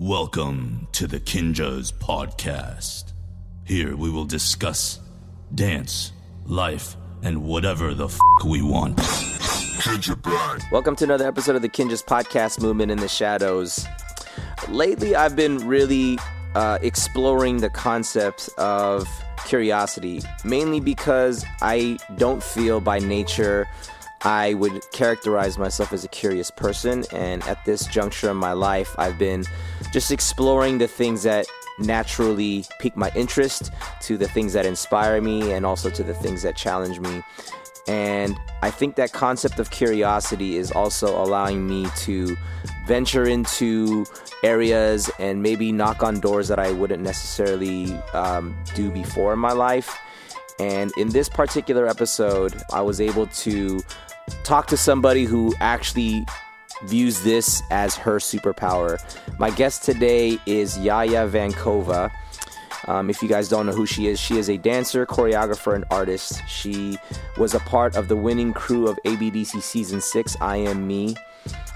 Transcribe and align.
Welcome 0.00 0.86
to 0.92 1.08
the 1.08 1.18
Kinjaz 1.18 1.92
Podcast. 1.92 3.14
Here 3.64 3.96
we 3.96 4.08
will 4.12 4.26
discuss 4.26 5.00
dance, 5.52 6.12
life, 6.46 6.94
and 7.24 7.42
whatever 7.42 7.94
the 7.94 8.04
f 8.04 8.16
we 8.46 8.62
want. 8.62 8.96
Welcome 10.70 10.94
to 10.94 11.02
another 11.02 11.26
episode 11.26 11.56
of 11.56 11.62
the 11.62 11.68
Kinjaz 11.68 12.04
Podcast 12.04 12.62
Movement 12.62 12.92
in 12.92 12.98
the 12.98 13.08
Shadows. 13.08 13.84
Lately, 14.68 15.16
I've 15.16 15.34
been 15.34 15.66
really 15.66 16.16
uh, 16.54 16.78
exploring 16.80 17.56
the 17.56 17.70
concept 17.70 18.50
of 18.56 19.08
curiosity, 19.46 20.22
mainly 20.44 20.78
because 20.78 21.44
I 21.60 21.98
don't 22.16 22.40
feel 22.40 22.80
by 22.80 23.00
nature 23.00 23.66
I 24.22 24.54
would 24.54 24.90
characterize 24.92 25.58
myself 25.58 25.92
as 25.92 26.04
a 26.04 26.08
curious 26.08 26.50
person. 26.50 27.04
And 27.12 27.42
at 27.44 27.64
this 27.64 27.86
juncture 27.86 28.30
in 28.30 28.36
my 28.36 28.52
life, 28.52 28.94
I've 28.98 29.18
been 29.18 29.44
just 29.92 30.10
exploring 30.10 30.78
the 30.78 30.88
things 30.88 31.22
that 31.22 31.46
naturally 31.78 32.64
pique 32.80 32.96
my 32.96 33.10
interest, 33.14 33.70
to 34.00 34.16
the 34.16 34.28
things 34.28 34.52
that 34.52 34.66
inspire 34.66 35.20
me, 35.20 35.52
and 35.52 35.64
also 35.64 35.90
to 35.90 36.02
the 36.02 36.14
things 36.14 36.42
that 36.42 36.56
challenge 36.56 36.98
me. 36.98 37.22
And 37.86 38.36
I 38.62 38.70
think 38.70 38.96
that 38.96 39.12
concept 39.12 39.58
of 39.58 39.70
curiosity 39.70 40.56
is 40.56 40.70
also 40.70 41.22
allowing 41.22 41.66
me 41.66 41.86
to 41.98 42.36
venture 42.86 43.24
into 43.24 44.04
areas 44.44 45.10
and 45.18 45.42
maybe 45.42 45.72
knock 45.72 46.02
on 46.02 46.20
doors 46.20 46.48
that 46.48 46.58
I 46.58 46.70
wouldn't 46.72 47.02
necessarily 47.02 47.94
um, 48.12 48.56
do 48.74 48.90
before 48.90 49.32
in 49.32 49.38
my 49.38 49.52
life. 49.52 49.96
And 50.58 50.92
in 50.98 51.08
this 51.08 51.28
particular 51.28 51.86
episode, 51.86 52.60
I 52.72 52.82
was 52.82 53.00
able 53.00 53.26
to 53.28 53.80
talk 54.44 54.66
to 54.68 54.76
somebody 54.76 55.24
who 55.24 55.54
actually 55.60 56.24
views 56.84 57.22
this 57.22 57.62
as 57.70 57.96
her 57.96 58.18
superpower. 58.18 58.98
My 59.38 59.50
guest 59.50 59.82
today 59.82 60.38
is 60.46 60.78
Jaja 60.78 61.28
Vankova. 61.28 62.10
Um, 62.86 63.10
if 63.10 63.22
you 63.22 63.28
guys 63.28 63.48
don't 63.48 63.66
know 63.66 63.72
who 63.72 63.86
she 63.86 64.06
is, 64.06 64.18
she 64.18 64.38
is 64.38 64.48
a 64.48 64.56
dancer, 64.56 65.04
choreographer, 65.04 65.74
and 65.74 65.84
artist. 65.90 66.42
She 66.48 66.96
was 67.36 67.54
a 67.54 67.60
part 67.60 67.96
of 67.96 68.08
the 68.08 68.16
winning 68.16 68.52
crew 68.52 68.88
of 68.88 68.98
ABDC 69.04 69.60
Season 69.60 70.00
6, 70.00 70.36
I 70.40 70.56
Am 70.56 70.86
Me. 70.86 71.16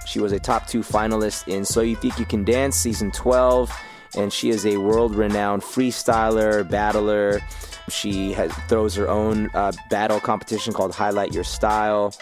She 0.06 0.20
was 0.20 0.32
a 0.32 0.38
top 0.38 0.66
two 0.66 0.80
finalist 0.80 1.48
in 1.48 1.64
So 1.64 1.80
You 1.80 1.96
Think 1.96 2.18
You 2.18 2.24
Can 2.24 2.44
Dance 2.44 2.76
Season 2.76 3.10
12, 3.10 3.72
and 4.16 4.32
she 4.32 4.50
is 4.50 4.64
a 4.64 4.76
world 4.76 5.14
renowned 5.14 5.62
freestyler, 5.62 6.68
battler, 6.68 7.40
she 7.88 8.32
has, 8.32 8.52
throws 8.68 8.94
her 8.94 9.08
own 9.08 9.50
uh, 9.54 9.72
battle 9.90 10.20
competition 10.20 10.72
called 10.72 10.94
Highlight 10.94 11.32
Your 11.32 11.44
Style. 11.44 12.14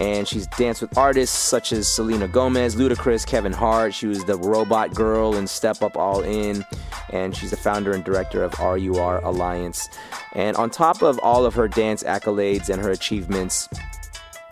And 0.00 0.26
she's 0.26 0.46
danced 0.46 0.82
with 0.82 0.96
artists 0.98 1.36
such 1.36 1.72
as 1.72 1.86
Selena 1.86 2.26
Gomez, 2.26 2.76
Ludacris, 2.76 3.26
Kevin 3.26 3.52
Hart. 3.52 3.94
She 3.94 4.06
was 4.06 4.24
the 4.24 4.36
robot 4.36 4.94
girl 4.94 5.36
in 5.36 5.46
Step 5.46 5.82
Up 5.82 5.96
All 5.96 6.22
In. 6.22 6.64
And 7.10 7.36
she's 7.36 7.50
the 7.50 7.56
founder 7.56 7.92
and 7.92 8.02
director 8.02 8.42
of 8.42 8.58
RUR 8.58 9.18
Alliance. 9.18 9.88
And 10.34 10.56
on 10.56 10.70
top 10.70 11.02
of 11.02 11.18
all 11.20 11.46
of 11.46 11.54
her 11.54 11.68
dance 11.68 12.02
accolades 12.02 12.68
and 12.68 12.82
her 12.82 12.90
achievements, 12.90 13.68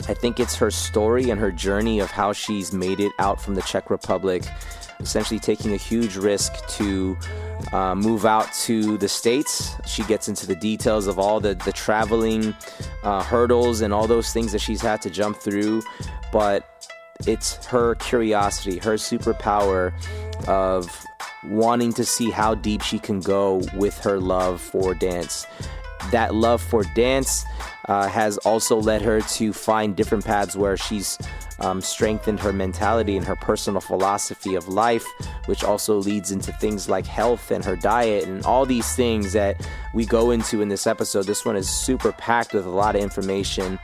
I 0.09 0.15
think 0.15 0.41
it's 0.41 0.57
her 0.57 0.71
story 0.71 1.31
and 1.31 1.41
her 1.41 1.53
journey 1.53 2.01
of 2.01 2.11
how 2.11 2.33
she's 2.33 2.73
made 2.73 2.99
it 3.01 3.13
out 3.19 3.41
from 3.41 3.55
the 3.55 3.63
Czech 3.63 3.89
Republic 3.89 4.43
essentially 5.03 5.41
taking 5.41 5.73
a 5.73 5.77
huge 5.77 6.17
risk 6.17 6.67
to 6.69 7.17
uh, 7.73 7.95
move 7.95 8.25
out 8.25 8.53
to 8.53 8.97
the 8.99 9.09
States. 9.09 9.75
She 9.87 10.03
gets 10.05 10.29
into 10.29 10.47
the 10.47 10.57
details 10.57 11.07
of 11.07 11.19
all 11.19 11.41
the, 11.41 11.55
the 11.55 11.73
traveling 11.73 12.55
uh, 13.03 13.23
hurdles 13.23 13.81
and 13.81 13.93
all 13.93 14.07
those 14.07 14.33
things 14.33 14.53
that 14.53 14.61
she's 14.61 14.81
had 14.81 15.03
to 15.03 15.11
jump 15.11 15.37
through. 15.37 15.83
But 16.33 16.69
it's 17.27 17.65
her 17.67 17.95
curiosity, 17.97 18.79
her 18.79 18.95
superpower 18.95 19.93
of 20.49 21.05
wanting 21.45 21.93
to 21.95 22.05
see 22.05 22.31
how 22.31 22.55
deep 22.55 22.83
she 22.83 22.99
can 22.99 23.21
go 23.21 23.63
with 23.75 23.99
her 23.99 24.19
love 24.19 24.61
for 24.61 24.95
dance. 24.95 25.47
That 26.11 26.35
love 26.35 26.61
for 26.61 26.83
dance 26.95 27.45
uh, 27.87 28.09
has 28.09 28.39
also 28.39 28.77
led 28.77 29.03
her 29.03 29.21
to 29.21 29.53
find 29.53 29.95
different 29.95 30.25
paths 30.25 30.57
where 30.57 30.77
she's 30.77 31.19
um, 31.61 31.81
strengthened 31.81 32.41
her 32.41 32.53
mentality 32.53 33.17
and 33.17 33.27
her 33.27 33.37
personal 33.37 33.81
philosophy 33.81 34.55
of 34.55 34.69
life, 34.69 35.07
which 35.47 35.65
also 35.65 35.97
leads 35.97 36.31
into 36.31 36.53
things 36.53 36.89
like 36.89 37.07
health 37.07 37.51
and 37.51 37.65
her 37.65 37.77
diet 37.77 38.25
and 38.25 38.45
all 38.45 38.67
these 38.67 38.95
things 38.95 39.33
that 39.33 39.61
we 39.95 40.05
go 40.05 40.31
into 40.31 40.61
in 40.61 40.69
this 40.69 40.87
episode. 40.87 41.27
This 41.27 41.45
one 41.45 41.57
is 41.57 41.69
super 41.69 42.13
packed 42.13 42.53
with 42.53 42.67
a 42.67 42.71
lot 42.71 42.97
of 42.97 43.03
information. 43.03 43.79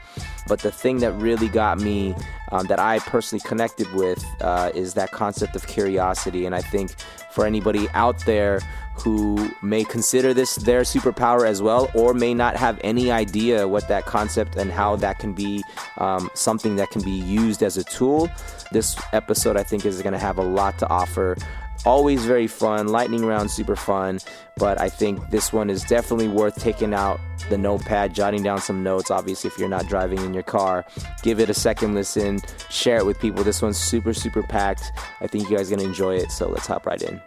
But 0.47 0.61
the 0.61 0.71
thing 0.71 0.97
that 0.99 1.13
really 1.13 1.47
got 1.47 1.79
me, 1.79 2.15
um, 2.51 2.65
that 2.67 2.79
I 2.79 2.99
personally 2.99 3.41
connected 3.45 3.91
with, 3.93 4.25
uh, 4.41 4.71
is 4.73 4.95
that 4.95 5.11
concept 5.11 5.55
of 5.55 5.67
curiosity. 5.67 6.45
And 6.45 6.55
I 6.55 6.61
think 6.61 6.95
for 7.31 7.45
anybody 7.45 7.87
out 7.93 8.25
there 8.25 8.59
who 8.95 9.49
may 9.61 9.83
consider 9.83 10.33
this 10.33 10.55
their 10.55 10.81
superpower 10.81 11.47
as 11.47 11.61
well, 11.61 11.89
or 11.93 12.13
may 12.13 12.33
not 12.33 12.57
have 12.57 12.79
any 12.83 13.11
idea 13.11 13.67
what 13.67 13.87
that 13.87 14.05
concept 14.05 14.57
and 14.57 14.71
how 14.71 14.95
that 14.97 15.19
can 15.19 15.33
be 15.33 15.63
um, 15.97 16.29
something 16.33 16.75
that 16.75 16.89
can 16.89 17.01
be 17.01 17.11
used 17.11 17.58
as 17.61 17.77
a 17.77 17.83
tool. 17.83 18.29
This 18.71 18.95
episode, 19.13 19.57
I 19.57 19.63
think, 19.63 19.85
is 19.85 20.01
going 20.01 20.13
to 20.13 20.19
have 20.19 20.37
a 20.37 20.43
lot 20.43 20.77
to 20.79 20.89
offer. 20.89 21.37
Always 21.85 22.25
very 22.25 22.47
fun, 22.47 22.89
lightning 22.89 23.25
round, 23.25 23.49
super 23.49 23.75
fun. 23.75 24.19
But 24.57 24.79
I 24.81 24.89
think 24.89 25.29
this 25.29 25.53
one 25.53 25.69
is 25.69 25.83
definitely 25.83 26.27
worth 26.27 26.59
taking 26.59 26.93
out 26.93 27.19
the 27.49 27.57
notepad, 27.57 28.13
jotting 28.13 28.43
down 28.43 28.59
some 28.59 28.83
notes. 28.83 29.09
Obviously, 29.09 29.49
if 29.49 29.57
you're 29.57 29.69
not 29.69 29.87
driving 29.87 30.19
in 30.19 30.33
your 30.33 30.43
car, 30.43 30.85
give 31.23 31.39
it 31.39 31.49
a 31.49 31.53
second 31.53 31.95
listen, 31.95 32.41
share 32.69 32.97
it 32.97 33.05
with 33.05 33.19
people. 33.19 33.43
This 33.43 33.61
one's 33.61 33.77
super, 33.77 34.13
super 34.13 34.43
packed. 34.43 34.91
I 35.21 35.27
think 35.27 35.49
you 35.49 35.55
guys 35.55 35.71
are 35.71 35.75
going 35.75 35.85
to 35.85 35.89
enjoy 35.89 36.17
it. 36.17 36.31
So 36.31 36.49
let's 36.49 36.67
hop 36.67 36.85
right 36.85 37.01
in. 37.01 37.21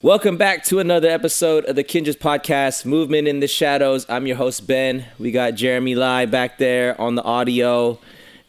Welcome 0.00 0.36
back 0.36 0.62
to 0.66 0.78
another 0.78 1.08
episode 1.08 1.64
of 1.64 1.74
the 1.74 1.82
Kinjaz 1.82 2.16
Podcast, 2.16 2.86
Movement 2.86 3.26
in 3.26 3.40
the 3.40 3.48
Shadows. 3.48 4.06
I'm 4.08 4.28
your 4.28 4.36
host, 4.36 4.64
Ben. 4.64 5.04
We 5.18 5.32
got 5.32 5.56
Jeremy 5.56 5.96
Lai 5.96 6.24
back 6.24 6.56
there 6.58 6.98
on 7.00 7.16
the 7.16 7.22
audio. 7.22 7.98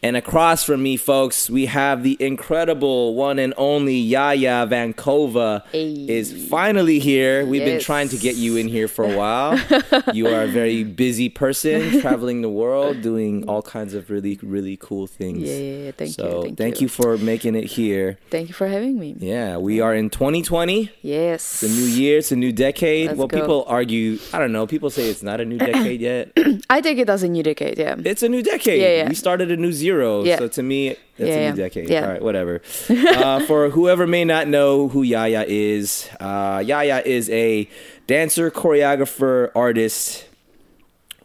And 0.02 0.16
across 0.16 0.64
from 0.64 0.82
me, 0.82 0.96
folks, 0.96 1.50
we 1.50 1.66
have 1.66 2.04
the 2.04 2.16
incredible 2.22 3.16
one 3.16 3.38
and 3.38 3.54
only 3.58 4.10
Jaja 4.10 4.66
Vankova 4.70 5.64
Hey. 5.74 6.06
is 6.08 6.48
finally 6.48 7.00
here. 7.00 7.46
We've 7.46 7.66
been 7.66 7.82
trying 7.82 8.08
to 8.10 8.18
get 8.18 8.38
you 8.38 8.56
in 8.56 8.70
here 8.70 8.88
for 8.88 9.04
a 9.04 9.18
while. 9.18 9.60
you 10.14 10.28
are 10.28 10.44
a 10.44 10.48
very 10.48 10.86
busy 10.86 11.28
person, 11.28 12.00
traveling 12.00 12.42
the 12.42 12.50
world, 12.50 13.02
doing 13.02 13.50
all 13.50 13.62
kinds 13.62 13.94
of 13.94 14.10
really, 14.10 14.40
really 14.42 14.78
cool 14.78 15.06
things. 15.06 15.40
Yeah, 15.40 15.58
yeah, 15.58 15.84
yeah. 15.86 15.92
Thank 15.92 16.10
you, 16.10 16.14
so 16.14 16.54
thank 16.56 16.80
you 16.80 16.86
you. 16.86 16.90
for 16.90 17.18
making 17.18 17.56
it 17.56 17.66
here. 17.66 18.18
Thank 18.30 18.48
you 18.48 18.54
for 18.54 18.68
having 18.68 18.98
me. 18.98 19.16
Yeah, 19.18 19.58
we 19.58 19.81
are 19.81 19.94
in 19.94 20.10
2020. 20.10 20.92
Yes. 21.02 21.62
It's 21.62 21.74
a 21.74 21.76
new 21.76 21.86
year. 21.86 22.20
It's 22.20 22.31
a 22.31 22.38
new 22.38 22.54
decade. 22.54 23.08
Let's 23.08 23.18
well, 23.18 23.28
go. 23.28 23.42
people 23.42 23.66
argue. 23.68 24.18
I 24.31 24.40
don't 24.40 24.54
know. 24.54 24.66
People 24.66 24.92
say 24.92 25.10
it's 25.10 25.24
not 25.24 25.42
a 25.42 25.46
new 25.46 25.58
decade 25.58 26.00
yet. 26.00 26.31
I 26.70 26.80
take 26.80 27.00
it 27.00 27.10
as 27.10 27.22
a 27.24 27.28
new 27.28 27.44
decade, 27.44 27.78
yeah. 27.78 27.96
It's 28.06 28.24
a 28.24 28.30
new 28.30 28.42
decade. 28.42 28.81
Yeah, 28.81 29.04
yeah. 29.04 29.10
We 29.10 29.16
started 29.16 29.52
a 29.52 29.58
new 29.58 29.74
zero. 29.74 29.88
Yeah. 30.25 30.38
So 30.38 30.47
to 30.47 30.63
me, 30.63 30.89
it's 30.89 31.00
Yeah, 31.17 31.25
a 31.25 31.38
new 31.38 31.45
yeah. 31.45 31.51
decade. 31.67 31.89
Yeah. 31.89 32.01
All 32.05 32.11
right, 32.11 32.22
whatever. 32.22 32.61
uh, 32.89 33.39
for 33.47 33.69
whoever 33.69 34.05
may 34.07 34.25
not 34.25 34.47
know 34.47 34.88
who 34.89 35.05
Jaja 35.05 35.45
is, 35.47 36.09
uh, 36.19 36.59
Jaja 36.59 37.05
is 37.05 37.29
a 37.29 37.69
dancer, 38.07 38.50
choreographer, 38.51 39.51
artist. 39.55 40.25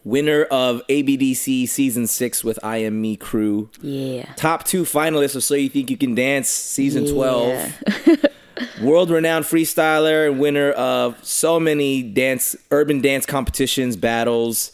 Winner 0.07 0.43
of 0.51 0.83
ABDC 0.89 1.67
season 1.67 2.07
six 2.07 2.45
with 2.45 2.59
I 2.63 2.77
Am 2.79 3.01
Me 3.01 3.17
crew. 3.17 3.71
Yeah. 3.81 4.27
Top 4.37 4.65
two 4.65 4.83
finalists 4.83 5.35
of 5.35 5.43
So 5.43 5.55
You 5.55 5.71
Think 5.71 5.89
You 5.89 5.97
Can 5.97 6.15
Dance 6.15 6.51
season 6.51 7.07
12. 7.07 7.73
World 8.83 9.09
renowned 9.09 9.47
freestyler 9.47 10.29
and 10.29 10.39
winner 10.39 10.73
of 10.73 11.17
so 11.25 11.59
many 11.59 12.03
dance 12.03 12.55
urban 12.71 13.01
dance 13.01 13.25
competitions 13.25 13.97
battles 13.97 14.73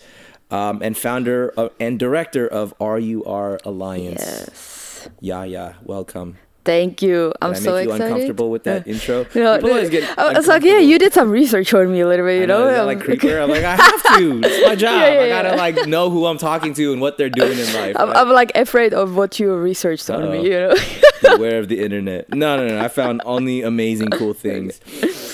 um, 0.50 0.82
and 0.82 0.96
founder 0.96 1.50
of, 1.56 1.70
and 1.80 1.98
director 1.98 2.46
of 2.46 2.74
RUR 2.80 3.58
Alliance. 3.64 4.20
Yes. 4.20 5.08
Yeah, 5.20 5.44
yeah. 5.44 5.74
Welcome. 5.82 6.36
Thank 6.62 7.00
you. 7.00 7.32
I'm 7.40 7.54
so 7.54 7.78
you 7.78 7.84
excited. 7.90 8.04
uncomfortable 8.06 8.50
with 8.50 8.64
that 8.64 8.86
intro? 8.86 9.24
No, 9.34 9.56
People 9.56 9.70
always 9.70 9.88
get 9.88 10.18
I 10.18 10.34
was 10.34 10.46
like, 10.46 10.62
yeah, 10.62 10.76
you 10.78 10.98
did 10.98 11.14
some 11.14 11.30
research 11.30 11.72
on 11.72 11.90
me 11.90 12.00
a 12.00 12.06
little 12.06 12.26
bit, 12.26 12.36
you 12.36 12.42
I 12.42 12.46
know, 12.46 12.70
know? 12.70 12.80
Um, 12.82 12.86
like 12.86 13.00
creeper? 13.00 13.38
I'm 13.38 13.48
like, 13.48 13.64
I 13.64 13.76
have 13.76 14.02
to. 14.18 14.40
It's 14.44 14.66
my 14.68 14.74
job. 14.76 15.00
Yeah, 15.00 15.14
yeah, 15.14 15.24
I 15.24 15.28
gotta 15.42 15.56
like 15.56 15.86
know 15.88 16.10
who 16.10 16.26
I'm 16.26 16.36
talking 16.36 16.74
to 16.74 16.92
and 16.92 17.00
what 17.00 17.16
they're 17.16 17.30
doing 17.30 17.58
in 17.58 17.72
life. 17.72 17.96
I'm, 17.98 18.08
right? 18.08 18.16
I'm 18.18 18.28
like 18.28 18.52
afraid 18.54 18.92
of 18.92 19.16
what 19.16 19.40
you 19.40 19.54
researched 19.54 20.10
on 20.10 20.22
Uh-oh. 20.22 20.32
me, 20.32 20.44
you 20.44 20.50
know? 20.50 20.74
Beware 21.36 21.60
of 21.60 21.68
the 21.68 21.80
internet. 21.80 22.28
No, 22.34 22.58
no, 22.58 22.68
no. 22.68 22.78
I 22.84 22.88
found 22.88 23.22
only 23.24 23.62
amazing, 23.62 24.10
cool 24.10 24.34
things. 24.34 24.80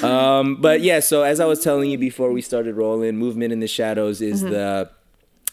Um, 0.05 0.57
but 0.61 0.81
yeah, 0.81 1.01
so 1.01 1.25
as 1.25 1.41
I 1.41 1.47
was 1.47 1.61
telling 1.61 1.91
you 1.91 1.99
before 1.99 2.31
we 2.31 2.41
started 2.41 2.77
rolling, 2.77 3.17
movement 3.17 3.53
in 3.53 3.59
the 3.59 3.69
shadows 3.69 4.21
is 4.23 4.43
Mm-hmm. 4.45 4.53
the 4.53 4.91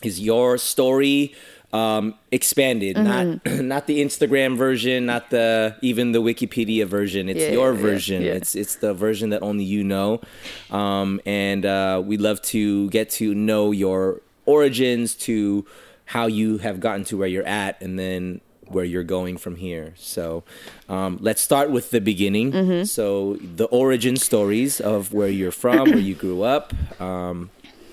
is 0.05 0.19
your 0.19 0.57
story 0.57 1.33
um, 1.73 2.13
expanded, 2.31 2.95
Mm-hmm. 2.95 3.45
not 3.45 3.63
not 3.63 3.88
the 3.88 4.00
Instagram 4.03 4.55
version, 4.55 5.07
not 5.07 5.31
the 5.31 5.75
even 5.81 6.11
the 6.11 6.21
Wikipedia 6.21 6.85
version. 6.85 7.27
It's 7.29 7.39
Yeah, 7.41 7.51
your 7.51 7.73
yeah, 7.73 7.81
version. 7.81 8.21
yeah. 8.21 8.33
It's 8.33 8.53
it's 8.55 8.75
the 8.75 8.94
version 8.94 9.31
that 9.31 9.41
only 9.41 9.63
you 9.63 9.83
know. 9.83 10.21
Um, 10.69 11.19
and 11.25 11.65
uh, 11.65 12.01
we'd 12.05 12.21
love 12.21 12.41
to 12.53 12.89
get 12.91 13.09
to 13.21 13.33
know 13.33 13.71
your 13.71 14.21
origins 14.45 15.15
to 15.15 15.65
how 16.06 16.27
you 16.27 16.59
have 16.59 16.79
gotten 16.79 17.06
to 17.06 17.17
where 17.17 17.27
you're 17.27 17.47
at, 17.47 17.81
and 17.81 17.97
then 17.97 18.41
where 18.67 18.85
you're 18.85 19.03
going 19.03 19.38
from 19.38 19.56
here. 19.56 19.94
So 19.97 20.44
um, 20.89 21.17
let's 21.21 21.41
start 21.41 21.71
with 21.71 21.89
the 21.91 21.99
beginning. 22.01 22.51
Mm-hmm. 22.51 22.83
So 22.83 23.38
the 23.41 23.65
origin 23.65 24.15
stories 24.17 24.79
of 24.79 25.11
where 25.13 25.29
you're 25.29 25.51
from, 25.51 25.89
where 25.89 25.97
you 25.99 26.13
grew 26.15 26.44
up. 26.44 26.71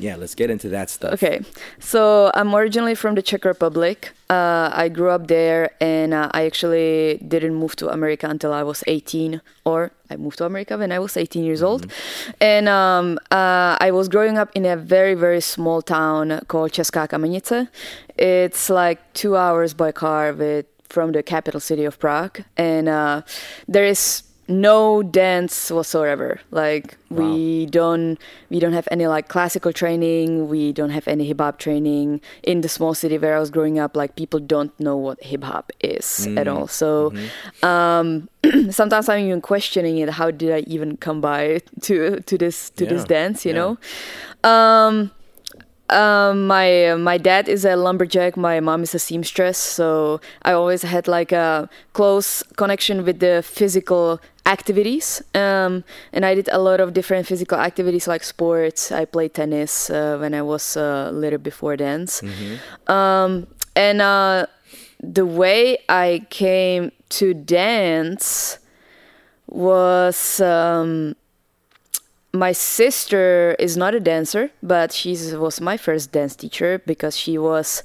Yeah, 0.00 0.16
let's 0.16 0.34
get 0.34 0.50
into 0.50 0.68
that 0.70 0.88
stuff. 0.88 1.12
Okay, 1.14 1.42
so 1.78 2.30
I'm 2.34 2.54
originally 2.54 2.94
from 2.94 3.14
the 3.14 3.22
Czech 3.22 3.44
Republic. 3.44 4.12
Uh, 4.30 4.70
I 4.72 4.88
grew 4.88 5.10
up 5.10 5.26
there, 5.26 5.70
and 5.80 6.14
uh, 6.14 6.30
I 6.32 6.46
actually 6.46 7.20
didn't 7.28 7.54
move 7.54 7.76
to 7.76 7.90
America 7.90 8.26
until 8.26 8.52
I 8.52 8.62
was 8.62 8.82
18, 8.86 9.42
or 9.64 9.92
I 10.08 10.16
moved 10.16 10.38
to 10.38 10.46
America 10.46 10.78
when 10.78 10.90
I 10.90 10.98
was 10.98 11.16
18 11.16 11.44
years 11.44 11.62
old. 11.62 11.92
And 12.40 12.68
um, 12.68 13.18
uh, 13.30 13.76
I 13.78 13.90
was 13.92 14.08
growing 14.08 14.38
up 14.38 14.50
in 14.54 14.64
a 14.64 14.76
very, 14.76 15.14
very 15.14 15.40
small 15.40 15.82
town 15.82 16.40
called 16.48 16.72
Česká 16.72 17.06
Kamenice. 17.06 17.68
It's 18.16 18.70
like 18.70 19.12
two 19.12 19.36
hours 19.36 19.74
by 19.74 19.92
car 19.92 20.32
with 20.32 20.66
from 20.88 21.12
the 21.12 21.22
capital 21.22 21.60
city 21.60 21.84
of 21.84 22.00
Prague, 22.00 22.40
and 22.56 22.88
uh, 22.88 23.22
there 23.68 23.84
is 23.84 24.24
no 24.50 25.02
dance 25.02 25.70
whatsoever. 25.70 26.40
Like 26.50 26.98
we 27.08 27.66
don't 27.66 28.18
we 28.50 28.58
don't 28.58 28.72
have 28.72 28.88
any 28.90 29.06
like 29.06 29.28
classical 29.28 29.72
training. 29.72 30.48
We 30.48 30.72
don't 30.72 30.90
have 30.90 31.06
any 31.08 31.24
hip 31.26 31.40
hop 31.40 31.58
training. 31.58 32.20
In 32.42 32.60
the 32.60 32.68
small 32.68 32.94
city 32.94 33.16
where 33.16 33.36
i 33.36 33.40
was 33.40 33.50
growing 33.50 33.78
up 33.78 33.96
like 33.96 34.16
people 34.16 34.40
don't 34.40 34.78
know 34.80 34.96
what 34.96 35.22
hip 35.22 35.44
hop 35.44 35.72
is 35.80 36.26
at 36.36 36.48
all. 36.48 36.66
So 36.66 37.14
um 37.62 38.28
sometimes 38.70 39.08
i'm 39.08 39.24
even 39.24 39.40
questioning 39.40 39.98
it. 39.98 40.10
How 40.10 40.30
did 40.30 40.52
i 40.52 40.60
even 40.66 40.96
come 40.96 41.20
by 41.20 41.60
to 41.82 42.20
to 42.20 42.36
this 42.36 42.70
to 42.70 42.86
this 42.86 43.04
dance 43.04 43.46
you 43.46 43.52
yeah. 43.52 43.58
know? 43.58 44.50
Um 44.50 45.12
um, 45.90 46.46
my 46.46 46.94
my 46.94 47.18
dad 47.18 47.48
is 47.48 47.64
a 47.64 47.76
lumberjack. 47.76 48.36
My 48.36 48.60
mom 48.60 48.82
is 48.82 48.94
a 48.94 48.98
seamstress. 48.98 49.58
So 49.58 50.20
I 50.42 50.52
always 50.52 50.82
had 50.82 51.08
like 51.08 51.32
a 51.32 51.68
close 51.92 52.42
connection 52.56 53.04
with 53.04 53.18
the 53.20 53.42
physical 53.42 54.20
activities. 54.46 55.22
Um, 55.34 55.84
and 56.12 56.24
I 56.24 56.34
did 56.34 56.48
a 56.52 56.58
lot 56.58 56.80
of 56.80 56.92
different 56.92 57.26
physical 57.26 57.58
activities 57.58 58.06
like 58.08 58.24
sports. 58.24 58.90
I 58.92 59.04
played 59.04 59.34
tennis 59.34 59.90
uh, 59.90 60.16
when 60.18 60.34
I 60.34 60.42
was 60.42 60.76
uh, 60.76 61.08
a 61.10 61.12
little 61.12 61.38
before 61.38 61.76
dance. 61.76 62.22
Um, 62.86 63.46
and 63.76 64.00
uh, 64.00 64.46
the 65.02 65.26
way 65.26 65.78
I 65.88 66.26
came 66.30 66.92
to 67.10 67.34
dance 67.34 68.58
was. 69.46 70.40
Um, 70.40 71.16
my 72.32 72.52
sister 72.52 73.56
is 73.58 73.76
not 73.76 73.94
a 73.94 74.00
dancer, 74.00 74.50
but 74.62 74.92
she 74.92 75.16
was 75.34 75.60
my 75.60 75.76
first 75.76 76.12
dance 76.12 76.36
teacher 76.36 76.80
because 76.86 77.16
she 77.16 77.38
was 77.38 77.82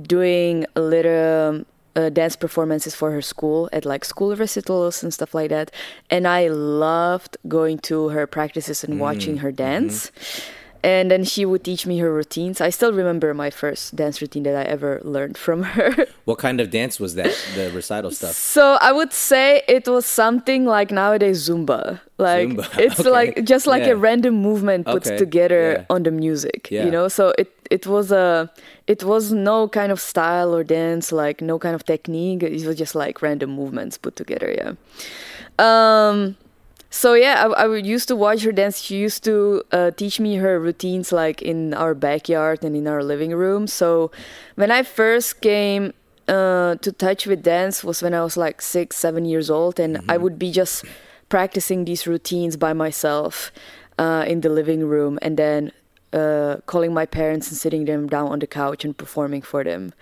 doing 0.00 0.64
a 0.74 0.80
little 0.80 1.64
uh, 1.94 2.08
dance 2.08 2.36
performances 2.36 2.94
for 2.94 3.10
her 3.10 3.20
school 3.20 3.68
at 3.72 3.84
like 3.84 4.04
school 4.04 4.34
recitals 4.34 5.02
and 5.02 5.12
stuff 5.12 5.34
like 5.34 5.50
that. 5.50 5.70
And 6.08 6.26
I 6.26 6.48
loved 6.48 7.36
going 7.48 7.78
to 7.80 8.08
her 8.08 8.26
practices 8.26 8.82
and 8.82 8.98
watching 8.98 9.38
her 9.38 9.52
dance. 9.52 10.10
And 10.84 11.12
then 11.12 11.22
she 11.22 11.44
would 11.44 11.62
teach 11.62 11.86
me 11.86 11.98
her 11.98 12.12
routines. 12.12 12.60
I 12.60 12.70
still 12.70 12.92
remember 12.92 13.32
my 13.34 13.50
first 13.50 13.94
dance 13.94 14.20
routine 14.20 14.42
that 14.42 14.56
I 14.56 14.62
ever 14.68 15.00
learned 15.04 15.38
from 15.38 15.62
her. 15.78 16.06
What 16.24 16.38
kind 16.38 16.60
of 16.60 16.70
dance 16.70 16.98
was 16.98 17.14
that? 17.14 17.32
The 17.54 17.70
recital 17.70 18.10
stuff. 18.10 18.32
So 18.34 18.78
I 18.80 18.90
would 18.90 19.12
say 19.12 19.62
it 19.68 19.86
was 19.86 20.06
something 20.06 20.66
like 20.66 20.90
nowadays 20.90 21.48
Zumba. 21.48 22.00
Like 22.18 22.48
Zumba, 22.48 22.78
it's 22.86 22.98
okay. 23.00 23.10
like 23.10 23.44
just 23.44 23.68
like 23.68 23.84
Yeah. 23.84 23.92
a 23.92 23.96
random 23.96 24.34
movement 24.42 24.86
put 24.86 25.06
Okay, 25.06 25.16
together 25.16 25.62
yeah. 25.78 25.84
on 25.94 26.02
the 26.02 26.10
music. 26.10 26.68
Yeah. 26.70 26.84
You 26.84 26.90
know, 26.90 27.06
so 27.06 27.32
it 27.38 27.52
it 27.70 27.86
was 27.86 28.10
a 28.10 28.50
it 28.88 29.04
was 29.04 29.30
no 29.32 29.68
kind 29.68 29.92
of 29.92 30.00
style 30.00 30.52
or 30.54 30.64
dance, 30.64 31.12
like 31.12 31.40
no 31.40 31.58
kind 31.60 31.76
of 31.76 31.84
technique. 31.84 32.42
It 32.42 32.66
was 32.66 32.76
just 32.76 32.94
like 32.96 33.22
random 33.22 33.50
movements 33.54 33.96
put 33.98 34.16
together. 34.16 34.50
Yeah. 34.50 34.72
Um. 35.58 36.36
So 36.92 37.14
yeah, 37.14 37.48
I, 37.56 37.64
I 37.64 37.76
used 37.76 38.06
to 38.08 38.16
watch 38.16 38.42
her 38.42 38.52
dance. 38.52 38.78
She 38.78 38.98
used 38.98 39.24
to 39.24 39.62
uh, 39.72 39.90
teach 39.92 40.20
me 40.20 40.36
her 40.36 40.60
routines 40.60 41.10
like 41.10 41.40
in 41.40 41.72
our 41.72 41.94
backyard 41.94 42.62
and 42.62 42.76
in 42.76 42.86
our 42.86 43.02
living 43.02 43.32
room. 43.34 43.66
So 43.66 44.10
when 44.56 44.70
I 44.70 44.82
first 44.82 45.40
came 45.40 45.94
uh, 46.28 46.76
to 46.76 46.92
touch 46.92 47.26
with 47.26 47.42
dance 47.42 47.82
was 47.82 48.02
when 48.02 48.12
I 48.12 48.22
was 48.22 48.36
like 48.36 48.60
six, 48.60 48.96
seven 48.96 49.24
years 49.24 49.48
old, 49.48 49.80
and 49.80 50.02
I 50.06 50.18
would 50.18 50.38
be 50.38 50.52
just 50.52 50.84
practicing 51.30 51.86
these 51.86 52.06
routines 52.06 52.58
by 52.58 52.74
myself 52.74 53.50
uh, 53.98 54.24
in 54.28 54.42
the 54.42 54.50
living 54.50 54.84
room, 54.86 55.18
and 55.22 55.38
then 55.38 55.72
uh, 56.12 56.56
calling 56.66 56.92
my 56.92 57.06
parents 57.06 57.48
and 57.48 57.56
sitting 57.56 57.86
them 57.86 58.06
down 58.06 58.28
on 58.28 58.38
the 58.38 58.46
couch 58.46 58.84
and 58.84 58.96
performing 58.96 59.40
for 59.40 59.64
them. 59.64 59.94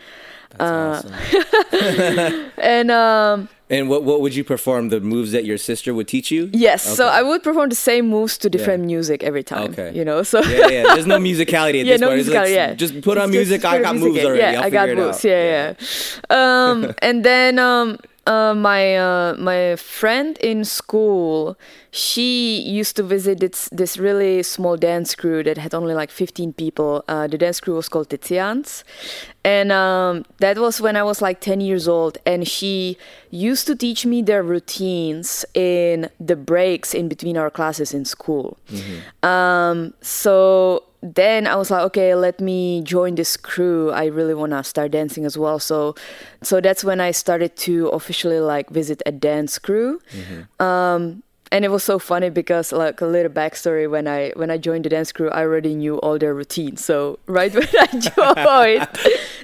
That's 0.58 1.06
awesome. 1.06 2.50
And 2.58 2.90
um, 2.90 3.48
And 3.70 3.88
what 3.88 4.02
what 4.02 4.20
would 4.20 4.34
you 4.34 4.42
perform? 4.44 4.88
The 4.88 5.00
moves 5.00 5.30
that 5.32 5.44
your 5.44 5.56
sister 5.58 5.94
would 5.94 6.08
teach 6.08 6.30
you? 6.30 6.50
yes, 6.52 6.82
so 6.96 7.06
I 7.06 7.22
would 7.22 7.42
perform 7.42 7.68
the 7.68 7.76
same 7.76 8.08
moves 8.08 8.36
to 8.38 8.50
different 8.50 8.84
music 8.84 9.22
every 9.22 9.44
time. 9.44 9.70
Okay. 9.72 9.92
You 9.98 10.04
know, 10.04 10.22
so 10.24 10.40
Yeah, 10.42 10.68
yeah. 10.68 10.82
There's 10.94 11.06
no 11.06 11.18
musicality 11.18 11.80
at 11.80 11.86
yeah, 11.90 11.94
this 11.94 12.00
no 12.00 12.08
point. 12.08 12.20
It's 12.20 12.28
like, 12.28 12.48
musicality. 12.48 12.54
Yeah, 12.54 12.74
Just 12.74 13.00
put 13.02 13.16
on 13.18 13.24
It's 13.28 13.36
music. 13.38 13.62
just 13.62 13.72
I 13.74 13.80
got 13.82 13.94
music 13.94 14.12
moves 14.12 14.24
already. 14.24 14.40
Yeah, 14.42 14.60
I'll 14.60 14.66
I 14.66 14.70
got 14.70 14.88
moves. 14.96 15.18
out. 15.24 15.24
Yeah, 15.30 15.74
yeah. 16.30 16.36
um, 16.70 16.94
and 17.02 17.24
then 17.24 17.58
um, 17.58 17.98
uh, 18.26 18.54
my 18.54 18.96
uh, 18.96 19.34
my 19.38 19.76
friend 19.76 20.36
in 20.38 20.64
school, 20.64 21.56
she 21.92 22.60
used 22.60 22.96
to 22.96 23.02
visit 23.02 23.40
this 23.40 23.68
this 23.72 23.98
really 23.98 24.42
small 24.42 24.76
dance 24.76 25.14
crew 25.14 25.42
that 25.42 25.58
had 25.58 25.74
only 25.74 25.94
like 25.94 26.10
15 26.10 26.52
people. 26.52 27.04
Uh, 27.08 27.26
the 27.26 27.36
dance 27.36 27.60
crew 27.60 27.74
was 27.74 27.88
called 27.88 28.08
Tizians, 28.08 28.84
and 29.44 29.72
um, 29.72 30.24
that 30.38 30.58
was 30.58 30.80
when 30.80 30.96
I 30.96 31.02
was 31.02 31.20
like 31.20 31.40
10 31.40 31.60
years 31.60 31.88
old. 31.88 32.18
And 32.24 32.46
she 32.46 32.96
used 33.30 33.66
to 33.66 33.74
teach 33.74 34.06
me 34.06 34.22
their 34.22 34.42
routines 34.42 35.44
in 35.54 36.08
the 36.20 36.36
breaks 36.36 36.94
in 36.94 37.08
between 37.08 37.36
our 37.36 37.50
classes 37.50 37.92
in 37.92 38.04
school. 38.04 38.58
Um, 39.22 39.94
so 40.00 40.84
then 41.02 41.46
I 41.46 41.56
was 41.56 41.70
like, 41.70 41.82
okay, 41.86 42.14
let 42.14 42.40
me 42.40 42.82
join 42.82 43.14
this 43.14 43.36
crew. 43.36 43.90
I 43.90 44.04
really 44.06 44.34
want 44.34 44.52
to 44.52 44.62
start 44.62 44.90
dancing 44.92 45.24
as 45.24 45.36
well. 45.38 45.58
So, 45.58 45.94
so 46.42 46.60
that's 46.60 46.84
when 46.84 47.00
I 47.00 47.10
started 47.10 47.56
to 47.66 47.88
officially 47.88 48.38
like 48.38 48.68
visit 48.70 49.02
a 49.06 49.12
dance 49.12 49.58
crew. 49.58 50.00
Um, 50.60 51.22
and 51.52 51.64
it 51.64 51.70
was 51.70 51.82
so 51.82 51.98
funny 51.98 52.30
because 52.30 52.72
like 52.72 53.00
a 53.00 53.06
little 53.06 53.32
backstory 53.32 53.90
when 53.90 54.06
I 54.06 54.32
when 54.36 54.50
I 54.50 54.56
joined 54.58 54.84
the 54.84 54.88
dance 54.88 55.10
crew, 55.12 55.30
I 55.30 55.40
already 55.42 55.74
knew 55.74 55.96
all 55.98 56.18
their 56.18 56.34
routines. 56.34 56.84
So 56.84 57.18
right 57.26 57.52
when 57.60 57.66
I 57.78 57.86
joined, 57.86 58.88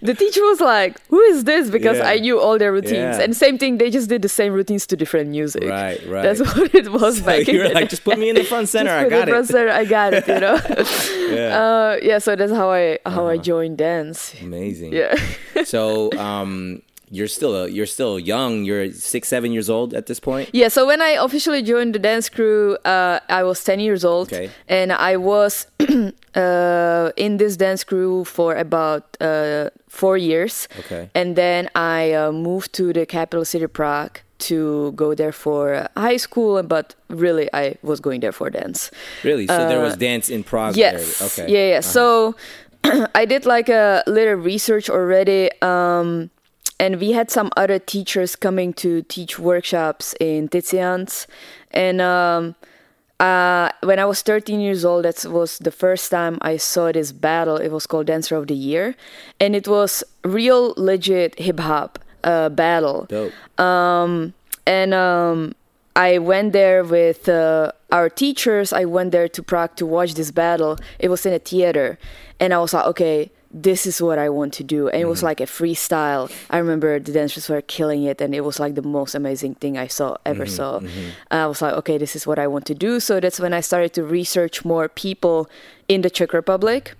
the 0.02 0.14
teacher 0.14 0.42
was 0.44 0.60
like, 0.60 1.00
"Who 1.08 1.20
is 1.22 1.44
this?" 1.44 1.68
Because 1.70 1.98
Yeah. 1.98 2.08
I 2.08 2.18
knew 2.18 2.38
all 2.40 2.58
their 2.58 2.72
routines. 2.72 3.16
Yeah. 3.18 3.20
And 3.20 3.34
same 3.36 3.58
thing, 3.58 3.78
they 3.78 3.90
just 3.90 4.08
did 4.08 4.22
the 4.22 4.28
same 4.28 4.52
routines 4.52 4.86
to 4.88 4.96
different 4.96 5.30
music. 5.30 5.64
Right, 5.64 5.98
right. 6.06 6.22
That's 6.22 6.40
what 6.56 6.74
it 6.74 6.92
was 6.92 7.18
So 7.18 7.24
back 7.26 7.48
you 7.48 7.58
were 7.60 7.70
like, 7.70 7.88
just 7.88 8.04
put 8.04 8.18
me 8.18 8.28
in 8.30 8.36
the 8.36 8.44
front 8.52 8.68
center. 8.68 8.90
I 8.92 9.08
got 9.08 9.22
it 9.22 9.28
it. 9.28 9.30
front 9.32 9.46
center, 9.48 9.70
I 9.70 9.84
got 9.84 10.12
it. 10.14 10.26
You 10.28 10.40
know. 10.40 10.56
Yeah. 11.34 11.58
uh, 11.60 11.98
yeah. 12.02 12.18
So 12.18 12.36
that's 12.36 12.52
how 12.52 12.70
I 12.70 12.98
how 13.04 13.22
Uh-huh. 13.26 13.26
I 13.34 13.36
joined 13.38 13.78
dance. 13.78 14.34
Amazing. 14.40 14.92
Yeah. 14.92 15.14
so 15.64 16.12
um, 16.18 16.82
you're 17.16 17.32
still 17.38 17.54
a, 17.56 17.68
you're 17.76 17.86
still 17.96 18.18
young. 18.18 18.64
You're 18.68 18.92
six, 18.92 19.28
seven 19.28 19.50
years 19.52 19.68
old 19.70 19.94
at 19.94 20.04
this 20.06 20.20
point. 20.20 20.50
Yeah, 20.52 20.68
so 20.68 20.86
when 20.86 21.00
I 21.00 21.10
officially 21.26 21.62
joined 21.62 21.94
the 21.94 21.98
dance 21.98 22.28
crew, 22.28 22.76
uh, 22.84 23.20
I 23.28 23.42
was 23.42 23.64
10 23.64 23.80
years 23.80 24.04
old. 24.04 24.32
Okay. 24.32 24.50
And 24.68 24.92
I 24.92 25.16
was 25.16 25.66
uh, 26.34 27.10
in 27.16 27.36
this 27.38 27.56
dance 27.56 27.84
crew 27.84 28.24
for 28.24 28.54
about 28.54 29.16
uh, 29.20 29.70
four 29.88 30.16
years. 30.16 30.68
Okay. 30.80 31.10
And 31.14 31.36
then 31.36 31.68
I 31.74 32.12
uh, 32.12 32.32
moved 32.32 32.72
to 32.74 32.92
the 32.92 33.06
capital 33.06 33.44
city, 33.44 33.66
Prague, 33.66 34.20
to 34.38 34.92
go 34.92 35.14
there 35.14 35.32
for 35.32 35.74
uh, 35.74 35.88
high 35.96 36.18
school. 36.18 36.62
But 36.62 36.94
really, 37.08 37.48
I 37.54 37.76
was 37.82 38.00
going 38.00 38.20
there 38.20 38.32
for 38.32 38.50
dance. 38.50 38.90
Really? 39.24 39.46
So 39.46 39.68
there 39.68 39.80
was 39.80 39.96
dance 39.96 40.28
in 40.28 40.44
Prague. 40.44 40.74
Uh, 40.74 40.78
Yes. 40.78 41.18
There. 41.18 41.28
Okay. 41.28 41.52
Yeah, 41.52 41.70
yeah. 41.72 41.78
Uh-huh. 41.78 41.92
So 41.96 42.34
I 43.14 43.24
did 43.24 43.46
like 43.46 43.68
a 43.68 44.02
little 44.06 44.34
research 44.34 44.90
already. 44.90 45.50
Um, 45.62 46.30
and 46.78 47.00
we 47.00 47.12
had 47.12 47.30
some 47.30 47.50
other 47.56 47.78
teachers 47.78 48.36
coming 48.36 48.72
to 48.74 49.02
teach 49.02 49.38
workshops 49.38 50.14
in 50.20 50.48
Tizians. 50.48 51.26
And 51.70 52.00
um, 52.00 52.54
uh, 53.18 53.70
when 53.82 53.98
I 53.98 54.04
was 54.04 54.22
13 54.22 54.60
years 54.60 54.84
old, 54.84 55.04
that 55.04 55.24
was 55.24 55.58
the 55.58 55.70
first 55.70 56.10
time 56.10 56.38
I 56.42 56.58
saw 56.58 56.92
this 56.92 57.12
battle. 57.12 57.56
It 57.56 57.70
was 57.70 57.86
called 57.86 58.06
Dancer 58.06 58.36
of 58.36 58.46
the 58.46 58.54
Year. 58.54 58.94
And 59.40 59.56
it 59.56 59.66
was 59.66 60.04
real, 60.24 60.74
legit 60.76 61.38
hip 61.38 61.60
hop 61.60 61.98
uh, 62.24 62.48
battle 62.50 63.06
Dope. 63.08 63.32
and 64.66 64.92
um, 64.92 65.54
I 65.94 66.18
went 66.18 66.52
there 66.52 66.84
with 66.84 67.28
uh, 67.28 67.72
our 67.90 68.10
teachers. 68.10 68.72
I 68.72 68.84
went 68.84 69.12
there 69.12 69.28
to 69.28 69.42
Prague 69.42 69.76
to 69.76 69.86
watch 69.86 70.14
this 70.14 70.30
battle. 70.30 70.76
It 70.98 71.08
was 71.08 71.24
in 71.24 71.32
a 71.32 71.38
theater, 71.38 71.98
and 72.38 72.52
I 72.52 72.58
was 72.58 72.74
like, 72.74 72.84
okay, 72.86 73.30
this 73.56 73.86
is 73.86 74.02
what 74.02 74.18
I 74.18 74.28
want 74.28 74.52
to 74.54 74.64
do. 74.64 74.88
And 74.88 75.00
it 75.00 75.06
was 75.06 75.22
like 75.22 75.40
a 75.40 75.46
freestyle. 75.46 76.30
I 76.50 76.58
remember 76.58 77.00
the 77.00 77.12
dancers 77.12 77.48
were 77.48 77.62
killing 77.62 78.02
it, 78.04 78.20
and 78.20 78.34
it 78.34 78.42
was 78.42 78.60
like 78.60 78.74
the 78.74 78.82
most 78.82 79.14
amazing 79.14 79.54
thing 79.56 79.78
I 79.78 79.86
saw 79.86 80.18
ever 80.26 80.44
saw. 80.46 80.80
I 81.30 81.46
was 81.46 81.62
like, 81.62 81.72
okay, 81.74 81.96
this 81.96 82.14
is 82.14 82.26
what 82.26 82.38
I 82.38 82.46
want 82.46 82.66
to 82.66 82.74
do. 82.74 83.00
So 83.00 83.18
that's 83.18 83.40
when 83.40 83.54
I 83.54 83.60
started 83.60 83.94
to 83.94 84.04
research 84.04 84.64
more 84.64 84.88
people 84.88 85.48
in 85.88 86.02
the 86.02 86.10
Czech 86.10 86.34
Republic 86.34 86.94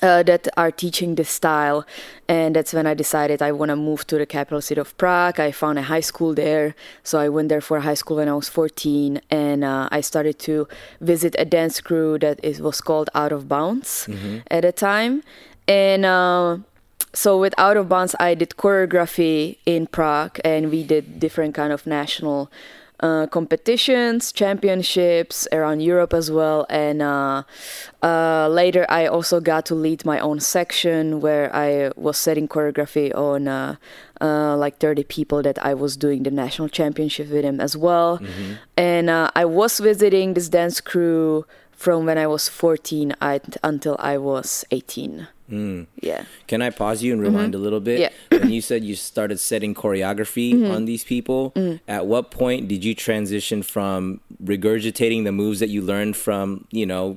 uh, 0.00 0.22
that 0.22 0.48
are 0.56 0.70
teaching 0.70 1.14
this 1.14 1.28
style. 1.28 1.86
And 2.28 2.56
that's 2.56 2.72
when 2.72 2.86
I 2.86 2.94
decided 2.94 3.42
I 3.42 3.52
want 3.52 3.70
to 3.70 3.76
move 3.76 4.06
to 4.06 4.18
the 4.18 4.26
capital 4.26 4.60
city 4.60 4.80
of 4.80 4.96
Prague. 4.96 5.38
I 5.38 5.52
found 5.52 5.78
a 5.78 5.82
high 5.82 6.00
school 6.00 6.34
there. 6.34 6.74
So 7.02 7.18
I 7.18 7.28
went 7.28 7.48
there 7.48 7.60
for 7.60 7.80
high 7.80 7.94
school 7.94 8.16
when 8.16 8.28
I 8.28 8.34
was 8.34 8.48
14. 8.48 9.20
And 9.30 9.64
uh, 9.64 9.88
I 9.90 10.00
started 10.00 10.38
to 10.40 10.68
visit 11.00 11.36
a 11.38 11.44
dance 11.44 11.80
crew 11.80 12.18
that 12.20 12.40
is, 12.42 12.60
was 12.60 12.80
called 12.80 13.10
Out 13.14 13.32
of 13.32 13.48
Bounds 13.48 14.06
mm-hmm. 14.08 14.38
at 14.50 14.62
the 14.62 14.72
time. 14.72 15.22
And 15.72 16.04
uh, 16.04 16.58
so 17.14 17.38
with 17.40 17.54
Out 17.56 17.78
of 17.78 17.88
Bounds, 17.88 18.14
I 18.20 18.34
did 18.34 18.50
choreography 18.50 19.56
in 19.64 19.86
Prague 19.86 20.38
and 20.44 20.70
we 20.70 20.84
did 20.84 21.18
different 21.18 21.54
kind 21.54 21.72
of 21.72 21.86
national 21.86 22.52
uh, 23.00 23.26
competitions, 23.28 24.32
championships 24.32 25.48
around 25.50 25.80
Europe 25.80 26.12
as 26.12 26.30
well. 26.30 26.66
And 26.68 27.00
uh, 27.00 27.44
uh, 28.02 28.48
later, 28.48 28.84
I 28.90 29.06
also 29.06 29.40
got 29.40 29.64
to 29.66 29.74
lead 29.74 30.04
my 30.04 30.20
own 30.20 30.40
section 30.40 31.22
where 31.22 31.48
I 31.56 31.90
was 31.96 32.18
setting 32.18 32.48
choreography 32.48 33.12
on 33.14 33.48
uh, 33.48 33.76
uh, 34.20 34.54
like 34.58 34.76
30 34.76 35.04
people 35.04 35.40
that 35.42 35.58
I 35.64 35.72
was 35.72 35.96
doing 35.96 36.22
the 36.22 36.30
national 36.30 36.68
championship 36.68 37.30
with 37.30 37.44
them 37.44 37.62
as 37.62 37.78
well. 37.78 38.18
Mm-hmm. 38.18 38.52
And 38.76 39.10
I 39.10 39.46
was 39.46 39.80
visiting 39.80 40.34
this 40.34 40.50
dance 40.50 40.82
crew 40.82 41.46
from 41.82 42.06
when 42.06 42.16
I 42.16 42.28
was 42.28 42.48
14 42.48 43.12
I, 43.20 43.40
until 43.64 43.96
I 43.98 44.16
was 44.16 44.64
18. 44.70 45.26
Mm. 45.50 45.88
Yeah. 46.00 46.26
Can 46.46 46.62
I 46.62 46.70
pause 46.70 47.02
you 47.02 47.12
and 47.12 47.20
rewind 47.20 47.54
mm-hmm. 47.54 47.60
a 47.60 47.64
little 47.64 47.80
bit? 47.80 47.98
Yeah. 47.98 48.10
when 48.30 48.50
you 48.50 48.62
said 48.62 48.84
you 48.84 48.94
started 48.94 49.40
setting 49.40 49.74
choreography 49.74 50.54
mm-hmm. 50.54 50.70
on 50.70 50.84
these 50.84 51.02
people, 51.02 51.50
mm-hmm. 51.50 51.78
at 51.88 52.06
what 52.06 52.30
point 52.30 52.68
did 52.68 52.84
you 52.84 52.94
transition 52.94 53.64
from 53.64 54.20
regurgitating 54.44 55.24
the 55.24 55.32
moves 55.32 55.58
that 55.58 55.70
you 55.70 55.82
learned 55.82 56.16
from, 56.16 56.68
you 56.70 56.86
know, 56.86 57.16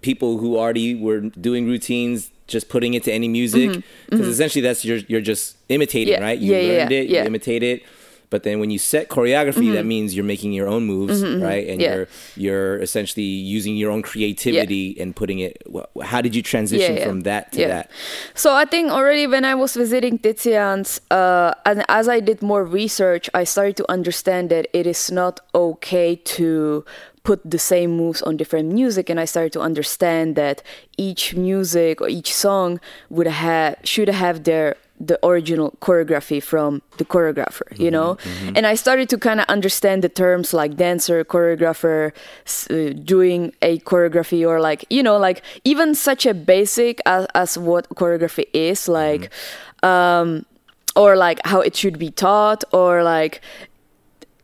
people 0.00 0.38
who 0.38 0.56
already 0.56 0.94
were 0.94 1.20
doing 1.20 1.66
routines 1.66 2.30
just 2.46 2.70
putting 2.70 2.94
it 2.94 3.04
to 3.04 3.12
any 3.12 3.28
music 3.28 3.68
because 3.68 3.82
mm-hmm. 3.82 4.16
mm-hmm. 4.16 4.30
essentially 4.30 4.62
that's 4.62 4.86
you're 4.86 5.00
you're 5.08 5.20
just 5.20 5.56
imitating 5.68 6.14
yeah. 6.14 6.20
right 6.20 6.38
you 6.38 6.54
yeah, 6.54 6.78
learned 6.78 6.90
yeah, 6.90 6.98
it 6.98 7.08
you 7.08 7.18
imitate 7.18 7.62
it 7.62 7.82
but 8.30 8.42
then 8.42 8.60
when 8.60 8.70
you 8.70 8.78
set 8.78 9.08
choreography, 9.08 9.64
mm-hmm. 9.64 9.74
that 9.74 9.86
means 9.86 10.14
you're 10.14 10.24
making 10.24 10.52
your 10.52 10.68
own 10.68 10.84
moves, 10.84 11.22
mm-hmm, 11.22 11.34
mm-hmm. 11.34 11.42
right? 11.42 11.68
And 11.68 11.80
yeah. 11.80 11.94
you're 11.94 12.08
you're 12.36 12.78
essentially 12.78 13.22
using 13.22 13.76
your 13.76 13.90
own 13.90 14.02
creativity 14.02 14.94
yeah. 14.96 15.02
and 15.02 15.16
putting 15.16 15.38
it. 15.38 15.62
How 16.02 16.20
did 16.20 16.34
you 16.34 16.42
transition 16.42 16.96
yeah, 16.96 17.06
from 17.06 17.20
that 17.22 17.52
to 17.52 17.66
that? 17.66 17.90
So 18.34 18.54
I 18.54 18.64
think 18.64 18.90
already 18.90 19.26
when 19.26 19.44
I 19.44 19.54
was 19.54 19.74
visiting 19.74 20.18
Tizian's, 20.18 21.00
uh, 21.10 21.54
and 21.64 21.84
as 21.88 22.08
I 22.08 22.20
did 22.20 22.42
more 22.42 22.64
research, 22.64 23.30
I 23.34 23.44
started 23.44 23.76
to 23.78 23.90
understand 23.90 24.50
that 24.50 24.68
it 24.72 24.86
is 24.86 25.10
not 25.10 25.40
okay 25.54 26.16
to 26.16 26.84
put 27.28 27.42
the 27.44 27.58
same 27.58 27.90
moves 27.90 28.22
on 28.22 28.38
different 28.38 28.72
music 28.72 29.10
and 29.10 29.20
i 29.20 29.26
started 29.26 29.52
to 29.52 29.60
understand 29.60 30.34
that 30.34 30.62
each 30.96 31.34
music 31.36 32.00
or 32.00 32.08
each 32.08 32.32
song 32.32 32.80
would 33.10 33.26
have 33.26 33.76
should 33.84 34.08
have 34.08 34.44
their 34.44 34.76
the 35.00 35.18
original 35.24 35.76
choreography 35.80 36.42
from 36.42 36.82
the 36.96 37.04
choreographer 37.04 37.62
you 37.70 37.86
mm-hmm, 37.86 37.90
know 37.90 38.14
mm-hmm. 38.16 38.56
and 38.56 38.66
i 38.66 38.74
started 38.74 39.08
to 39.08 39.16
kind 39.16 39.40
of 39.40 39.46
understand 39.46 40.02
the 40.02 40.08
terms 40.08 40.52
like 40.52 40.76
dancer 40.76 41.24
choreographer 41.24 42.12
uh, 42.70 42.92
doing 43.04 43.52
a 43.62 43.78
choreography 43.80 44.46
or 44.46 44.60
like 44.60 44.84
you 44.90 45.02
know 45.02 45.16
like 45.16 45.42
even 45.64 45.94
such 45.94 46.26
a 46.26 46.34
basic 46.34 47.00
as, 47.06 47.26
as 47.34 47.56
what 47.56 47.88
choreography 47.90 48.46
is 48.52 48.88
like 48.88 49.30
mm-hmm. 49.82 49.86
um 49.86 50.46
or 50.96 51.16
like 51.16 51.40
how 51.44 51.60
it 51.60 51.76
should 51.76 51.98
be 51.98 52.10
taught 52.10 52.64
or 52.72 53.04
like 53.04 53.40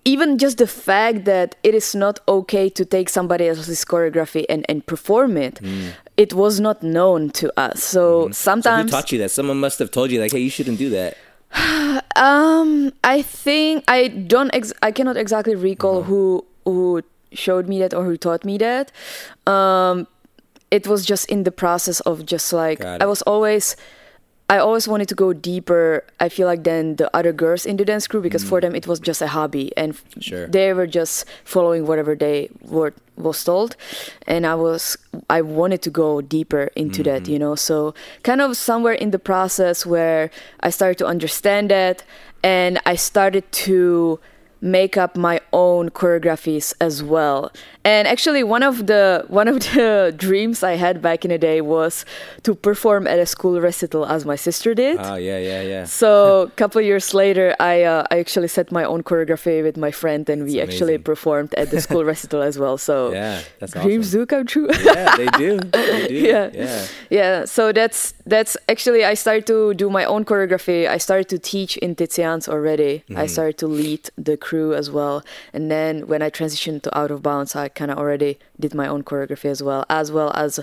even 0.05 0.37
just 0.39 0.59
the 0.59 0.67
fact 0.67 1.25
that 1.25 1.57
it 1.63 1.75
is 1.75 1.95
not 1.95 2.21
okay 2.29 2.69
to 2.69 2.85
take 2.85 3.09
somebody 3.09 3.49
else's 3.49 3.85
choreography 3.85 4.45
and, 4.49 4.65
and 4.69 4.87
perform 4.87 5.37
it 5.37 5.57
mm. 5.57 5.93
it 6.17 6.35
was 6.35 6.61
not 6.61 6.83
known 6.83 7.31
to 7.31 7.53
us 7.59 7.83
so 7.83 8.29
mm. 8.29 8.35
sometimes 8.35 8.91
so 8.91 8.97
who 8.97 9.03
taught 9.03 9.13
you 9.13 9.19
that 9.19 9.31
someone 9.31 9.59
must 9.59 9.79
have 9.79 9.91
told 9.91 10.11
you 10.11 10.21
like 10.21 10.33
hey 10.33 10.41
you 10.41 10.51
shouldn't 10.51 10.79
do 10.79 10.91
that 10.91 11.17
um 12.17 12.93
i 13.03 13.23
think 13.23 13.85
i 13.89 14.09
don't 14.09 14.55
ex- 14.55 14.73
i 14.83 14.91
cannot 14.91 15.17
exactly 15.17 15.55
recall 15.55 16.01
mm-hmm. 16.01 16.11
who 16.11 16.47
who 16.65 17.03
showed 17.33 17.69
me 17.69 17.79
that 17.79 17.95
or 17.95 18.05
who 18.05 18.17
taught 18.17 18.45
me 18.45 18.59
that 18.59 18.93
um 19.47 20.07
it 20.71 20.87
was 20.87 21.05
just 21.05 21.25
in 21.27 21.45
the 21.45 21.53
process 21.53 22.01
of 22.01 22.27
just 22.27 22.53
like 22.53 22.85
i 22.85 23.07
was 23.07 23.23
always 23.23 23.77
I 24.51 24.59
always 24.59 24.87
wanted 24.87 25.09
to 25.09 25.15
go 25.15 25.33
deeper. 25.33 26.05
I 26.21 26.29
feel 26.29 26.47
like 26.47 26.65
than 26.65 26.97
the 26.97 27.15
other 27.17 27.33
girls 27.33 27.65
in 27.65 27.79
the 27.79 27.85
dance 27.85 28.07
crew 28.07 28.21
because 28.21 28.45
mm. 28.45 28.49
for 28.49 28.61
them 28.61 28.75
it 28.75 28.87
was 28.87 29.01
just 29.01 29.23
a 29.23 29.29
hobby 29.29 29.75
and 29.77 29.99
sure. 30.21 30.47
they 30.49 30.73
were 30.75 30.87
just 30.87 31.25
following 31.45 31.87
whatever 31.87 32.15
they 32.15 32.51
were 32.61 32.93
was 33.17 33.43
told, 33.45 33.77
and 34.27 34.47
I 34.47 34.55
was 34.55 34.97
I 35.31 35.41
wanted 35.41 35.83
to 35.83 35.91
go 35.91 36.21
deeper 36.21 36.71
into 36.77 37.03
mm-hmm. 37.03 37.25
that, 37.25 37.29
you 37.29 37.39
know. 37.39 37.55
So 37.55 37.95
kind 38.23 38.41
of 38.41 38.57
somewhere 38.57 38.93
in 38.93 39.13
the 39.13 39.19
process 39.19 39.87
where 39.87 40.31
I 40.61 40.71
started 40.71 40.99
to 40.99 41.07
understand 41.07 41.71
that, 41.71 42.05
and 42.43 42.81
I 42.85 42.97
started 42.97 43.51
to 43.53 44.21
make 44.65 44.97
up 44.97 45.15
my 45.15 45.41
own 45.53 45.91
choreographies 45.91 46.73
as 46.81 47.03
well. 47.03 47.53
And 47.85 48.09
actually, 48.09 48.43
one 48.43 48.63
of 48.63 48.87
the 48.87 49.27
one 49.29 49.47
of 49.47 49.61
the 49.75 50.13
dreams 50.17 50.63
I 50.63 50.77
had 50.77 51.03
back 51.03 51.25
in 51.25 51.31
the 51.31 51.39
day 51.39 51.61
was 51.61 52.05
to 52.43 52.55
perform 52.55 53.07
at 53.07 53.19
a 53.19 53.27
school 53.27 53.61
recital 53.61 54.07
as 54.07 54.25
my 54.25 54.37
sister 54.37 54.75
did. 54.75 54.97
Oh 54.99 55.17
yeah, 55.17 55.39
yeah, 55.39 55.63
yeah. 55.63 55.85
So 56.05 56.43
a 56.43 56.51
couple 56.51 56.81
years 56.81 57.13
later, 57.13 57.55
I 57.61 57.83
uh, 57.83 58.07
I 58.11 58.19
actually 58.19 58.49
set 58.49 58.73
my 58.73 58.85
own 58.85 59.03
choreography 59.03 59.63
with 59.63 59.77
my 59.77 59.91
friend, 59.91 60.29
and 60.31 60.45
we 60.45 60.61
actually 60.61 60.97
performed 60.97 61.55
at 61.55 61.71
the 61.71 61.81
school 61.81 62.05
recital 62.13 62.41
as 62.41 62.59
well. 62.59 62.79
So 62.79 63.13
yeah, 63.13 63.43
that's 63.61 63.73
dreams 63.73 64.09
awesome. 64.09 64.21
do 64.21 64.27
come 64.27 64.47
true. 64.47 64.69
yeah, 64.83 65.17
they 65.17 65.29
do. 65.37 65.61
They 65.61 66.09
do. 66.09 66.15
Yeah, 66.15 66.51
yeah, 66.55 66.87
yeah. 67.11 67.45
So 67.45 67.73
that's 67.73 68.15
that's 68.25 68.57
actually 68.69 69.05
I 69.05 69.15
started 69.15 69.47
to 69.49 69.75
do 69.75 69.91
my 69.91 70.05
own 70.07 70.25
choreography. 70.25 70.89
I 70.89 70.97
started 70.97 71.29
to 71.29 71.39
teach 71.39 71.77
in 71.79 71.95
Tizian's 71.95 72.49
already. 72.49 73.05
Mm-hmm. 73.11 73.19
I 73.19 73.27
started 73.27 73.59
to 73.59 73.67
lead 73.67 74.09
the 74.17 74.37
crew 74.39 74.54
as 74.75 74.91
well, 74.91 75.25
and 75.53 75.71
then 75.71 76.07
when 76.07 76.23
I 76.23 76.31
transitioned 76.31 76.83
to 76.83 76.99
Out 76.99 77.11
of 77.11 77.23
Bounds, 77.23 77.57
I 77.57 77.69
kind 77.69 77.91
of 77.91 77.99
already 77.99 78.39
did 78.59 78.75
my 78.75 78.87
own 78.87 79.03
choreography 79.03 79.47
as 79.47 79.63
well, 79.63 79.85
as 79.89 80.13
well 80.13 80.31
as 80.35 80.61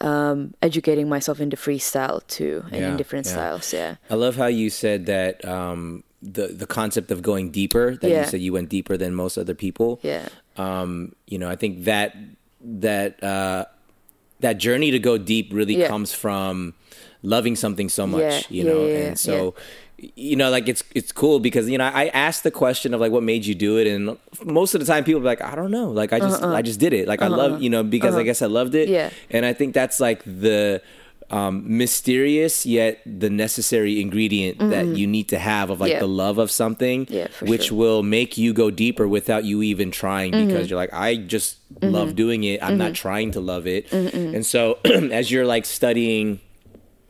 um, 0.00 0.54
educating 0.62 1.08
myself 1.08 1.40
in 1.40 1.48
the 1.48 1.56
freestyle 1.56 2.26
too, 2.26 2.64
and 2.66 2.80
yeah, 2.80 2.90
in 2.90 2.96
different 2.96 3.26
yeah. 3.26 3.32
styles. 3.32 3.72
Yeah. 3.72 3.96
I 4.10 4.14
love 4.14 4.36
how 4.36 4.46
you 4.46 4.70
said 4.70 5.06
that 5.06 5.44
um, 5.44 6.04
the 6.22 6.48
the 6.48 6.66
concept 6.66 7.10
of 7.10 7.22
going 7.22 7.50
deeper. 7.50 7.96
That 7.96 8.10
yeah. 8.10 8.20
you 8.20 8.26
said 8.26 8.40
you 8.40 8.52
went 8.52 8.68
deeper 8.68 8.96
than 8.96 9.14
most 9.14 9.38
other 9.38 9.54
people. 9.54 10.00
Yeah. 10.02 10.28
Um, 10.56 11.14
you 11.26 11.38
know, 11.38 11.48
I 11.48 11.56
think 11.56 11.84
that 11.84 12.14
that 12.60 13.22
uh, 13.22 13.66
that 14.40 14.58
journey 14.58 14.90
to 14.90 14.98
go 14.98 15.18
deep 15.18 15.52
really 15.52 15.82
comes 15.86 16.12
from 16.12 16.74
loving 17.22 17.56
something 17.56 17.88
so 17.88 18.06
much. 18.06 18.50
you 18.50 18.64
know, 18.64 18.86
and 18.86 19.18
so 19.18 19.54
you 19.98 20.36
know, 20.36 20.50
like 20.50 20.68
it's 20.68 20.84
it's 20.94 21.10
cool 21.10 21.40
because 21.40 21.68
you 21.68 21.78
know 21.78 21.84
I 21.84 22.08
asked 22.08 22.42
the 22.42 22.50
question 22.50 22.92
of 22.92 23.00
like 23.00 23.12
what 23.12 23.22
made 23.22 23.46
you 23.46 23.54
do 23.54 23.78
it, 23.78 23.86
and 23.86 24.18
most 24.44 24.74
of 24.74 24.80
the 24.80 24.86
time 24.86 25.04
people 25.04 25.22
are 25.22 25.24
like 25.24 25.40
I 25.40 25.54
don't 25.54 25.70
know, 25.70 25.90
like 25.90 26.12
I 26.12 26.18
just 26.18 26.42
uh-uh. 26.42 26.54
I 26.54 26.62
just 26.62 26.78
did 26.78 26.92
it, 26.92 27.08
like 27.08 27.22
uh-uh. 27.22 27.30
I 27.30 27.34
love 27.34 27.62
you 27.62 27.70
know 27.70 27.82
because 27.82 28.10
uh-huh. 28.10 28.20
I 28.20 28.24
guess 28.24 28.42
I 28.42 28.46
loved 28.46 28.74
it, 28.74 28.88
yeah. 28.88 29.10
And 29.30 29.46
I 29.46 29.54
think 29.54 29.74
that's 29.74 29.98
like 29.98 30.22
the 30.24 30.82
um, 31.30 31.78
mysterious 31.78 32.64
yet 32.66 33.00
the 33.04 33.30
necessary 33.30 34.00
ingredient 34.00 34.58
mm-hmm. 34.58 34.70
that 34.70 34.86
you 34.86 35.06
need 35.06 35.28
to 35.30 35.38
have 35.38 35.70
of 35.70 35.80
like 35.80 35.92
yeah. 35.92 35.98
the 35.98 36.06
love 36.06 36.38
of 36.38 36.50
something, 36.50 37.06
yeah, 37.08 37.28
which 37.40 37.68
sure. 37.68 37.78
will 37.78 38.02
make 38.02 38.36
you 38.36 38.52
go 38.52 38.70
deeper 38.70 39.08
without 39.08 39.44
you 39.44 39.62
even 39.62 39.90
trying 39.90 40.32
mm-hmm. 40.32 40.46
because 40.46 40.68
you're 40.68 40.78
like 40.78 40.92
I 40.92 41.16
just 41.16 41.56
mm-hmm. 41.74 41.92
love 41.92 42.14
doing 42.14 42.44
it, 42.44 42.62
I'm 42.62 42.76
not 42.76 42.88
mm-hmm. 42.88 42.94
trying 42.94 43.30
to 43.32 43.40
love 43.40 43.66
it, 43.66 43.90
and 43.92 44.44
so 44.44 44.78
as 44.84 45.30
you're 45.30 45.46
like 45.46 45.64
studying 45.64 46.40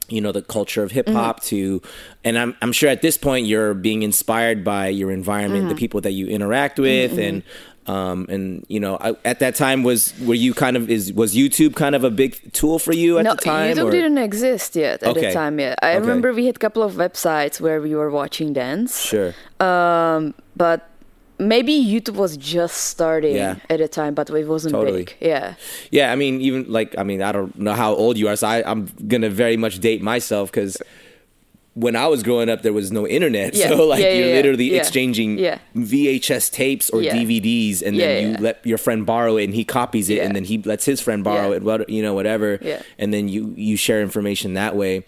you 0.08 0.20
know 0.20 0.32
the 0.32 0.42
culture 0.42 0.82
of 0.82 0.90
hip 0.90 1.08
hop 1.08 1.40
mm-hmm. 1.40 1.46
to 1.46 1.82
and 2.24 2.38
I'm 2.38 2.56
I'm 2.62 2.72
sure 2.72 2.88
at 2.88 3.02
this 3.02 3.18
point 3.18 3.46
you're 3.46 3.74
being 3.74 4.02
inspired 4.02 4.64
by 4.64 4.88
your 4.88 5.10
environment, 5.10 5.62
mm-hmm. 5.64 5.70
the 5.70 5.74
people 5.74 6.00
that 6.02 6.12
you 6.12 6.28
interact 6.28 6.78
with 6.78 7.12
mm-hmm. 7.12 7.20
and 7.20 7.42
um, 7.86 8.26
and 8.28 8.66
you 8.68 8.80
know, 8.80 8.98
I, 9.00 9.14
at 9.24 9.38
that 9.40 9.54
time 9.54 9.84
was 9.84 10.12
were 10.20 10.34
you 10.34 10.54
kind 10.54 10.76
of 10.76 10.90
is 10.90 11.12
was 11.12 11.34
YouTube 11.34 11.76
kind 11.76 11.94
of 11.94 12.02
a 12.02 12.10
big 12.10 12.52
tool 12.52 12.78
for 12.78 12.92
you 12.92 13.18
at 13.18 13.24
no, 13.24 13.34
the 13.34 13.40
time? 13.42 13.76
YouTube 13.76 13.86
or? 13.86 13.90
didn't 13.90 14.18
exist 14.18 14.74
yet 14.74 15.02
at 15.02 15.10
okay. 15.10 15.28
the 15.28 15.32
time 15.32 15.60
yet. 15.60 15.78
I 15.82 15.90
okay. 15.90 16.00
remember 16.00 16.32
we 16.32 16.46
had 16.46 16.56
a 16.56 16.58
couple 16.58 16.82
of 16.82 16.94
websites 16.94 17.60
where 17.60 17.80
we 17.80 17.94
were 17.94 18.10
watching 18.10 18.52
dance. 18.52 19.00
Sure. 19.00 19.34
Um, 19.60 20.34
but 20.56 20.88
maybe 21.38 21.72
YouTube 21.72 22.14
was 22.14 22.36
just 22.36 22.76
starting 22.76 23.36
yeah. 23.36 23.56
at 23.68 23.78
the 23.78 23.88
time, 23.88 24.14
but 24.14 24.30
it 24.30 24.46
wasn't 24.46 24.74
totally. 24.74 25.04
big. 25.04 25.16
Yeah. 25.20 25.54
Yeah, 25.90 26.12
I 26.12 26.16
mean, 26.16 26.40
even 26.40 26.70
like 26.70 26.96
I 26.98 27.02
mean, 27.02 27.22
I 27.22 27.32
don't 27.32 27.56
know 27.58 27.74
how 27.74 27.94
old 27.94 28.16
you 28.16 28.28
are, 28.28 28.36
so 28.36 28.46
I, 28.46 28.68
I'm 28.68 28.86
gonna 29.06 29.30
very 29.30 29.56
much 29.56 29.78
date 29.78 30.02
myself 30.02 30.50
because 30.50 30.76
when 31.74 31.94
I 31.94 32.06
was 32.06 32.22
growing 32.22 32.48
up, 32.48 32.62
there 32.62 32.72
was 32.72 32.90
no 32.90 33.06
internet, 33.06 33.54
yeah. 33.54 33.68
so 33.70 33.86
like 33.86 34.02
yeah, 34.02 34.12
you're 34.12 34.34
literally 34.34 34.74
exchanging 34.74 35.36
VHS 35.36 36.50
tapes 36.50 36.90
or 36.90 37.00
DVDs, 37.00 37.82
and 37.82 37.98
then 37.98 38.30
you 38.30 38.36
let 38.38 38.64
your 38.66 38.78
friend 38.78 39.04
borrow 39.04 39.36
it, 39.36 39.44
and 39.44 39.54
he 39.54 39.64
copies 39.64 40.08
it, 40.08 40.20
and 40.20 40.34
then 40.34 40.44
he 40.44 40.58
lets 40.58 40.84
his 40.84 41.00
friend 41.00 41.22
borrow 41.22 41.52
it, 41.52 41.62
what 41.62 41.88
you 41.88 42.02
know, 42.02 42.14
whatever, 42.14 42.58
and 42.98 43.12
then 43.12 43.28
you 43.28 43.54
you 43.56 43.76
share 43.76 44.00
information 44.00 44.54
that 44.54 44.74
way. 44.74 45.04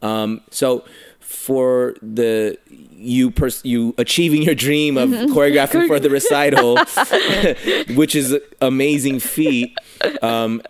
Um, 0.00 0.42
so 0.50 0.84
for 1.28 1.94
the 2.00 2.56
you 2.70 3.30
pers- 3.30 3.62
you 3.62 3.94
achieving 3.98 4.40
your 4.40 4.54
dream 4.54 4.96
of 4.96 5.10
mm-hmm. 5.10 5.32
choreographing 5.34 5.86
for 5.86 6.00
the 6.00 6.08
recital, 6.08 6.78
which 7.96 8.14
is 8.14 8.32
an 8.32 8.40
amazing 8.62 9.20
feat. 9.20 9.76
Um, 10.22 10.62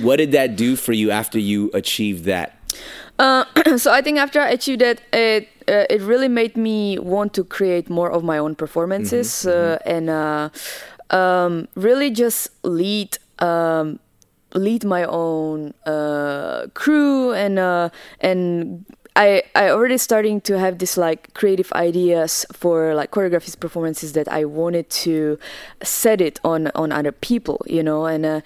what 0.00 0.16
did 0.16 0.32
that 0.32 0.56
do 0.56 0.76
for 0.76 0.94
you 0.94 1.10
after 1.10 1.38
you 1.38 1.70
achieved 1.74 2.24
that? 2.24 2.58
Uh, 3.18 3.44
so 3.76 3.92
I 3.92 4.00
think 4.00 4.16
after 4.16 4.40
I 4.40 4.48
achieved 4.48 4.80
that, 4.80 5.02
it 5.12 5.48
uh, 5.68 5.84
it 5.90 6.00
really 6.00 6.28
made 6.28 6.56
me 6.56 6.98
want 6.98 7.34
to 7.34 7.44
create 7.44 7.90
more 7.90 8.10
of 8.10 8.24
my 8.24 8.38
own 8.38 8.54
performances 8.54 9.28
Mm-hmm, 9.28 9.74
uh, 9.74 9.94
and 9.94 10.08
uh, 10.08 10.48
um, 11.10 11.68
really 11.74 12.10
just 12.10 12.48
lead. 12.64 13.18
Um, 13.40 14.00
lead 14.54 14.84
my 14.84 15.04
own 15.04 15.74
uh, 15.84 16.66
crew 16.74 17.32
and 17.32 17.58
uh, 17.58 17.90
and 18.20 18.84
I 19.18 19.42
I 19.54 19.70
already 19.70 19.98
starting 19.98 20.40
to 20.42 20.58
have 20.58 20.78
this 20.78 20.96
like 20.96 21.34
creative 21.34 21.72
ideas 21.72 22.46
for 22.52 22.94
like 22.94 23.10
choreographies 23.10 23.58
performances 23.58 24.12
that 24.12 24.28
I 24.28 24.44
wanted 24.44 24.88
to 25.04 25.38
set 25.82 26.20
it 26.20 26.40
on 26.44 26.70
on 26.76 26.92
other 26.92 27.12
people 27.12 27.60
you 27.66 27.82
know 27.82 28.06
and 28.06 28.24
uh, 28.24 28.40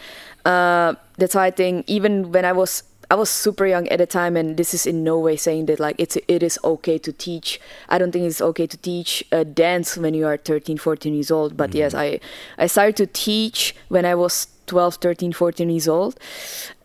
uh, 0.48 0.94
that's 1.18 1.34
why 1.34 1.46
I 1.46 1.50
think 1.50 1.84
even 1.88 2.32
when 2.32 2.46
I 2.46 2.52
was 2.52 2.84
I 3.10 3.14
was 3.14 3.28
super 3.28 3.66
young 3.66 3.86
at 3.88 3.98
the 3.98 4.06
time, 4.06 4.38
and 4.38 4.56
this 4.56 4.72
is 4.72 4.86
in 4.86 5.04
no 5.04 5.18
way 5.18 5.36
saying 5.36 5.66
that 5.66 5.78
like 5.78 5.96
it's 5.98 6.16
it 6.28 6.42
is 6.42 6.58
okay 6.64 6.96
to 6.96 7.12
teach. 7.12 7.60
I 7.90 7.98
don't 7.98 8.10
think 8.10 8.24
it's 8.24 8.40
okay 8.40 8.66
to 8.66 8.76
teach 8.78 9.22
uh, 9.30 9.44
dance 9.44 9.98
when 9.98 10.14
you 10.14 10.26
are 10.26 10.38
13, 10.38 10.78
14 10.78 11.12
years 11.12 11.30
old. 11.30 11.54
But 11.54 11.74
yes, 11.74 11.92
I 11.92 12.20
I 12.56 12.66
started 12.68 12.96
to 12.96 13.06
teach 13.06 13.76
when 13.88 14.06
I 14.06 14.14
was 14.14 14.46
12, 14.64 14.94
13, 14.94 15.32
14 15.34 15.68
years 15.68 15.88
old, 15.88 16.18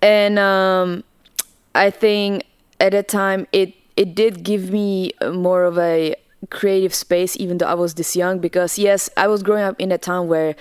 and 0.02 0.38
um, 0.38 1.06
I 1.74 1.90
think 1.90 2.44
at 2.82 2.92
that 2.92 3.08
time 3.08 3.48
it 3.54 3.74
it 3.98 4.16
did 4.16 4.44
give 4.44 4.72
me 4.72 5.12
more 5.34 5.64
of 5.66 5.78
a 5.78 6.16
creative 6.50 6.94
space, 6.94 7.36
even 7.38 7.58
though 7.58 7.66
I 7.66 7.74
was 7.74 7.96
this 7.96 8.16
young. 8.16 8.40
Because 8.40 8.78
yes, 8.80 9.10
I 9.18 9.28
was 9.28 9.44
growing 9.44 9.64
up 9.64 9.76
in 9.80 9.92
a 9.92 9.98
town 9.98 10.28
where 10.30 10.56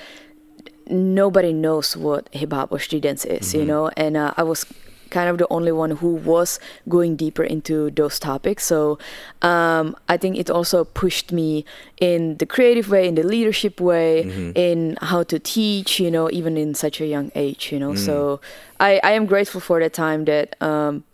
nobody 0.88 1.52
knows 1.52 1.96
what 1.96 2.28
hip 2.32 2.52
hop 2.52 2.72
or 2.72 2.78
street 2.78 3.02
dance 3.02 3.24
is, 3.24 3.54
you 3.54 3.64
know, 3.64 3.90
and 3.96 4.16
uh, 4.16 4.32
I 4.36 4.42
was 4.42 4.64
kind 5.10 5.28
of 5.28 5.38
the 5.38 5.46
only 5.50 5.70
one 5.70 5.92
who 5.92 6.14
was 6.14 6.58
going 6.88 7.14
deeper 7.16 7.44
into 7.44 7.90
those 7.92 8.18
topics. 8.18 8.64
So 8.64 8.98
um, 9.42 9.96
I 10.08 10.16
think 10.16 10.36
it 10.36 10.50
also 10.50 10.84
pushed 10.84 11.30
me 11.30 11.64
in 12.00 12.36
the 12.38 12.46
creative 12.46 12.88
way, 12.90 13.06
in 13.06 13.14
the 13.14 13.22
leadership 13.22 13.80
way, 13.80 14.22
in 14.54 14.96
how 15.00 15.22
to 15.24 15.38
teach, 15.38 16.00
you 16.00 16.10
know, 16.10 16.28
even 16.32 16.56
in 16.56 16.74
such 16.74 17.00
a 17.00 17.06
young 17.06 17.30
age, 17.34 17.70
you 17.72 17.78
know. 17.78 17.94
So 17.94 18.40
I, 18.80 19.00
I 19.04 19.12
am 19.12 19.26
grateful 19.26 19.60
for 19.60 19.78
the 19.80 19.90
time 19.90 20.24
that 20.24 20.60
um, 20.60 21.04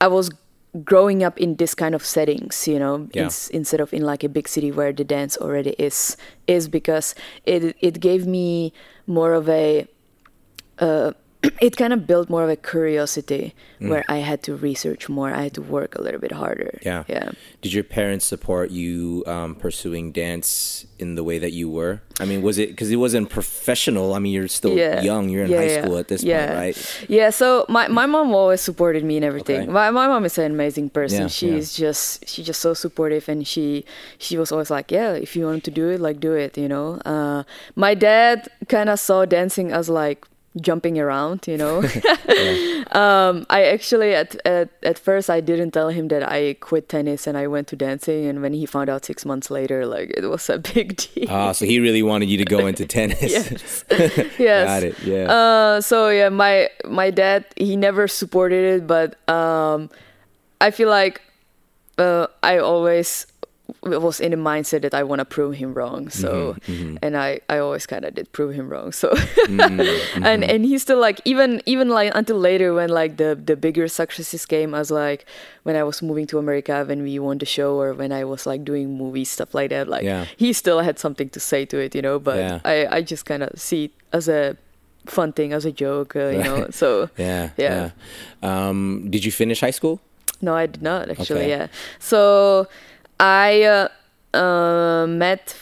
I 0.00 0.08
was 0.08 0.30
growing 0.84 1.22
up 1.22 1.36
in 1.38 1.56
this 1.56 1.74
kind 1.74 1.94
of 1.94 2.04
settings 2.04 2.66
you 2.66 2.78
know 2.78 3.08
Yeah. 3.12 3.24
ins- 3.24 3.48
instead 3.50 3.80
of 3.80 3.92
in 3.92 4.02
like 4.02 4.24
a 4.24 4.28
big 4.28 4.48
city 4.48 4.72
where 4.72 4.92
the 4.92 5.04
dance 5.04 5.36
already 5.36 5.74
is 5.78 6.16
is 6.46 6.66
because 6.68 7.14
it 7.44 7.76
it 7.80 8.00
gave 8.00 8.26
me 8.26 8.72
more 9.06 9.34
of 9.34 9.48
a 9.48 9.86
uh, 10.78 11.12
it 11.60 11.76
kind 11.76 11.92
of 11.92 12.06
built 12.06 12.30
more 12.30 12.44
of 12.44 12.50
a 12.50 12.56
curiosity 12.56 13.54
Mm. 13.82 13.88
where 13.90 14.04
I 14.08 14.18
had 14.18 14.44
to 14.44 14.54
research 14.54 15.08
more. 15.08 15.30
I 15.34 15.42
had 15.42 15.54
to 15.54 15.62
work 15.62 15.96
a 15.96 16.02
little 16.02 16.20
bit 16.20 16.30
harder. 16.30 16.78
Yeah. 16.86 17.02
Yeah. 17.08 17.30
Did 17.62 17.72
your 17.72 17.82
parents 17.82 18.24
support 18.24 18.70
you 18.70 19.24
um, 19.26 19.56
pursuing 19.56 20.12
dance 20.12 20.86
in 21.00 21.16
the 21.16 21.24
way 21.24 21.38
that 21.40 21.50
you 21.50 21.68
were? 21.68 22.00
I 22.20 22.24
mean, 22.26 22.42
was 22.42 22.58
it 22.58 22.68
because 22.70 22.92
it 22.92 22.96
wasn't 23.06 23.28
professional? 23.28 24.14
I 24.14 24.20
mean, 24.20 24.32
you're 24.32 24.46
still 24.46 24.76
Yeah. 24.78 25.02
young. 25.02 25.28
You're 25.30 25.46
in 25.46 25.50
Yeah, 25.50 25.56
high 25.58 25.66
yeah. 25.74 25.82
school 25.82 25.98
at 25.98 26.06
this 26.06 26.22
point, 26.22 26.50
right? 26.50 26.76
Yeah, 27.08 27.30
so 27.30 27.66
my, 27.68 27.88
my 27.88 28.06
mom 28.06 28.32
always 28.32 28.60
supported 28.60 29.02
me 29.02 29.16
in 29.16 29.24
everything. 29.24 29.62
Okay. 29.62 29.70
My, 29.72 29.90
my 29.90 30.06
mom 30.06 30.24
is 30.24 30.38
an 30.38 30.52
amazing 30.52 30.90
person. 30.90 31.22
Yeah, 31.22 31.26
she's 31.26 31.74
just 31.74 32.28
she's 32.28 32.46
just 32.46 32.60
so 32.60 32.74
supportive 32.74 33.28
and 33.28 33.44
she 33.44 33.84
she 34.18 34.38
was 34.38 34.52
always 34.52 34.70
like, 34.70 34.92
Yeah, 34.92 35.14
if 35.14 35.34
you 35.34 35.46
want 35.46 35.64
to 35.64 35.72
do 35.72 35.88
it, 35.90 35.98
like 36.00 36.20
do 36.20 36.34
it, 36.34 36.56
you 36.56 36.68
know. 36.68 37.00
Uh 37.04 37.42
my 37.74 37.94
dad 37.94 38.46
kinda 38.68 38.96
saw 38.96 39.24
dancing 39.24 39.72
as 39.72 39.88
like 39.88 40.22
jumping 40.60 40.98
around, 40.98 41.46
you 41.46 41.56
know. 41.56 41.78
um 42.92 43.46
I 43.48 43.64
actually 43.64 44.14
at, 44.14 44.36
at 44.44 44.68
at 44.82 44.98
first 44.98 45.30
I 45.30 45.40
didn't 45.40 45.70
tell 45.70 45.88
him 45.88 46.08
that 46.08 46.22
I 46.28 46.54
quit 46.60 46.88
tennis 46.88 47.26
and 47.26 47.38
I 47.38 47.46
went 47.46 47.68
to 47.68 47.76
dancing 47.76 48.26
and 48.26 48.42
when 48.42 48.52
he 48.52 48.66
found 48.66 48.90
out 48.90 49.04
six 49.04 49.24
months 49.24 49.50
later, 49.50 49.86
like 49.86 50.10
it 50.10 50.26
was 50.26 50.50
a 50.50 50.58
big 50.74 50.96
deal. 50.96 51.30
Ah, 51.30 51.52
so 51.52 51.64
he 51.64 51.80
really 51.80 52.02
wanted 52.02 52.28
you 52.28 52.38
to 52.38 52.44
go 52.44 52.66
into 52.66 52.86
tennis. 52.86 53.22
yes. 53.22 53.84
yes. 54.38 54.66
Got 54.66 54.82
it. 54.82 54.98
Yeah. 55.02 55.32
Uh, 55.32 55.80
so 55.80 56.08
yeah, 56.10 56.28
my 56.28 56.68
my 56.84 57.10
dad 57.10 57.46
he 57.56 57.76
never 57.76 58.06
supported 58.06 58.64
it, 58.82 58.86
but 58.86 59.16
um, 59.28 59.88
I 60.60 60.70
feel 60.70 60.90
like 60.90 61.22
uh, 61.98 62.26
I 62.42 62.58
always 62.58 63.26
was 63.82 64.20
in 64.20 64.30
the 64.30 64.36
mindset 64.36 64.82
that 64.82 64.94
I 64.94 65.02
want 65.02 65.20
to 65.20 65.24
prove 65.24 65.54
him 65.56 65.74
wrong. 65.74 66.08
So 66.10 66.54
Mm-hmm, 66.68 66.96
and 67.02 67.16
I 67.16 67.40
I 67.48 67.58
always 67.58 67.86
kind 67.86 68.04
of 68.04 68.14
did 68.14 68.30
prove 68.32 68.54
him 68.54 68.68
wrong. 68.68 68.92
So 68.92 69.08
Mm-hmm, 69.48 70.24
and 70.24 70.44
and 70.44 70.64
he's 70.64 70.82
still 70.82 70.98
like 71.00 71.20
even 71.24 71.62
even 71.66 71.88
like 71.88 72.12
until 72.14 72.38
later 72.38 72.74
when 72.74 72.88
like 72.90 73.16
the 73.16 73.34
the 73.34 73.56
bigger 73.56 73.88
successes 73.88 74.46
came 74.46 74.74
as 74.74 74.90
like 74.90 75.24
when 75.64 75.76
I 75.76 75.82
was 75.82 76.02
moving 76.02 76.26
to 76.28 76.38
America 76.38 76.84
when 76.86 77.02
we 77.02 77.18
won 77.18 77.38
the 77.38 77.46
show 77.46 77.80
or 77.80 77.92
when 77.94 78.12
I 78.12 78.24
was 78.24 78.46
like 78.46 78.64
doing 78.64 78.96
movies 78.96 79.30
stuff 79.30 79.54
like 79.54 79.70
that 79.70 79.88
like 79.88 80.04
Yeah. 80.04 80.26
he 80.36 80.52
still 80.52 80.80
had 80.80 80.98
something 80.98 81.28
to 81.30 81.40
say 81.40 81.64
to 81.66 81.78
it 81.78 81.94
you 81.94 82.02
know 82.02 82.18
but 82.18 82.36
Yeah. 82.36 82.60
I 82.64 82.86
I 82.98 83.02
just 83.02 83.24
kind 83.26 83.42
of 83.42 83.50
see 83.60 83.84
it 83.84 83.92
as 84.12 84.28
a 84.28 84.56
fun 85.06 85.32
thing 85.32 85.52
as 85.52 85.64
a 85.64 85.72
joke 85.72 86.14
uh, 86.14 86.30
you 86.30 86.42
know 86.44 86.66
so 86.82 87.08
yeah. 87.18 87.50
yeah. 87.56 87.90
Um, 88.42 89.08
did 89.10 89.24
you 89.24 89.32
finish 89.32 89.60
high 89.60 89.74
school? 89.74 90.00
no 90.42 90.54
I 90.54 90.66
did 90.66 90.82
not 90.82 91.08
actually 91.10 91.46
Okay. 91.46 91.54
yeah 91.54 91.66
so 91.98 92.66
I 93.22 93.62
uh, 93.62 94.36
uh, 94.36 95.06
met 95.06 95.54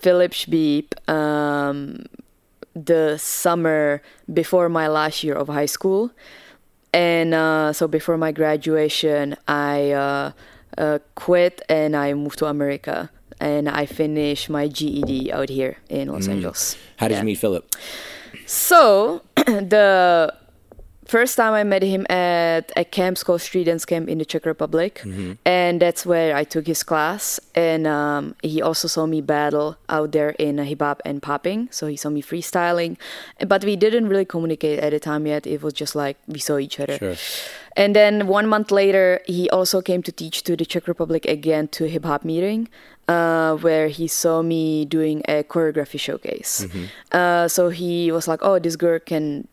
Phillip 0.00 0.32
Chbeeb 0.32 0.86
um, 1.08 2.06
the 2.74 3.18
summer 3.18 4.02
before 4.32 4.68
my 4.68 4.88
last 4.88 5.22
year 5.22 5.34
of 5.34 5.46
high 5.46 5.66
school 5.66 6.10
and 6.92 7.34
uh, 7.34 7.72
so 7.72 7.86
before 7.86 8.16
my 8.18 8.32
graduation 8.32 9.36
I 9.46 9.92
uh, 9.92 10.32
uh, 10.76 10.98
quit 11.14 11.62
and 11.68 11.94
I 11.94 12.14
moved 12.14 12.38
to 12.40 12.46
America 12.46 13.10
and 13.38 13.68
I 13.68 13.86
finished 13.86 14.50
my 14.50 14.66
GED 14.66 15.30
out 15.32 15.48
here 15.50 15.76
in 15.88 16.08
Los 16.08 16.26
Angeles. 16.26 16.76
How 16.96 17.06
did 17.06 17.14
Yeah. 17.14 17.20
you 17.20 17.26
meet 17.26 17.38
Philip? 17.38 17.64
So 18.46 19.22
the 19.36 20.34
first 21.10 21.36
time 21.36 21.52
I 21.52 21.64
met 21.64 21.82
him 21.82 22.06
at 22.08 22.70
a 22.76 22.84
camp 22.84 23.18
called 23.26 23.40
Street 23.42 23.64
Dance 23.64 23.84
Camp 23.84 24.08
in 24.08 24.18
the 24.18 24.24
Czech 24.24 24.46
Republic, 24.46 25.02
and 25.44 25.82
that's 25.82 26.06
where 26.06 26.36
I 26.36 26.44
took 26.44 26.66
his 26.66 26.82
class. 26.82 27.40
And 27.54 27.86
um, 27.86 28.34
he 28.42 28.62
also 28.62 28.86
saw 28.86 29.06
me 29.06 29.20
battle 29.20 29.76
out 29.88 30.12
there 30.12 30.30
in 30.38 30.60
uh, 30.60 30.64
hip 30.64 30.80
hop 30.80 31.02
and 31.04 31.20
popping. 31.20 31.68
So 31.72 31.88
he 31.88 31.96
saw 31.96 32.10
me 32.10 32.22
freestyling, 32.22 32.96
but 33.46 33.64
we 33.64 33.74
didn't 33.76 34.06
really 34.08 34.24
communicate 34.24 34.78
at 34.78 34.90
the 34.92 35.00
time 35.00 35.26
yet. 35.26 35.46
It 35.46 35.62
was 35.62 35.74
just 35.74 35.94
like 35.94 36.16
we 36.28 36.38
saw 36.38 36.56
each 36.58 36.78
other. 36.78 36.96
Sure. 36.96 37.16
And 37.76 37.94
then 37.94 38.26
one 38.26 38.46
month 38.46 38.70
later, 38.70 39.20
he 39.26 39.50
also 39.50 39.82
came 39.82 40.02
to 40.02 40.12
teach 40.12 40.42
to 40.44 40.56
the 40.56 40.64
Czech 40.64 40.86
Republic 40.86 41.24
again 41.26 41.68
to 41.68 41.84
hip 41.88 42.04
hop 42.04 42.24
meeting, 42.24 42.68
uh, 43.08 43.56
where 43.56 43.88
he 43.88 44.06
saw 44.06 44.42
me 44.42 44.84
doing 44.84 45.22
a 45.26 45.42
choreography 45.42 45.98
showcase. 45.98 46.66
Uh, 47.10 47.48
so 47.48 47.70
he 47.70 48.12
was 48.12 48.28
like, 48.30 48.40
"Oh, 48.42 48.58
this 48.58 48.76
girl 48.76 48.98
can 48.98 49.49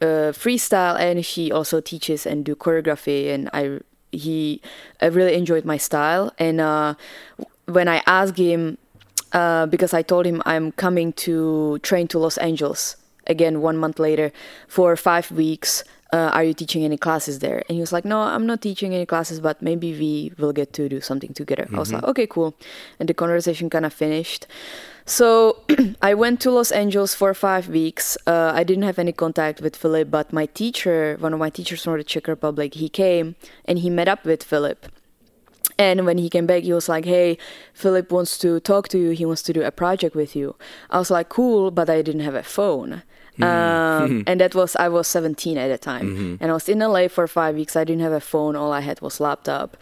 uh, 0.00 0.32
freestyle, 0.32 0.98
and 0.98 1.24
she 1.24 1.50
also 1.50 1.80
teaches 1.80 2.26
and 2.26 2.44
do 2.44 2.54
choreography." 2.54 3.32
And 3.32 3.50
I, 3.52 3.80
he, 4.12 4.60
I 5.00 5.06
really 5.06 5.34
enjoyed 5.34 5.64
my 5.64 5.76
style. 5.76 6.32
And 6.38 6.60
uh, 6.60 6.94
when 7.66 7.88
I 7.88 8.02
asked 8.06 8.38
him, 8.38 8.78
uh, 9.32 9.66
because 9.66 9.92
I 9.92 10.02
told 10.02 10.26
him 10.26 10.42
I'm 10.46 10.72
coming 10.72 11.12
to 11.24 11.78
train 11.80 12.08
to 12.08 12.18
Los 12.18 12.38
Angeles 12.38 12.96
again 13.26 13.60
one 13.60 13.76
month 13.76 13.98
later 13.98 14.32
for 14.66 14.96
five 14.96 15.30
weeks. 15.30 15.84
Uh, 16.10 16.30
are 16.32 16.42
you 16.42 16.54
teaching 16.54 16.84
any 16.84 16.96
classes 16.96 17.40
there? 17.40 17.62
And 17.68 17.74
he 17.76 17.80
was 17.80 17.92
like, 17.92 18.06
No, 18.06 18.20
I'm 18.20 18.46
not 18.46 18.62
teaching 18.62 18.94
any 18.94 19.04
classes, 19.04 19.40
but 19.40 19.60
maybe 19.60 19.92
we 19.92 20.32
will 20.38 20.54
get 20.54 20.72
to 20.72 20.88
do 20.88 21.02
something 21.02 21.34
together. 21.34 21.68
I 21.70 21.78
was 21.78 21.92
like, 21.92 22.02
Okay, 22.04 22.26
cool. 22.26 22.56
And 22.98 23.06
the 23.08 23.12
conversation 23.12 23.68
kind 23.68 23.84
of 23.84 23.92
finished. 23.92 24.46
So 25.08 25.56
I 26.02 26.12
went 26.12 26.38
to 26.42 26.50
Los 26.50 26.70
Angeles 26.70 27.14
for 27.14 27.32
five 27.32 27.68
weeks. 27.68 28.18
Uh, 28.26 28.52
I 28.54 28.62
didn't 28.62 28.84
have 28.84 28.98
any 28.98 29.12
contact 29.12 29.62
with 29.62 29.74
Philip, 29.74 30.10
but 30.10 30.34
my 30.34 30.44
teacher, 30.44 31.16
one 31.18 31.32
of 31.32 31.38
my 31.38 31.48
teachers 31.48 31.82
from 31.82 31.96
the 31.96 32.04
Czech 32.04 32.28
Republic, 32.28 32.74
he 32.74 32.90
came 32.90 33.34
and 33.64 33.78
he 33.78 33.88
met 33.88 34.06
up 34.06 34.26
with 34.26 34.44
Philip. 34.44 34.86
And 35.78 36.04
when 36.04 36.18
he 36.18 36.28
came 36.28 36.46
back, 36.46 36.62
he 36.64 36.74
was 36.74 36.88
like, 36.90 37.06
"Hey, 37.06 37.38
Philip 37.72 38.12
wants 38.12 38.36
to 38.38 38.60
talk 38.60 38.88
to 38.88 38.98
you. 38.98 39.10
He 39.10 39.24
wants 39.24 39.42
to 39.44 39.52
do 39.52 39.62
a 39.62 39.70
project 39.70 40.14
with 40.14 40.36
you." 40.36 40.56
I 40.90 40.98
was 40.98 41.10
like, 41.10 41.28
"Cool," 41.30 41.70
but 41.70 41.88
I 41.88 42.02
didn't 42.02 42.22
have 42.22 42.34
a 42.34 42.42
phone. 42.42 43.02
Um, 43.40 44.24
and 44.26 44.40
that 44.40 44.54
was 44.54 44.76
I 44.76 44.88
was 44.88 45.06
17 45.06 45.56
at 45.56 45.68
the 45.68 45.78
time, 45.78 46.38
and 46.40 46.50
I 46.50 46.54
was 46.54 46.68
in 46.68 46.80
LA 46.80 47.08
for 47.08 47.26
five 47.28 47.54
weeks. 47.54 47.76
I 47.76 47.84
didn't 47.84 48.02
have 48.02 48.12
a 48.12 48.20
phone. 48.20 48.56
All 48.56 48.72
I 48.72 48.80
had 48.80 49.00
was 49.00 49.20
laptop. 49.20 49.76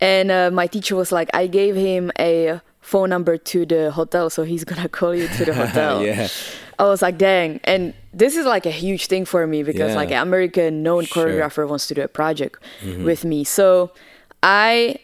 And 0.00 0.30
uh, 0.30 0.50
my 0.52 0.68
teacher 0.68 0.94
was 0.94 1.10
like, 1.10 1.28
"I 1.34 1.48
gave 1.48 1.74
him 1.74 2.12
a 2.18 2.60
phone 2.90 3.08
number 3.14 3.36
to 3.52 3.58
the 3.72 3.90
hotel, 3.90 4.30
so 4.30 4.42
he's 4.42 4.64
gonna 4.64 4.88
call 4.98 5.14
you 5.14 5.28
to 5.38 5.44
the 5.44 5.54
hotel." 5.62 6.02
Yeah. 6.04 6.28
I 6.78 6.84
was 6.92 7.00
like, 7.02 7.16
"Dang!" 7.18 7.60
And 7.64 7.94
this 8.22 8.32
is 8.40 8.44
like 8.54 8.66
a 8.66 8.76
huge 8.84 9.06
thing 9.06 9.24
for 9.32 9.46
me 9.46 9.62
because 9.62 9.90
Yeah. 9.92 9.96
like 10.02 10.10
an 10.10 10.22
American 10.28 10.82
known 10.82 11.04
Sure. 11.04 11.26
choreographer 11.26 11.68
wants 11.68 11.86
to 11.88 11.94
do 11.94 12.02
a 12.02 12.08
project 12.20 12.56
with 13.08 13.22
me. 13.24 13.44
So 13.44 13.90
I 14.42 14.96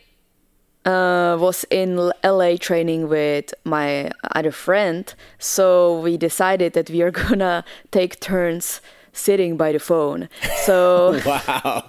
uh, 0.84 1.36
was 1.40 1.64
in 1.70 1.90
LA 2.22 2.56
training 2.56 3.08
with 3.08 3.52
my 3.64 4.10
other 4.38 4.52
friend. 4.52 5.02
So 5.38 6.00
we 6.00 6.16
decided 6.16 6.72
that 6.74 6.88
we 6.90 7.02
are 7.02 7.10
gonna 7.24 7.64
take 7.90 8.20
turns 8.20 8.80
sitting 9.16 9.56
by 9.56 9.72
the 9.72 9.78
phone. 9.80 10.28
So 10.64 11.20
wow, 11.26 11.84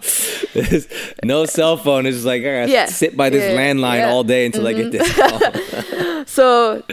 no 1.24 1.46
cell 1.46 1.78
phone. 1.78 2.06
It's 2.06 2.18
just 2.18 2.26
like 2.26 2.42
I 2.42 2.62
gotta 2.66 2.72
Yeah. 2.72 2.86
sit 2.86 3.16
by 3.18 3.30
this 3.30 3.44
Yeah. 3.44 3.58
landline 3.60 4.00
Yeah. 4.00 4.10
all 4.12 4.24
day 4.24 4.46
until 4.46 4.68
I 4.68 4.74
get 4.74 4.92
this 4.92 5.12
call. 5.14 6.26
so 6.26 6.84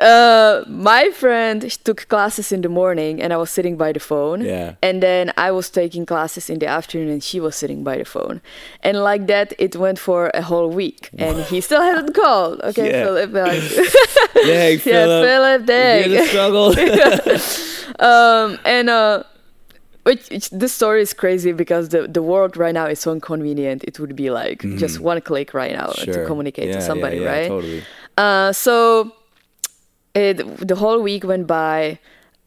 uh, 0.00 0.64
my 0.66 1.08
friend 1.10 1.70
took 1.84 2.08
classes 2.08 2.50
in 2.50 2.60
the 2.62 2.68
morning 2.68 3.22
and 3.22 3.32
I 3.32 3.36
was 3.36 3.48
sitting 3.50 3.76
by 3.76 3.92
the 3.92 4.00
phone. 4.00 4.40
Yeah. 4.40 4.74
And 4.82 5.00
then 5.00 5.32
I 5.36 5.52
was 5.52 5.70
taking 5.70 6.04
classes 6.04 6.50
in 6.50 6.58
the 6.58 6.66
afternoon 6.66 7.10
and 7.10 7.22
she 7.22 7.38
was 7.38 7.54
sitting 7.54 7.84
by 7.84 7.98
the 7.98 8.04
phone. 8.04 8.40
And 8.82 8.98
like 9.04 9.28
that, 9.28 9.52
it 9.58 9.76
went 9.76 10.00
for 10.00 10.32
a 10.34 10.42
whole 10.42 10.68
week. 10.68 11.10
And 11.16 11.38
he 11.44 11.60
still 11.60 11.80
hadn't 11.80 12.12
called. 12.14 12.60
Okay, 12.64 12.90
Yeah. 12.90 13.04
Philip. 13.04 13.32
Like, 13.32 13.62
Dang, 14.34 14.72
yeah, 14.72 15.22
Philip. 15.22 15.66
Dang. 15.66 16.10
hear 16.10 16.20
the 16.22 16.26
struggle. 16.26 16.74
um, 18.00 18.58
and 18.64 18.90
uh, 18.90 19.22
which, 20.04 20.50
this 20.50 20.72
story 20.72 21.02
is 21.02 21.12
crazy 21.12 21.52
because 21.52 21.88
the, 21.88 22.06
the 22.06 22.22
world 22.22 22.56
right 22.56 22.74
now 22.74 22.86
is 22.86 23.00
so 23.00 23.12
inconvenient. 23.12 23.84
It 23.84 23.98
would 23.98 24.14
be 24.14 24.30
like 24.30 24.60
just 24.76 25.00
one 25.00 25.20
click 25.20 25.52
right 25.54 25.72
now 25.72 25.88
to 25.88 26.10
Mm-hmm. 26.10 26.26
Communicate 26.26 26.68
Yeah, 26.68 26.74
to 26.76 26.80
somebody, 26.82 27.18
yeah, 27.18 27.28
right? 27.32 27.48
Totally. 27.48 27.82
Uh, 28.16 28.52
so 28.52 29.12
it 30.14 30.36
the 30.66 30.76
whole 30.76 31.00
week 31.02 31.24
went 31.24 31.46
by, 31.46 31.98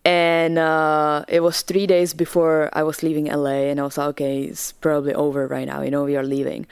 and 0.06 0.58
uh, 0.58 1.26
it 1.28 1.42
was 1.42 1.62
three 1.64 1.86
days 1.88 2.14
before 2.14 2.70
I 2.72 2.84
was 2.84 3.04
leaving 3.04 3.26
LA, 3.26 3.68
and 3.70 3.80
I 3.80 3.84
was 3.84 3.98
like, 3.98 4.08
okay, 4.10 4.44
it's 4.44 4.72
probably 4.72 5.14
over 5.14 5.48
right 5.48 5.68
now. 5.68 5.82
You 5.82 5.92
know, 5.92 6.04
we 6.06 6.16
are 6.16 6.24
leaving, 6.24 6.66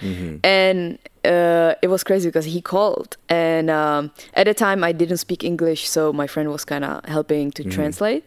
and 0.43 0.98
uh, 1.26 1.74
it 1.82 1.88
was 1.89 2.04
crazy 2.04 2.30
because 2.30 2.45
he 2.45 2.62
called, 2.62 3.17
and 3.28 3.69
um, 3.69 4.12
at 4.36 4.45
the 4.45 4.54
time 4.54 4.84
I 4.86 4.93
didn't 4.93 5.17
speak 5.17 5.43
English, 5.43 5.89
so 5.89 6.13
my 6.13 6.28
friend 6.28 6.50
was 6.50 6.63
kind 6.63 6.86
of 6.86 7.04
helping 7.06 7.52
to 7.52 7.63
translate, 7.65 8.24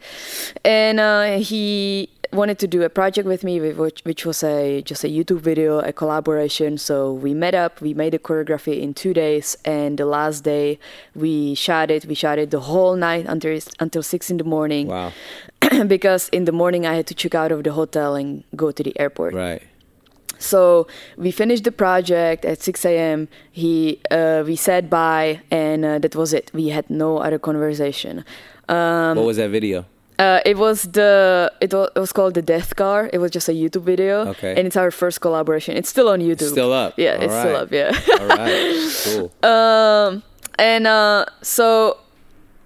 and 0.64 1.00
uh, 1.00 1.38
he 1.38 2.10
wanted 2.32 2.58
to 2.58 2.66
do 2.66 2.82
a 2.82 2.88
project 2.90 3.26
with 3.26 3.42
me 3.42 3.58
which, 3.72 4.00
which 4.04 4.26
was 4.26 4.42
a 4.42 4.82
just 4.82 5.02
a 5.02 5.08
youtube 5.08 5.40
video 5.40 5.78
a 5.80 5.92
collaboration 5.92 6.76
so 6.76 7.12
we 7.12 7.32
met 7.32 7.54
up 7.54 7.80
we 7.80 7.94
made 7.94 8.12
the 8.12 8.18
choreography 8.18 8.80
in 8.82 8.92
two 8.92 9.14
days 9.14 9.56
and 9.64 9.98
the 9.98 10.04
last 10.04 10.44
day 10.44 10.78
we 11.14 11.54
shot 11.54 11.90
it 11.90 12.04
we 12.04 12.14
shot 12.14 12.38
it 12.38 12.50
the 12.50 12.60
whole 12.60 12.96
night 12.96 13.24
until 13.28 13.58
until 13.80 14.02
six 14.02 14.30
in 14.30 14.36
the 14.36 14.44
morning 14.44 14.88
Wow. 14.88 15.12
because 15.86 16.28
in 16.28 16.44
the 16.44 16.52
morning 16.52 16.84
i 16.86 16.94
had 16.94 17.06
to 17.06 17.14
check 17.14 17.34
out 17.34 17.50
of 17.50 17.64
the 17.64 17.72
hotel 17.72 18.14
and 18.14 18.44
go 18.54 18.70
to 18.72 18.82
the 18.82 18.92
airport 19.00 19.32
Right. 19.34 19.62
so 20.38 20.86
we 21.16 21.30
finished 21.30 21.64
the 21.64 21.72
project 21.72 22.44
at 22.44 22.62
6 22.62 22.84
a.m. 22.84 23.26
He, 23.50 23.98
uh, 24.10 24.44
we 24.46 24.54
said 24.54 24.88
bye, 24.88 25.40
and 25.50 25.84
uh, 25.84 25.98
that 25.98 26.14
was 26.14 26.32
it. 26.32 26.50
We 26.54 26.68
had 26.68 26.88
no 26.88 27.18
other 27.18 27.40
conversation. 27.40 28.24
Um, 28.68 29.16
what 29.16 29.26
was 29.26 29.36
that 29.38 29.50
video? 29.50 29.84
Uh, 30.18 30.40
it 30.44 30.56
was 30.58 30.82
the 30.82 31.52
it 31.60 31.72
was, 31.72 31.90
it 31.94 31.98
was 32.00 32.12
called 32.12 32.34
the 32.34 32.42
Death 32.42 32.74
Car. 32.76 33.08
It 33.12 33.18
was 33.18 33.30
just 33.30 33.48
a 33.48 33.52
YouTube 33.52 33.82
video, 33.82 34.26
Okay. 34.28 34.54
and 34.56 34.66
it's 34.66 34.76
our 34.76 34.90
first 34.90 35.20
collaboration. 35.20 35.76
It's 35.76 35.88
still 35.88 36.08
on 36.08 36.20
YouTube. 36.20 36.50
Still 36.50 36.72
up. 36.72 36.94
Yeah, 36.96 37.16
All 37.16 37.22
it's 37.22 37.34
still 37.34 37.56
up. 37.56 37.72
Yeah. 37.72 37.92
All 38.20 38.26
right. 38.28 38.92
Cool. 39.04 39.32
um, 39.50 40.22
and 40.58 40.86
uh, 40.86 41.24
so 41.42 41.98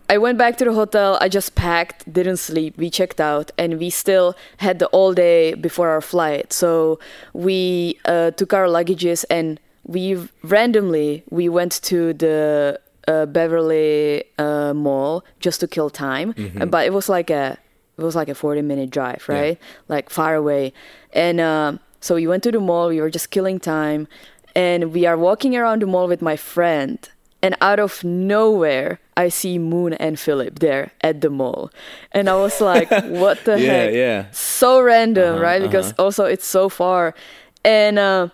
I 0.09 0.19
went 0.19 0.39
back 0.39 0.57
to 0.59 0.65
the 0.65 0.73
hotel. 0.73 1.19
I 1.21 1.29
just 1.29 1.55
packed, 1.55 2.11
didn't 2.11 2.39
sleep. 2.39 2.77
We 2.79 2.89
checked 2.91 3.21
out, 3.21 3.51
and 3.59 3.79
we 3.79 3.91
still 3.91 4.35
had 4.59 4.79
the 4.79 4.87
all 4.89 5.13
day 5.13 5.55
before 5.55 5.89
our 5.91 6.01
flight. 6.01 6.53
So 6.53 6.99
we 7.35 7.99
uh, 8.07 8.31
took 8.33 8.53
our 8.53 8.67
luggages 8.67 9.25
and 9.31 9.59
we 9.85 10.17
randomly 10.45 11.25
we 11.31 11.49
went 11.49 11.83
to 11.83 12.13
the 12.15 12.79
uh, 13.09 13.27
Beverly 13.27 14.25
uh, 14.39 14.73
Mall 14.75 15.25
just 15.41 15.61
to 15.61 15.69
kill 15.69 15.91
time. 15.91 16.35
And, 16.61 16.71
but 16.71 16.87
it 16.87 16.93
was 16.93 17.09
like 17.09 17.31
a 17.31 17.59
it 17.99 18.03
was 18.03 18.15
like 18.17 18.29
a 18.29 18.35
forty 18.35 18.63
minute 18.63 18.91
drive, 18.91 19.25
right? 19.29 19.59
Like 19.89 20.11
far 20.11 20.35
away. 20.35 20.73
And 21.13 21.41
um, 21.41 21.81
so 22.01 22.15
we 22.15 22.27
went 22.27 22.43
to 22.45 22.51
the 22.53 22.61
mall. 22.61 22.89
We 22.89 23.01
were 23.01 23.11
just 23.11 23.31
killing 23.31 23.61
time, 23.61 24.09
and 24.55 24.93
we 24.93 25.07
are 25.07 25.17
walking 25.17 25.57
around 25.57 25.83
the 25.83 25.87
mall 25.87 26.09
with 26.09 26.23
my 26.23 26.37
friend 26.37 26.99
and 27.45 27.57
out 27.61 27.81
of 27.81 28.05
nowhere 28.05 29.01
I 29.17 29.29
see 29.29 29.59
Moon 29.59 29.93
and 29.95 30.19
Philip 30.19 30.61
there 30.61 30.93
at 31.03 31.21
the 31.21 31.29
mall. 31.29 31.71
And 32.13 32.31
I 32.31 32.37
was 32.37 32.61
like, 32.61 32.89
what 33.05 33.45
the 33.45 33.59
Yeah, 33.61 33.67
heck? 33.73 33.95
yeah. 33.95 34.27
So 34.33 34.81
random, 34.81 35.35
Uh-huh, 35.35 35.43
right? 35.43 35.61
Because 35.63 35.93
also 35.99 36.25
it's 36.25 36.47
so 36.47 36.69
far. 36.69 37.15
And 37.65 37.99
uh, 37.99 38.29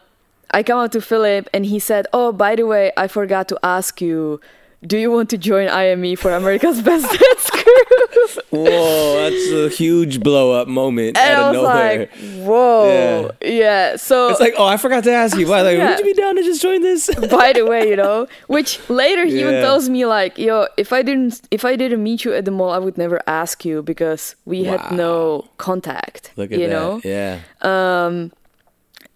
I 0.50 0.62
come 0.62 0.78
out 0.78 0.92
to 0.92 1.00
Philip 1.00 1.48
and 1.52 1.66
he 1.66 1.78
said, 1.78 2.06
Oh, 2.12 2.32
by 2.32 2.56
the 2.56 2.66
way, 2.66 2.92
I 2.96 3.06
forgot 3.08 3.48
to 3.48 3.58
ask 3.62 4.00
you, 4.00 4.40
do 4.86 4.96
you 4.96 5.10
want 5.10 5.28
to 5.30 5.38
join 5.38 5.68
IME 5.68 6.14
for 6.16 6.30
America's 6.32 6.80
Best 6.88 7.04
Dance 7.06 7.50
Crew? 7.50 8.42
Whoa, 8.50 9.28
that's 9.30 9.50
a 9.50 9.68
huge 9.76 10.20
blow 10.20 10.52
up 10.52 10.68
moment 10.68 11.16
and 11.18 11.34
out 11.34 11.42
I 11.42 11.48
of 11.48 11.54
was 11.54 11.62
nowhere. 11.62 11.98
like, 11.98 12.46
whoa. 12.46 13.30
Yeah. 13.42 13.96
So 13.96 14.28
it's 14.30 14.38
like, 14.40 14.54
oh, 14.56 14.64
I 14.66 14.76
forgot 14.76 15.04
to 15.04 15.12
ask 15.12 15.36
you. 15.36 15.48
Why? 15.48 15.62
Like, 15.62 15.76
Yeah. 15.78 15.90
would 15.90 15.98
you 15.98 16.04
be 16.04 16.14
down 16.14 16.36
to 16.36 16.42
just 16.42 16.62
join 16.62 16.80
this? 16.82 17.10
by 17.30 17.52
the 17.52 17.66
way, 17.66 17.88
you 17.88 17.96
know, 17.96 18.28
which 18.46 18.78
later 18.88 19.24
he 19.26 19.40
even 19.40 19.54
tells 19.54 19.88
me 19.88 20.06
like, 20.06 20.38
yo, 20.38 20.66
if 20.76 20.92
I 20.92 21.02
didn't 21.02 21.40
if 21.50 21.64
I 21.64 21.74
didn't 21.76 22.02
meet 22.02 22.24
you 22.24 22.32
at 22.32 22.44
the 22.44 22.50
mall, 22.52 22.70
I 22.70 22.78
would 22.78 22.96
never 22.96 23.20
ask 23.26 23.64
you 23.64 23.82
because 23.82 24.36
we 24.44 24.64
had 24.64 24.92
no 24.92 25.48
contact. 25.58 26.32
Look 26.36 26.52
at 26.52 26.58
you 26.58 26.68
that. 26.68 26.72
know? 26.72 27.00
Yeah. 27.04 27.40
Um, 27.62 28.32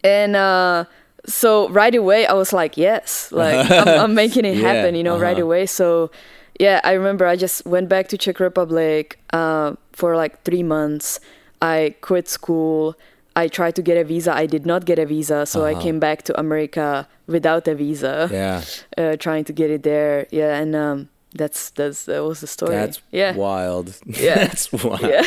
And 0.05 0.35
uh 0.35 0.85
so 1.27 1.69
right 1.71 1.95
away 1.95 2.27
I 2.27 2.33
was 2.33 2.53
like, 2.53 2.77
yes, 2.77 3.31
like 3.33 3.71
I'm, 3.71 3.89
I'm 3.89 4.15
making 4.15 4.45
it 4.45 4.57
Yeah, 4.57 4.73
happen, 4.73 4.95
you 4.95 5.03
know, 5.03 5.19
right 5.19 5.33
uh-huh. 5.37 5.45
away. 5.45 5.67
So 5.67 6.11
yeah, 6.59 6.81
I 6.85 6.93
remember 6.93 7.27
I 7.27 7.37
just 7.37 7.65
went 7.67 7.89
back 7.89 8.09
to 8.09 8.19
Czech 8.19 8.41
Republic 8.41 9.19
uh, 9.33 9.75
for 9.93 10.17
like 10.17 10.43
three 10.43 10.63
months. 10.63 11.21
I 11.61 11.95
quit 12.01 12.29
school. 12.29 12.97
I 13.35 13.49
tried 13.49 13.75
to 13.77 13.83
get 13.83 13.97
a 13.97 14.05
visa. 14.05 14.35
I 14.35 14.45
did 14.47 14.67
not 14.67 14.85
get 14.85 14.99
a 14.99 15.07
visa, 15.07 15.47
so 15.47 15.65
I 15.65 15.75
came 15.75 15.99
back 15.99 16.23
to 16.25 16.39
America 16.39 17.09
without 17.27 17.67
a 17.67 17.75
visa. 17.75 18.25
Uh-huh. 18.25 18.35
Yeah. 18.35 18.63
uh, 18.99 19.17
trying 19.17 19.45
to 19.45 19.53
get 19.55 19.71
it 19.71 19.83
there. 19.85 20.27
Yeah, 20.31 20.57
and 20.61 20.77
um, 20.77 21.09
that's 21.35 21.71
that's 21.71 22.05
that 22.05 22.23
was 22.25 22.41
the 22.41 22.47
story. 22.47 22.75
That's 22.75 23.01
yeah, 23.11 23.35
wild. 23.35 23.95
Yeah. 24.07 24.35
that's 24.47 24.71
wild. 24.71 25.01
yeah, 25.01 25.25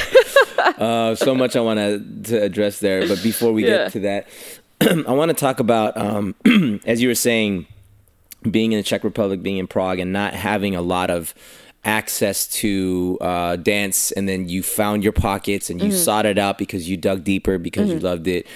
uh, 0.77 1.15
so 1.15 1.33
much 1.33 1.55
I 1.55 1.61
want 1.61 1.79
to 1.79 1.99
to 2.29 2.43
address 2.43 2.79
there, 2.79 3.07
but 3.07 3.23
before 3.23 3.51
we 3.51 3.63
Yeah. 3.63 3.85
get 3.85 3.91
to 3.93 3.99
that, 4.01 4.27
I 4.81 5.11
want 5.13 5.29
to 5.29 5.35
talk 5.35 5.59
about 5.59 5.95
um, 5.97 6.35
as 6.85 7.01
you 7.01 7.07
were 7.07 7.15
saying, 7.15 7.65
being 8.49 8.71
in 8.73 8.77
the 8.77 8.83
Czech 8.83 9.03
Republic, 9.03 9.41
being 9.41 9.57
in 9.57 9.67
Prague, 9.67 9.99
and 9.99 10.11
not 10.13 10.33
having 10.33 10.75
a 10.75 10.81
lot 10.81 11.09
of 11.09 11.33
access 11.83 12.47
to 12.47 13.17
uh, 13.21 13.55
dance, 13.57 14.11
and 14.11 14.27
then 14.27 14.49
you 14.49 14.61
found 14.63 15.03
your 15.03 15.13
pockets 15.13 15.69
and 15.69 15.81
you 15.81 15.89
Mm-hmm. 15.89 15.97
sought 15.97 16.25
it 16.25 16.37
out 16.37 16.57
because 16.57 16.89
you 16.89 16.97
dug 16.97 17.23
deeper 17.23 17.57
because 17.57 17.89
you 17.89 17.99
loved 17.99 18.27
it. 18.27 18.47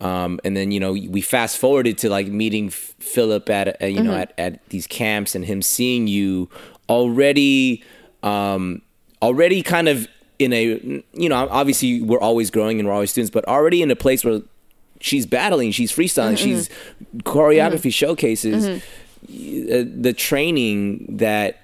Um, 0.00 0.38
and 0.44 0.56
then 0.56 0.70
you 0.70 0.78
know 0.80 0.92
we 0.92 1.20
fast 1.20 1.58
forwarded 1.58 1.98
to 1.98 2.08
like 2.08 2.28
meeting 2.28 2.68
F- 2.68 2.94
Philip 3.00 3.50
at 3.50 3.82
uh, 3.82 3.86
you 3.86 4.02
know 4.02 4.12
Mm-hmm. 4.12 4.20
at, 4.20 4.32
at 4.38 4.68
these 4.68 4.86
camps 4.86 5.34
and 5.34 5.44
him 5.44 5.60
seeing 5.60 6.06
you 6.06 6.48
already 6.88 7.82
um, 8.22 8.82
already 9.22 9.62
kind 9.62 9.88
of 9.88 10.06
in 10.38 10.52
a 10.52 11.02
you 11.14 11.28
know 11.28 11.48
obviously 11.50 12.00
we're 12.00 12.20
always 12.20 12.48
growing 12.50 12.78
and 12.78 12.86
we're 12.88 12.94
always 12.94 13.10
students 13.10 13.30
but 13.30 13.44
already 13.48 13.82
in 13.82 13.90
a 13.90 13.96
place 13.96 14.24
where 14.24 14.40
she's 15.00 15.26
battling 15.26 15.70
she's 15.72 15.92
freestyling 15.92 16.36
she's 16.36 16.68
choreography 17.18 17.92
showcases. 17.92 18.66
Uh, 18.66 19.84
the 20.00 20.14
training 20.16 21.16
that 21.18 21.60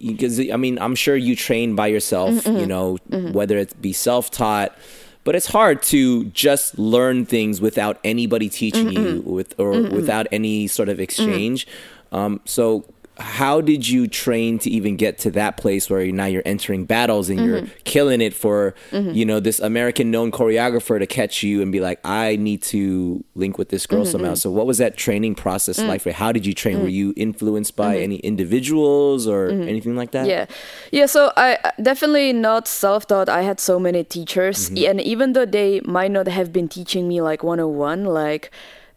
because 0.00 0.38
i 0.50 0.56
mean 0.56 0.78
i'm 0.78 0.94
sure 0.94 1.16
you 1.16 1.36
train 1.36 1.74
by 1.74 1.86
yourself 1.86 2.46
you 2.46 2.66
know 2.66 2.96
whether 3.32 3.58
it 3.58 3.80
be 3.82 3.92
self-taught 3.92 4.76
but 5.24 5.34
it's 5.34 5.46
hard 5.48 5.82
to 5.82 6.24
just 6.26 6.78
learn 6.78 7.26
things 7.26 7.60
without 7.60 7.98
anybody 8.04 8.48
teaching 8.48 8.90
you 8.90 9.20
with 9.26 9.54
or 9.58 9.72
without 9.82 10.26
any 10.32 10.66
sort 10.66 10.88
of 10.88 10.98
exchange. 11.00 11.66
Um, 12.12 12.40
so 12.46 12.86
how 13.18 13.60
did 13.60 13.88
you 13.88 14.06
train 14.06 14.58
to 14.60 14.70
even 14.70 14.96
get 14.96 15.18
to 15.18 15.30
that 15.32 15.56
place 15.56 15.90
where 15.90 16.06
now 16.12 16.26
you're 16.26 16.42
entering 16.46 16.84
battles 16.84 17.28
and 17.28 17.40
you're 17.40 17.62
mm-hmm. 17.62 17.72
killing 17.84 18.20
it 18.20 18.32
for 18.32 18.74
mm-hmm. 18.90 19.10
you 19.10 19.24
know 19.24 19.40
this 19.40 19.58
American 19.60 20.10
known 20.10 20.30
choreographer 20.30 20.98
to 20.98 21.06
catch 21.06 21.42
you 21.42 21.60
and 21.60 21.72
be 21.72 21.80
like 21.80 22.00
I 22.04 22.36
need 22.36 22.62
to 22.62 23.24
link 23.34 23.58
with 23.58 23.70
this 23.70 23.86
girl 23.86 24.02
mm-hmm, 24.02 24.12
somehow. 24.12 24.34
so 24.34 24.50
what 24.50 24.66
was 24.66 24.78
that 24.78 24.96
training 24.96 25.34
process 25.34 25.78
mm. 25.78 25.88
like 25.88 26.00
for 26.00 26.12
how 26.12 26.32
did 26.32 26.46
you 26.46 26.54
train? 26.54 26.80
Were 26.80 26.88
mm. 26.88 26.92
you 26.92 27.14
influenced 27.16 27.76
by 27.76 27.98
any 27.98 28.16
individuals 28.16 29.26
or 29.26 29.48
anything 29.48 29.96
like 29.96 30.12
that? 30.12 30.26
Yeah, 30.26 30.46
yeah. 30.92 31.06
So 31.06 31.32
I 31.36 31.72
definitely 31.82 32.32
not 32.32 32.68
self-taught. 32.68 33.28
I 33.28 33.42
had 33.42 33.60
so 33.60 33.78
many 33.78 34.04
teachers, 34.04 34.70
Mm-hmm. 34.70 34.90
and 34.90 35.00
even 35.00 35.32
though 35.32 35.46
they 35.46 35.80
might 35.84 36.10
not 36.10 36.26
have 36.26 36.52
been 36.52 36.68
teaching 36.68 37.08
me 37.08 37.20
like 37.20 37.42
101, 37.42 38.04
like 38.04 38.50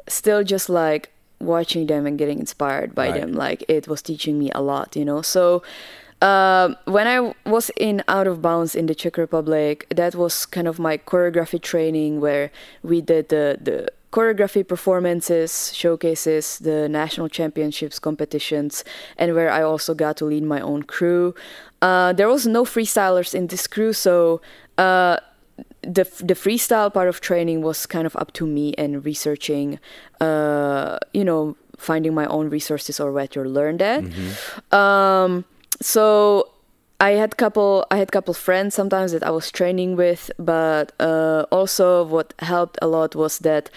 still 0.08 0.44
just 0.44 0.70
like 0.70 1.10
watching 1.42 1.88
them 1.88 2.06
and 2.06 2.18
getting 2.18 2.40
inspired 2.40 2.94
by 2.96 3.10
Right. 3.10 3.22
them, 3.22 3.34
like 3.34 3.64
it 3.68 3.88
was 3.88 4.02
teaching 4.02 4.38
me 4.40 4.52
a 4.54 4.62
lot, 4.62 4.96
you 4.96 5.06
know. 5.06 5.22
So. 5.22 5.62
Um, 6.24 6.78
when 6.86 7.08
I 7.08 7.34
was 7.50 7.72
in 7.78 8.04
Out 8.08 8.28
of 8.28 8.44
Bounds 8.44 8.76
in 8.76 8.86
the 8.86 8.94
Czech 8.94 9.18
Republic, 9.18 9.88
that 9.90 10.14
was 10.14 10.46
kind 10.46 10.68
of 10.68 10.78
my 10.78 11.00
choreography 11.00 11.60
training 11.60 12.22
where 12.22 12.52
we 12.84 13.02
did 13.02 13.30
the, 13.30 13.58
the 13.60 13.88
choreography 14.12 14.68
performances, 14.68 15.74
showcases, 15.74 16.60
the 16.60 16.88
national 16.88 17.28
championships 17.28 17.98
competitions, 17.98 18.84
and 19.18 19.34
where 19.34 19.50
I 19.50 19.64
also 19.64 19.96
got 19.96 20.16
to 20.18 20.26
lead 20.26 20.44
my 20.44 20.62
own 20.62 20.84
crew. 20.84 21.34
Uh, 21.82 22.14
there 22.14 22.28
was 22.28 22.46
no 22.46 22.66
freestylers 22.66 23.34
in 23.34 23.48
this 23.48 23.66
crew, 23.66 23.92
so 23.92 24.42
uh, 24.78 25.18
the 25.84 26.04
the 26.24 26.36
freestyle 26.36 26.94
part 26.94 27.08
of 27.08 27.22
training 27.22 27.62
was 27.62 27.86
kind 27.86 28.06
of 28.06 28.16
up 28.16 28.34
to 28.34 28.46
me 28.46 28.74
and 28.78 29.04
researching, 29.04 29.80
uh, 30.20 31.00
you 31.14 31.24
know, 31.24 31.56
finding 31.78 32.14
my 32.14 32.26
own 32.28 32.50
resources 32.50 33.00
or 33.00 33.12
where 33.12 33.28
to 33.28 33.44
learn 33.44 33.78
that. 33.78 34.04
Mm-hmm. 34.04 34.76
Um, 34.76 35.46
so 35.82 36.50
I 37.00 37.12
had 37.12 37.38
couple 37.38 37.86
I 37.90 37.98
had 37.98 38.12
couple 38.12 38.34
friends 38.34 38.76
sometimes 38.76 39.12
that 39.12 39.24
I 39.24 39.32
was 39.32 39.52
training 39.52 39.96
with, 39.96 40.30
but 40.38 40.94
uh, 41.00 41.46
also 41.52 42.04
what 42.04 42.34
helped 42.40 42.78
a 42.82 42.88
lot 42.88 43.16
was 43.16 43.40
that 43.40 43.72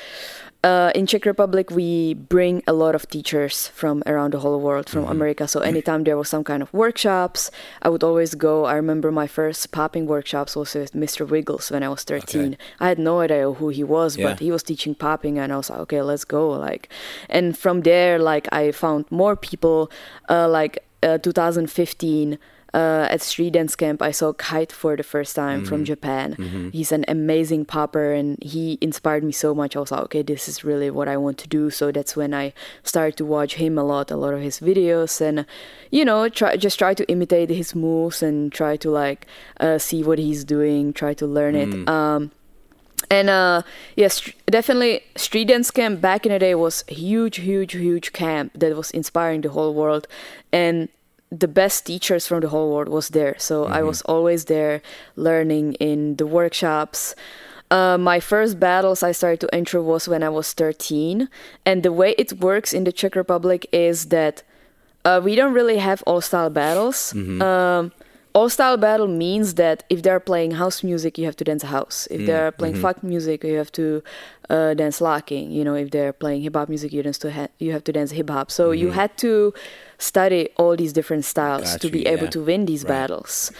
uh, 0.64 0.90
in 0.94 1.06
Czech 1.06 1.26
Republic 1.26 1.70
we 1.70 2.14
bring 2.14 2.62
a 2.66 2.72
lot 2.72 2.94
of 2.94 3.06
teachers 3.08 3.68
from 3.68 4.02
around 4.06 4.32
the 4.32 4.38
whole 4.38 4.58
world, 4.60 4.88
from 4.88 5.04
America. 5.04 5.46
So 5.46 5.60
anytime 5.60 6.04
there 6.04 6.16
was 6.16 6.28
some 6.28 6.42
kind 6.44 6.62
of 6.62 6.72
workshops, 6.72 7.50
I 7.82 7.88
would 7.90 8.02
always 8.02 8.34
go. 8.34 8.64
I 8.64 8.74
remember 8.74 9.12
my 9.12 9.26
first 9.28 9.70
popping 9.72 10.06
workshops 10.06 10.56
was 10.56 10.74
with 10.74 10.92
Mr. 10.94 11.28
Wiggles 11.28 11.70
when 11.70 11.82
I 11.82 11.88
was 11.88 12.02
13. 12.04 12.40
Okay. 12.54 12.56
I 12.80 12.88
had 12.88 12.98
no 12.98 13.20
idea 13.20 13.52
who 13.52 13.68
he 13.68 13.84
was, 13.84 14.16
Yeah. 14.16 14.28
but 14.30 14.40
he 14.40 14.50
was 14.50 14.62
teaching 14.62 14.94
popping, 14.94 15.38
and 15.38 15.52
I 15.52 15.56
was 15.56 15.68
like, 15.70 15.80
okay, 15.80 16.02
let's 16.02 16.24
go. 16.24 16.48
Like, 16.50 16.88
and 17.28 17.56
from 17.56 17.82
there, 17.82 18.18
like 18.18 18.48
I 18.52 18.72
found 18.72 19.04
more 19.10 19.36
people. 19.36 19.90
Uh, 20.30 20.48
like 20.48 20.78
uh, 21.02 21.18
2015 21.18 22.38
uh, 22.74 23.06
at 23.08 23.22
Street 23.22 23.52
Dance 23.52 23.76
Camp, 23.76 24.02
I 24.02 24.10
saw 24.10 24.32
Kite 24.34 24.72
for 24.72 24.96
the 24.96 25.02
first 25.04 25.36
time 25.36 25.60
Mm-hmm. 25.60 25.68
from 25.68 25.84
Japan. 25.84 26.70
He's 26.72 26.90
an 26.92 27.04
amazing 27.06 27.64
popper, 27.66 28.12
and 28.12 28.36
he 28.42 28.76
inspired 28.80 29.22
me 29.22 29.32
so 29.32 29.54
much. 29.54 29.76
I 29.76 29.80
was 29.80 29.92
like, 29.92 30.02
okay, 30.10 30.22
this 30.22 30.48
is 30.48 30.64
really 30.64 30.90
what 30.90 31.06
I 31.08 31.16
want 31.16 31.38
to 31.38 31.48
do. 31.48 31.70
So 31.70 31.92
that's 31.92 32.16
when 32.16 32.34
I 32.34 32.52
started 32.82 33.16
to 33.18 33.24
watch 33.24 33.54
him 33.54 33.78
a 33.78 33.84
lot, 33.84 34.10
a 34.10 34.16
lot 34.16 34.34
of 34.34 34.40
his 34.42 34.58
videos, 34.60 35.20
and 35.20 35.46
you 35.90 36.04
know, 36.04 36.28
try 36.28 36.56
just 36.56 36.76
try 36.78 36.92
to 36.94 37.04
imitate 37.08 37.48
his 37.50 37.74
moves 37.74 38.22
and 38.22 38.50
try 38.52 38.76
to 38.78 38.90
like 38.90 39.26
uh, 39.60 39.78
see 39.78 40.02
what 40.02 40.18
he's 40.18 40.42
doing, 40.44 40.92
try 40.92 41.14
to 41.14 41.26
learn 41.26 41.54
Mm. 41.54 41.82
it. 41.82 41.88
Um, 41.88 42.30
and 43.10 43.28
uh 43.28 43.60
yes 43.96 44.14
str- 44.14 44.30
definitely 44.46 45.02
street 45.14 45.48
dance 45.48 45.70
camp 45.70 46.00
back 46.00 46.24
in 46.24 46.32
the 46.32 46.38
day 46.38 46.54
was 46.54 46.84
huge 46.88 47.36
huge 47.36 47.72
huge 47.74 48.12
camp 48.14 48.50
that 48.58 48.74
was 48.74 48.90
inspiring 48.92 49.42
the 49.42 49.50
whole 49.50 49.74
world 49.74 50.08
and 50.52 50.88
the 51.38 51.48
best 51.48 51.86
teachers 51.86 52.26
from 52.26 52.40
the 52.40 52.48
whole 52.48 52.72
world 52.74 52.88
was 52.88 53.08
there. 53.10 53.34
So 53.38 53.66
i 53.66 53.82
was 53.82 54.02
always 54.02 54.44
there 54.46 54.82
learning 55.16 55.74
in 55.74 56.16
the 56.16 56.26
workshops. 56.26 57.14
Uh, 57.70 57.98
my 57.98 58.20
first 58.20 58.60
battles 58.60 59.02
I 59.02 59.12
started 59.12 59.40
to 59.40 59.54
enter 59.54 59.82
was 59.82 60.06
when 60.06 60.22
I 60.22 60.28
was 60.28 60.52
13, 60.52 61.28
and 61.66 61.82
the 61.82 61.92
way 61.92 62.14
it 62.18 62.40
works 62.40 62.72
in 62.72 62.84
the 62.84 62.92
Czech 62.92 63.16
Republic 63.16 63.66
is 63.72 64.06
that 64.06 64.42
uh, 65.04 65.20
we 65.22 65.34
don't 65.34 65.54
really 65.54 65.78
have 65.78 66.02
all 66.06 66.20
style 66.20 66.50
battles. 66.50 67.12
Um, 67.42 67.92
all 68.34 68.48
style 68.48 68.76
battle 68.76 69.06
means 69.06 69.54
that 69.54 69.84
if 69.88 70.02
they're 70.02 70.18
playing 70.18 70.52
house 70.52 70.82
music, 70.82 71.16
you 71.18 71.24
have 71.24 71.36
to 71.36 71.44
dance 71.44 71.62
house. 71.62 72.08
If 72.10 72.26
they're 72.26 72.50
playing 72.50 72.74
funk 72.74 73.02
music, 73.02 73.44
you 73.44 73.56
have 73.58 73.70
to 73.72 74.02
uh, 74.50 74.74
dance 74.74 75.00
locking. 75.00 75.52
You 75.52 75.62
know, 75.64 75.74
if 75.74 75.90
they're 75.92 76.12
playing 76.12 76.42
hip 76.42 76.56
hop 76.56 76.68
music, 76.68 76.92
you 76.92 77.02
dance 77.02 77.18
to 77.18 77.30
ha- 77.30 77.46
you 77.58 77.70
have 77.72 77.84
to 77.84 77.92
dance 77.92 78.10
hip 78.10 78.28
hop. 78.28 78.50
So 78.50 78.72
you 78.72 78.90
had 78.90 79.16
to 79.18 79.54
study 79.98 80.48
all 80.56 80.74
these 80.76 80.92
different 80.92 81.24
styles 81.24 81.70
Got 81.72 81.80
to 81.82 81.86
you, 81.86 81.92
be 81.92 82.06
able 82.06 82.24
yeah. 82.24 82.30
to 82.30 82.40
win 82.42 82.66
these 82.66 82.82
Right. 82.82 82.88
battles. 82.88 83.52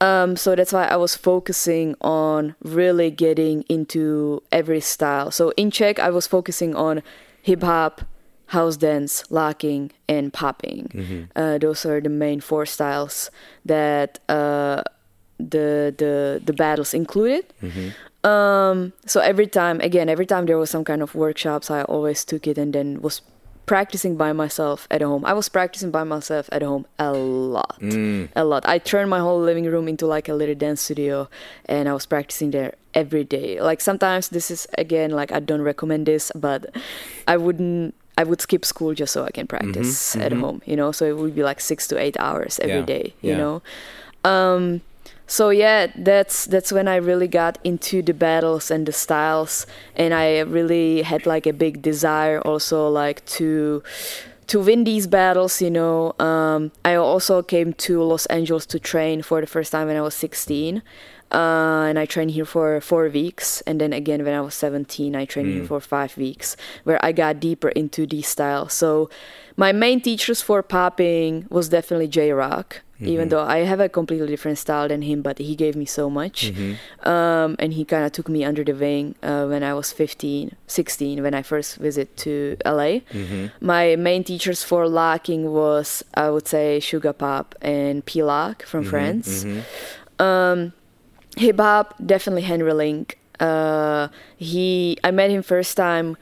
Um, 0.00 0.36
so 0.36 0.54
that's 0.56 0.72
why 0.72 0.86
I 0.86 0.96
was 0.96 1.16
focusing 1.16 1.94
on 2.02 2.54
really 2.62 3.10
getting 3.10 3.62
into 3.68 4.42
every 4.52 4.80
style. 4.80 5.30
So 5.30 5.52
in 5.56 5.70
Czech, 5.70 5.98
I 5.98 6.10
was 6.10 6.26
focusing 6.26 6.74
on 6.74 7.02
hip 7.42 7.62
hop, 7.62 8.02
house 8.46 8.76
dance, 8.76 9.24
locking, 9.30 9.90
and 10.08 10.32
popping. 10.32 10.90
Mm-hmm. 10.94 11.22
Uh, 11.34 11.58
those 11.58 11.84
are 11.84 12.00
the 12.00 12.08
main 12.08 12.40
four 12.40 12.66
styles 12.66 13.30
that 13.64 14.18
uh, 14.28 14.82
the 15.38 15.94
the 15.96 16.40
the 16.44 16.52
battles 16.52 16.94
included. 16.94 17.52
Mm-hmm. 17.62 18.28
Um, 18.28 18.92
so 19.06 19.20
every 19.20 19.46
time, 19.46 19.80
again, 19.80 20.08
every 20.08 20.26
time 20.26 20.46
there 20.46 20.58
was 20.58 20.70
some 20.70 20.84
kind 20.84 21.00
of 21.00 21.14
workshops, 21.14 21.70
I 21.70 21.82
always 21.82 22.24
took 22.24 22.48
it 22.48 22.58
and 22.58 22.72
then 22.72 23.00
was 23.00 23.22
practicing 23.66 24.16
by 24.16 24.32
myself 24.32 24.86
at 24.90 25.02
home. 25.02 25.24
I 25.24 25.32
was 25.32 25.48
practicing 25.48 25.90
by 25.90 26.04
myself 26.04 26.48
at 26.50 26.62
home 26.62 26.86
a 26.98 27.12
lot, 27.12 27.76
a 28.34 28.44
lot. 28.44 28.66
I 28.66 28.78
turned 28.78 29.10
my 29.10 29.18
whole 29.18 29.40
living 29.40 29.64
room 29.66 29.86
into 29.88 30.06
like 30.06 30.28
a 30.28 30.34
little 30.34 30.54
dance 30.54 30.80
studio, 30.82 31.28
and 31.66 31.88
I 31.88 31.92
was 31.92 32.06
practicing 32.06 32.50
there 32.50 32.74
every 32.94 33.24
day. 33.24 33.60
Like 33.60 33.80
sometimes 33.80 34.30
this 34.30 34.50
is 34.50 34.66
again 34.78 35.10
like 35.10 35.30
I 35.30 35.40
don't 35.40 35.62
recommend 35.62 36.06
this, 36.06 36.32
but 36.34 36.74
I 37.28 37.36
wouldn't. 37.36 37.94
I 38.18 38.24
would 38.24 38.40
skip 38.40 38.64
school 38.64 38.94
just 38.94 39.12
so 39.12 39.24
I 39.24 39.30
can 39.30 39.46
practice 39.46 40.16
at 40.16 40.32
home, 40.32 40.62
you 40.64 40.76
know. 40.76 40.90
So 40.92 41.04
it 41.04 41.16
would 41.16 41.34
be 41.34 41.42
like 41.42 41.60
six 41.60 41.86
to 41.88 41.98
eight 41.98 42.16
hours 42.18 42.58
every 42.60 42.76
Yeah, 42.80 42.86
day, 42.86 43.14
you 43.20 43.30
yeah. 43.32 43.36
know. 43.36 43.62
Um, 44.24 44.80
so 45.26 45.50
yeah, 45.50 45.88
that's 45.96 46.44
that's 46.46 46.72
when 46.72 46.88
I 46.88 46.96
really 46.96 47.28
got 47.28 47.58
into 47.64 48.00
the 48.02 48.14
battles 48.14 48.70
and 48.70 48.86
the 48.86 48.92
styles, 48.92 49.66
and 49.96 50.14
I 50.14 50.40
really 50.40 51.02
had 51.02 51.26
like 51.26 51.46
a 51.46 51.52
big 51.52 51.82
desire 51.82 52.40
also 52.40 52.88
like 52.88 53.24
to 53.36 53.82
to 54.46 54.60
win 54.60 54.84
these 54.84 55.06
battles. 55.06 55.60
You 55.60 55.70
know, 55.70 56.14
um, 56.18 56.70
I 56.84 56.94
also 56.94 57.42
came 57.42 57.72
to 57.74 58.02
Los 58.02 58.26
Angeles 58.26 58.66
to 58.66 58.78
train 58.78 59.22
for 59.22 59.40
the 59.40 59.46
first 59.46 59.72
time 59.72 59.88
when 59.88 59.96
I 59.96 60.00
was 60.00 60.14
16. 60.14 60.82
Uh, 61.32 61.86
and 61.88 61.98
I 61.98 62.06
trained 62.06 62.30
here 62.30 62.44
for 62.44 62.80
four 62.80 63.08
weeks, 63.08 63.60
and 63.66 63.80
then 63.80 63.92
again 63.92 64.24
when 64.24 64.34
I 64.34 64.40
was 64.40 64.54
17, 64.54 65.16
I 65.16 65.24
trained 65.24 65.48
here 65.48 65.64
for 65.66 65.80
five 65.80 66.16
weeks, 66.16 66.56
where 66.84 67.04
I 67.04 67.12
got 67.12 67.40
deeper 67.40 67.68
into 67.70 68.06
these 68.06 68.28
style. 68.28 68.68
So, 68.68 69.10
my 69.56 69.72
main 69.72 70.00
teachers 70.00 70.40
for 70.42 70.62
popping 70.62 71.46
was 71.50 71.68
definitely 71.68 72.08
J 72.08 72.30
Rock, 72.32 72.82
even 73.00 73.28
though 73.30 73.42
I 73.42 73.58
have 73.64 73.80
a 73.80 73.88
completely 73.88 74.26
different 74.28 74.58
style 74.58 74.86
than 74.88 75.02
him, 75.02 75.20
but 75.22 75.38
he 75.38 75.54
gave 75.56 75.74
me 75.76 75.84
so 75.84 76.08
much. 76.08 76.52
Um, 77.02 77.56
and 77.58 77.72
he 77.72 77.84
kind 77.84 78.04
of 78.04 78.12
took 78.12 78.28
me 78.28 78.44
under 78.44 78.62
the 78.64 78.72
wing 78.74 79.14
uh, 79.22 79.46
when 79.46 79.62
I 79.62 79.74
was 79.74 79.92
15, 79.92 80.54
16, 80.66 81.22
when 81.22 81.34
I 81.34 81.42
first 81.42 81.76
visit 81.76 82.16
to 82.18 82.56
LA. 82.64 83.00
My 83.60 83.96
main 83.96 84.24
teachers 84.24 84.62
for 84.62 84.88
locking 84.88 85.50
was, 85.52 86.04
I 86.14 86.30
would 86.30 86.46
say, 86.46 86.78
Sugar 86.80 87.12
Pop 87.12 87.54
and 87.60 88.04
P 88.04 88.22
Lock 88.22 88.62
from 88.62 88.84
France. 88.84 89.44
Um, 90.18 90.72
hip 91.36 91.58
hop, 91.58 91.94
definitely 92.04 92.42
Henry 92.42 92.72
Link. 92.72 93.18
Uh, 93.38 94.08
he, 94.36 94.98
I 95.04 95.10
met 95.10 95.30
him 95.30 95.42
first 95.42 95.76
time 95.76 96.16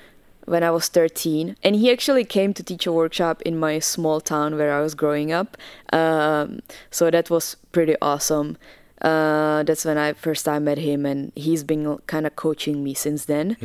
when 0.47 0.63
I 0.63 0.71
was 0.71 0.89
13, 0.89 1.57
and 1.63 1.77
he 1.77 1.91
actually 1.91 2.25
came 2.25 2.53
to 2.55 2.63
teach 2.63 2.87
a 2.87 2.93
workshop 2.93 3.41
in 3.43 3.59
my 3.59 3.79
small 3.79 4.21
town 4.21 4.57
where 4.57 4.75
I 4.75 4.81
was 4.81 4.95
growing 4.95 5.33
up. 5.33 5.57
Um, 5.93 6.61
so 6.91 7.11
that 7.11 7.31
was 7.31 7.57
pretty 7.73 7.97
awesome. 8.03 8.59
Uh, 9.01 9.63
that's 9.63 9.85
when 9.85 9.99
I 9.99 10.13
first 10.13 10.45
time 10.45 10.65
met 10.65 10.79
him, 10.79 11.07
and 11.07 11.33
he's 11.35 11.63
been 11.65 11.99
kind 12.07 12.27
of 12.27 12.37
coaching 12.37 12.83
me 12.85 12.95
since 12.95 13.27
then. 13.27 13.57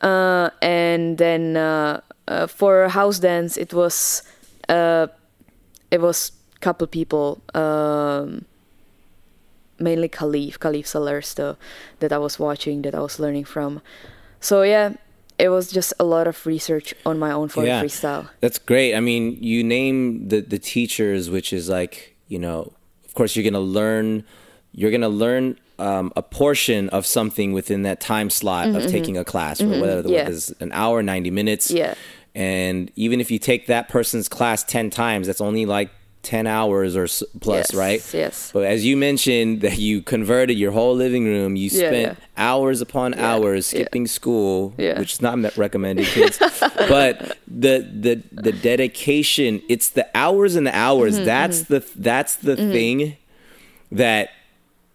Uh, 0.00 0.50
and 0.62 1.18
then 1.18 1.56
uh, 1.56 2.00
uh, 2.28 2.46
for 2.46 2.88
house 2.88 3.18
dance, 3.18 3.56
it 3.56 3.72
was 3.72 4.22
uh, 4.68 5.06
it 5.90 6.00
was 6.00 6.32
couple 6.60 6.86
people. 6.86 7.40
Um, 7.54 8.46
mainly 9.78 10.08
Caleaf, 10.08 10.58
Caleaf 10.58 10.84
Salersto, 10.86 11.56
that 12.00 12.12
I 12.12 12.18
was 12.18 12.38
watching, 12.38 12.82
that 12.82 12.94
I 12.94 13.00
was 13.00 13.18
learning 13.18 13.44
from. 13.44 13.80
So 14.40 14.62
yeah, 14.62 14.94
it 15.38 15.48
was 15.48 15.70
just 15.72 15.92
a 15.98 16.04
lot 16.04 16.26
of 16.28 16.46
research 16.46 16.94
on 17.04 17.18
my 17.18 17.32
own 17.32 17.48
for 17.48 17.64
Yeah. 17.64 17.82
freestyle. 17.82 18.28
That's 18.40 18.58
great. 18.58 18.94
I 18.94 19.00
mean, 19.00 19.36
you 19.40 19.64
name 19.64 20.28
the 20.28 20.40
the 20.40 20.58
teachers, 20.58 21.30
which 21.30 21.52
is 21.52 21.68
like 21.68 22.16
you 22.28 22.38
know, 22.38 22.72
of 23.04 23.14
course, 23.14 23.34
you're 23.36 23.44
gonna 23.44 23.60
learn. 23.64 24.24
You're 24.72 24.90
gonna 24.90 25.08
learn 25.08 25.58
um, 25.78 26.12
a 26.16 26.22
portion 26.22 26.88
of 26.90 27.04
something 27.06 27.52
within 27.52 27.82
that 27.82 28.00
time 28.00 28.30
slot 28.30 28.68
of 28.68 28.86
taking 28.86 29.16
a 29.18 29.24
class, 29.24 29.60
whether 29.60 30.02
the 30.02 30.08
Mm-hmm. 30.08 30.12
Yeah. 30.12 30.28
is 30.28 30.54
an 30.60 30.70
hour, 30.72 31.02
ninety 31.02 31.30
minutes. 31.30 31.70
Yeah. 31.70 31.94
And 32.34 32.90
even 32.96 33.20
if 33.20 33.30
you 33.30 33.38
take 33.38 33.66
that 33.68 33.88
person's 33.88 34.28
class 34.28 34.62
ten 34.64 34.90
times, 34.90 35.26
that's 35.28 35.40
only 35.40 35.66
like 35.66 35.90
ten 36.24 36.46
hours 36.46 36.96
or 36.96 37.06
plus, 37.40 37.68
Yes, 37.70 37.74
right? 37.74 38.14
yes. 38.14 38.50
But 38.52 38.64
as 38.64 38.84
you 38.84 38.96
mentioned, 38.96 39.60
that 39.66 39.78
you 39.78 40.02
converted 40.02 40.58
your 40.58 40.72
whole 40.72 40.94
living 40.96 41.24
room, 41.24 41.54
you 41.56 41.70
Yeah, 41.72 41.88
spent 41.88 42.18
yeah. 42.18 42.24
hours 42.36 42.80
upon 42.80 43.14
hours 43.14 43.72
yeah. 43.72 43.80
skipping 43.82 44.06
school, 44.06 44.74
Yeah. 44.78 44.98
which 44.98 45.12
is 45.14 45.22
not 45.22 45.56
recommended, 45.56 46.06
kids. 46.06 46.38
but 46.88 47.38
the 47.46 47.86
the 48.00 48.22
the 48.32 48.52
dedication, 48.52 49.62
it's 49.68 49.90
the 49.90 50.06
hours 50.14 50.56
and 50.56 50.66
the 50.66 50.74
hours. 50.76 51.14
Mm-hmm, 51.16 51.24
that's 51.26 51.62
the 51.62 51.84
that's 51.96 52.36
the 52.36 52.56
thing 52.56 53.16
that 53.92 54.30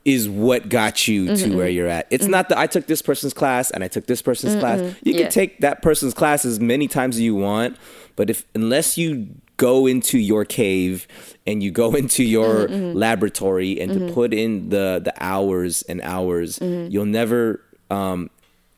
is 0.05 0.27
what 0.29 0.69
got 0.69 1.07
you 1.07 1.25
Mm-hmm, 1.25 1.51
to 1.51 1.57
where 1.57 1.67
you're 1.69 1.87
at. 1.87 2.07
It's 2.09 2.25
not 2.25 2.49
that 2.49 2.57
I 2.57 2.67
took 2.67 2.87
this 2.87 3.01
person's 3.01 3.33
class 3.33 3.69
and 3.69 3.83
I 3.83 3.87
took 3.89 4.07
this 4.07 4.21
person's 4.21 4.55
class. 4.59 4.79
You 5.03 5.13
Mm-hmm. 5.13 5.21
Can 5.23 5.31
take 5.31 5.59
that 5.59 5.81
person's 5.81 6.13
class 6.13 6.45
as 6.45 6.59
many 6.59 6.87
times 6.87 7.17
as 7.17 7.21
you 7.21 7.35
want, 7.35 7.77
but 8.15 8.29
if 8.29 8.45
unless 8.55 8.97
you 8.97 9.27
go 9.67 9.87
into 9.93 10.17
your 10.31 10.43
cave 10.45 11.07
and 11.47 11.61
you 11.63 11.71
go 11.83 11.87
into 12.01 12.23
your 12.23 12.67
Mm-hmm, 12.67 12.97
laboratory 13.05 13.71
and 13.81 13.89
to 13.93 13.99
put 14.17 14.33
in 14.33 14.69
the 14.73 14.85
the 15.07 15.13
hours 15.33 15.73
and 15.89 15.99
hours, 16.15 16.59
Mm-hmm. 16.59 16.91
you'll 16.91 17.13
never 17.21 17.61
um 17.91 18.29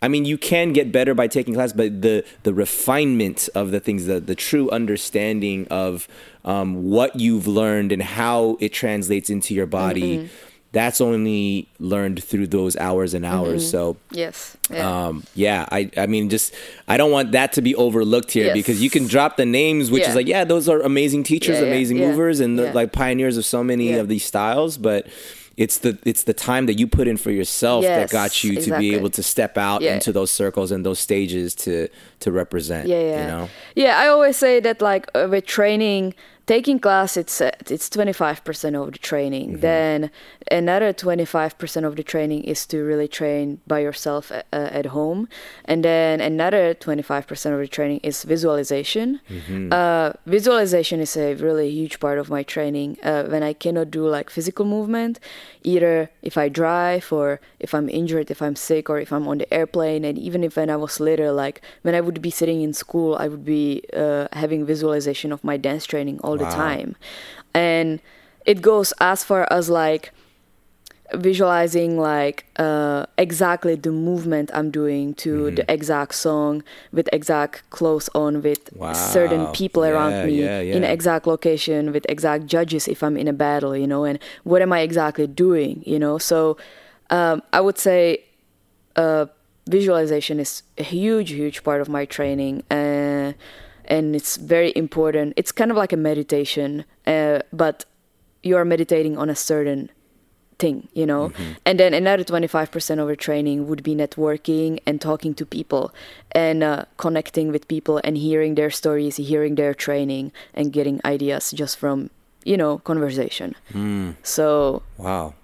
I 0.03 0.07
mean, 0.09 0.25
you 0.25 0.37
can 0.51 0.73
get 0.73 0.91
better 0.91 1.13
by 1.13 1.27
taking 1.37 1.53
class, 1.53 1.73
but 1.73 2.01
the 2.01 2.23
the 2.47 2.53
refinement 2.65 3.49
of 3.53 3.69
the 3.73 3.79
things, 3.79 4.01
the 4.11 4.19
the 4.19 4.33
true 4.49 4.67
understanding 4.79 5.67
of 5.69 6.07
um, 6.43 6.89
what 6.89 7.11
you've 7.23 7.45
learned 7.61 7.91
and 7.95 8.01
how 8.01 8.57
it 8.59 8.71
translates 8.73 9.29
into 9.29 9.53
your 9.53 9.67
body, 9.67 10.13
that's 10.73 11.01
only 11.01 11.67
learned 11.79 12.23
through 12.23 12.47
those 12.47 12.77
hours 12.77 13.13
and 13.13 13.25
hours. 13.25 13.63
Mm-hmm. 13.63 13.71
So 13.71 13.97
Yes. 14.11 14.55
Yeah. 14.69 15.07
um, 15.07 15.23
yeah, 15.35 15.65
I, 15.71 15.89
I 15.97 16.05
mean, 16.07 16.29
just 16.29 16.53
I 16.87 16.95
don't 16.95 17.11
want 17.11 17.33
that 17.33 17.51
to 17.53 17.61
be 17.61 17.75
overlooked 17.75 18.31
here 18.31 18.45
Yes. 18.47 18.53
because 18.53 18.81
you 18.81 18.89
can 18.89 19.05
drop 19.07 19.35
the 19.35 19.45
names, 19.45 19.91
which 19.91 20.03
Yeah. 20.03 20.09
is 20.09 20.15
like, 20.15 20.27
yeah, 20.27 20.43
those 20.45 20.69
are 20.69 20.79
amazing 20.81 21.23
teachers, 21.23 21.59
Yeah, 21.59 21.65
amazing 21.67 21.97
movers, 21.97 22.39
and 22.39 22.57
yeah. 22.57 22.71
like 22.71 22.93
pioneers 22.93 23.35
of 23.37 23.45
so 23.45 23.63
many 23.63 23.93
of 23.93 24.07
these 24.07 24.23
styles. 24.23 24.77
But 24.77 25.07
it's 25.57 25.79
the 25.79 25.97
it's 26.05 26.23
the 26.23 26.33
time 26.33 26.65
that 26.67 26.79
you 26.79 26.87
put 26.87 27.07
in 27.09 27.17
for 27.17 27.29
yourself 27.31 27.83
that 27.83 28.09
got 28.09 28.41
you 28.41 28.61
to 28.61 28.77
be 28.79 28.95
able 28.95 29.09
to 29.09 29.21
step 29.21 29.57
out 29.57 29.83
into 29.83 30.13
those 30.13 30.31
circles 30.31 30.71
and 30.71 30.85
those 30.85 30.99
stages 30.99 31.53
to 31.53 31.89
to 32.21 32.31
represent. 32.31 32.87
yeah 32.87 33.01
yeah 33.01 33.21
you 33.21 33.27
know. 33.27 33.49
yeah 33.75 33.99
i 33.99 34.07
always 34.07 34.37
say 34.37 34.61
that 34.61 34.81
like 34.81 35.05
uh, 35.13 35.27
with 35.29 35.45
training 35.45 36.13
taking 36.51 36.79
class 36.85 37.11
it's 37.21 37.37
uh, 37.39 37.49
it's 37.75 37.87
25% 37.89 38.75
of 38.81 38.87
the 38.95 38.99
training 39.11 39.47
Mm-hmm. 39.51 39.61
then 39.69 39.97
another 40.61 40.89
25% 40.93 41.85
of 41.89 41.93
the 41.99 42.03
training 42.13 42.41
is 42.53 42.59
to 42.71 42.77
really 42.91 43.07
train 43.19 43.45
by 43.73 43.79
yourself 43.87 44.23
uh, 44.31 44.43
at 44.79 44.87
home 44.97 45.21
and 45.71 45.79
then 45.89 46.19
another 46.31 46.65
25% 46.73 47.53
of 47.55 47.59
the 47.65 47.71
training 47.77 47.99
is 48.09 48.15
visualization 48.33 49.07
Mm-hmm. 49.29 49.71
uh, 49.79 50.07
visualization 50.37 50.97
is 50.99 51.13
a 51.15 51.29
really 51.45 51.69
huge 51.79 51.95
part 52.05 52.17
of 52.23 52.27
my 52.35 52.43
training 52.55 52.89
uh, 53.09 53.23
when 53.33 53.43
i 53.51 53.53
cannot 53.63 53.87
do 53.97 54.03
like 54.17 54.27
physical 54.37 54.65
movement 54.75 55.13
either 55.73 55.95
if 56.29 56.35
i 56.43 56.45
drive 56.61 57.05
or 57.19 57.27
if 57.65 57.71
i'm 57.77 57.87
injured 57.99 58.27
if 58.35 58.41
i'm 58.45 58.57
sick 58.69 58.85
or 58.91 58.97
if 59.05 59.09
i'm 59.15 59.25
on 59.31 59.37
the 59.43 59.49
airplane 59.59 60.01
and 60.09 60.17
even 60.27 60.39
if 60.47 60.51
when 60.59 60.69
i 60.75 60.77
was 60.85 60.93
little 61.09 61.33
like 61.45 61.57
when 61.85 61.93
i 61.95 62.01
would 62.05 62.19
be 62.27 62.31
sitting 62.39 62.59
in 62.67 62.71
school 62.83 63.09
i 63.23 63.27
would 63.31 63.45
be 63.59 63.65
uh, 64.03 64.27
having 64.43 64.61
visualization 64.73 65.29
of 65.35 65.39
my 65.49 65.55
dance 65.67 65.85
training 65.93 66.17
all 66.25 66.37
the 66.41 66.49
Wow. 66.51 66.55
time 66.65 66.95
and 67.53 68.01
it 68.45 68.61
goes 68.61 68.93
as 68.99 69.23
far 69.23 69.43
as 69.51 69.69
like 69.69 70.11
visualizing 71.13 71.99
like 71.99 72.45
uh, 72.57 73.05
exactly 73.17 73.75
the 73.75 73.91
movement 73.91 74.49
I'm 74.53 74.71
doing 74.71 75.13
to 75.15 75.31
Mm-hmm. 75.51 75.55
the 75.55 75.65
exact 75.77 76.15
song 76.15 76.63
with 76.93 77.09
exact 77.11 77.69
clothes 77.69 78.09
on 78.15 78.41
with 78.41 78.69
certain 78.93 79.41
Wow. 79.41 79.51
people 79.59 79.83
around 79.83 80.23
me 80.23 80.37
yeah, 80.43 80.75
in 80.77 80.83
exact 80.83 81.27
location 81.27 81.91
with 81.91 82.05
exact 82.07 82.45
judges 82.45 82.87
if 82.87 83.03
I'm 83.03 83.17
in 83.17 83.27
a 83.27 83.33
battle, 83.33 83.75
you 83.75 83.87
know, 83.87 84.03
and 84.05 84.19
what 84.43 84.61
am 84.61 84.71
I 84.71 84.79
exactly 84.81 85.27
doing, 85.27 85.83
you 85.85 85.99
know? 85.99 86.17
So 86.17 86.57
um, 87.09 87.41
I 87.51 87.59
would 87.59 87.77
say 87.77 88.23
uh, 88.95 89.25
visualization 89.67 90.39
is 90.39 90.63
a 90.77 90.83
huge, 90.83 91.31
huge 91.31 91.63
part 91.63 91.81
of 91.81 91.89
my 91.89 92.05
training, 92.05 92.63
uh, 92.71 93.33
and 93.91 94.15
it's 94.15 94.37
very 94.37 94.71
important. 94.75 95.33
It's 95.35 95.51
kind 95.51 95.69
of 95.69 95.77
like 95.77 95.91
a 95.93 95.97
meditation, 95.97 96.85
uh, 97.05 97.39
but 97.51 97.85
you 98.41 98.55
are 98.55 98.65
meditating 98.65 99.17
on 99.17 99.29
a 99.29 99.35
certain 99.35 99.91
thing, 100.57 100.87
you 100.93 101.05
know. 101.05 101.29
Mm-hmm. 101.29 101.51
And 101.65 101.79
then 101.79 101.93
another 101.93 102.23
twenty 102.23 102.47
five 102.47 102.71
percent 102.71 103.01
of 103.01 103.07
your 103.07 103.19
training 103.27 103.67
would 103.67 103.83
be 103.83 103.93
networking 103.93 104.79
and 104.87 105.01
talking 105.01 105.33
to 105.35 105.45
people 105.45 105.93
and 106.31 106.63
uh, 106.63 106.85
connecting 106.97 107.51
with 107.51 107.67
people 107.67 107.99
and 108.03 108.17
hearing 108.17 108.55
their 108.55 108.71
stories, 108.71 109.17
hearing 109.17 109.55
their 109.55 109.73
training, 109.73 110.31
and 110.53 110.71
getting 110.71 111.01
ideas 111.03 111.51
just 111.51 111.77
from 111.77 112.09
you 112.45 112.55
know 112.55 112.79
conversation. 112.79 113.55
Mm. 113.73 114.15
So 114.23 114.83
Wow. 114.97 115.35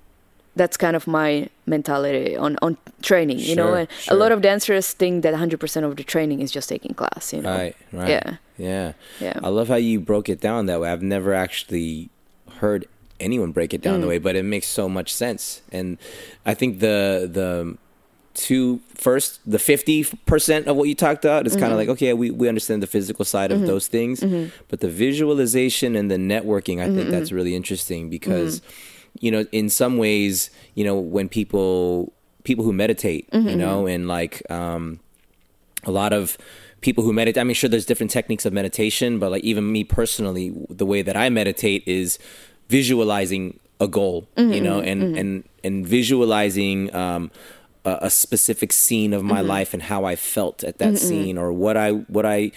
That's 0.58 0.78
kind 0.78 0.96
of 0.96 1.08
my 1.08 1.48
mentality 1.66 2.36
on 2.46 2.58
on 2.62 2.78
training 3.02 3.40
you 3.40 3.56
know 3.56 3.74
and 3.74 3.88
sure. 3.92 4.16
a 4.16 4.18
lot 4.18 4.32
of 4.32 4.42
dancers 4.42 4.86
think 5.02 5.22
that 5.24 5.34
100% 5.34 5.84
of 5.88 5.96
the 5.96 6.04
training 6.04 6.40
is 6.42 6.52
just 6.52 6.68
taking 6.70 6.94
class 6.94 7.34
you 7.34 7.42
know 7.42 7.56
Right. 7.58 7.76
Right. 7.94 8.10
yeah 8.10 8.28
Yeah. 8.58 8.94
yeah 9.20 9.40
I 9.48 9.50
love 9.50 9.68
how 9.74 9.76
you 9.90 10.00
broke 10.12 10.28
it 10.30 10.40
down 10.42 10.66
that 10.70 10.80
way. 10.82 10.90
I've 10.94 11.04
never 11.16 11.32
actually 11.46 12.10
heard 12.60 12.82
anyone 13.20 13.52
break 13.52 13.72
it 13.74 13.82
down 13.82 13.98
Mm. 13.98 14.02
the 14.02 14.08
way, 14.14 14.20
but 14.28 14.36
it 14.36 14.44
makes 14.44 14.68
so 14.68 14.86
much 14.90 15.10
sense. 15.14 15.62
And 15.78 15.98
I 16.46 16.54
think 16.56 16.80
the 16.80 17.30
the 17.40 17.78
two 18.34 18.80
first 18.94 19.40
the 19.46 19.58
50% 19.58 20.68
of 20.68 20.76
what 20.78 20.88
you 20.88 20.94
talked 20.96 21.26
about 21.26 21.48
is 21.48 21.54
Mm-hmm. 21.54 21.62
kind 21.62 21.72
of 21.74 21.78
like 21.82 21.90
okay 21.96 22.14
we, 22.14 22.30
we 22.30 22.48
understand 22.48 22.84
the 22.84 22.88
physical 22.98 23.26
side 23.26 23.52
of 23.52 23.58
mm-hmm. 23.58 23.68
those 23.74 23.88
things 23.88 24.20
mm-hmm. 24.22 24.50
but 24.70 24.80
the 24.80 24.90
visualization 24.90 25.96
and 25.96 26.10
the 26.14 26.18
networking 26.18 26.78
i 26.80 26.86
think 26.86 27.00
mm-hmm, 27.00 27.12
that's 27.16 27.32
really 27.32 27.56
interesting 27.56 28.10
because 28.18 28.62
you 29.22 29.32
know 29.32 29.46
in 29.52 29.70
some 29.70 29.98
ways 29.98 30.50
you 30.76 30.84
know 30.84 30.98
when 30.98 31.28
people 31.30 32.14
people 32.44 32.64
who 32.64 32.74
meditate 32.74 33.28
you 33.34 33.56
know 33.56 33.86
and 33.88 34.08
like 34.08 34.42
um 34.52 35.00
a 35.86 35.92
lot 35.92 36.14
of 36.14 36.38
people 36.82 37.04
who 37.04 37.12
meditate 37.14 37.42
i 37.42 37.44
mean 37.44 37.54
sure 37.54 37.70
there's 37.70 37.86
different 37.86 38.12
techniques 38.12 38.46
of 38.46 38.54
meditation 38.54 39.20
but 39.20 39.32
like 39.32 39.44
even 39.44 39.72
me 39.72 39.84
personally 39.84 40.54
the 40.70 40.86
way 40.86 41.02
that 41.02 41.18
i 41.18 41.30
meditate 41.30 41.84
is 41.88 42.20
visualizing 42.70 43.60
a 43.80 43.88
goal 43.88 44.28
you 44.38 44.62
know 44.62 44.80
and 44.80 45.02
and 45.18 45.44
and 45.64 45.88
visualizing 45.88 46.94
um 46.96 47.30
a, 47.88 48.08
a 48.08 48.10
specific 48.10 48.72
scene 48.74 49.14
of 49.14 49.24
my 49.24 49.40
mm-hmm. 49.40 49.48
life 49.48 49.74
and 49.74 49.84
how 49.84 50.04
i 50.06 50.16
felt 50.16 50.64
at 50.64 50.78
that 50.80 50.98
scene 50.98 51.38
or 51.38 51.52
what 51.54 51.78
i 51.78 51.92
what 51.92 52.26
I 52.26 52.52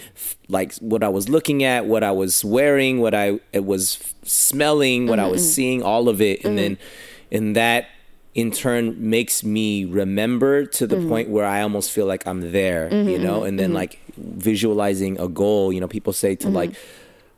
like 0.47 0.75
what 0.75 1.03
i 1.03 1.09
was 1.09 1.29
looking 1.29 1.63
at 1.63 1.85
what 1.85 2.03
i 2.03 2.11
was 2.11 2.43
wearing 2.43 2.99
what 2.99 3.13
i 3.13 3.39
it 3.53 3.65
was 3.65 4.13
smelling 4.23 5.07
what 5.07 5.19
i 5.19 5.27
was 5.27 5.53
seeing 5.53 5.81
all 5.81 6.09
of 6.09 6.21
it. 6.21 6.43
And 6.43 6.53
mm. 6.53 6.61
then 6.61 6.77
and 7.31 7.55
that 7.55 7.87
in 8.33 8.51
turn 8.51 9.09
makes 9.09 9.43
me 9.43 9.85
remember 9.85 10.65
to 10.65 10.87
the 10.87 10.95
mm-hmm. 10.95 11.09
point 11.09 11.29
where 11.29 11.45
I 11.45 11.61
almost 11.61 11.91
feel 11.91 12.05
like 12.05 12.25
I'm 12.25 12.51
there, 12.51 12.93
you 12.93 13.19
know, 13.19 13.39
mm-hmm. 13.39 13.47
and 13.47 13.59
then 13.59 13.73
like 13.73 13.99
visualizing 14.15 15.19
a 15.19 15.27
goal, 15.27 15.73
you 15.73 15.81
know, 15.81 15.87
people 15.87 16.13
say 16.13 16.35
to 16.37 16.49
like 16.49 16.73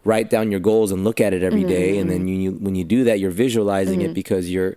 write 0.04 0.30
down 0.30 0.52
your 0.52 0.60
goals 0.60 0.92
and 0.92 1.04
look 1.04 1.20
at 1.20 1.34
it 1.34 1.42
every 1.42 1.64
day, 1.64 1.98
and 1.98 2.12
then 2.12 2.28
you, 2.28 2.36
you 2.36 2.52
when 2.52 2.76
you 2.76 2.84
do 2.84 3.04
that 3.06 3.20
you're 3.20 3.32
visualizing 3.32 4.02
it 4.02 4.14
because 4.14 4.50
you're 4.50 4.76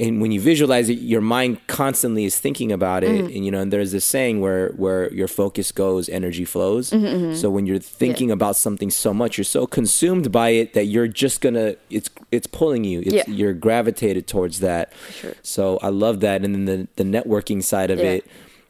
and 0.00 0.20
when 0.20 0.32
you 0.32 0.40
visualize 0.40 0.88
it 0.88 0.98
your 0.98 1.20
mind 1.20 1.58
constantly 1.66 2.24
is 2.24 2.38
thinking 2.38 2.72
about 2.72 3.04
it 3.04 3.10
mm-hmm. 3.10 3.26
and 3.26 3.44
you 3.44 3.50
know 3.50 3.60
and 3.60 3.72
there's 3.72 3.92
this 3.92 4.04
saying 4.04 4.40
where 4.40 4.70
where 4.70 5.12
your 5.12 5.28
focus 5.28 5.70
goes 5.70 6.08
energy 6.08 6.44
flows 6.44 6.90
mm-hmm, 6.90 7.06
mm-hmm. 7.06 7.34
so 7.34 7.50
when 7.50 7.66
you're 7.66 7.78
thinking 7.78 8.30
about 8.30 8.56
something 8.56 8.90
so 8.90 9.12
much 9.14 9.36
you're 9.36 9.44
so 9.44 9.66
consumed 9.66 10.32
by 10.32 10.48
it 10.50 10.72
that 10.74 10.86
you're 10.86 11.08
just 11.08 11.40
gonna 11.40 11.76
it's 11.90 12.08
it's 12.32 12.46
pulling 12.46 12.84
you 12.84 13.00
it's, 13.00 13.14
Yeah. 13.14 13.24
you're 13.28 13.52
gravitated 13.52 14.26
towards 14.26 14.60
that 14.60 14.92
sure. 15.12 15.34
so 15.42 15.78
I 15.82 15.88
love 15.88 16.20
that. 16.20 16.44
And 16.44 16.54
then 16.54 16.64
the, 16.64 16.88
the 16.96 17.04
networking 17.04 17.62
side 17.62 17.90
of 17.90 17.98
Yeah. 17.98 18.18
it, 18.18 18.26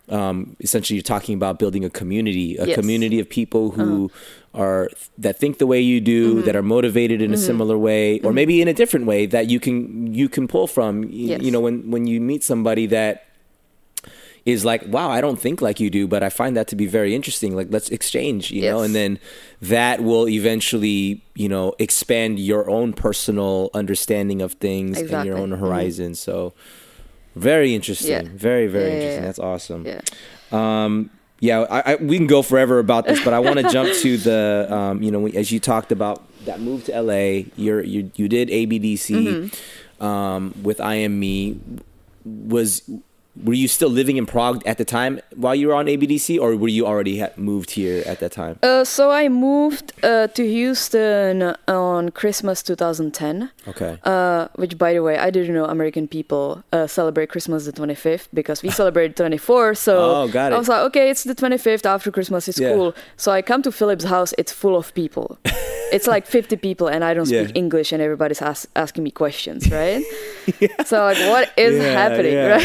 um, 0.09 0.57
essentially 0.61 0.97
you're 0.97 1.03
talking 1.03 1.35
about 1.35 1.59
building 1.59 1.85
a 1.85 1.91
community, 1.91 2.57
a 2.57 2.67
Yes. 2.67 2.75
community 2.75 3.21
of 3.21 3.29
people 3.29 3.71
who 3.73 4.07
uh-huh. 4.07 4.40
Are 4.55 4.91
that 5.19 5.39
think 5.39 5.59
the 5.59 5.67
way 5.67 5.81
you 5.81 6.01
do, 6.01 6.43
that 6.43 6.57
are 6.57 6.63
motivated 6.63 7.23
in 7.23 7.33
a 7.33 7.37
similar 7.37 7.79
way, 7.79 8.21
or 8.21 8.33
maybe 8.33 8.61
in 8.61 8.69
a 8.69 8.75
different 8.75 9.07
way 9.07 9.27
that 9.27 9.49
you 9.49 9.61
can 9.61 10.13
you 10.13 10.29
can 10.29 10.49
pull 10.49 10.67
from. 10.67 11.05
Yes. 11.11 11.41
You 11.43 11.51
know, 11.53 11.61
when 11.61 11.91
when 11.91 12.07
you 12.07 12.21
meet 12.21 12.43
somebody 12.43 12.87
that 12.87 13.27
is 14.47 14.65
like, 14.65 14.83
wow, 14.89 15.11
I 15.11 15.21
don't 15.21 15.39
think 15.39 15.61
like 15.61 15.79
you 15.81 15.91
do, 15.91 16.09
but 16.09 16.23
I 16.23 16.31
find 16.31 16.57
that 16.57 16.67
to 16.69 16.77
be 16.77 16.87
very 16.87 17.15
interesting. 17.15 17.55
Like, 17.55 17.69
let's 17.71 17.91
exchange, 17.91 18.51
you 18.51 18.63
know, 18.63 18.81
and 18.81 18.95
then 18.95 19.19
that 19.61 20.03
will 20.03 20.27
eventually, 20.29 21.23
you 21.35 21.49
know, 21.49 21.75
expand 21.79 22.39
your 22.41 22.69
own 22.71 22.95
personal 22.95 23.69
understanding 23.75 24.41
of 24.41 24.55
things 24.55 24.99
and 24.99 25.11
your 25.11 25.19
Exactly. 25.37 25.43
own 25.43 25.51
Mhm. 25.51 25.59
horizon. 25.61 26.15
So, 26.15 26.55
very 27.37 27.75
interesting. 27.75 28.11
Yeah. 28.11 28.23
Very, 28.35 28.67
very 28.67 28.89
Yeah, 28.89 28.95
interesting. 28.97 29.21
yeah. 29.23 29.27
That's 29.27 29.39
awesome. 29.39 29.87
yeah 29.87 30.01
Um, 30.53 31.11
yeah, 31.41 31.61
I, 31.63 31.93
I, 31.93 31.95
we 31.97 32.17
can 32.19 32.27
go 32.27 32.43
forever 32.43 32.79
about 32.79 33.07
this, 33.07 33.23
but 33.25 33.33
I 33.33 33.39
want 33.41 33.59
to 33.59 33.69
jump 33.71 33.93
to 34.03 34.17
the, 34.29 34.67
um, 34.71 35.03
you 35.03 35.11
know, 35.11 35.27
as 35.27 35.51
you 35.51 35.59
talked 35.59 35.91
about 35.91 36.23
that 36.45 36.61
move 36.61 36.85
to 36.85 37.01
LA, 37.03 37.45
you're, 37.57 37.83
you 37.83 38.11
you 38.15 38.29
did 38.29 38.49
ABDC 38.49 39.51
Mm-hmm. 39.51 40.05
um, 40.05 40.55
with 40.63 40.81
I 40.81 40.95
Am 40.97 41.19
Me. 41.19 41.59
Was 42.25 42.83
were 43.45 43.55
you 43.55 43.69
still 43.69 43.89
living 43.89 44.17
in 44.17 44.27
Prague 44.27 44.63
at 44.67 44.77
the 44.77 44.85
time 44.85 45.21
while 45.37 45.55
you 45.55 45.69
were 45.69 45.75
on 45.75 45.87
ABDC, 45.87 46.39
or 46.41 46.57
were 46.57 46.69
you 46.69 46.87
already 46.87 47.21
ha- 47.21 47.31
moved 47.37 47.71
here 47.73 48.03
at 48.07 48.19
that 48.21 48.33
time? 48.33 48.59
uh, 48.63 48.85
so 48.85 49.11
i 49.11 49.29
moved 49.29 49.93
uh, 50.03 50.27
to 50.29 50.43
houston 50.47 51.55
on 51.69 52.11
christmas 52.11 52.63
2010 52.63 53.51
Okay. 53.69 53.99
Uh, 54.05 54.49
which, 54.57 54.77
by 54.79 54.93
the 54.95 55.03
way, 55.03 55.17
I 55.19 55.31
didn't 55.31 55.55
know 55.55 55.67
American 55.67 56.09
people 56.09 56.65
uh, 56.73 56.87
celebrate 56.87 57.29
Christmas 57.29 57.67
the 57.67 57.73
25th 57.73 58.27
because 58.35 58.63
we 58.63 58.71
celebrate 58.71 59.15
24. 59.23 59.75
So 59.75 59.93
Oh, 60.23 60.29
got 60.29 60.53
I 60.53 60.59
was 60.59 60.69
like, 60.69 60.83
okay, 60.89 61.11
it's 61.11 61.23
the 61.25 61.35
25th 61.35 61.85
after 61.87 62.11
Christmas. 62.11 62.49
It's 62.49 62.59
Yeah. 62.59 62.73
cool. 62.75 62.95
So 63.17 63.31
I 63.31 63.43
come 63.43 63.63
to 63.63 63.71
Phillip's 63.71 64.05
house. 64.05 64.35
It's 64.39 64.51
full 64.53 64.75
of 64.77 64.93
people. 64.95 65.39
it's 65.93 66.07
like 66.09 66.27
50 66.27 66.57
people, 66.57 66.89
and 66.89 67.05
I 67.05 67.15
don't 67.15 67.27
speak 67.27 67.49
Yeah. 67.51 67.63
English, 67.63 67.93
and 67.93 68.03
everybody's 68.03 68.43
as- 68.43 68.67
asking 68.75 69.05
me 69.05 69.11
questions, 69.13 69.71
right? 69.71 70.03
So 70.87 70.97
like, 71.05 71.19
what 71.35 71.53
is 71.57 71.77
Yeah, 71.77 71.93
happening, 72.03 72.33
yeah. 72.33 72.59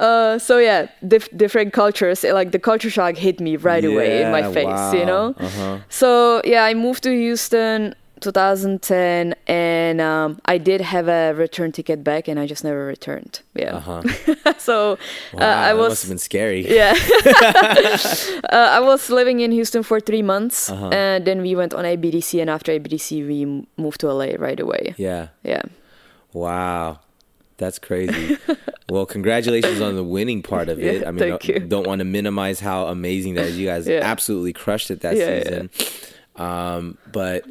Uh, 0.00 0.38
so 0.38 0.56
yeah, 0.58 0.86
dif- 1.06 1.28
different 1.36 1.72
cultures. 1.74 2.22
Like 2.24 2.52
the 2.52 2.58
culture 2.58 2.88
shock 2.90 3.16
hit 3.16 3.38
me 3.40 3.56
right 3.56 3.84
away 3.84 4.22
in 4.22 4.30
my 4.32 4.40
Yeah, 4.40 4.52
face, 4.52 4.94
you 4.98 5.04
know. 5.04 5.34
Uh-huh. 5.38 5.78
So 5.88 6.40
yeah, 6.44 6.64
I 6.64 6.72
moved 6.74 7.02
to 7.02 7.10
Houston 7.10 7.94
2010, 8.20 9.34
and 9.46 10.00
um, 10.00 10.38
I 10.46 10.58
did 10.58 10.80
have 10.80 11.08
a 11.08 11.32
return 11.34 11.72
ticket 11.72 12.02
back, 12.04 12.28
and 12.28 12.38
I 12.40 12.46
just 12.46 12.64
never 12.64 12.86
returned. 12.86 13.40
Yeah. 13.54 13.76
Uh-huh. 13.76 14.02
so 14.58 14.96
Wow, 15.34 15.40
uh, 15.42 15.44
I 15.70 15.74
was 15.74 15.88
must 15.90 16.02
have 16.04 16.10
been 16.10 16.18
scary. 16.18 16.62
yeah. 16.74 16.94
uh, 18.50 18.68
I 18.76 18.80
was 18.80 19.10
living 19.10 19.40
in 19.40 19.52
Houston 19.52 19.82
for 19.82 20.00
three 20.00 20.22
months, 20.22 20.70
Uh-huh. 20.70 20.88
and 20.92 21.24
then 21.26 21.42
we 21.42 21.54
went 21.54 21.74
on 21.74 21.84
ABDC, 21.84 22.40
and 22.40 22.48
after 22.50 22.72
ABDC, 22.72 23.26
we 23.26 23.42
m- 23.42 23.66
moved 23.76 24.00
to 24.00 24.12
LA 24.12 24.36
right 24.38 24.60
away. 24.60 24.94
Yeah. 24.96 25.28
Yeah. 25.42 25.62
Wow. 26.32 27.00
That's 27.60 27.78
crazy. 27.78 28.38
well, 28.90 29.04
congratulations 29.06 29.80
on 29.80 29.94
the 29.94 30.02
winning 30.02 30.42
part 30.42 30.68
of 30.70 30.80
it. 30.80 31.02
Yeah, 31.02 31.08
I 31.08 31.10
mean, 31.12 31.18
thank 31.18 31.42
don't, 31.42 31.48
you. 31.48 31.60
don't 31.60 31.86
want 31.86 31.98
to 32.00 32.04
minimize 32.06 32.58
how 32.58 32.86
amazing 32.86 33.34
that 33.34 33.44
is. 33.46 33.58
You 33.58 33.66
guys 33.68 33.86
Yeah. 33.86 34.00
absolutely 34.02 34.52
crushed 34.54 34.90
it 34.90 35.02
that 35.02 35.16
Yeah, 35.16 35.42
season. 35.44 35.70
Um, 36.36 36.96
but 37.12 37.44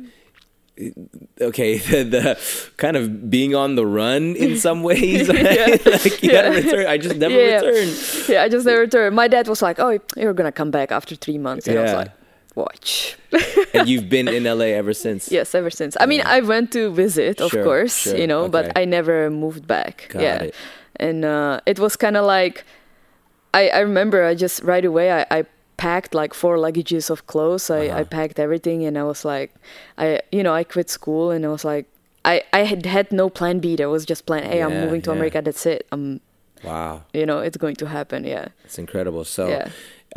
okay, 1.41 1.77
the, 1.91 2.03
the 2.03 2.71
kind 2.77 2.97
of 2.97 3.29
being 3.29 3.53
on 3.55 3.75
the 3.75 3.85
run 3.85 4.35
in 4.35 4.57
some 4.57 4.81
ways, 4.83 5.27
right? 5.29 5.85
like 5.85 6.23
you 6.23 6.31
gotta 6.31 6.49
Yeah. 6.49 6.55
return. 6.65 6.85
I 6.87 6.97
just 6.97 7.17
never 7.17 7.35
Yeah. 7.35 7.61
returned. 7.61 8.29
Yeah, 8.29 8.43
I 8.43 8.49
just 8.49 8.65
never 8.65 8.81
returned. 8.81 9.15
My 9.15 9.27
dad 9.27 9.47
was 9.47 9.61
like, 9.61 9.79
"Oh, 9.79 9.97
you're 10.17 10.33
gonna 10.33 10.51
come 10.51 10.71
back 10.71 10.91
after 10.91 11.15
three 11.15 11.37
months," 11.37 11.67
and 11.67 11.77
I 11.77 11.81
was 11.83 11.91
Yeah. 11.91 11.97
like, 11.97 12.11
"Watch." 12.55 13.17
And 13.73 13.87
you've 13.87 14.09
been 14.09 14.27
in 14.27 14.43
LA 14.45 14.73
ever 14.81 14.93
since. 14.93 15.31
yes, 15.37 15.53
ever 15.53 15.69
since. 15.69 15.95
I 15.99 16.05
mean, 16.05 16.21
I 16.25 16.41
went 16.41 16.71
to 16.73 16.89
visit, 16.91 17.39
of 17.41 17.51
Sure, 17.51 17.63
course, 17.63 17.95
sure, 18.03 18.17
you 18.17 18.25
know, 18.27 18.41
okay. 18.43 18.51
but 18.51 18.77
I 18.77 18.85
never 18.85 19.29
moved 19.29 19.67
back. 19.67 20.07
Got 20.09 20.21
yeah, 20.23 20.43
it. 20.43 20.55
and 20.95 21.23
uh, 21.23 21.59
it 21.65 21.77
was 21.79 21.95
kind 21.95 22.17
of 22.17 22.25
like, 22.25 22.65
I 23.53 23.69
I 23.69 23.79
remember 23.79 24.23
I 24.25 24.35
just 24.35 24.63
right 24.63 24.85
away 24.85 25.11
I. 25.11 25.25
I 25.39 25.45
packed 25.79 26.13
like 26.13 26.33
four 26.33 26.57
luggages 26.57 27.09
of 27.09 27.25
clothes 27.25 27.69
I, 27.69 27.87
Uh-huh. 27.87 27.99
I 27.99 28.03
packed 28.03 28.37
everything 28.37 28.83
and 28.85 28.97
i 28.97 29.03
was 29.11 29.23
like 29.23 29.49
i 29.97 30.19
you 30.29 30.43
know 30.43 30.53
i 30.53 30.65
quit 30.65 30.89
school 30.89 31.31
and 31.31 31.45
i 31.45 31.47
was 31.47 31.63
like 31.63 31.85
i 32.25 32.43
i 32.51 32.65
had 32.67 32.85
had 32.85 33.13
no 33.13 33.29
plan 33.29 33.59
b 33.63 33.77
there 33.77 33.87
was 33.87 34.03
just 34.05 34.25
plan 34.25 34.43
i'm 34.43 34.75
moving 34.83 35.01
to 35.03 35.09
yeah. 35.11 35.15
america 35.15 35.39
that's 35.41 35.65
it 35.65 35.87
i'm 35.93 36.19
Wow, 36.65 37.05
you 37.13 37.25
know 37.25 37.39
it's 37.39 37.55
going 37.55 37.77
to 37.77 37.85
happen 37.87 38.25
yeah 38.25 38.49
it's 38.65 38.77
incredible. 38.77 39.23
So, 39.23 39.47
Yeah. 39.47 39.67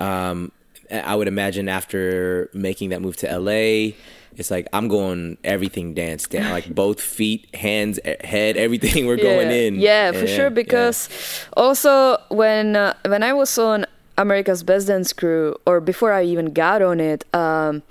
um, 0.01 0.51
I 0.93 1.15
would 1.15 1.29
imagine 1.29 1.69
after 1.69 2.51
making 2.53 2.91
that 2.91 3.01
move 3.01 3.17
to 3.19 3.39
LA, 3.39 3.95
it's 4.37 4.51
like 4.51 4.67
I'm 4.73 4.89
going 4.89 5.39
everything 5.45 5.95
dance, 5.95 6.27
dance 6.27 6.51
like 6.51 6.75
both 6.75 7.01
feet, 7.01 7.55
hands, 7.55 7.99
head, 8.25 8.57
everything. 8.57 9.07
We're 9.07 9.17
going 9.17 9.49
yeah. 9.51 9.57
in. 9.57 9.75
Yeah, 9.77 10.13
for 10.13 10.19
Yeah, 10.21 10.27
sure. 10.37 10.45
yeah. 10.45 10.49
Because 10.51 11.09
also 11.57 12.19
when 12.29 12.77
uh, 12.77 12.95
when 13.07 13.23
I 13.23 13.33
was 13.33 13.57
on 13.59 13.87
America's 14.19 14.63
Best 14.63 14.87
Dance 14.89 15.13
Crew, 15.13 15.57
or 15.67 15.81
before 15.81 16.13
I 16.13 16.23
even 16.25 16.53
got 16.53 16.83
on 16.83 17.01
it, 17.01 17.25
um, 17.35 17.83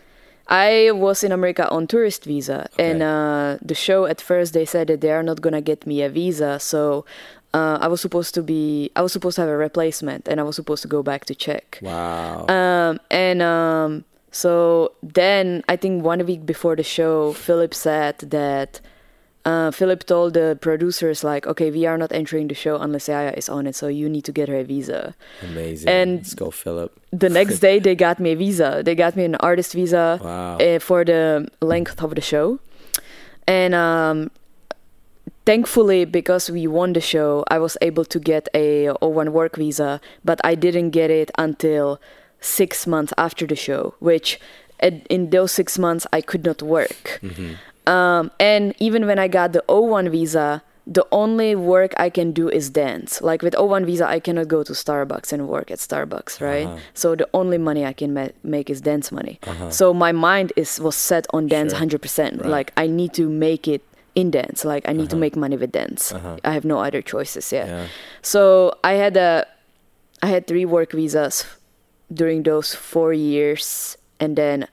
I 0.47 0.91
was 0.91 1.23
in 1.23 1.31
America 1.31 1.69
on 1.69 1.87
tourist 1.87 2.25
visa, 2.25 2.69
and 2.77 3.01
uh, 3.01 3.57
the 3.61 3.75
show 3.75 4.05
at 4.05 4.19
first 4.21 4.53
they 4.53 4.65
said 4.65 4.87
that 4.87 5.01
they 5.01 5.11
are 5.11 5.23
not 5.23 5.41
gonna 5.41 5.61
get 5.61 5.85
me 5.87 6.01
a 6.01 6.09
visa, 6.09 6.59
so. 6.59 7.05
Uh, 7.53 7.77
I 7.81 7.87
was 7.87 7.99
supposed 8.01 8.33
to 8.35 8.41
be. 8.43 8.91
I 8.95 9.01
was 9.01 9.11
supposed 9.11 9.35
to 9.35 9.41
have 9.41 9.49
a 9.49 9.57
replacement, 9.57 10.27
and 10.27 10.39
I 10.39 10.43
was 10.43 10.55
supposed 10.55 10.81
to 10.83 10.87
go 10.87 11.03
back 11.03 11.25
to 11.25 11.35
Czech. 11.35 11.79
wow. 11.81 12.45
Um, 12.47 12.99
and 13.11 13.41
um, 13.41 14.05
so 14.31 14.93
then 15.03 15.61
I 15.67 15.75
think 15.75 16.03
one 16.05 16.25
week 16.25 16.45
before 16.45 16.75
the 16.77 16.83
show, 16.83 17.33
Phillip 17.33 17.73
said 17.73 18.19
that 18.19 18.79
uh, 19.43 19.71
Phillip 19.71 20.05
told 20.05 20.33
the 20.35 20.57
producers 20.61 21.23
like, 21.25 21.45
okay, 21.45 21.71
we 21.71 21.85
are 21.85 21.97
not 21.97 22.11
entering 22.13 22.47
the 22.47 22.55
show 22.55 22.77
unless 22.77 23.09
Aya 23.09 23.33
is 23.35 23.49
on 23.49 23.67
it, 23.67 23.75
so 23.75 23.87
you 23.87 24.07
need 24.07 24.23
to 24.25 24.31
get 24.31 24.47
her 24.47 24.55
a 24.55 24.63
visa. 24.63 25.13
Amazing. 25.41 25.89
and- 25.89 26.15
Let's 26.17 26.33
go, 26.35 26.51
Phillip. 26.51 26.91
The 27.11 27.27
next 27.29 27.59
day 27.67 27.79
they 27.79 27.95
got 27.95 28.19
me 28.21 28.31
a 28.31 28.35
visa. 28.35 28.81
They 28.85 28.95
got 28.95 29.17
me 29.17 29.25
an 29.25 29.35
artist 29.35 29.73
visa 29.73 30.19
Wow. 30.23 30.57
uh, 30.57 30.79
for 30.79 31.03
the 31.03 31.49
length 31.59 32.01
of 32.01 32.15
the 32.15 32.21
show, 32.21 32.59
and 33.47 33.73
um, 33.75 34.31
thankfully 35.45 36.05
because 36.05 36.49
we 36.49 36.67
won 36.67 36.93
the 36.93 37.01
show, 37.01 37.43
I 37.49 37.59
was 37.59 37.77
able 37.81 38.05
to 38.05 38.19
get 38.19 38.47
a 38.53 38.87
O1 39.01 39.29
work 39.29 39.55
visa, 39.57 40.01
but 40.23 40.39
I 40.43 40.55
didn't 40.55 40.91
get 40.91 41.09
it 41.09 41.31
until 41.37 41.99
six 42.39 42.87
months 42.87 43.13
after 43.17 43.45
the 43.45 43.55
show, 43.55 43.93
which 43.99 44.39
in 45.09 45.29
those 45.29 45.51
six 45.51 45.77
months 45.77 46.07
I 46.11 46.21
could 46.21 46.43
not 46.43 46.61
work. 46.61 47.19
Mm-hmm. 47.21 47.53
Um, 47.91 48.31
and 48.39 48.73
even 48.79 49.05
when 49.05 49.19
I 49.19 49.27
got 49.27 49.53
the 49.53 49.63
O1 49.67 50.09
visa, 50.11 50.63
the 50.87 51.05
only 51.11 51.55
work 51.55 51.93
I 51.97 52.09
can 52.09 52.31
do 52.31 52.49
is 52.49 52.69
dance. 52.69 53.21
Like 53.21 53.43
with 53.43 53.53
O1 53.53 53.85
visa, 53.85 54.07
I 54.07 54.19
cannot 54.19 54.47
go 54.47 54.63
to 54.63 54.73
Starbucks 54.73 55.31
and 55.31 55.47
work 55.47 55.69
at 55.69 55.77
Starbucks, 55.77 56.41
right? 56.41 56.65
Uh-huh. 56.65 56.77
So 56.95 57.15
the 57.15 57.29
only 57.33 57.59
money 57.59 57.85
I 57.85 57.93
can 57.93 58.13
ma- 58.13 58.29
make 58.43 58.69
is 58.69 58.81
dance 58.81 59.11
money. 59.11 59.39
Uh-huh. 59.45 59.69
So 59.69 59.93
my 59.93 60.11
mind 60.11 60.51
is 60.55 60.79
was 60.79 60.95
set 60.95 61.27
on 61.31 61.47
dance 61.47 61.71
Sure. 61.71 61.79
hundred 61.79 62.01
percent. 62.01 62.45
Like 62.45 62.73
I 62.77 62.87
need 62.87 63.13
to 63.13 63.29
make 63.29 63.67
it 63.67 63.83
in 64.15 64.31
dance. 64.31 64.65
Like 64.65 64.87
I 64.89 64.93
need 64.93 65.09
to 65.09 65.15
make 65.15 65.35
money 65.35 65.57
with 65.57 65.71
dance. 65.71 66.11
I 66.43 66.51
have 66.53 66.65
no 66.65 66.79
other 66.79 67.01
choices. 67.01 67.51
Yeah. 67.51 67.65
Yeah. 67.65 67.87
So 68.21 68.73
I 68.83 68.93
had 68.93 69.15
a, 69.17 69.45
I 70.21 70.27
had 70.27 70.47
three 70.47 70.65
work 70.65 70.91
visas 70.91 71.45
during 72.13 72.43
those 72.43 72.75
four 72.75 73.13
years, 73.13 73.97
and 74.19 74.35
then 74.35 74.67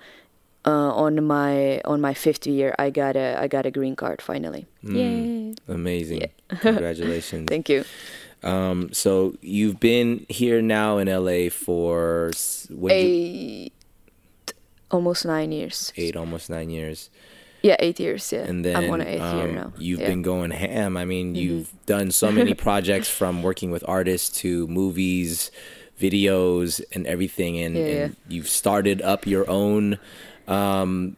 uh, 0.67 0.91
on 0.93 1.25
my 1.25 1.81
on 1.85 2.01
my 2.01 2.15
fifth 2.15 2.47
year, 2.47 2.75
I 2.79 2.91
got 2.91 3.17
a 3.17 3.39
I 3.39 3.47
got 3.49 3.65
a 3.67 3.71
green 3.71 3.95
card 3.97 4.21
finally. 4.21 4.67
Yay! 4.83 5.55
Amazing. 5.69 6.29
Congratulations. 6.61 7.47
Thank 7.49 7.69
you. 7.69 7.85
Um, 8.43 8.93
so 8.93 9.35
you've 9.41 9.81
been 9.81 10.27
here 10.29 10.63
now 10.63 10.99
in 10.99 11.09
LA 11.09 11.49
for 11.51 12.31
s- 12.35 12.67
what 12.71 12.93
you- 12.93 12.99
Eight, 12.99 13.73
almost 14.91 15.25
nine 15.25 15.51
years. 15.53 15.93
eight, 15.97 16.17
almost 16.17 16.49
nine 16.51 16.71
years. 16.71 17.11
Yeah, 17.63 17.77
eight 17.81 17.99
years. 17.99 18.33
Yeah, 18.33 18.41
and 18.41 18.65
then 18.65 18.77
I'm 18.77 18.91
on 18.91 19.01
an 19.01 19.09
eighth 19.09 19.35
year 19.35 19.49
um, 19.49 19.55
now. 19.55 19.73
You've 19.79 20.01
yeah. 20.01 20.07
Mm-hmm. 20.07 20.13
been 20.13 20.23
going 20.23 20.51
ham. 20.51 20.97
I 20.97 21.05
mean, 21.05 21.35
you've 21.35 21.73
done 21.87 22.11
so 22.11 22.31
many 22.31 22.55
projects 22.67 23.09
from 23.09 23.43
working 23.43 23.71
with 23.71 23.85
artists 23.89 24.41
to 24.41 24.67
movies, 24.69 25.51
videos, 26.01 26.81
and 26.93 27.07
everything. 27.07 27.59
And, 27.59 27.77
Yeah, 27.77 27.85
and 27.85 28.17
you've 28.29 28.49
started 28.49 29.03
up 29.03 29.27
your 29.27 29.49
own 29.51 29.99
um, 30.47 31.17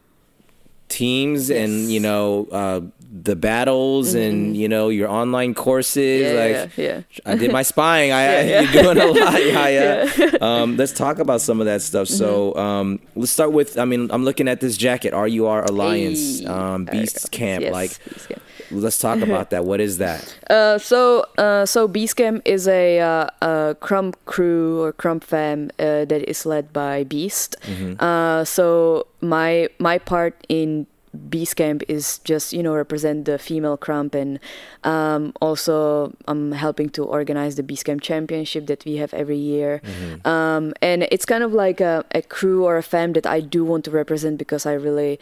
teams 0.91 1.49
and 1.49 1.91
you 1.91 1.99
know 1.99 2.47
uh, 2.51 2.81
the 3.23 3.35
battles 3.35 4.13
and 4.13 4.55
you 4.55 4.67
know 4.67 4.89
your 4.89 5.09
online 5.09 5.53
courses. 5.53 6.27
Mm-hmm. 6.27 6.35
Yeah, 6.35 6.61
like 6.63 6.77
yeah, 6.77 7.01
yeah. 7.11 7.19
I 7.25 7.35
did 7.35 7.51
my 7.51 7.63
spying. 7.63 8.11
I, 8.19 8.23
Yeah, 8.43 8.61
you're 8.61 8.83
doing 8.83 8.97
a 8.97 9.05
lot, 9.07 9.33
Jaja. 9.55 10.41
Um, 10.41 10.77
let's 10.77 10.93
talk 10.93 11.19
about 11.19 11.41
some 11.41 11.59
of 11.59 11.65
that 11.65 11.81
stuff. 11.81 12.07
Mm-hmm. 12.07 12.17
So 12.17 12.55
um, 12.55 12.99
let's 13.15 13.31
start 13.31 13.51
with. 13.51 13.77
I 13.79 13.85
mean, 13.85 14.09
I'm 14.11 14.23
looking 14.23 14.47
at 14.47 14.59
this 14.59 14.77
jacket. 14.77 15.13
RUR 15.13 15.63
Alliance, 15.63 16.39
Hey, 16.39 16.45
um, 16.45 16.85
there 16.85 17.01
Beast. 17.01 17.31
Camp. 17.31 17.63
Yes, 17.63 17.73
like, 17.73 18.03
Beast 18.05 18.29
Camp. 18.29 18.41
Let's 18.71 18.99
talk 18.99 19.19
about 19.21 19.49
that. 19.51 19.65
What 19.65 19.79
is 19.79 19.97
that? 19.97 20.37
Uh, 20.49 20.77
so, 20.77 21.25
uh, 21.37 21.65
so 21.65 21.87
Beast 21.87 22.15
Camp 22.15 22.41
is 22.45 22.67
a, 22.67 22.99
uh, 22.99 23.27
a 23.41 23.75
Krump 23.81 24.15
crew 24.25 24.81
or 24.81 24.93
Krump 24.93 25.23
fam 25.23 25.71
uh, 25.79 26.05
that 26.05 26.29
is 26.29 26.45
led 26.45 26.73
by 26.73 27.03
Beast. 27.03 27.57
Uh, 27.99 28.43
so 28.43 29.07
my 29.21 29.69
my 29.79 29.97
part 29.97 30.35
in 30.49 30.87
Beast 31.29 31.57
Camp 31.57 31.83
is 31.87 32.19
just 32.19 32.53
you 32.53 32.63
know 32.63 32.73
represent 32.73 33.25
the 33.25 33.37
female 33.37 33.77
Krump 33.77 34.15
and 34.15 34.39
um, 34.83 35.33
also 35.41 36.15
I'm 36.27 36.53
helping 36.53 36.89
to 36.91 37.03
organize 37.03 37.55
the 37.55 37.63
Beast 37.63 37.85
Camp 37.85 38.01
Championship 38.01 38.67
that 38.67 38.85
we 38.85 38.95
have 38.97 39.13
every 39.13 39.37
year. 39.37 39.81
Um, 40.23 40.73
and 40.81 41.03
it's 41.11 41.25
kind 41.25 41.43
of 41.43 41.53
like 41.53 41.81
a, 41.81 42.05
a 42.11 42.21
crew 42.21 42.65
or 42.65 42.77
a 42.77 42.83
fam 42.83 43.13
that 43.13 43.25
I 43.25 43.41
do 43.41 43.65
want 43.65 43.83
to 43.85 43.91
represent 43.91 44.37
because 44.37 44.65
I 44.65 44.73
really 44.73 45.19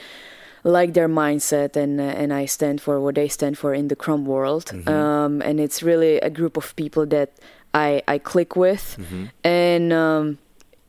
like 0.64 0.94
their 0.94 1.08
mindset 1.10 1.76
and 1.76 2.00
uh, 2.00 2.04
and 2.04 2.34
I 2.34 2.46
stand 2.46 2.82
for 2.82 3.00
what 3.00 3.16
they 3.16 3.28
stand 3.28 3.58
for 3.58 3.74
in 3.74 3.88
the 3.88 3.96
Krump 3.96 4.24
world. 4.26 4.72
Um, 4.88 5.42
and 5.42 5.60
it's 5.60 5.82
really 5.84 6.18
a 6.20 6.30
group 6.30 6.58
of 6.58 6.76
people 6.76 7.06
that 7.08 7.30
I 7.74 8.02
I 8.08 8.18
click 8.18 8.56
with, 8.56 8.98
and 9.44 9.94
um, 9.94 10.38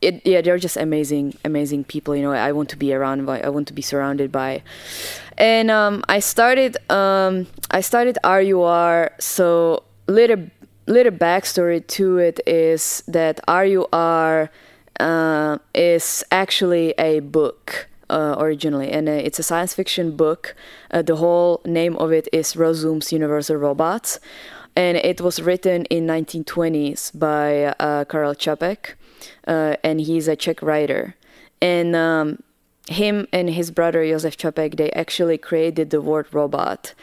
it 0.00 0.22
yeah 0.24 0.40
they're 0.40 0.58
just 0.58 0.76
amazing 0.76 1.34
amazing 1.44 1.84
people. 1.84 2.16
You 2.16 2.22
know 2.22 2.32
I 2.32 2.52
want 2.52 2.68
to 2.70 2.76
be 2.76 2.92
around 2.94 3.26
by 3.26 3.40
I 3.40 3.48
want 3.48 3.68
to 3.68 3.74
be 3.74 3.82
surrounded 3.82 4.32
by, 4.32 4.62
and 5.38 5.70
um, 5.70 6.02
I 6.08 6.20
started 6.20 6.76
um, 6.90 7.46
I 7.70 7.80
started 7.82 8.18
RUR 8.24 9.10
so 9.18 9.82
little 10.06 10.48
little 10.86 11.12
backstory 11.12 11.86
to 11.86 12.18
it 12.18 12.40
is 12.46 13.02
that 13.06 13.40
RUR 13.46 14.50
uh, 14.98 15.58
is 15.74 16.24
actually 16.32 16.94
a 16.98 17.20
book 17.20 17.86
uh, 18.11 18.34
originally, 18.38 18.90
and 18.90 19.08
uh, 19.08 19.12
it's 19.12 19.38
a 19.38 19.42
science 19.42 19.72
fiction 19.74 20.16
book. 20.16 20.54
Uh, 20.90 21.02
the 21.02 21.16
whole 21.16 21.61
name 21.64 21.96
of 21.96 22.12
it 22.12 22.28
is 22.32 22.54
Rozum's 22.54 23.12
Universal 23.12 23.56
Robots, 23.56 24.18
and 24.76 24.96
it 24.96 25.20
was 25.20 25.40
written 25.40 25.84
in 25.86 26.06
1920s 26.06 27.18
by 27.18 27.74
uh, 27.78 28.04
Karel 28.04 28.34
Čapek, 28.34 28.94
uh, 29.46 29.76
and 29.82 30.00
he's 30.00 30.28
a 30.28 30.36
Czech 30.36 30.62
writer. 30.62 31.14
And 31.62 31.94
um, 31.94 32.42
him 32.88 33.26
and 33.32 33.50
his 33.50 33.70
brother 33.70 34.04
Josef 34.04 34.36
Čapek, 34.36 34.76
they 34.76 34.90
actually 34.92 35.38
created 35.38 35.90
the 35.90 36.00
word 36.00 36.26
robot. 36.32 36.94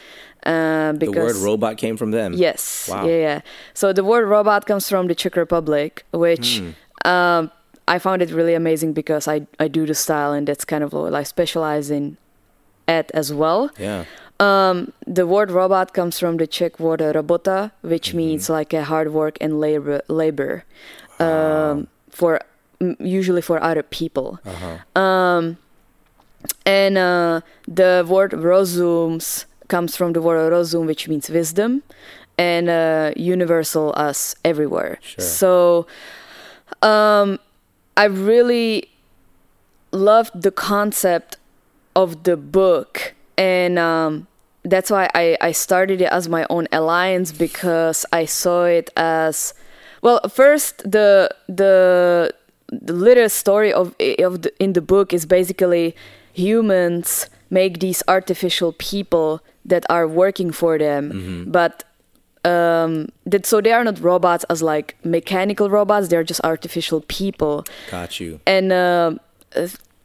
Uh, 0.46 0.94
The 0.94 1.12
word 1.12 1.36
robot 1.38 1.78
came 1.78 1.98
from 1.98 2.12
them. 2.12 2.34
Yes. 2.34 2.90
Wow. 2.90 3.06
Yeah, 3.06 3.18
yeah. 3.18 3.42
So 3.74 3.92
the 3.94 4.04
word 4.04 4.26
robot 4.28 4.66
comes 4.66 4.88
from 4.90 5.08
the 5.08 5.16
Czech 5.16 5.36
Republic, 5.36 6.06
which 6.12 6.60
Hmm. 6.60 7.10
um, 7.12 7.52
I 7.88 8.00
found 8.00 8.22
it 8.22 8.32
really 8.32 8.54
amazing 8.54 8.94
because 8.94 9.28
I, 9.28 9.48
I 9.60 9.68
do 9.68 9.86
the 9.86 9.96
style 9.96 10.34
and 10.34 10.48
that's 10.48 10.66
kind 10.66 10.84
of 10.84 10.94
what 10.94 11.14
I 11.16 11.24
specialize 11.24 11.90
in 11.90 12.18
at 12.88 13.10
as 13.14 13.34
well. 13.34 13.70
Yeah. 13.80 14.06
Um, 14.40 14.92
the 15.06 15.26
word 15.26 15.50
robot 15.52 15.94
comes 15.94 16.20
from 16.20 16.38
the 16.38 16.46
Czech 16.48 16.80
word 16.80 17.00
robota, 17.00 17.72
which 17.82 18.10
Mm-hmm. 18.10 18.18
means 18.18 18.50
like 18.50 18.74
a 18.74 18.84
hard 18.84 19.12
work 19.14 19.38
and 19.42 19.60
labor 19.60 20.02
labor 20.10 20.64
um, 21.20 21.88
for 22.12 22.42
usually 23.00 23.42
for 23.42 23.62
other 23.64 23.82
people. 23.84 24.40
Uh-huh. 24.46 25.02
Um, 25.02 25.58
and 26.66 26.98
uh, 26.98 27.42
the 27.68 28.06
word 28.08 28.32
rozums 28.32 29.46
comes 29.68 29.96
from 29.98 30.14
the 30.14 30.22
word 30.22 30.52
rozum, 30.54 30.86
which 30.86 31.08
means 31.08 31.30
wisdom. 31.30 31.82
and 32.40 32.70
uh, 32.70 33.12
universal 33.16 33.94
us 33.98 34.36
everywhere. 34.46 35.00
Sure. 35.02 35.26
So 35.26 35.88
um, 36.84 37.40
I 37.98 38.06
really 38.06 38.90
loved 39.92 40.44
the 40.44 40.52
concept 40.52 41.38
of 41.96 42.24
the 42.24 42.38
book, 42.38 43.16
and 43.38 43.80
um, 43.80 44.28
that's 44.64 44.92
why 44.92 45.10
I, 45.16 45.38
I 45.42 45.52
started 45.52 46.02
it 46.02 46.12
as 46.12 46.30
my 46.30 46.46
own 46.50 46.68
alliance 46.72 47.32
because 47.32 48.06
I 48.14 48.26
saw 48.26 48.66
it 48.66 48.92
as 48.96 49.54
well. 50.02 50.22
First, 50.30 50.90
the 50.90 51.34
the 51.48 52.32
the 52.70 52.94
little 52.94 53.30
story 53.30 53.74
of 53.74 53.96
of 54.20 54.42
the, 54.44 54.54
in 54.60 54.74
the 54.74 54.82
book 54.82 55.12
is 55.12 55.26
basically 55.26 55.96
humans 56.34 57.28
make 57.50 57.80
these 57.80 58.04
artificial 58.08 58.74
people 58.74 59.42
that 59.66 59.86
are 59.90 60.08
working 60.08 60.52
for 60.52 60.78
them, 60.78 61.12
mm-hmm. 61.12 61.52
but 61.52 61.84
um, 62.48 63.10
that 63.26 63.46
so 63.46 63.62
they 63.62 63.74
are 63.74 63.84
not 63.84 64.00
robots 64.00 64.44
as 64.50 64.62
like 64.62 64.96
mechanical 65.04 65.70
robots; 65.70 66.08
they're 66.08 66.24
just 66.24 66.42
artificial 66.44 67.02
people. 67.08 67.66
Got 67.92 68.20
you. 68.20 68.40
And 68.46 68.72
uh, 68.72 69.16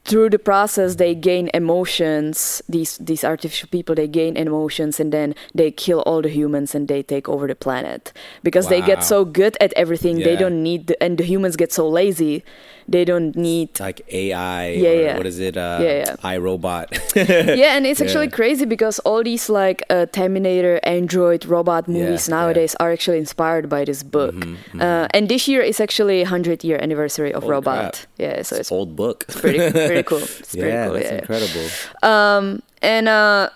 through 0.05 0.29
the 0.29 0.39
process 0.39 0.95
they 0.95 1.15
gain 1.15 1.49
emotions 1.53 2.61
these 2.67 2.97
these 2.97 3.23
artificial 3.23 3.69
people 3.69 3.95
they 3.95 4.07
gain 4.07 4.35
emotions 4.35 4.99
and 4.99 5.13
then 5.13 5.33
they 5.55 5.71
kill 5.71 6.01
all 6.01 6.21
the 6.21 6.29
humans 6.29 6.75
and 6.75 6.87
they 6.87 7.01
take 7.01 7.29
over 7.29 7.47
the 7.47 7.55
planet 7.55 8.11
because 8.43 8.65
wow. 8.65 8.71
they 8.71 8.81
get 8.81 9.03
so 9.03 9.23
good 9.23 9.55
at 9.61 9.71
everything 9.73 10.17
yeah. 10.17 10.25
they 10.25 10.35
don't 10.35 10.61
need 10.61 10.87
the, 10.87 11.03
and 11.03 11.17
the 11.17 11.23
humans 11.23 11.55
get 11.55 11.71
so 11.71 11.87
lazy 11.87 12.43
they 12.87 13.05
don't 13.05 13.35
need 13.35 13.79
like 13.79 14.01
AI. 14.11 14.69
Yeah, 14.69 14.91
yeah. 14.91 15.17
What 15.17 15.25
is 15.25 15.39
it? 15.39 15.57
Uh, 15.57 15.79
yeah, 15.81 15.97
yeah. 15.97 16.15
iRobot. 16.23 17.15
yeah, 17.57 17.75
and 17.75 17.85
it's 17.85 18.01
actually 18.01 18.25
yeah. 18.25 18.31
crazy 18.31 18.65
because 18.65 18.99
all 18.99 19.23
these 19.23 19.49
like 19.49 19.83
uh, 19.89 20.05
Terminator, 20.07 20.79
Android, 20.83 21.45
robot 21.45 21.87
movies 21.87 22.27
yeah, 22.27 22.35
nowadays 22.35 22.75
are 22.79 22.91
actually 22.91 23.17
inspired 23.17 23.69
by 23.69 23.85
this 23.85 24.03
book. 24.03 24.35
Mm-hmm, 24.35 24.53
mm-hmm. 24.53 24.81
Uh, 24.81 25.07
and 25.13 25.29
this 25.29 25.47
year 25.47 25.61
is 25.61 25.79
actually 25.79 26.21
100 26.21 26.63
year 26.63 26.79
anniversary 26.81 27.33
of 27.33 27.43
Robot. 27.43 27.93
Crap. 27.93 27.95
Yeah, 28.17 28.41
so 28.41 28.55
it's, 28.55 28.59
it's 28.59 28.71
old 28.71 28.95
book. 28.95 29.25
It's 29.27 29.39
pretty 29.39 29.71
pretty 29.71 30.03
cool. 30.03 30.19
It's 30.43 30.55
yeah, 30.55 30.85
cool, 30.85 30.93
that's 30.95 31.09
incredible. 31.09 31.67
Um, 32.01 32.63
and 32.81 33.07
uh, 33.07 33.49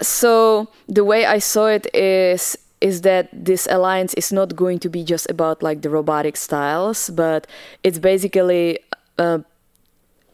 so 0.00 0.68
the 0.88 1.04
way 1.04 1.24
I 1.26 1.38
saw 1.38 1.66
it 1.66 1.86
is 1.94 2.56
is 2.80 3.02
that 3.02 3.28
this 3.32 3.66
alliance 3.70 4.14
is 4.14 4.32
not 4.32 4.54
going 4.54 4.78
to 4.80 4.88
be 4.88 5.02
just 5.02 5.28
about 5.30 5.62
like 5.62 5.82
the 5.82 5.90
robotic 5.90 6.36
styles, 6.36 7.10
but 7.10 7.46
it's 7.82 7.98
basically 7.98 8.78
uh, 9.18 9.38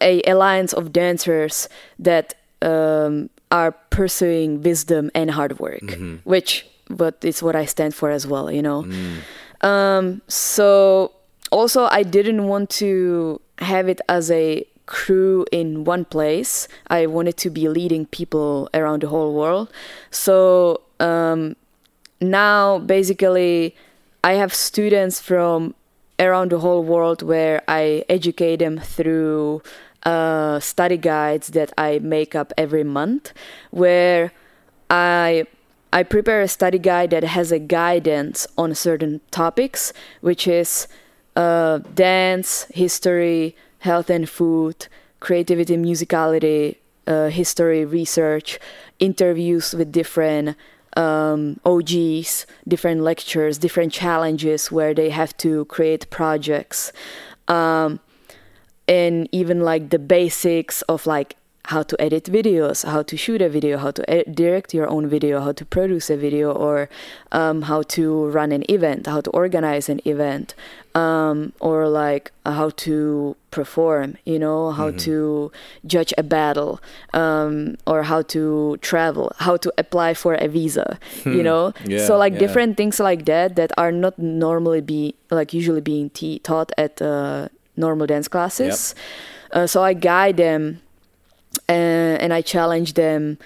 a 0.01 0.23
alliance 0.27 0.73
of 0.73 0.93
dancers 0.93 1.69
that 1.99 2.35
um, 2.61 3.31
are 3.51 3.73
pursuing 3.91 4.63
wisdom 4.63 5.11
and 5.15 5.31
hard 5.31 5.59
work, 5.59 5.81
mm-hmm. 5.83 6.17
which 6.25 6.67
but 6.89 7.17
it's 7.23 7.43
what 7.43 7.57
I 7.57 7.65
stand 7.65 7.95
for 7.95 8.11
as 8.11 8.27
well, 8.27 8.51
you 8.51 8.63
know. 8.63 8.83
Mm. 8.83 9.67
Um, 9.67 10.23
so 10.29 11.13
also 11.51 11.85
I 11.85 12.03
didn't 12.03 12.49
want 12.49 12.71
to 12.71 13.41
have 13.59 13.89
it 13.89 14.01
as 14.09 14.31
a 14.31 14.67
crew 14.87 15.47
in 15.53 15.85
one 15.85 16.05
place. 16.05 16.69
I 16.89 17.07
wanted 17.07 17.37
to 17.39 17.51
be 17.51 17.69
leading 17.69 18.07
people 18.07 18.69
around 18.75 19.03
the 19.03 19.09
whole 19.09 19.33
world. 19.33 19.71
So 20.11 20.83
um, 21.01 21.57
now 22.23 22.79
basically 22.79 23.75
I 24.25 24.35
have 24.35 24.55
students 24.55 25.21
from 25.21 25.75
around 26.19 26.53
the 26.53 26.61
whole 26.61 26.85
world 26.85 27.23
where 27.23 27.63
I 27.67 28.05
educate 28.09 28.57
them 28.57 28.79
through 28.79 29.63
uh, 30.05 30.61
study 30.61 30.97
guides 30.97 31.49
that 31.49 31.73
I 31.77 31.99
make 31.99 32.35
up 32.35 32.53
every 32.57 32.85
month, 32.85 33.33
where 33.71 34.33
I 34.91 35.47
I 35.93 36.03
prepare 36.05 36.41
a 36.41 36.49
study 36.49 36.79
guide 36.79 37.11
that 37.11 37.25
has 37.25 37.53
a 37.53 37.59
guidance 37.59 38.47
on 38.57 38.75
certain 38.75 39.21
topics, 39.31 39.93
which 40.21 40.49
is 40.49 40.89
uh, 41.37 41.79
dance, 41.95 42.67
history, 42.73 43.57
health 43.81 44.09
and 44.09 44.29
food, 44.29 44.87
creativity, 45.21 45.77
musicality, 45.77 46.77
uh, 47.07 47.29
history, 47.29 47.85
research, 47.85 48.59
interviews 49.01 49.75
with 49.75 49.93
different 49.93 50.57
um, 50.97 51.61
OGs, 51.65 52.47
different 52.67 53.03
lectures, 53.03 53.59
different 53.59 53.93
challenges 53.93 54.71
where 54.71 54.95
they 54.95 55.11
have 55.11 55.37
to 55.39 55.65
create 55.67 56.09
projects, 56.11 56.93
um, 57.49 58.01
and 58.89 59.29
even 59.33 59.61
like 59.61 59.91
the 59.91 59.99
basics 59.99 60.83
of 60.83 61.07
like 61.07 61.37
how 61.67 61.83
to 61.83 62.01
edit 62.01 62.25
videos, 62.25 62.85
how 62.85 63.03
to 63.03 63.17
shoot 63.17 63.41
a 63.41 63.49
video, 63.49 63.79
how 63.79 63.93
to 63.93 64.09
edit, 64.11 64.35
direct 64.35 64.75
your 64.75 64.89
own 64.89 65.09
video, 65.09 65.41
how 65.41 65.53
to 65.53 65.65
produce 65.65 66.11
a 66.11 66.17
video, 66.17 66.51
or 66.53 66.89
um, 67.31 67.63
how 67.63 67.83
to 67.83 68.27
run 68.31 68.51
an 68.51 68.65
event, 68.69 69.07
how 69.07 69.21
to 69.21 69.31
organize 69.31 69.89
an 69.89 70.01
event, 70.05 70.55
um, 70.97 71.53
or 71.61 71.89
like 71.89 72.33
how 72.45 72.71
to 72.71 73.37
perform, 73.53 74.17
you 74.25 74.41
know, 74.41 74.73
how 74.73 74.89
mm-hmm. 74.89 74.99
to 74.99 75.53
judge 75.87 76.13
a 76.19 76.23
battle, 76.25 76.81
um, 77.15 77.77
or 77.87 78.03
how 78.03 78.23
to 78.23 78.77
travel, 78.81 79.33
how 79.39 79.57
to 79.57 79.73
apply 79.79 80.15
for 80.15 80.35
a 80.35 80.49
visa, 80.49 80.99
you 81.25 81.33
hmm. 81.33 81.43
know. 81.43 81.73
Yeah, 81.85 82.05
so 82.05 82.19
like 82.19 82.33
yeah. 82.33 82.41
different 82.41 82.77
things 82.77 82.99
like 82.99 83.25
that 83.27 83.55
that 83.55 83.71
are 83.79 83.93
not 83.93 84.19
normally 84.19 84.81
be 84.81 85.15
like 85.31 85.55
usually 85.55 85.81
being 85.81 86.11
t- 86.11 86.41
taught 86.41 86.73
at 86.77 87.01
uh, 87.01 87.49
normal 87.77 88.09
dance 88.09 88.27
classes. 88.27 88.95
Yep. 88.97 89.05
Uh, 89.53 89.67
so 89.67 89.83
I 89.85 89.93
guide 89.93 90.39
them 90.39 90.81
and, 91.69 92.21
and 92.21 92.33
I 92.33 92.43
challenge 92.43 92.95
them 92.95 93.39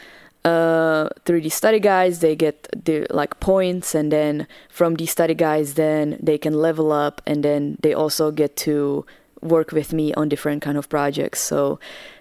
uh, 0.45 1.09
through 1.25 1.41
these 1.41 1.55
study 1.55 1.81
guides. 1.81 2.21
They 2.21 2.37
get 2.37 2.69
the 2.85 3.07
like 3.11 3.41
points, 3.41 3.95
and 3.95 4.13
then 4.13 4.47
from 4.69 4.95
these 4.95 5.11
study 5.11 5.35
guides, 5.35 5.75
then 5.75 6.19
they 6.23 6.39
can 6.39 6.55
level 6.55 6.93
up, 6.93 7.21
and 7.27 7.43
then 7.43 7.77
they 7.81 7.95
also 7.95 8.31
get 8.31 8.57
to 8.59 9.05
work 9.41 9.73
with 9.73 9.93
me 9.93 10.15
on 10.15 10.29
different 10.29 10.63
kind 10.63 10.79
of 10.79 10.89
projects. 10.89 11.41
So 11.41 11.79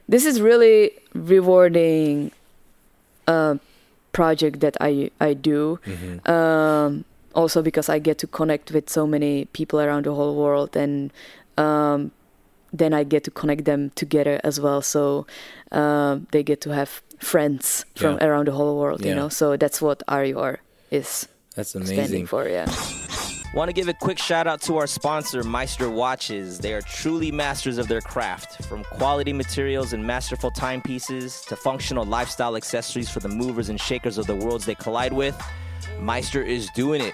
this 0.07 0.25
is 0.25 0.41
really 0.41 0.91
rewarding 1.13 2.31
uh, 3.27 3.55
project 4.11 4.59
that 4.59 4.77
I 4.81 5.11
I 5.19 5.33
do. 5.33 5.79
Mm-hmm. 5.85 6.31
Um, 6.31 7.05
also 7.35 7.61
because 7.61 7.89
I 7.89 7.99
get 7.99 8.17
to 8.19 8.27
connect 8.27 8.71
with 8.71 8.89
so 8.89 9.05
many 9.05 9.45
people 9.45 9.79
around 9.79 10.05
the 10.05 10.13
whole 10.13 10.35
world 10.35 10.75
and 10.75 11.11
um, 11.57 12.11
then 12.73 12.93
I 12.93 13.03
get 13.03 13.23
to 13.25 13.31
connect 13.31 13.65
them 13.65 13.91
together 13.91 14.39
as 14.43 14.59
well. 14.59 14.81
So 14.81 15.25
uh, 15.71 16.19
they 16.31 16.43
get 16.43 16.61
to 16.61 16.71
have 16.71 17.01
friends 17.19 17.85
from 17.95 18.17
yeah. 18.17 18.27
around 18.27 18.47
the 18.47 18.51
whole 18.51 18.77
world, 18.77 19.01
yeah. 19.01 19.09
you 19.09 19.15
know. 19.15 19.29
So 19.29 19.57
that's 19.57 19.81
what 19.81 20.03
RUR 20.09 20.59
is. 20.91 21.27
That's 21.55 21.75
amazing. 21.75 21.95
Standing 21.95 22.25
for 22.25 22.47
yeah. 22.47 22.71
Want 23.55 23.69
to 23.69 23.73
give 23.73 23.87
a 23.87 23.93
quick 23.93 24.19
shout 24.19 24.47
out 24.47 24.59
to 24.63 24.75
our 24.75 24.85
sponsor, 24.85 25.41
Meister 25.41 25.89
Watches. 25.89 26.59
They 26.59 26.73
are 26.73 26.81
truly 26.81 27.31
masters 27.31 27.77
of 27.77 27.87
their 27.87 28.01
craft. 28.01 28.65
From 28.65 28.83
quality 28.83 29.31
materials 29.31 29.93
and 29.93 30.05
masterful 30.05 30.51
timepieces 30.51 31.39
to 31.43 31.55
functional 31.55 32.03
lifestyle 32.03 32.57
accessories 32.57 33.09
for 33.09 33.21
the 33.21 33.29
movers 33.29 33.69
and 33.69 33.79
shakers 33.79 34.17
of 34.17 34.27
the 34.27 34.35
worlds 34.35 34.65
they 34.65 34.75
collide 34.75 35.13
with, 35.13 35.41
Meister 36.01 36.43
is 36.43 36.69
doing 36.71 36.99
it. 36.99 37.13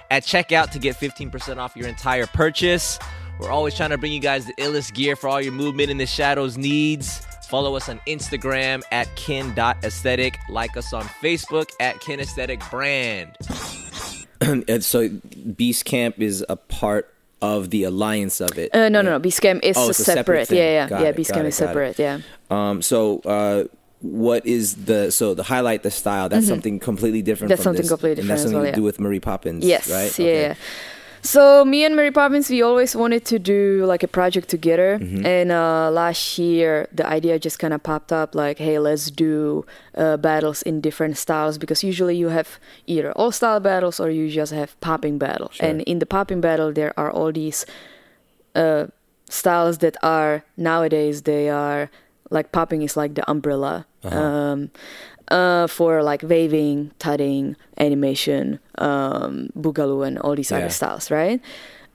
at 0.11 0.23
checkout 0.23 0.69
to 0.71 0.77
get 0.77 0.95
15% 0.97 1.57
off 1.57 1.75
your 1.75 1.87
entire 1.87 2.27
purchase. 2.27 2.99
We're 3.39 3.49
always 3.49 3.73
trying 3.73 3.89
to 3.89 3.97
bring 3.97 4.11
you 4.11 4.19
guys 4.19 4.45
the 4.45 4.53
illest 4.59 4.93
gear 4.93 5.15
for 5.15 5.29
all 5.29 5.41
your 5.41 5.53
movement 5.53 5.89
in 5.89 5.97
the 5.97 6.05
shadows 6.05 6.57
needs. 6.57 7.25
Follow 7.49 7.75
us 7.75 7.89
on 7.89 7.99
Instagram 8.07 8.83
at 8.91 9.13
kin.aesthetic. 9.15 10.37
Like 10.49 10.77
us 10.77 10.93
on 10.93 11.03
Facebook 11.05 11.71
at 11.79 11.95
kinesthetic 11.95 12.69
brand. 12.69 13.35
and 14.69 14.83
so 14.83 15.09
Beast 15.55 15.85
Camp 15.85 16.19
is 16.19 16.45
a 16.49 16.55
part 16.55 17.11
of 17.41 17.71
the 17.71 17.85
alliance 17.85 18.41
of 18.41 18.57
it. 18.57 18.75
Uh, 18.75 18.89
no, 18.89 19.01
no, 19.01 19.11
no. 19.11 19.19
Beast 19.19 19.41
Camp 19.41 19.63
is 19.63 19.75
oh, 19.77 19.91
separate. 19.91 20.47
separate 20.47 20.57
yeah, 20.57 20.71
yeah, 20.71 20.89
got 20.89 21.01
yeah. 21.01 21.07
It, 21.07 21.15
Beast 21.15 21.33
Camp 21.33 21.47
is 21.47 21.55
separate. 21.55 21.99
It. 21.99 22.03
Yeah. 22.03 22.19
Um. 22.49 22.81
So, 22.81 23.19
uh, 23.19 23.63
what 24.01 24.45
is 24.45 24.75
the 24.85 25.11
so 25.11 25.33
the 25.33 25.43
highlight 25.43 25.83
the 25.83 25.91
style? 25.91 26.27
That's 26.29 26.47
something 26.47 26.79
completely 26.79 27.21
different. 27.21 27.49
Mm-hmm. 27.49 27.49
That's 27.49 27.63
from 27.63 27.69
something 27.75 27.81
this, 27.83 27.89
completely 27.89 28.21
and 28.21 28.29
that's 28.29 28.41
different 28.41 28.45
as 28.45 28.51
something 28.51 28.63
well, 28.63 28.71
to 28.73 28.79
do 28.79 28.83
with 28.83 28.99
Mary 28.99 29.19
Poppins. 29.19 29.63
Yes, 29.65 29.89
right. 29.89 30.17
yeah, 30.19 30.25
Okay. 30.25 30.41
yeah. 30.41 30.55
So 31.23 31.63
me 31.63 31.85
and 31.85 31.95
Mary 31.95 32.09
Poppins, 32.09 32.49
we 32.49 32.63
always 32.63 32.95
wanted 32.95 33.25
to 33.25 33.37
do 33.37 33.85
like 33.85 34.01
a 34.01 34.07
project 34.07 34.49
together, 34.49 34.97
Mm-hmm. 34.97 35.23
and 35.23 35.51
uh, 35.51 35.91
last 35.91 36.39
year 36.39 36.87
the 36.91 37.05
idea 37.05 37.37
just 37.37 37.59
kind 37.59 37.75
of 37.75 37.83
popped 37.83 38.11
up, 38.11 38.33
like, 38.33 38.57
hey, 38.57 38.79
let's 38.79 39.11
do 39.11 39.63
uh, 39.95 40.17
battles 40.17 40.63
in 40.63 40.81
different 40.81 41.17
styles 41.17 41.59
because 41.59 41.83
usually 41.83 42.17
you 42.17 42.29
have 42.29 42.57
either 42.87 43.11
all 43.11 43.31
style 43.31 43.59
battles 43.59 43.99
or 43.99 44.09
you 44.09 44.31
just 44.31 44.51
have 44.51 44.73
popping 44.81 45.19
battle, 45.19 45.49
Sure. 45.53 45.69
and 45.69 45.81
in 45.83 45.99
the 45.99 46.07
popping 46.07 46.41
battle 46.41 46.73
there 46.73 46.91
are 46.97 47.11
all 47.11 47.31
these 47.31 47.67
uh, 48.55 48.87
styles 49.29 49.77
that 49.77 49.95
are 50.01 50.43
nowadays 50.57 51.21
they 51.21 51.49
are 51.49 51.91
like 52.31 52.51
popping 52.51 52.81
is 52.81 52.97
like 52.97 53.13
the 53.13 53.29
umbrella 53.29 53.85
um, 54.03 54.69
uh, 55.29 55.67
for 55.67 56.03
like 56.03 56.23
waving, 56.23 56.91
tutting, 56.99 57.55
animation, 57.77 58.59
um, 58.77 59.49
boogaloo, 59.57 60.05
and 60.05 60.17
all 60.19 60.35
these 60.35 60.51
Yeah. 60.51 60.57
other 60.57 60.69
styles, 60.69 61.09
right? 61.11 61.39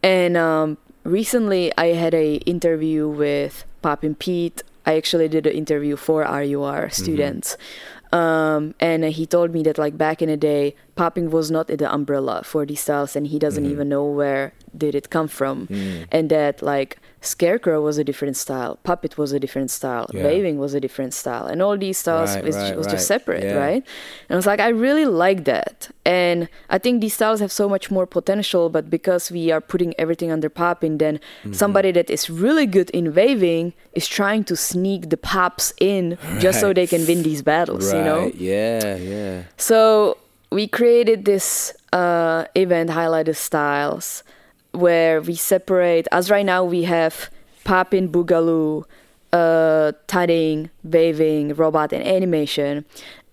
And 0.03 0.37
um, 0.37 0.79
recently 1.05 1.73
I 1.77 1.89
had 1.95 2.15
a 2.15 2.37
interview 2.47 3.09
with 3.09 3.65
Poppin 3.83 4.15
Pete. 4.15 4.63
I 4.87 4.97
actually 4.97 5.29
did 5.29 5.47
an 5.47 5.53
interview 5.53 5.97
for 5.97 6.23
RUR 6.23 6.89
students. 6.91 7.57
Um, 8.13 8.75
and 8.79 9.05
he 9.05 9.27
told 9.27 9.53
me 9.53 9.63
that 9.65 9.79
like 9.79 9.99
back 9.99 10.23
in 10.23 10.29
the 10.29 10.37
day, 10.37 10.77
popping 10.95 11.29
was 11.31 11.51
not 11.51 11.67
the 11.67 11.93
umbrella 11.93 12.43
for 12.45 12.65
these 12.65 12.81
styles, 12.81 13.17
and 13.17 13.27
he 13.27 13.39
doesn't 13.39 13.65
Mm-hmm. 13.65 13.73
even 13.73 13.89
know 13.89 14.05
where 14.05 14.53
did 14.77 14.95
it 14.95 15.11
come 15.11 15.27
from, 15.29 15.67
Mm. 15.67 16.07
and 16.13 16.31
that 16.31 16.63
like 16.63 16.99
scarecrow 17.27 17.81
was 17.83 17.99
a 17.99 18.05
different 18.05 18.37
style, 18.37 18.79
puppet 18.85 19.19
was 19.19 19.33
a 19.33 19.41
different 19.41 19.71
style, 19.71 20.07
Yeah. 20.13 20.25
waving 20.25 20.59
was 20.59 20.73
a 20.75 20.81
different 20.81 21.13
style, 21.15 21.47
and 21.47 21.61
all 21.61 21.77
these 21.77 21.99
styles 21.99 22.35
Right, 22.35 22.45
was, 22.45 22.57
right, 22.57 22.77
was 22.77 22.87
right. 22.87 22.93
just 22.95 23.07
separate, 23.07 23.43
Yeah. 23.45 23.57
right? 23.67 23.83
And 24.29 24.31
I 24.31 24.37
was 24.37 24.47
like, 24.47 24.61
I 24.61 24.69
really 24.69 25.05
like 25.07 25.45
that, 25.45 25.89
and 26.05 26.49
I 26.71 26.79
think 26.79 27.01
these 27.01 27.15
styles 27.15 27.41
have 27.41 27.53
so 27.53 27.69
much 27.69 27.91
more 27.91 28.07
potential, 28.07 28.69
but 28.71 28.89
because 28.91 29.31
we 29.31 29.51
are 29.51 29.61
putting 29.61 29.93
everything 29.99 30.31
under 30.31 30.49
popping, 30.49 30.99
then 30.99 31.17
Mm-hmm. 31.17 31.53
somebody 31.63 31.91
that 31.93 32.09
is 32.11 32.31
really 32.31 32.67
good 32.67 32.89
in 32.91 33.15
waving 33.15 33.73
is 33.93 34.07
trying 34.09 34.45
to 34.45 34.55
sneak 34.57 35.11
the 35.11 35.17
pops 35.17 35.73
in 35.81 36.17
just 36.39 36.61
so 36.61 36.73
they 36.73 36.87
can 36.87 37.07
win 37.07 37.23
these 37.23 37.43
battles, 37.43 37.93
you 37.93 38.03
know? 38.03 38.31
Yeah. 38.37 38.97
Yeah. 38.97 39.43
So 39.57 40.17
we 40.51 40.67
created 40.69 41.25
this 41.25 41.73
uh, 41.93 42.45
event, 42.55 42.91
highlighted 42.91 43.37
styles, 43.37 44.23
where 44.77 45.21
we 45.21 45.35
separate. 45.35 46.07
As 46.13 46.31
right 46.31 46.47
now, 46.47 46.65
we 46.65 46.85
have 46.85 47.31
poppin, 47.65 48.09
boogaloo, 48.09 48.85
uh, 49.33 49.93
tutting, 50.07 50.71
waving, 50.85 51.55
robot, 51.55 51.93
and 51.93 52.07
animation. 52.07 52.85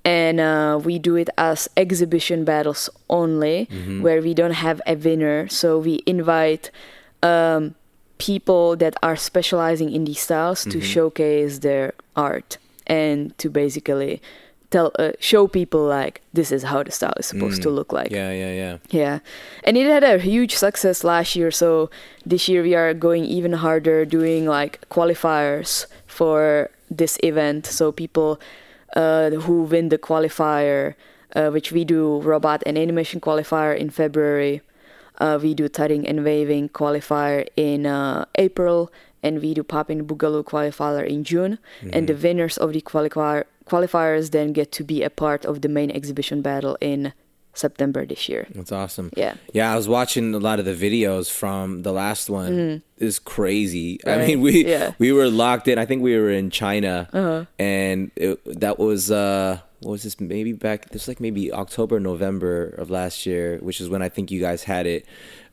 And 0.06 0.40
uh, 0.40 0.80
we 0.84 1.00
do 1.00 1.16
it 1.16 1.30
as 1.38 1.70
exhibition 1.78 2.44
battles 2.44 2.90
only, 3.10 3.66
where 4.02 4.22
we 4.22 4.34
don't 4.34 4.52
have 4.52 4.82
a 4.86 4.96
winner. 4.96 5.48
So 5.48 5.80
we 5.80 6.04
invite 6.06 6.72
um, 7.22 7.76
people 8.18 8.76
that 8.78 8.96
are 9.02 9.16
specializing 9.16 9.92
in 9.92 10.04
these 10.04 10.20
styles 10.20 10.64
to 10.66 10.82
showcase 10.82 11.60
their 11.60 11.94
art 12.18 12.58
and 12.86 13.38
to 13.38 13.50
basically 13.50 14.22
tell 14.74 14.90
uh, 15.04 15.12
show 15.32 15.44
people 15.60 15.84
like 16.00 16.16
this 16.40 16.50
is 16.56 16.62
how 16.72 16.80
the 16.88 16.92
style 16.98 17.14
is 17.22 17.28
supposed 17.32 17.62
to 17.66 17.70
look 17.78 17.90
like 18.00 18.10
Yeah. 18.20 18.32
Yeah. 18.42 18.54
Yeah. 18.62 18.76
yeah 19.02 19.16
and 19.66 19.74
it 19.82 19.86
had 19.96 20.04
a 20.04 20.18
huge 20.32 20.54
success 20.66 20.98
last 21.14 21.30
year 21.40 21.52
so 21.52 21.70
this 22.32 22.44
year 22.50 22.62
we 22.70 22.74
are 22.82 22.94
going 23.08 23.24
even 23.38 23.54
harder 23.66 24.00
doing 24.18 24.42
like 24.58 24.74
qualifiers 24.96 25.86
for 26.08 26.70
this 27.00 27.14
event 27.24 27.66
so 27.78 27.92
people 28.04 28.32
uh, 28.96 29.30
who 29.46 29.56
win 29.74 29.90
the 29.90 29.98
qualifier 30.10 30.94
uh, 31.36 31.50
which 31.56 31.72
we 31.76 31.82
do 31.96 32.02
robot 32.22 32.60
and 32.68 32.78
animation 32.78 33.20
qualifier 33.28 33.74
in 33.84 33.90
february 33.90 34.56
uh, 35.24 35.38
we 35.44 35.54
do 35.62 35.66
tutting 35.78 36.04
and 36.10 36.18
waving 36.24 36.70
qualifier 36.80 37.46
in 37.56 37.86
uh, 37.86 38.26
april 38.48 38.92
and 39.26 39.42
we 39.42 39.54
do 39.54 39.64
popping 39.64 40.00
boogaloo 40.10 40.44
qualifier 40.52 41.06
in 41.16 41.24
june 41.24 41.54
and 41.96 42.04
the 42.10 42.18
winners 42.26 42.56
of 42.64 42.70
the 42.76 42.82
qualifier 42.82 43.44
qualifiers 43.66 44.32
then 44.32 44.54
get 44.54 44.72
to 44.74 44.84
be 44.84 45.04
a 45.04 45.10
part 45.10 45.46
of 45.46 45.62
the 45.62 45.70
main 45.70 45.90
exhibition 45.92 46.42
battle 46.42 46.78
in 46.82 47.14
september 47.56 48.04
this 48.06 48.28
year 48.28 48.48
That's 48.56 48.72
awesome. 48.72 49.12
Yeah. 49.16 49.36
Yeah, 49.54 49.72
I 49.72 49.76
was 49.76 49.88
watching 49.88 50.34
a 50.34 50.40
lot 50.40 50.58
of 50.60 50.66
the 50.66 50.74
videos 50.74 51.30
from 51.32 51.84
the 51.84 51.92
last 51.92 52.28
one. 52.30 52.82
It's 52.98 53.20
crazy. 53.20 54.00
I 54.06 54.10
Mm-hmm. 54.10 54.28
Mean, 54.28 54.42
we 54.42 54.66
Yeah. 54.68 54.76
Uh-huh. 54.78 54.92
we 54.98 55.12
were 55.12 55.30
locked 55.30 55.68
in. 55.68 55.78
I 55.78 55.86
think 55.86 56.02
we 56.02 56.18
were 56.18 56.32
in 56.32 56.50
China, 56.50 57.48
and 57.60 58.10
it, 58.16 58.40
that 58.60 58.80
was 58.80 59.12
uh, 59.12 59.60
what 59.82 59.92
was 59.92 60.04
this? 60.04 60.20
Maybe 60.20 60.54
back. 60.54 60.90
This 60.90 61.04
was 61.04 61.10
like 61.10 61.20
maybe 61.20 61.54
October, 61.54 62.00
November 62.00 62.70
of 62.82 62.90
last 62.90 63.26
year, 63.28 63.60
which 63.62 63.80
is 63.82 63.88
when 63.88 64.02
I 64.02 64.10
think 64.10 64.32
you 64.32 64.40
guys 64.42 64.64
had 64.64 64.88
it. 64.88 65.06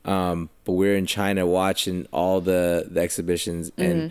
Um, 0.06 0.48
but 0.64 0.72
we're 0.80 0.96
in 0.96 1.04
China 1.04 1.44
watching 1.46 2.06
all 2.12 2.40
the 2.40 2.88
the 2.90 3.00
exhibitions 3.02 3.70
and. 3.76 4.10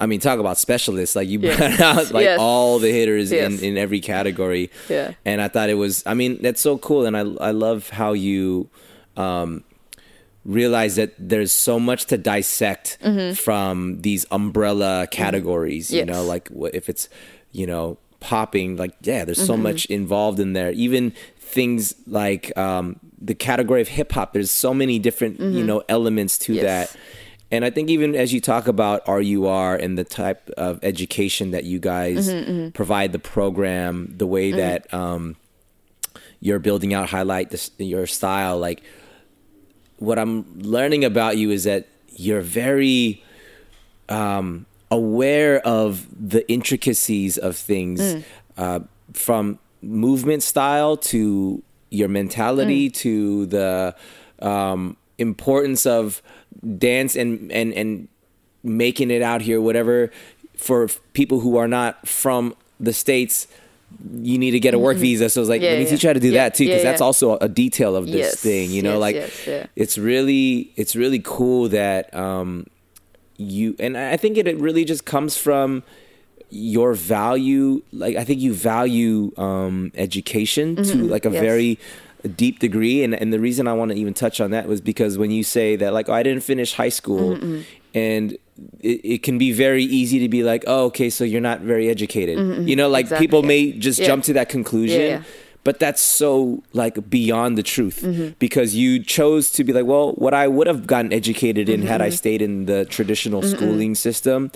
I 0.00 0.06
mean, 0.06 0.20
talk 0.20 0.38
about 0.38 0.58
specialists! 0.58 1.16
Like 1.16 1.28
you 1.28 1.38
Mm-hmm. 1.40 1.60
Yeah. 1.62 1.76
brought 1.76 1.80
out 2.06 2.10
like 2.12 2.24
Yes. 2.24 2.38
all 2.40 2.78
the 2.78 2.90
hitters 2.92 3.32
Yes. 3.32 3.60
in, 3.60 3.64
in 3.64 3.78
every 3.78 4.00
category 4.00 4.70
Yeah. 4.88 5.12
and 5.24 5.40
I 5.42 5.48
thought 5.48 5.70
it 5.70 5.74
was. 5.74 6.02
I 6.06 6.14
mean, 6.14 6.38
that's 6.42 6.60
so 6.60 6.78
cool, 6.78 7.06
and 7.06 7.16
I 7.16 7.20
I 7.20 7.50
love 7.50 7.88
how 7.90 8.12
you 8.12 8.68
um, 9.16 9.64
realize 10.44 10.96
that 10.96 11.12
there's 11.18 11.52
so 11.52 11.78
much 11.80 12.06
to 12.06 12.16
dissect 12.18 12.98
from 13.34 14.00
these 14.02 14.24
umbrella 14.30 15.06
categories. 15.10 15.90
You 15.90 16.02
Mm-hmm. 16.02 16.08
Yes. 16.08 16.16
know, 16.16 16.24
like 16.24 16.48
if 16.74 16.88
it's 16.88 17.08
you 17.52 17.66
know 17.66 17.98
popping? 18.20 18.76
Like 18.76 18.94
yeah, 19.02 19.24
there's 19.24 19.44
so 19.44 19.54
Mm-hmm. 19.54 19.62
much 19.62 19.86
involved 19.86 20.38
in 20.40 20.52
there. 20.52 20.70
Even 20.72 21.12
things 21.38 21.94
like 22.06 22.56
um, 22.58 23.00
the 23.20 23.34
category 23.34 23.80
of 23.80 23.88
hip 23.88 24.12
hop. 24.12 24.32
There's 24.32 24.50
so 24.50 24.72
many 24.74 24.98
different 24.98 25.40
you 25.40 25.64
know 25.64 25.82
elements 25.88 26.38
to 26.38 26.52
Mm-hmm. 26.52 26.64
Yes. 26.64 26.92
that. 26.92 27.00
And 27.50 27.64
I 27.64 27.70
think 27.70 27.88
even 27.88 28.14
as 28.14 28.32
you 28.32 28.40
talk 28.40 28.68
about 28.68 29.06
RUR 29.08 29.74
and 29.76 29.96
the 29.96 30.04
type 30.04 30.50
of 30.56 30.78
education 30.82 31.50
that 31.52 31.64
you 31.64 31.78
guys 31.78 32.28
Mm-hmm, 32.28 32.70
provide 32.70 33.12
the 33.12 33.18
program, 33.18 34.12
the 34.16 34.26
way 34.26 34.52
that 34.52 34.92
um, 34.92 35.36
you're 36.40 36.58
building 36.58 36.92
out, 36.92 37.08
highlight 37.08 37.50
this, 37.50 37.70
your 37.78 38.06
style, 38.06 38.58
like 38.58 38.82
what 39.98 40.18
I'm 40.18 40.44
learning 40.60 41.04
about 41.04 41.36
you 41.38 41.50
is 41.50 41.64
that 41.64 41.86
you're 42.14 42.42
very 42.42 43.22
um, 44.08 44.66
aware 44.90 45.60
of 45.66 46.06
the 46.30 46.48
intricacies 46.50 47.38
of 47.38 47.56
things 47.56 48.00
Mm. 48.00 48.22
uh, 48.56 48.80
from 49.12 49.58
movement 49.82 50.42
style 50.42 50.96
to 50.96 51.62
your 51.90 52.08
mentality 52.08 52.90
Mm. 52.90 52.94
to 52.94 53.46
the 53.46 53.94
um, 54.40 54.96
importance 55.18 55.86
of 55.86 56.22
dance 56.78 57.16
and, 57.16 57.50
and, 57.52 57.72
and 57.74 58.08
making 58.62 59.10
it 59.10 59.22
out 59.22 59.40
here, 59.40 59.60
whatever, 59.60 60.10
for 60.56 60.88
people 61.12 61.40
who 61.40 61.56
are 61.56 61.68
not 61.68 62.06
from 62.06 62.54
the 62.80 62.92
States. 62.92 63.46
You 64.12 64.36
need 64.36 64.50
to 64.50 64.60
get 64.60 64.74
a 64.74 64.78
work 64.78 64.98
visa, 64.98 65.30
so 65.30 65.40
it's 65.40 65.48
like 65.48 65.62
Mm-hmm. 65.62 65.64
Yeah, 65.64 65.70
let 65.70 65.78
me 65.78 65.84
yeah. 65.84 65.90
teach 65.90 66.02
you 66.02 66.08
how 66.10 66.12
to 66.12 66.20
do 66.20 66.28
Yeah, 66.30 66.44
that 66.44 66.54
too, 66.54 66.66
because 66.66 66.82
that's 66.82 67.00
also 67.00 67.38
a 67.38 67.48
detail 67.48 67.96
of 67.96 68.04
this 68.06 68.16
Yes, 68.16 68.36
thing. 68.36 68.70
You 68.70 68.82
know, 68.82 68.92
yes, 68.92 69.00
like 69.00 69.14
yes, 69.14 69.68
it's 69.76 69.96
really 69.96 70.72
it's 70.76 70.94
really 70.94 71.20
cool 71.24 71.70
that 71.70 72.14
um 72.14 72.66
you 73.38 73.76
and 73.78 73.96
I 73.96 74.18
think 74.18 74.36
it, 74.36 74.46
it 74.46 74.58
really 74.58 74.84
just 74.84 75.06
comes 75.06 75.38
from 75.38 75.84
your 76.50 76.92
value 76.92 77.82
like 77.92 78.16
I 78.16 78.24
think 78.24 78.40
you 78.40 78.52
value 78.52 79.32
um 79.38 79.90
education 79.94 80.76
to 80.76 80.96
like 81.08 81.24
a 81.24 81.30
Mm-hmm. 81.30 81.38
Very 82.22 82.34
deep 82.34 82.58
degree 82.58 83.02
and 83.04 83.14
and 83.14 83.32
the 83.32 83.40
reason 83.40 83.66
I 83.68 83.72
want 83.72 83.90
to 83.92 83.96
even 83.96 84.14
touch 84.14 84.40
on 84.40 84.50
that 84.50 84.66
was 84.68 84.80
because 84.80 85.16
when 85.18 85.30
you 85.30 85.42
say 85.44 85.76
that 85.76 85.92
like 85.92 86.08
oh, 86.08 86.14
I 86.14 86.22
didn't 86.22 86.42
finish 86.42 86.74
high 86.74 86.88
school 86.88 87.36
Mm-hmm, 87.36 87.60
and 87.94 88.32
it, 88.80 89.00
it 89.04 89.22
can 89.22 89.38
be 89.38 89.52
very 89.52 89.84
easy 89.84 90.18
to 90.18 90.28
be 90.28 90.42
like 90.42 90.64
oh 90.66 90.84
okay 90.86 91.10
so 91.10 91.24
you're 91.24 91.40
not 91.40 91.60
very 91.60 91.88
educated 91.88 92.38
you 92.68 92.76
know 92.76 92.88
like 92.88 93.06
Mm-hmm, 93.06 93.14
Exactly, 93.14 93.26
people 93.26 93.42
may 93.42 93.72
just 93.72 93.98
Yeah. 94.00 94.06
jump 94.08 94.24
to 94.24 94.32
that 94.34 94.48
conclusion 94.48 95.00
Yeah, 95.00 95.06
yeah. 95.08 95.22
but 95.64 95.78
that's 95.78 96.02
so 96.02 96.62
like 96.72 97.08
beyond 97.08 97.56
the 97.56 97.62
truth 97.62 98.02
Mm-hmm. 98.02 98.28
because 98.38 98.74
you 98.74 99.02
chose 99.02 99.50
to 99.52 99.64
be 99.64 99.72
like 99.72 99.86
well 99.86 100.12
what 100.14 100.34
i 100.34 100.46
would 100.48 100.66
have 100.66 100.86
gotten 100.86 101.12
educated 101.12 101.68
in 101.68 101.80
Mm-hmm, 101.80 101.88
had 101.88 102.00
i 102.02 102.10
stayed 102.10 102.42
in 102.42 102.66
the 102.66 102.84
traditional 102.86 103.42
schooling 103.42 103.94
system 103.94 104.50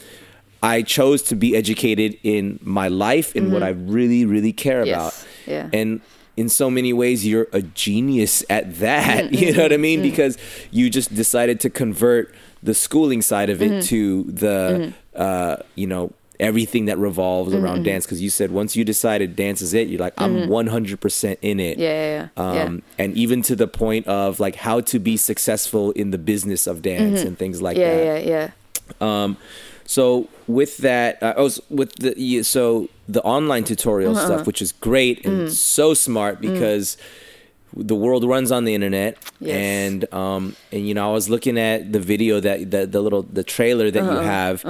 i 0.62 0.82
chose 0.82 1.22
to 1.30 1.34
be 1.36 1.54
educated 1.56 2.18
in 2.22 2.58
my 2.62 2.88
life 2.88 3.34
in 3.36 3.50
what 3.52 3.62
i 3.62 3.70
really 3.70 4.24
really 4.26 4.52
care 4.52 4.82
Mm-hmm. 4.84 4.88
Yes, 4.88 5.22
about 5.22 5.28
yeah. 5.72 5.80
and 5.80 6.00
in 6.42 6.48
so 6.48 6.66
many 6.78 6.92
ways 7.02 7.18
you're 7.30 7.48
a 7.60 7.62
genius 7.86 8.34
at 8.56 8.64
that 8.84 9.24
Mm-hmm, 9.24 9.34
you 9.42 9.48
know 9.54 9.62
what 9.66 9.72
i 9.72 9.80
mean 9.88 10.00
because 10.10 10.34
you 10.78 10.84
just 10.98 11.10
decided 11.22 11.56
to 11.64 11.68
convert 11.82 12.24
the 12.68 12.74
schooling 12.74 13.22
side 13.30 13.48
of 13.54 13.58
Mm-hmm. 13.60 13.74
it 13.78 13.82
to 13.92 14.00
the 14.44 14.92
uh 15.26 15.56
you 15.80 15.86
know 15.86 16.04
everything 16.50 16.84
that 16.90 16.98
revolves 17.08 17.52
Mm-hmm, 17.52 17.64
around 17.64 17.80
dance 17.84 18.04
because 18.06 18.20
you 18.26 18.30
said 18.38 18.48
once 18.50 18.70
you 18.78 18.82
decided 18.94 19.36
dance 19.36 19.60
is 19.66 19.72
it 19.80 19.86
you're 19.88 20.00
like 20.08 20.14
i'm 20.24 20.34
100% 20.48 21.36
in 21.42 21.60
it 21.60 21.78
Mm-hmm. 21.78 21.80
Yeah, 21.88 21.98
yeah, 22.02 22.28
yeah. 22.36 22.42
um 22.44 22.56
Yeah. 22.98 23.04
and 23.04 23.10
even 23.24 23.38
to 23.48 23.54
the 23.62 23.68
point 23.84 24.04
of 24.08 24.40
like 24.46 24.56
how 24.68 24.80
to 24.92 24.96
be 24.98 25.16
successful 25.16 25.84
in 25.92 26.10
the 26.14 26.18
business 26.32 26.66
of 26.66 26.82
dance 26.82 27.20
and 27.22 27.34
things 27.42 27.56
like 27.62 27.76
Mm-hmm. 27.76 27.98
yeah, 27.98 28.14
that 28.14 28.26
yeah, 28.26 28.50
yeah. 29.00 29.24
Um, 29.24 29.36
so 29.96 30.28
with 30.46 30.78
that, 30.78 31.22
uh, 31.22 31.34
I 31.36 31.40
was 31.40 31.60
with 31.70 31.94
the 31.96 32.14
you- 32.20 32.42
so 32.42 32.88
the 33.08 33.22
online 33.22 33.64
tutorial 33.64 34.16
Uh-huh. 34.16 34.26
stuff, 34.26 34.46
which 34.46 34.60
is 34.62 34.72
great 34.72 35.24
and 35.24 35.48
Mm. 35.48 35.50
so 35.50 35.94
smart 35.94 36.40
because 36.40 36.96
the 37.76 37.94
world 37.94 38.24
runs 38.24 38.52
on 38.52 38.64
the 38.64 38.74
internet, 38.74 39.16
Yes. 39.40 39.56
and 39.56 40.14
um, 40.14 40.56
and 40.72 40.86
you 40.86 40.94
know, 40.94 41.08
I 41.10 41.12
was 41.12 41.28
looking 41.30 41.58
at 41.58 41.92
the 41.92 42.00
video 42.00 42.38
that 42.40 42.70
the, 42.70 42.86
the 42.86 43.00
little 43.00 43.22
the 43.22 43.44
trailer 43.44 43.90
that 43.90 44.02
Uh-huh. 44.02 44.12
you 44.12 44.26
have. 44.26 44.64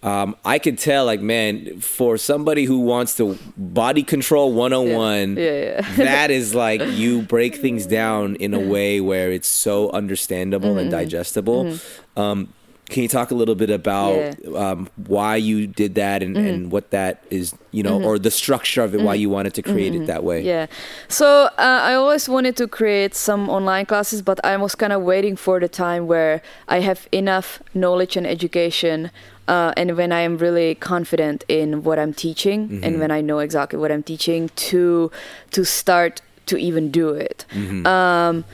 Um, 0.00 0.36
I 0.44 0.60
could 0.60 0.78
tell, 0.78 1.06
like, 1.06 1.20
man, 1.20 1.80
for 1.80 2.16
somebody 2.18 2.64
who 2.66 2.78
wants 2.78 3.16
to 3.16 3.36
body 3.56 4.04
control 4.04 4.52
101, 4.52 5.36
Yeah, 5.36 5.42
yeah. 5.42 5.80
that 5.96 6.30
is 6.30 6.54
like 6.54 6.80
you 6.92 7.22
break 7.22 7.56
things 7.56 7.84
down 7.84 8.36
in 8.36 8.54
a 8.54 8.60
way 8.60 9.00
where 9.00 9.32
it's 9.32 9.48
so 9.48 9.90
understandable 9.90 10.68
Mm-hmm. 10.70 10.78
and 10.78 10.90
digestible. 10.92 11.74
Um, 12.16 12.52
can 12.88 13.02
you 13.02 13.08
talk 13.08 13.30
a 13.30 13.34
little 13.34 13.54
bit 13.54 13.70
about 13.70 14.16
Yeah. 14.16 14.34
um, 14.70 14.88
why 15.06 15.36
you 15.36 15.66
did 15.66 15.94
that 15.96 16.22
and, 16.22 16.36
Mm-hmm. 16.36 16.46
and 16.48 16.72
what 16.72 16.90
that 16.90 17.22
is, 17.30 17.54
you 17.70 17.82
know, 17.82 18.02
or 18.02 18.18
the 18.18 18.30
structure 18.30 18.82
of 18.82 18.94
it, 18.94 19.00
why 19.02 19.14
you 19.14 19.28
wanted 19.30 19.52
to 19.54 19.62
create 19.62 19.94
it 19.94 20.06
that 20.06 20.22
way? 20.24 20.40
Yeah. 20.42 20.66
So 21.08 21.26
uh, 21.58 21.90
I 21.90 21.94
always 21.94 22.28
wanted 22.28 22.56
to 22.56 22.66
create 22.66 23.14
some 23.14 23.48
online 23.50 23.86
classes, 23.86 24.22
but 24.22 24.38
I 24.44 24.56
was 24.56 24.74
kind 24.74 24.92
of 24.92 25.02
waiting 25.02 25.36
for 25.36 25.60
the 25.60 25.68
time 25.68 26.06
where 26.06 26.40
I 26.68 26.80
have 26.80 27.08
enough 27.12 27.60
knowledge 27.74 28.16
and 28.16 28.26
education. 28.26 29.10
Uh, 29.48 29.72
and 29.76 29.96
when 29.96 30.12
I 30.12 30.20
am 30.20 30.36
really 30.36 30.74
confident 30.74 31.44
in 31.48 31.82
what 31.82 31.98
I'm 31.98 32.12
teaching, 32.12 32.80
and 32.84 32.98
when 33.00 33.10
I 33.10 33.20
know 33.22 33.38
exactly 33.38 33.78
what 33.78 33.90
I'm 33.90 34.02
teaching, 34.02 34.50
to 34.70 35.10
to 35.52 35.64
start 35.64 36.20
to 36.50 36.56
even 36.58 36.90
do 36.90 37.08
it. 37.28 37.44
Um, 37.86 38.44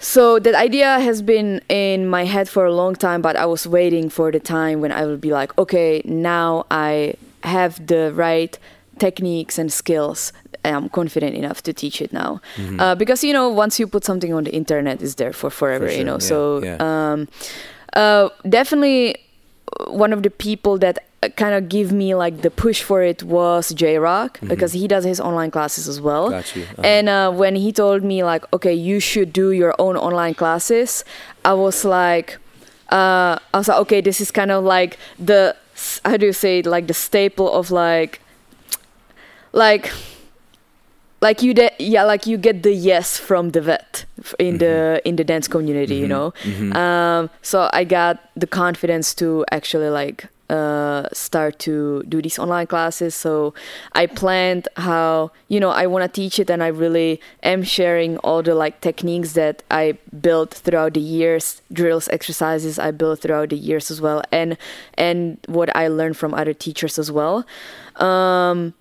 so 0.00 0.38
that 0.40 0.54
idea 0.54 0.98
has 0.98 1.22
been 1.22 1.60
in 1.68 2.08
my 2.08 2.24
head 2.24 2.48
for 2.48 2.64
a 2.66 2.72
long 2.74 2.94
time, 2.96 3.20
but 3.22 3.36
I 3.36 3.46
was 3.46 3.66
waiting 3.66 4.08
for 4.10 4.32
the 4.32 4.40
time 4.40 4.80
when 4.80 4.90
I 4.90 5.04
would 5.06 5.20
be 5.20 5.30
like, 5.30 5.56
okay, 5.58 6.02
now 6.04 6.64
I 6.70 7.14
have 7.44 7.86
the 7.86 8.10
right 8.12 8.58
techniques 8.98 9.58
and 9.58 9.70
skills. 9.72 10.32
and 10.64 10.76
I'm 10.76 10.88
confident 10.90 11.34
enough 11.36 11.62
to 11.62 11.72
teach 11.72 12.02
it 12.02 12.12
now, 12.12 12.40
uh, 12.78 12.94
because 12.94 13.24
you 13.24 13.32
know, 13.32 13.48
once 13.48 13.80
you 13.80 13.86
put 13.86 14.04
something 14.04 14.32
on 14.34 14.44
the 14.44 14.52
internet, 14.52 15.00
it's 15.02 15.14
there 15.14 15.32
for 15.32 15.48
forever. 15.50 15.88
For 15.88 15.94
you 15.94 16.04
know, 16.04 16.18
sure, 16.18 16.60
so 16.60 16.62
yeah, 16.64 16.76
um, 17.12 17.28
uh, 17.94 18.28
definitely 18.46 19.16
one 19.88 20.12
of 20.12 20.22
the 20.22 20.28
people 20.30 20.76
that 20.78 20.98
kind 21.28 21.54
of 21.54 21.68
give 21.68 21.92
me 21.92 22.14
like 22.14 22.40
the 22.40 22.50
push 22.50 22.82
for 22.82 23.02
it 23.02 23.22
was 23.22 23.74
J 23.74 23.98
Rock 23.98 24.40
because 24.40 24.72
he 24.72 24.88
does 24.88 25.04
his 25.04 25.20
online 25.20 25.50
classes 25.50 25.86
as 25.86 26.00
well. 26.00 26.30
Mm-hmm. 26.30 26.32
Got 26.32 26.56
you. 26.56 26.62
Uh-huh. 26.62 26.82
And 26.82 27.08
uh, 27.08 27.30
when 27.30 27.56
he 27.56 27.72
told 27.72 28.02
me 28.02 28.24
like, 28.24 28.50
okay, 28.54 28.72
you 28.72 29.00
should 29.00 29.32
do 29.32 29.50
your 29.50 29.74
own 29.78 29.96
online 29.96 30.34
classes, 30.34 31.04
I 31.44 31.52
was 31.52 31.84
like, 31.84 32.38
uh, 32.90 33.38
I 33.52 33.58
was 33.58 33.68
like, 33.68 33.78
okay, 33.80 34.00
this 34.00 34.20
is 34.20 34.30
kind 34.30 34.50
of 34.50 34.64
like 34.64 34.98
the 35.18 35.56
how 36.04 36.16
do 36.16 36.26
you 36.26 36.32
say 36.32 36.58
it? 36.60 36.66
like 36.66 36.86
the 36.86 36.94
staple 36.94 37.50
of 37.52 37.70
like, 37.70 38.20
like 39.52 39.90
like 41.20 41.42
you 41.42 41.52
de- 41.52 41.70
yeah 41.78 42.02
like 42.04 42.26
you 42.26 42.36
get 42.38 42.62
the 42.62 42.72
yes 42.72 43.18
from 43.18 43.50
the 43.50 43.60
vet 43.60 44.04
in 44.38 44.58
the 44.58 45.00
in 45.04 45.16
the 45.16 45.24
dance 45.24 45.48
community 45.48 45.96
you 45.96 46.08
know 46.08 46.32
um, 46.74 47.28
so 47.42 47.68
i 47.72 47.84
got 47.84 48.30
the 48.36 48.46
confidence 48.46 49.14
to 49.14 49.44
actually 49.50 49.88
like 49.90 50.28
uh, 50.50 51.08
start 51.12 51.58
to 51.60 52.02
do 52.08 52.20
these 52.20 52.38
online 52.38 52.66
classes. 52.66 53.14
So 53.14 53.54
i 53.92 54.06
planned 54.06 54.68
how 54.76 55.30
you 55.48 55.60
know 55.60 55.70
i 55.70 55.86
want 55.86 56.02
to 56.02 56.20
teach 56.20 56.38
it 56.38 56.50
and 56.50 56.62
i 56.62 56.66
really 56.66 57.20
am 57.42 57.62
sharing 57.62 58.16
all 58.18 58.42
the 58.42 58.54
like 58.54 58.80
techniques 58.80 59.32
that 59.32 59.62
i 59.70 59.96
built 60.20 60.52
throughout 60.54 60.94
the 60.94 61.00
years 61.00 61.62
drills 61.72 62.08
exercises 62.08 62.78
i 62.78 62.90
built 62.90 63.20
throughout 63.20 63.50
the 63.50 63.56
years 63.56 63.90
as 63.90 64.00
well 64.00 64.22
and 64.32 64.56
and 64.94 65.38
what 65.46 65.74
i 65.76 65.88
learned 65.88 66.16
from 66.16 66.34
other 66.34 66.54
teachers 66.54 66.98
as 66.98 67.10
well. 67.10 67.46
Um, 67.96 68.74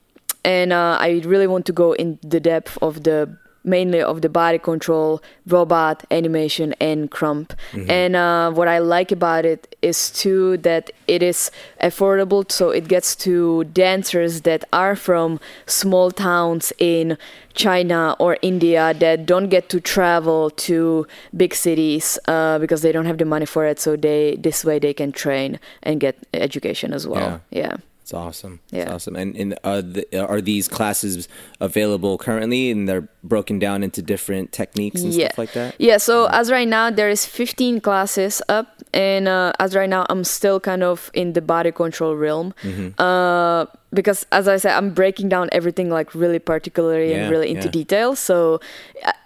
and 0.44 0.72
uh, 0.72 0.98
I 1.00 1.22
really 1.26 1.48
want 1.48 1.66
to 1.68 1.74
go 1.74 1.94
in 1.94 2.20
the 2.22 2.40
depth 2.40 2.78
of 2.82 3.04
the 3.04 3.38
mainly 3.64 4.02
of 4.02 4.22
the 4.22 4.30
body 4.30 4.58
control, 4.58 5.22
robot, 5.48 6.06
animation, 6.12 6.74
and 6.80 7.12
krump. 7.12 7.52
And 7.90 8.16
uh, 8.16 8.52
what 8.52 8.68
I 8.68 8.80
like 8.80 9.12
about 9.12 9.46
it 9.46 9.76
is 9.82 10.10
too 10.12 10.58
that 10.58 10.92
it 11.08 11.22
is 11.24 11.52
affordable, 11.82 12.50
so 12.52 12.70
it 12.70 12.88
gets 12.88 13.16
to 13.18 13.64
dancers 13.66 14.42
that 14.42 14.64
are 14.72 14.96
from 14.96 15.40
small 15.66 16.12
towns 16.12 16.72
in 16.78 17.18
China 17.54 18.16
or 18.20 18.38
India 18.42 18.94
that 18.94 19.26
don't 19.26 19.50
get 19.50 19.70
to 19.70 19.80
travel 19.82 20.50
to 20.52 21.06
big 21.36 21.54
cities 21.54 22.18
uh, 22.28 22.58
because 22.60 22.82
they 22.82 22.92
don't 22.92 23.06
have 23.06 23.18
the 23.18 23.26
money 23.26 23.46
for 23.46 23.66
it. 23.66 23.80
So 23.80 23.96
they 23.96 24.38
this 24.40 24.64
way 24.64 24.80
they 24.80 24.94
can 24.94 25.12
train 25.12 25.60
and 25.84 26.00
get 26.00 26.16
education 26.34 26.94
as 26.94 27.08
well. 27.08 27.42
yeah. 27.52 27.78
It's 28.10 28.14
awesome. 28.16 28.60
It's 28.74 28.74
Yeah. 28.74 28.92
awesome. 28.96 29.16
And, 29.16 29.36
and 29.38 29.54
are, 29.64 29.84
the, 29.84 30.04
are 30.18 30.42
these 30.42 30.68
classes 30.68 31.28
available 31.62 32.18
currently 32.18 32.72
and 32.72 32.90
they're 32.90 33.08
broken 33.24 33.60
down 33.60 33.84
into 33.84 34.02
different 34.02 34.52
techniques 34.52 35.04
and 35.04 35.14
stuff 35.14 35.38
like 35.38 35.54
that? 35.54 35.76
Yeah, 35.78 35.98
so 35.98 36.26
as 36.32 36.50
right 36.50 36.68
now 36.68 36.90
there 36.90 37.12
is 37.12 37.28
15 37.28 37.82
classes 37.82 38.42
up 38.50 38.82
and 38.96 39.28
uh, 39.28 39.54
as 39.60 39.76
right 39.76 39.90
now 39.90 40.08
I'm 40.10 40.24
still 40.24 40.60
kind 40.60 40.82
of 40.82 41.12
in 41.14 41.34
the 41.34 41.42
body 41.42 41.72
control 41.72 42.16
realm. 42.16 42.56
Mm-hmm. 42.64 43.00
Uh, 43.00 43.66
because 43.92 44.26
as 44.32 44.48
I 44.48 44.58
said 44.58 44.74
I'm 44.78 44.94
breaking 44.94 45.30
down 45.30 45.50
everything 45.52 45.90
like 45.90 46.14
really 46.14 46.38
particularly 46.40 47.12
Yeah, 47.12 47.24
and 47.24 47.32
really 47.32 47.50
into 47.50 47.66
yeah. 47.68 47.72
detail. 47.72 48.16
So 48.16 48.60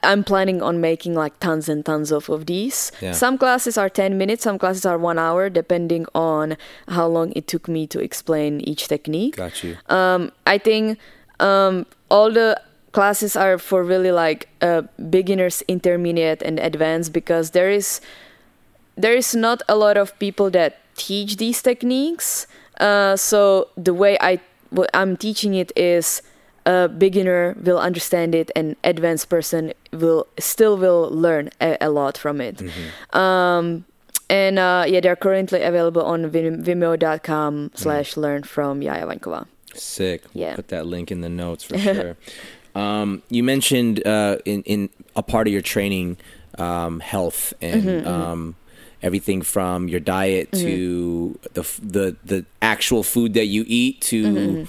I'm 0.03 0.23
planning 0.23 0.61
on 0.61 0.79
making 0.79 1.15
like 1.15 1.39
tons 1.39 1.67
and 1.67 1.85
tons 1.85 2.11
of, 2.11 2.29
of 2.29 2.45
these. 2.45 2.91
Yeah. 3.01 3.11
Some 3.11 3.37
classes 3.37 3.77
are 3.77 3.89
10 3.89 4.17
minutes, 4.17 4.43
some 4.43 4.57
classes 4.57 4.85
are 4.85 4.97
1 4.97 5.19
hour 5.19 5.49
depending 5.49 6.05
on 6.15 6.55
how 6.87 7.07
long 7.07 7.33
it 7.35 7.47
took 7.47 7.67
me 7.67 7.87
to 7.87 7.99
explain 7.99 8.61
each 8.61 8.87
technique 8.87 9.35
Got 9.35 9.63
you. 9.63 9.75
um, 9.89 10.31
I 10.47 10.57
think 10.57 10.97
um, 11.39 11.85
all 12.09 12.31
the 12.31 12.59
classes 12.93 13.35
are 13.35 13.57
for 13.57 13.83
really 13.83 14.11
like 14.11 14.47
uh, 14.61 14.83
beginners, 15.09 15.63
intermediate, 15.67 16.41
and 16.43 16.59
advanced 16.59 17.11
because 17.11 17.51
there 17.51 17.69
is 17.69 17.99
there 18.95 19.13
is 19.15 19.33
not 19.35 19.61
a 19.67 19.75
lot 19.75 19.97
of 19.97 20.17
people 20.19 20.49
that 20.51 20.77
teach 20.95 21.37
these 21.37 21.61
techniques. 21.63 22.45
Uh, 22.79 23.15
so 23.15 23.67
the 23.75 23.93
way 23.93 24.17
I 24.21 24.39
what 24.73 24.89
I'm 24.93 25.15
teaching 25.17 25.53
it 25.55 25.71
is 25.75 26.21
a 26.65 26.87
beginner 26.87 27.55
will 27.61 27.79
understand 27.79 28.33
it, 28.35 28.49
and 28.55 28.75
advanced 28.83 29.29
person 29.29 29.73
will 29.91 30.27
still 30.39 30.77
will 30.77 31.09
learn 31.11 31.49
a, 31.59 31.77
a 31.81 31.89
lot 31.89 32.17
from 32.17 32.39
it. 32.41 32.61
Um, 33.13 33.85
and 34.29 34.57
uh, 34.57 34.85
yeah, 34.87 34.99
they're 35.01 35.15
currently 35.17 35.61
available 35.61 36.01
on 36.03 36.29
vim- 36.29 36.63
vimeo.com 36.63 37.71
slash 37.75 38.15
learn 38.17 38.43
from 38.43 38.79
Jaja 38.81 39.03
Vankova. 39.05 39.45
Sick. 39.75 40.23
Yeah. 40.33 40.55
Put 40.55 40.69
that 40.69 40.85
link 40.85 41.11
in 41.11 41.21
the 41.21 41.29
notes 41.29 41.63
for 41.63 41.77
sure. 41.89 42.15
um, 42.75 43.21
you 43.29 43.43
mentioned 43.43 44.05
uh, 44.07 44.37
in, 44.45 44.63
in 44.63 44.89
a 45.15 45.23
part 45.23 45.47
of 45.47 45.53
your 45.53 45.61
training 45.61 46.17
um, 46.57 46.99
health 47.01 47.53
and 47.61 47.83
Mm-hmm, 47.83 48.07
um, 48.07 48.55
everything 49.03 49.41
from 49.43 49.87
your 49.87 49.99
diet 49.99 50.51
to 50.53 51.37
the, 51.53 51.61
the 51.81 52.15
the 52.25 52.45
actual 52.61 53.03
food 53.03 53.33
that 53.35 53.45
you 53.45 53.63
eat 53.67 54.01
to 54.01 54.23
Mm-hmm, 54.23 54.63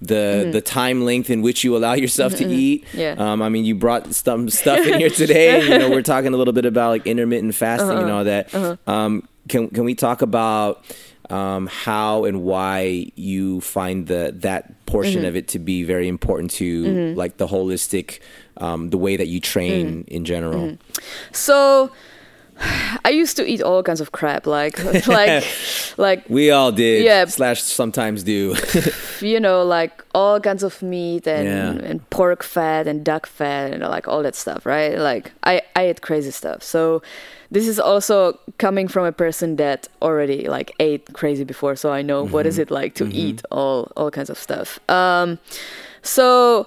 the 0.00 0.50
the 0.52 0.60
time 0.60 1.04
length 1.04 1.30
in 1.30 1.40
which 1.42 1.64
you 1.64 1.76
allow 1.76 1.94
yourself 1.94 2.34
to 2.36 2.44
eat. 2.46 2.84
Yeah. 2.92 3.14
Um, 3.16 3.40
I 3.40 3.48
mean, 3.48 3.64
you 3.64 3.74
brought 3.74 4.12
some 4.14 4.50
stuff 4.60 4.86
in 4.86 4.98
here 4.98 5.08
today. 5.10 5.62
you 5.62 5.78
know, 5.78 5.88
we're 5.88 6.02
talking 6.02 6.34
a 6.34 6.36
little 6.36 6.52
bit 6.52 6.66
about 6.66 6.90
like 6.90 7.06
intermittent 7.06 7.54
fasting 7.54 7.90
and 7.98 8.10
Uh-huh. 8.10 8.16
all 8.18 8.24
that. 8.24 8.88
Um, 8.88 9.28
can 9.48 9.68
can 9.68 9.84
we 9.84 9.94
talk 9.94 10.20
about 10.22 10.84
um, 11.30 11.68
how 11.68 12.24
and 12.24 12.42
why 12.42 13.10
you 13.14 13.60
find 13.62 14.06
the 14.06 14.34
that 14.40 14.84
portion 14.84 15.20
Mm-hmm. 15.22 15.28
of 15.28 15.36
it 15.36 15.48
to 15.48 15.58
be 15.58 15.84
very 15.84 16.06
important 16.08 16.50
to 16.60 17.14
like 17.14 17.38
the 17.38 17.46
holistic, 17.46 18.18
um, 18.58 18.90
the 18.90 18.98
way 18.98 19.16
that 19.16 19.28
you 19.28 19.40
train 19.40 19.86
Mm-hmm. 20.04 20.14
in 20.16 20.24
general? 20.26 20.76
So 21.32 21.90
I 23.04 23.10
used 23.10 23.36
to 23.36 23.44
eat 23.46 23.60
all 23.62 23.82
kinds 23.82 24.00
of 24.00 24.12
crap, 24.12 24.46
like 24.46 24.82
like 25.08 25.44
like 25.96 26.24
We 26.28 26.50
all 26.50 26.72
did, 26.72 27.04
Yeah. 27.04 27.24
Slash 27.26 27.62
sometimes 27.62 28.22
do. 28.22 28.54
you 29.20 29.40
know 29.40 29.62
like 29.64 30.04
all 30.14 30.40
kinds 30.40 30.62
of 30.62 30.80
meat 30.82 31.26
and 31.26 31.46
Yeah. 31.46 31.88
and 31.90 32.08
pork 32.10 32.42
fat 32.42 32.86
and 32.86 33.04
duck 33.04 33.26
fat 33.26 33.72
and 33.72 33.82
like 33.82 34.06
all 34.08 34.22
that 34.22 34.34
stuff, 34.34 34.64
right? 34.66 34.98
Like 34.98 35.32
I 35.42 35.62
I 35.76 35.82
ate 35.88 36.00
crazy 36.00 36.30
stuff. 36.30 36.62
So 36.62 37.02
this 37.50 37.68
is 37.68 37.78
also 37.78 38.38
coming 38.58 38.88
from 38.88 39.04
a 39.04 39.12
person 39.12 39.56
that 39.56 39.88
already 40.00 40.48
like 40.48 40.74
ate 40.80 41.12
crazy 41.12 41.44
before, 41.44 41.76
so 41.76 41.92
I 41.92 42.02
know 42.02 42.24
what 42.24 42.46
is 42.46 42.58
it 42.58 42.70
like 42.70 42.94
to 42.94 43.06
eat 43.12 43.42
all 43.50 43.92
all 43.96 44.10
kinds 44.10 44.30
of 44.30 44.38
stuff. 44.38 44.78
Um, 44.88 45.38
so 46.02 46.66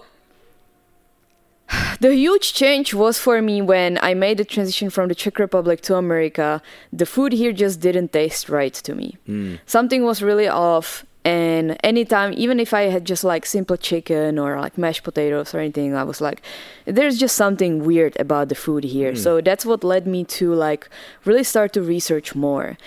the 1.99 2.13
huge 2.13 2.53
change 2.53 2.93
was 2.93 3.18
for 3.20 3.41
me 3.41 3.61
when 3.61 3.99
I 4.01 4.13
made 4.13 4.38
the 4.38 4.45
transition 4.45 4.89
from 4.89 5.09
the 5.09 5.15
Czech 5.15 5.39
Republic 5.39 5.82
to 5.82 5.95
America. 5.95 6.61
The 6.93 7.05
food 7.05 7.34
here 7.34 7.51
just 7.51 7.80
didn't 7.80 8.13
taste 8.13 8.49
right 8.49 8.74
to 8.74 8.95
me. 8.95 9.18
Something 9.65 10.03
was 10.03 10.22
really 10.22 10.47
off. 10.47 11.05
And 11.26 11.76
anytime, 11.84 12.34
even 12.38 12.57
if 12.57 12.74
I 12.74 12.84
had 12.84 13.03
just 13.03 13.26
like 13.26 13.45
simple 13.45 13.76
chicken 13.76 14.39
or 14.39 14.57
like 14.61 14.78
mashed 14.78 15.03
potatoes 15.03 15.53
or 15.53 15.59
anything, 15.59 15.93
I 15.93 16.03
was 16.03 16.22
like, 16.22 16.41
there's 16.86 17.18
just 17.18 17.36
something 17.36 17.84
weird 17.84 18.18
about 18.18 18.47
the 18.47 18.55
food 18.55 18.86
here. 18.86 19.13
So 19.13 19.41
that's 19.41 19.65
what 19.65 19.84
led 19.84 20.07
me 20.07 20.24
to 20.39 20.53
like 20.53 20.88
really 21.26 21.43
start 21.43 21.74
to 21.74 21.82
research 21.82 22.34
more. 22.34 22.78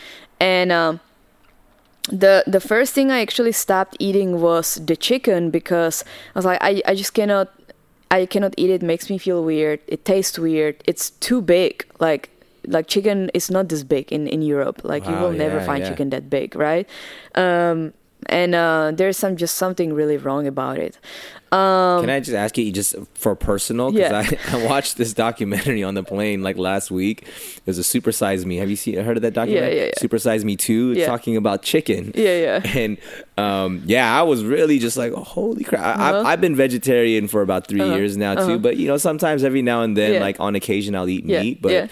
And 0.41 0.73
um, 0.73 1.01
the 2.09 2.43
the 2.47 2.61
first 2.61 2.95
thing 2.95 3.11
I 3.11 3.21
actually 3.21 3.53
stopped 3.53 3.97
eating 3.99 4.41
was 4.41 4.77
the 4.77 4.97
chicken 4.97 5.51
because 5.51 6.03
I 6.35 6.39
was 6.39 6.45
like 6.45 6.59
I, 6.63 6.83
I 6.87 6.95
just 6.95 7.13
cannot 7.13 7.53
I 8.11 8.27
cannot 8.27 8.55
eat 8.57 8.71
it. 8.71 8.83
it 8.83 8.83
makes 8.83 9.09
me 9.11 9.19
feel 9.19 9.45
weird 9.45 9.81
it 9.87 10.05
tastes 10.05 10.39
weird 10.39 10.77
it's 10.87 11.11
too 11.11 11.41
big 11.41 11.87
like 12.01 12.31
like 12.67 12.87
chicken 12.89 13.31
is 13.35 13.51
not 13.51 13.69
this 13.69 13.83
big 13.83 14.13
in 14.13 14.27
in 14.29 14.43
Europe 14.43 14.81
like 14.85 15.07
you 15.07 15.13
Wow, 15.13 15.23
will 15.29 15.33
never 15.33 15.61
find 15.61 15.83
yeah. 15.83 15.91
chicken 15.91 16.11
that 16.11 16.29
big 16.29 16.55
right 16.55 16.87
um 17.35 17.93
and 18.27 18.55
uh 18.55 18.93
there's 18.95 19.17
some 19.17 19.37
just 19.37 19.57
something 19.57 19.93
really 19.95 20.17
wrong 20.17 20.47
about 20.47 20.77
it 20.79 20.99
um 21.53 22.03
Can 22.03 22.11
I 22.11 22.21
just 22.21 22.37
ask 22.37 22.57
you, 22.59 22.71
just 22.71 22.95
for 23.15 23.35
personal? 23.35 23.91
Because 23.91 24.31
Yeah. 24.31 24.39
I, 24.55 24.57
I 24.57 24.67
watched 24.67 24.99
this 24.99 25.13
documentary 25.13 25.83
on 25.83 25.95
the 25.95 26.05
plane 26.05 26.43
like 26.45 26.57
last 26.57 26.93
week. 26.93 27.23
It 27.23 27.67
was 27.67 27.77
a 27.77 27.83
Super 27.83 28.13
Size 28.13 28.47
Me. 28.47 28.57
Have 28.59 28.71
you 28.71 28.77
seen 28.77 28.95
heard 29.03 29.17
of 29.17 29.23
that 29.23 29.35
documentary? 29.35 29.77
yeah, 29.77 29.85
yeah. 29.87 29.91
Super 29.99 30.19
Size 30.21 30.45
Me 30.45 30.55
Two. 30.55 30.93
It's 30.93 31.01
Yeah. 31.01 31.07
talking 31.07 31.37
about 31.37 31.63
chicken. 31.63 32.13
Yeah, 32.15 32.37
yeah. 32.63 32.63
And 32.79 32.99
um, 33.37 33.83
yeah, 33.85 34.17
I 34.17 34.23
was 34.23 34.45
really 34.45 34.79
just 34.79 34.97
like, 34.97 35.13
oh, 35.13 35.25
holy 35.25 35.65
crap! 35.65 35.83
I, 35.85 35.91
Uh-huh. 35.91 36.21
I've, 36.21 36.27
I've 36.27 36.41
been 36.41 36.55
vegetarian 36.55 37.27
for 37.27 37.43
about 37.43 37.67
3 37.67 37.81
Uh-huh. 37.81 37.97
years 37.97 38.17
now 38.17 38.35
too. 38.35 38.41
Uh-huh. 38.43 38.59
But 38.59 38.77
you 38.77 38.87
know, 38.87 38.97
sometimes 38.97 39.43
every 39.43 39.63
now 39.63 39.83
and 39.83 39.97
then, 39.97 40.13
Yeah. 40.15 40.21
like 40.21 40.39
on 40.39 40.55
occasion, 40.55 40.95
I'll 40.95 41.09
eat 41.09 41.25
Yeah, 41.25 41.43
meat. 41.43 41.61
But 41.61 41.73
yeah. 41.73 41.87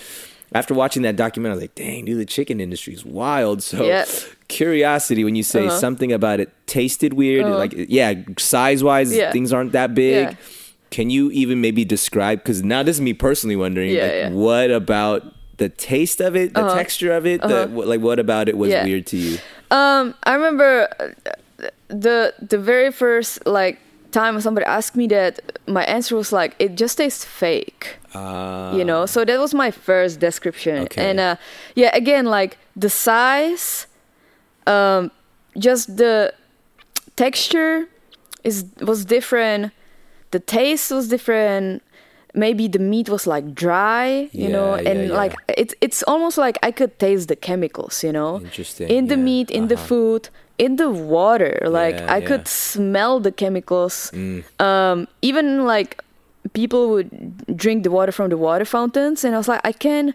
after 0.55 0.73
watching 0.73 1.03
that 1.03 1.17
documentary, 1.17 1.53
I 1.55 1.57
was 1.57 1.63
like, 1.65 1.75
dang, 1.75 2.05
dude, 2.05 2.21
the 2.21 2.27
chicken 2.27 2.61
industry 2.61 2.95
is 2.95 3.05
wild. 3.05 3.65
So 3.65 3.85
Yeah. 3.85 4.05
Curiosity 4.49 5.25
when 5.25 5.35
you 5.37 5.43
say 5.43 5.67
Uh-huh. 5.67 5.79
something 5.79 6.13
about 6.13 6.41
it 6.41 6.51
tasted 6.67 7.13
weird, 7.13 7.47
Uh-huh. 7.47 7.59
like 7.59 7.75
yeah, 7.89 8.15
size 8.39 8.83
wise, 8.83 9.15
Yeah. 9.15 9.31
things 9.33 9.53
aren't 9.53 9.73
that 9.73 9.95
big. 9.95 10.31
Yeah. 10.31 10.35
Can 10.91 11.11
you 11.11 11.31
even 11.33 11.61
maybe 11.61 11.85
describe? 11.85 12.39
Because 12.43 12.63
now 12.65 12.83
this 12.83 12.97
is 12.97 13.01
me 13.03 13.13
personally 13.13 13.57
wondering, 13.57 13.91
Yeah, 13.91 14.25
like, 14.25 14.33
what 14.33 14.71
about 14.71 15.23
the 15.59 15.69
taste 15.69 16.21
of 16.21 16.35
it, 16.35 16.55
the 16.55 16.65
Uh-huh. 16.65 16.77
texture 16.79 17.13
of 17.13 17.27
it, 17.27 17.43
the, 17.43 17.65
Uh-huh. 17.65 17.83
like 17.85 18.01
what 18.01 18.19
about 18.19 18.49
it 18.49 18.57
was 18.57 18.71
weird 18.85 19.05
to 19.13 19.17
you? 19.19 19.37
Um, 19.71 20.15
I 20.25 20.33
remember 20.35 20.89
uh, 20.99 21.69
the 21.89 22.33
the 22.41 22.57
very 22.59 22.91
first 22.91 23.45
like 23.45 23.77
time 24.13 24.41
somebody 24.41 24.65
asked 24.65 24.97
me 24.97 25.07
that, 25.09 25.41
my 25.67 25.85
answer 25.85 26.17
was 26.17 26.33
like, 26.33 26.55
it 26.59 26.75
just 26.81 26.97
tastes 26.97 27.25
fake. 27.27 27.99
Uh, 28.15 28.73
you 28.75 28.83
know, 28.83 29.05
so 29.05 29.23
that 29.27 29.39
was 29.39 29.53
my 29.53 29.71
first 29.71 30.19
description. 30.21 30.85
Okay. 30.85 31.05
And 31.05 31.21
uh, 31.21 31.37
yeah, 31.75 31.91
again, 31.93 32.25
like 32.25 32.57
the 32.75 32.89
size, 32.89 33.87
um, 34.69 35.11
just 35.59 35.97
the 35.97 36.33
texture 37.17 37.89
is 38.45 38.65
was 38.81 39.05
different. 39.05 39.73
The 40.31 40.41
taste 40.41 40.91
was 40.93 41.09
different. 41.09 41.83
Maybe 42.35 42.69
the 42.69 42.79
meat 42.79 43.09
was 43.09 43.27
like 43.27 43.55
dry, 43.55 44.29
you 44.33 44.49
know, 44.49 44.75
Yeah, 44.77 44.83
yeah, 44.83 44.91
and 44.91 44.99
yeah. 45.09 45.15
like 45.23 45.35
it's 45.57 45.75
it's 45.81 46.03
almost 46.07 46.37
like 46.39 46.57
I 46.63 46.71
could 46.71 46.93
taste 46.99 47.27
the 47.29 47.37
chemicals, 47.37 48.05
you 48.05 48.13
know, 48.13 48.41
Interesting, 48.41 48.89
in 48.89 49.09
the 49.09 49.17
yeah, 49.17 49.23
meat, 49.29 49.51
in 49.51 49.69
the 49.69 49.75
uh-huh. 49.75 49.87
food, 49.87 50.29
in 50.59 50.77
the 50.77 50.91
water. 50.91 51.55
Like 51.81 51.97
Yeah, 51.97 52.15
I 52.15 52.19
yeah. 52.19 52.27
could 52.29 52.47
smell 52.47 53.19
the 53.21 53.33
chemicals. 53.33 54.11
Mm. 54.15 54.45
Um, 54.61 55.09
even 55.23 55.65
like 55.65 56.03
people 56.53 56.91
would 56.91 57.11
drink 57.57 57.83
the 57.83 57.91
water 57.91 58.13
from 58.13 58.29
the 58.29 58.37
water 58.37 58.65
fountains, 58.67 59.25
and 59.25 59.35
I 59.35 59.39
was 59.39 59.49
like, 59.49 59.63
I 59.65 59.73
can, 59.73 60.15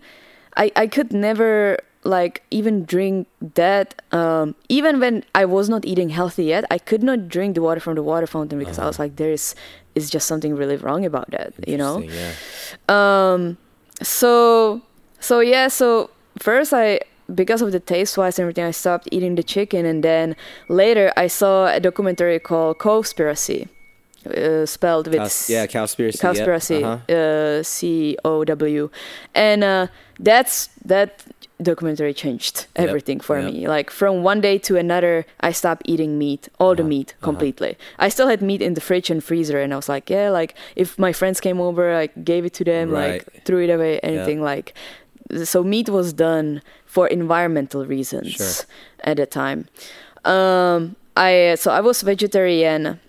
I 0.56 0.72
I 0.76 0.88
could 0.88 1.12
never 1.12 1.78
like 2.04 2.44
even 2.52 2.86
drink 2.86 3.28
that. 3.56 4.02
Um, 4.12 4.56
even 4.70 5.00
when 5.00 5.24
I 5.36 5.46
was 5.46 5.70
not 5.70 5.86
eating 5.86 6.10
healthy 6.10 6.46
yet, 6.46 6.66
I 6.70 6.78
could 6.78 7.04
not 7.04 7.28
drink 7.28 7.56
the 7.56 7.62
water 7.62 7.80
from 7.80 7.96
the 7.96 8.04
water 8.04 8.28
fountain 8.28 8.60
because 8.60 8.80
I 8.80 8.86
was 8.86 9.00
like, 9.00 9.16
there 9.16 9.32
is 9.32 9.56
is 9.96 10.10
just 10.10 10.28
something 10.28 10.56
really 10.56 10.76
wrong 10.78 11.06
about 11.06 11.30
that, 11.32 11.54
you 11.68 11.78
know. 11.78 11.98
Uh-huh. 12.04 12.34
Yeah. 12.90 13.34
Um, 13.34 13.58
so 14.02 14.82
so 15.20 15.40
yeah, 15.40 15.68
so 15.68 16.10
first 16.40 16.74
I 16.74 17.00
because 17.34 17.62
of 17.62 17.72
the 17.72 17.80
taste 17.80 18.18
wise 18.18 18.38
and 18.38 18.44
everything, 18.44 18.66
I 18.66 18.72
stopped 18.72 19.08
eating 19.12 19.36
the 19.36 19.44
chicken, 19.44 19.86
and 19.86 20.04
then 20.04 20.36
later 20.68 21.14
I 21.16 21.28
saw 21.28 21.68
a 21.68 21.80
documentary 21.80 22.40
called 22.40 22.80
Cowspiracy, 22.80 23.70
uh, 24.26 24.66
spelled 24.66 25.08
with 25.08 25.18
Cow's- 25.18 25.50
yeah, 25.50 25.66
cowspiracy. 25.68 26.22
yep, 26.22 26.36
Cowspiracy, 26.36 26.84
uh-huh. 26.84 27.14
uh, 27.14 27.64
C 27.64 28.18
O 28.26 28.44
W, 28.44 28.90
and 29.34 29.64
uh, 29.64 29.88
that's 30.20 30.70
that 30.86 31.24
documentary 31.62 32.14
changed 32.14 32.66
Yep, 32.78 32.88
everything 32.90 33.20
for 33.20 33.40
yep. 33.40 33.54
me. 33.54 33.68
Like 33.68 33.90
from 33.90 34.24
one 34.24 34.42
day 34.42 34.58
to 34.60 34.76
another, 34.78 35.26
I 35.40 35.52
stopped 35.52 35.84
eating 35.86 36.18
meat, 36.18 36.50
all 36.60 36.76
the 36.76 36.82
Uh-huh, 36.84 36.90
meat 36.90 37.10
uh-huh. 37.14 37.26
completely. 37.26 37.78
I 38.00 38.10
still 38.10 38.28
had 38.28 38.42
meat 38.42 38.62
in 38.62 38.74
the 38.74 38.82
fridge 38.82 39.10
and 39.10 39.24
freezer, 39.24 39.60
and 39.62 39.72
I 39.74 39.76
was 39.78 39.88
like, 39.90 40.10
yeah, 40.10 40.30
like 40.30 40.56
if 40.76 40.98
my 40.98 41.14
friends 41.14 41.40
came 41.40 41.62
over, 41.62 41.94
I 41.94 42.08
gave 42.24 42.46
it 42.46 42.54
to 42.56 42.64
them, 42.64 42.90
Right. 42.90 43.24
like 43.26 43.46
threw 43.46 43.64
it 43.64 43.70
away, 43.70 44.00
anything 44.00 44.42
like. 44.42 44.74
So 45.46 45.64
meat 45.64 45.90
was 45.90 46.12
done 46.14 46.62
for 46.86 47.08
environmental 47.08 47.86
reasons 47.86 48.32
Sure. 48.34 48.66
at 49.04 49.18
the 49.18 49.26
time. 49.26 49.68
Um, 50.26 50.96
I 51.16 51.56
so 51.58 51.72
I 51.72 51.80
was 51.82 52.02
vegetarian 52.02 53.00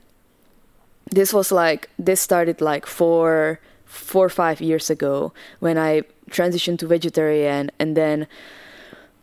this 1.11 1.33
was 1.33 1.53
like 1.53 1.89
this 1.99 2.21
started 2.21 2.61
like 2.61 2.87
four 2.87 3.61
four 3.95 4.27
or 4.27 4.31
five 4.31 4.61
years 4.61 4.91
ago 4.91 5.33
when 5.61 5.79
I 5.79 6.03
transitioned 6.31 6.79
to 6.81 6.87
vegetarian. 6.87 7.71
And 7.79 7.97
then 7.97 8.27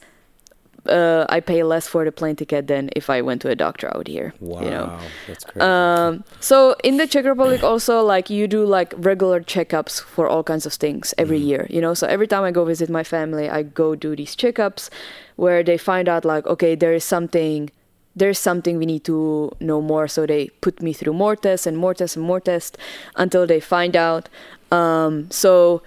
uh, 0.87 1.25
I 1.29 1.39
pay 1.41 1.63
less 1.63 1.87
for 1.87 2.03
the 2.05 2.11
plane 2.11 2.35
ticket 2.35 2.67
than 2.67 2.89
if 2.95 3.09
I 3.09 3.21
went 3.21 3.41
to 3.43 3.49
a 3.49 3.55
doctor 3.55 3.87
out 3.95 4.07
here. 4.07 4.33
Wow, 4.39 4.61
You 4.61 4.69
know. 4.71 4.99
that's 5.27 5.43
crazy. 5.43 5.61
Um, 5.61 6.23
so 6.39 6.75
in 6.83 6.97
the 6.97 7.05
Czech 7.07 7.25
Republic 7.25 7.63
also 7.63 8.01
like 8.01 8.29
you 8.29 8.47
do 8.47 8.65
like 8.65 8.93
regular 8.97 9.41
checkups 9.41 10.01
for 10.01 10.27
all 10.27 10.43
kinds 10.43 10.65
of 10.65 10.73
things 10.73 11.13
every 11.17 11.37
Mm-hmm. 11.39 11.47
year, 11.47 11.67
you 11.69 11.81
know. 11.81 11.93
So 11.93 12.07
every 12.07 12.27
time 12.27 12.43
I 12.43 12.51
go 12.51 12.65
visit 12.65 12.89
my 12.89 13.03
family, 13.03 13.49
I 13.49 13.63
go 13.63 13.95
do 13.95 14.15
these 14.15 14.35
checkups 14.35 14.89
where 15.35 15.63
they 15.63 15.77
find 15.77 16.09
out 16.09 16.25
like 16.25 16.45
okay, 16.47 16.75
there 16.75 16.93
is 16.93 17.03
something 17.03 17.69
there's 18.15 18.39
something 18.39 18.77
we 18.77 18.85
need 18.85 19.03
to 19.05 19.51
know 19.61 19.81
more. 19.81 20.07
So 20.07 20.25
they 20.25 20.49
put 20.61 20.81
me 20.81 20.91
through 20.93 21.13
more 21.13 21.35
tests 21.35 21.65
and 21.67 21.77
more 21.77 21.93
tests 21.93 22.17
and 22.17 22.25
more 22.25 22.41
tests 22.41 22.75
until 23.15 23.47
they 23.47 23.59
find 23.61 23.95
out. 23.95 24.27
Um, 24.71 25.29
so 25.31 25.81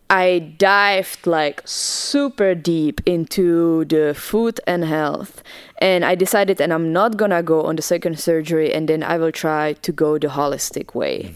I 0.08 0.54
dived 0.58 1.26
like 1.26 1.62
super 1.66 2.54
deep 2.54 3.00
into 3.06 3.84
the 3.86 4.14
food 4.14 4.60
and 4.66 4.84
health 4.84 5.42
and 5.82 6.04
I 6.04 6.14
decided 6.14 6.60
and 6.60 6.72
I'm 6.72 6.92
not 6.92 7.16
gonna 7.16 7.42
go 7.42 7.62
on 7.66 7.74
the 7.76 7.82
second 7.82 8.18
surgery 8.20 8.72
and 8.72 8.88
then 8.88 9.02
I 9.02 9.18
will 9.18 9.32
try 9.32 9.72
to 9.82 9.90
go 9.92 10.16
the 10.18 10.28
holistic 10.28 10.94
way. 10.94 11.34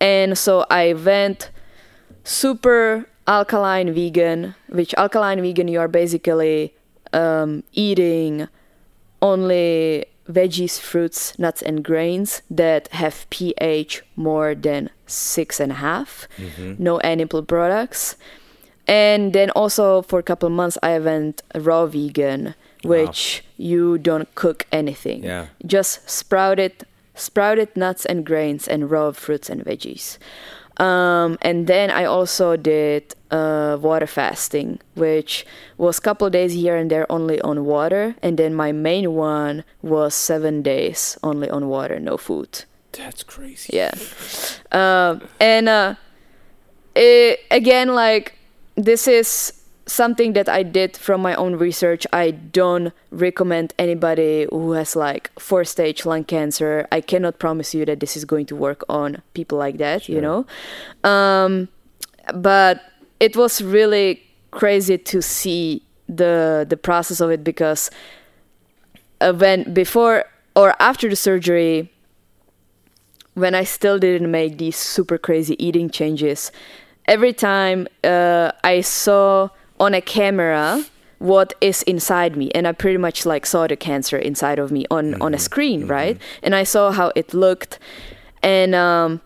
And 0.00 0.38
so 0.38 0.64
I 0.70 0.92
went 0.92 1.50
super 2.24 3.08
alkaline 3.26 3.92
vegan, 3.92 4.54
which 4.68 4.94
alkaline 4.94 5.40
vegan 5.42 5.68
you 5.68 5.80
are 5.80 5.88
basically 5.88 6.74
um, 7.12 7.62
eating 7.72 8.48
only 9.20 10.06
veggies, 10.28 10.78
fruits, 10.78 11.38
nuts, 11.38 11.62
and 11.62 11.82
grains 11.82 12.42
that 12.50 12.88
have 12.88 13.28
pH 13.30 14.02
more 14.14 14.54
than 14.54 14.90
six 15.06 15.58
and 15.58 15.72
a 15.72 15.76
half. 15.76 16.28
No 16.78 16.98
animal 17.00 17.42
products. 17.42 18.16
And 18.86 19.32
then 19.32 19.50
also 19.50 20.02
for 20.02 20.18
a 20.18 20.22
couple 20.22 20.48
months 20.48 20.78
I 20.82 20.98
went 20.98 21.42
raw 21.54 21.86
vegan, 21.86 22.54
which 22.82 23.42
you 23.56 23.98
don't 23.98 24.32
cook 24.34 24.66
anything. 24.72 25.24
Yeah. 25.24 25.46
Just 25.66 26.08
sprouted 26.08 26.84
sprouted 27.18 27.76
nuts 27.76 28.06
and 28.06 28.24
grains 28.24 28.68
and 28.68 28.90
raw 28.90 29.12
fruits 29.12 29.50
and 29.50 29.64
veggies. 29.64 30.18
Um, 30.78 31.38
and 31.42 31.66
then 31.66 31.90
I 31.90 32.04
also 32.04 32.56
did 32.56 33.14
uh, 33.32 33.78
water 33.80 34.06
fasting, 34.06 34.78
which 34.94 35.44
was 35.76 35.98
a 35.98 36.00
couple 36.00 36.30
days 36.30 36.52
here 36.52 36.76
and 36.76 36.88
there 36.88 37.10
only 37.10 37.40
on 37.40 37.64
water. 37.64 38.14
And 38.22 38.38
then 38.38 38.54
my 38.54 38.70
main 38.70 39.14
one 39.14 39.64
was 39.82 40.14
seven 40.14 40.62
days 40.62 41.18
only 41.22 41.50
on 41.50 41.68
water, 41.68 41.98
no 41.98 42.16
food. 42.16 42.64
That's 42.92 43.24
crazy. 43.24 43.76
Yeah. 43.76 43.90
Um, 44.70 45.22
and 45.40 45.68
uh, 45.68 45.94
it, 46.94 47.40
again, 47.50 47.94
like, 47.94 48.38
this 48.76 49.08
is 49.08 49.57
something 49.88 50.34
that 50.34 50.48
I 50.48 50.62
did 50.62 50.96
from 50.96 51.20
my 51.20 51.34
own 51.34 51.56
research. 51.56 52.06
I 52.12 52.30
don't 52.30 52.92
recommend 53.10 53.74
anybody 53.78 54.46
who 54.50 54.72
has 54.72 54.94
like 54.94 55.30
four 55.38 55.64
stage 55.64 56.04
lung 56.06 56.24
cancer. 56.24 56.86
I 56.92 57.00
cannot 57.00 57.38
promise 57.38 57.74
you 57.74 57.84
that 57.86 58.00
this 58.00 58.16
is 58.16 58.24
going 58.24 58.46
to 58.46 58.56
work 58.56 58.84
on 58.88 59.22
people 59.34 59.58
like 59.58 59.78
that, 59.78 60.08
you 60.08 60.20
know? 60.20 60.46
Um, 61.04 61.68
but 62.34 62.82
it 63.18 63.36
was 63.36 63.62
really 63.62 64.22
crazy 64.50 64.96
to 64.96 65.20
see 65.20 65.82
the 66.08 66.66
the 66.68 66.76
process 66.76 67.20
of 67.20 67.30
it 67.30 67.44
because 67.44 67.90
uh, 69.20 69.32
when 69.32 69.74
before 69.74 70.24
or 70.56 70.74
after 70.80 71.08
the 71.08 71.16
surgery 71.16 71.92
when 73.34 73.54
I 73.54 73.64
still 73.64 73.98
didn't 73.98 74.30
make 74.30 74.58
these 74.58 74.76
super 74.76 75.16
crazy 75.16 75.54
eating 75.64 75.90
changes, 75.90 76.50
every 77.06 77.32
time 77.32 77.86
uh, 78.02 78.52
I 78.64 78.80
saw 78.80 79.50
on 79.80 79.94
a 79.94 80.00
camera 80.00 80.84
what 81.18 81.54
is 81.60 81.82
inside 81.82 82.36
me 82.36 82.50
and 82.52 82.66
i 82.66 82.72
pretty 82.72 82.98
much 82.98 83.26
like 83.26 83.44
saw 83.44 83.66
the 83.66 83.76
cancer 83.76 84.16
inside 84.16 84.58
of 84.58 84.70
me 84.70 84.84
on 84.90 85.20
on 85.20 85.34
a 85.34 85.38
screen 85.38 85.86
right? 85.86 86.20
And 86.42 86.54
i 86.54 86.64
saw 86.64 86.92
how 86.92 87.12
it 87.16 87.34
looked. 87.34 87.78
And 88.42 88.74
um 88.74 89.20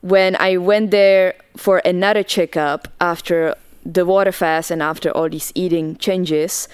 when 0.00 0.34
i 0.36 0.56
went 0.56 0.90
there 0.90 1.34
for 1.56 1.78
another 1.84 2.24
checkup 2.24 2.88
after 3.00 3.54
the 3.86 4.04
water 4.04 4.32
fast 4.32 4.70
and 4.70 4.82
after 4.82 5.10
all 5.10 5.28
these 5.28 5.52
eating 5.54 5.96
changes 5.96 6.68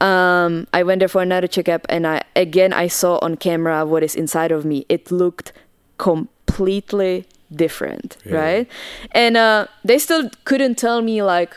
um 0.00 0.66
i 0.72 0.82
went 0.82 1.00
there 1.00 1.08
for 1.08 1.20
another 1.20 1.46
checkup 1.46 1.84
and 1.90 2.06
i 2.06 2.22
again 2.34 2.72
i 2.72 2.86
saw 2.86 3.18
on 3.20 3.36
camera 3.36 3.84
what 3.84 4.02
is 4.02 4.14
inside 4.14 4.50
of 4.50 4.64
me. 4.64 4.86
It 4.88 5.10
looked 5.10 5.52
completely 5.98 7.26
different 7.52 8.16
right? 8.24 8.66
And 9.12 9.36
uh 9.36 9.66
they 9.84 9.98
still 9.98 10.30
couldn't 10.44 10.76
tell 10.76 11.02
me 11.02 11.22
like 11.22 11.54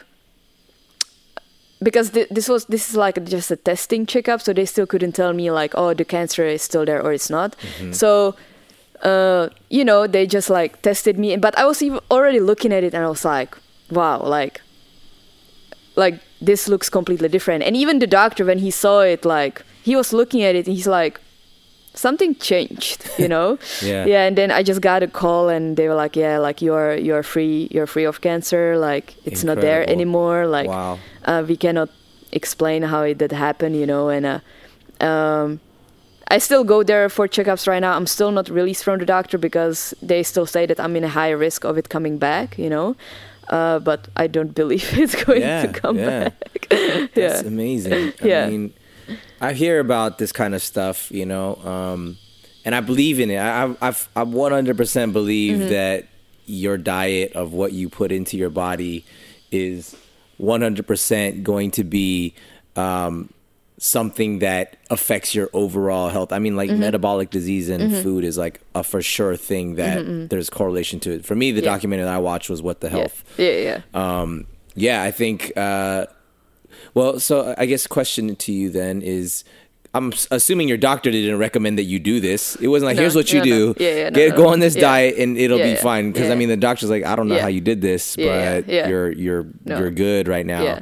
because 1.84 2.12
th- 2.12 2.30
this 2.30 2.48
was 2.48 2.66
this 2.66 2.90
is 2.90 2.96
like 2.96 3.24
just 3.26 3.52
a 3.52 3.56
testing 3.56 4.06
checkup 4.06 4.42
so 4.42 4.54
they 4.54 4.66
still 4.66 4.88
couldn't 4.88 5.14
tell 5.14 5.34
me 5.34 5.52
like 5.52 5.74
oh 5.76 5.94
the 5.94 6.06
cancer 6.06 6.46
is 6.46 6.62
still 6.62 6.86
there 6.86 7.02
or 7.02 7.14
it's 7.14 7.30
not. 7.30 7.56
So 7.92 8.36
uh 9.02 9.50
you 9.70 9.84
know 9.84 10.08
they 10.08 10.26
just 10.26 10.50
like 10.50 10.82
tested 10.82 11.20
me 11.20 11.36
but 11.36 11.58
i 11.58 11.66
was 11.66 11.82
even 11.84 12.00
already 12.10 12.40
looking 12.40 12.72
at 12.72 12.86
it 12.86 12.94
and 12.94 13.04
i 13.04 13.10
was 13.10 13.26
like 13.26 13.58
wow 13.92 14.18
like 14.24 14.62
like 15.98 16.22
this 16.42 16.68
looks 16.68 16.90
completely 16.90 17.30
different. 17.30 17.64
And 17.64 17.76
even 17.78 18.00
the 18.00 18.08
doctor 18.08 18.46
when 18.46 18.60
he 18.60 18.72
saw 18.72 19.00
it 19.02 19.26
like 19.26 19.64
he 19.84 19.96
was 19.96 20.12
looking 20.14 20.44
at 20.44 20.56
it 20.56 20.68
and 20.68 20.76
he's 20.76 20.88
like 20.88 21.20
something 21.96 22.36
changed 22.36 23.08
you 23.20 23.28
know 23.28 23.58
Yeah. 23.82 24.06
yeah 24.06 24.26
and 24.28 24.36
then 24.38 24.50
i 24.52 24.64
just 24.64 24.82
got 24.82 25.04
a 25.04 25.08
call 25.08 25.50
and 25.50 25.78
they 25.78 25.88
were 25.88 25.94
like 25.96 26.16
yeah 26.16 26.38
like 26.40 26.62
you're 26.62 26.96
you're 26.96 27.24
free 27.24 27.68
you're 27.72 27.86
free 27.88 28.04
of 28.06 28.22
cancer 28.22 28.78
like 28.78 29.14
it's 29.26 29.44
not 29.44 29.62
there 29.62 29.88
anymore 29.90 30.48
like 30.48 30.68
Wow. 30.68 30.98
uh, 31.26 31.44
we 31.48 31.56
cannot 31.56 31.90
explain 32.32 32.82
how 32.84 33.04
it 33.04 33.18
did 33.20 33.32
happen 33.32 33.74
you 33.76 33.86
know 33.86 34.10
and 34.10 34.26
uh, 34.26 34.40
um 35.06 35.60
I 36.30 36.40
still 36.40 36.64
go 36.64 36.82
there 36.84 37.10
for 37.10 37.28
checkups 37.28 37.68
right 37.68 37.80
now. 37.82 37.96
I'm 37.96 38.08
still 38.08 38.32
not 38.32 38.50
released 38.50 38.84
from 38.84 38.98
the 38.98 39.06
doctor 39.06 39.38
because 39.38 39.94
they 40.02 40.24
still 40.24 40.48
say 40.48 40.66
that 40.66 40.80
I'm 40.80 40.96
in 40.96 41.04
a 41.04 41.10
high 41.10 41.30
risk 41.30 41.64
of 41.64 41.78
it 41.78 41.90
coming 41.90 42.18
back, 42.18 42.58
you 42.58 42.70
know. 42.70 42.96
Uh, 43.50 43.78
but 43.80 44.08
I 44.16 44.26
don't 44.28 44.56
believe 44.62 44.98
it's 44.98 45.22
going 45.26 45.42
Yeah, 45.42 45.66
to 45.68 45.80
come 45.82 45.98
yeah. 46.00 46.30
back. 46.30 46.68
That's 46.70 47.16
yeah. 47.16 47.42
amazing. 47.46 48.14
I 48.24 48.26
Yeah. 48.28 48.50
mean, 48.50 48.74
I 49.44 49.54
hear 49.54 49.80
about 49.80 50.18
this 50.18 50.32
kind 50.32 50.56
of 50.56 50.62
stuff, 50.64 51.12
you 51.12 51.26
know, 51.26 51.56
um, 51.58 52.18
and 52.66 52.74
I 52.74 52.80
believe 52.80 53.20
in 53.20 53.30
it. 53.30 53.38
I, 53.38 53.66
I, 53.82 53.90
I 54.16 54.24
100% 54.24 55.14
believe 55.14 55.60
Mm-hmm. 55.60 55.70
that 55.70 56.08
your 56.46 56.78
diet 56.78 57.34
of 57.34 57.54
what 57.54 57.72
you 57.74 57.88
put 57.90 58.12
into 58.12 58.38
your 58.38 58.50
body 58.50 59.06
is 59.52 59.96
100% 60.42 61.44
going 61.44 61.72
to 61.72 61.84
be 61.84 62.34
um, 62.76 63.30
something 63.78 64.40
that 64.40 64.78
affects 64.90 65.34
your 65.36 65.50
overall 65.54 66.10
health. 66.10 66.32
I 66.32 66.40
mean, 66.40 66.56
like 66.56 66.70
Mm-hmm. 66.70 66.80
metabolic 66.80 67.30
disease 67.30 67.70
and 67.70 67.94
food 68.04 68.24
is 68.24 68.38
like 68.38 68.62
a 68.76 68.84
for 68.84 69.02
sure 69.02 69.36
thing 69.36 69.76
that 69.76 70.30
there's 70.30 70.50
correlation 70.50 71.00
to 71.02 71.12
it. 71.16 71.26
For 71.26 71.36
me, 71.36 71.52
the 71.52 71.60
Mm-hmm, 71.60 71.66
Yeah. 71.66 71.72
documentary 71.74 72.06
that 72.06 72.14
I 72.16 72.20
watched 72.20 72.50
was 72.50 72.62
What 72.62 72.80
the 72.82 72.88
yeah. 72.88 72.98
Health 72.98 73.24
Yeah, 73.38 73.52
yeah. 73.52 73.82
um, 74.22 74.46
yeah, 74.76 75.04
I 75.04 75.12
think. 75.12 75.52
Uh, 75.56 76.06
well, 76.94 77.20
so 77.20 77.54
I 77.58 77.66
guess 77.66 77.88
question 77.88 78.36
to 78.36 78.52
you 78.52 78.70
then 78.70 79.02
is. 79.02 79.44
I'm 79.96 80.12
assuming 80.32 80.68
your 80.68 80.80
doctor 80.80 81.12
didn't 81.12 81.38
recommend 81.38 81.78
that 81.78 81.84
you 81.84 82.00
do 82.00 82.20
this. 82.20 82.56
It 82.56 82.68
wasn't 82.68 82.88
like, 82.88 82.96
No, 82.96 83.04
here's 83.04 83.14
what 83.16 83.32
you 83.32 83.38
no, 83.42 83.44
do. 83.46 83.68
no. 83.68 83.76
Yeah, 83.78 83.96
yeah, 83.96 84.10
Get 84.10 84.36
go 84.36 84.48
on 84.48 84.60
this 84.60 84.74
diet 84.74 85.20
and 85.20 85.38
it'll 85.38 85.60
Yeah, 85.60 85.76
be 85.76 85.80
fine. 85.80 86.12
Because 86.12 86.32
I 86.32 86.36
mean, 86.36 86.50
the 86.50 86.58
doctor's 86.58 86.90
like, 86.90 87.06
I 87.06 87.16
don't 87.16 87.28
know 87.28 87.38
how 87.38 87.46
you 87.46 87.62
did 87.62 87.82
this, 87.82 88.16
but 88.16 88.68
you're 88.68 89.12
you're 89.12 89.46
you're 89.66 89.92
good 89.92 90.28
right 90.28 90.48
now. 90.48 90.80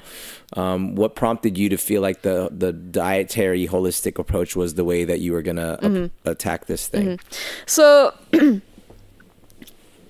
Um, 0.54 0.96
what 0.96 1.14
prompted 1.16 1.58
you 1.58 1.68
to 1.68 1.78
feel 1.78 2.02
like 2.02 2.22
the 2.22 2.48
the 2.58 2.72
dietary 2.72 3.68
holistic 3.68 4.18
approach 4.18 4.56
was 4.56 4.76
the 4.76 4.86
way 4.86 5.04
that 5.04 5.20
you 5.20 5.34
were 5.34 5.42
gonna 5.42 5.78
Mm-hmm. 5.82 6.30
attack 6.30 6.68
this 6.68 6.88
thing? 6.88 7.20
So, 7.66 8.14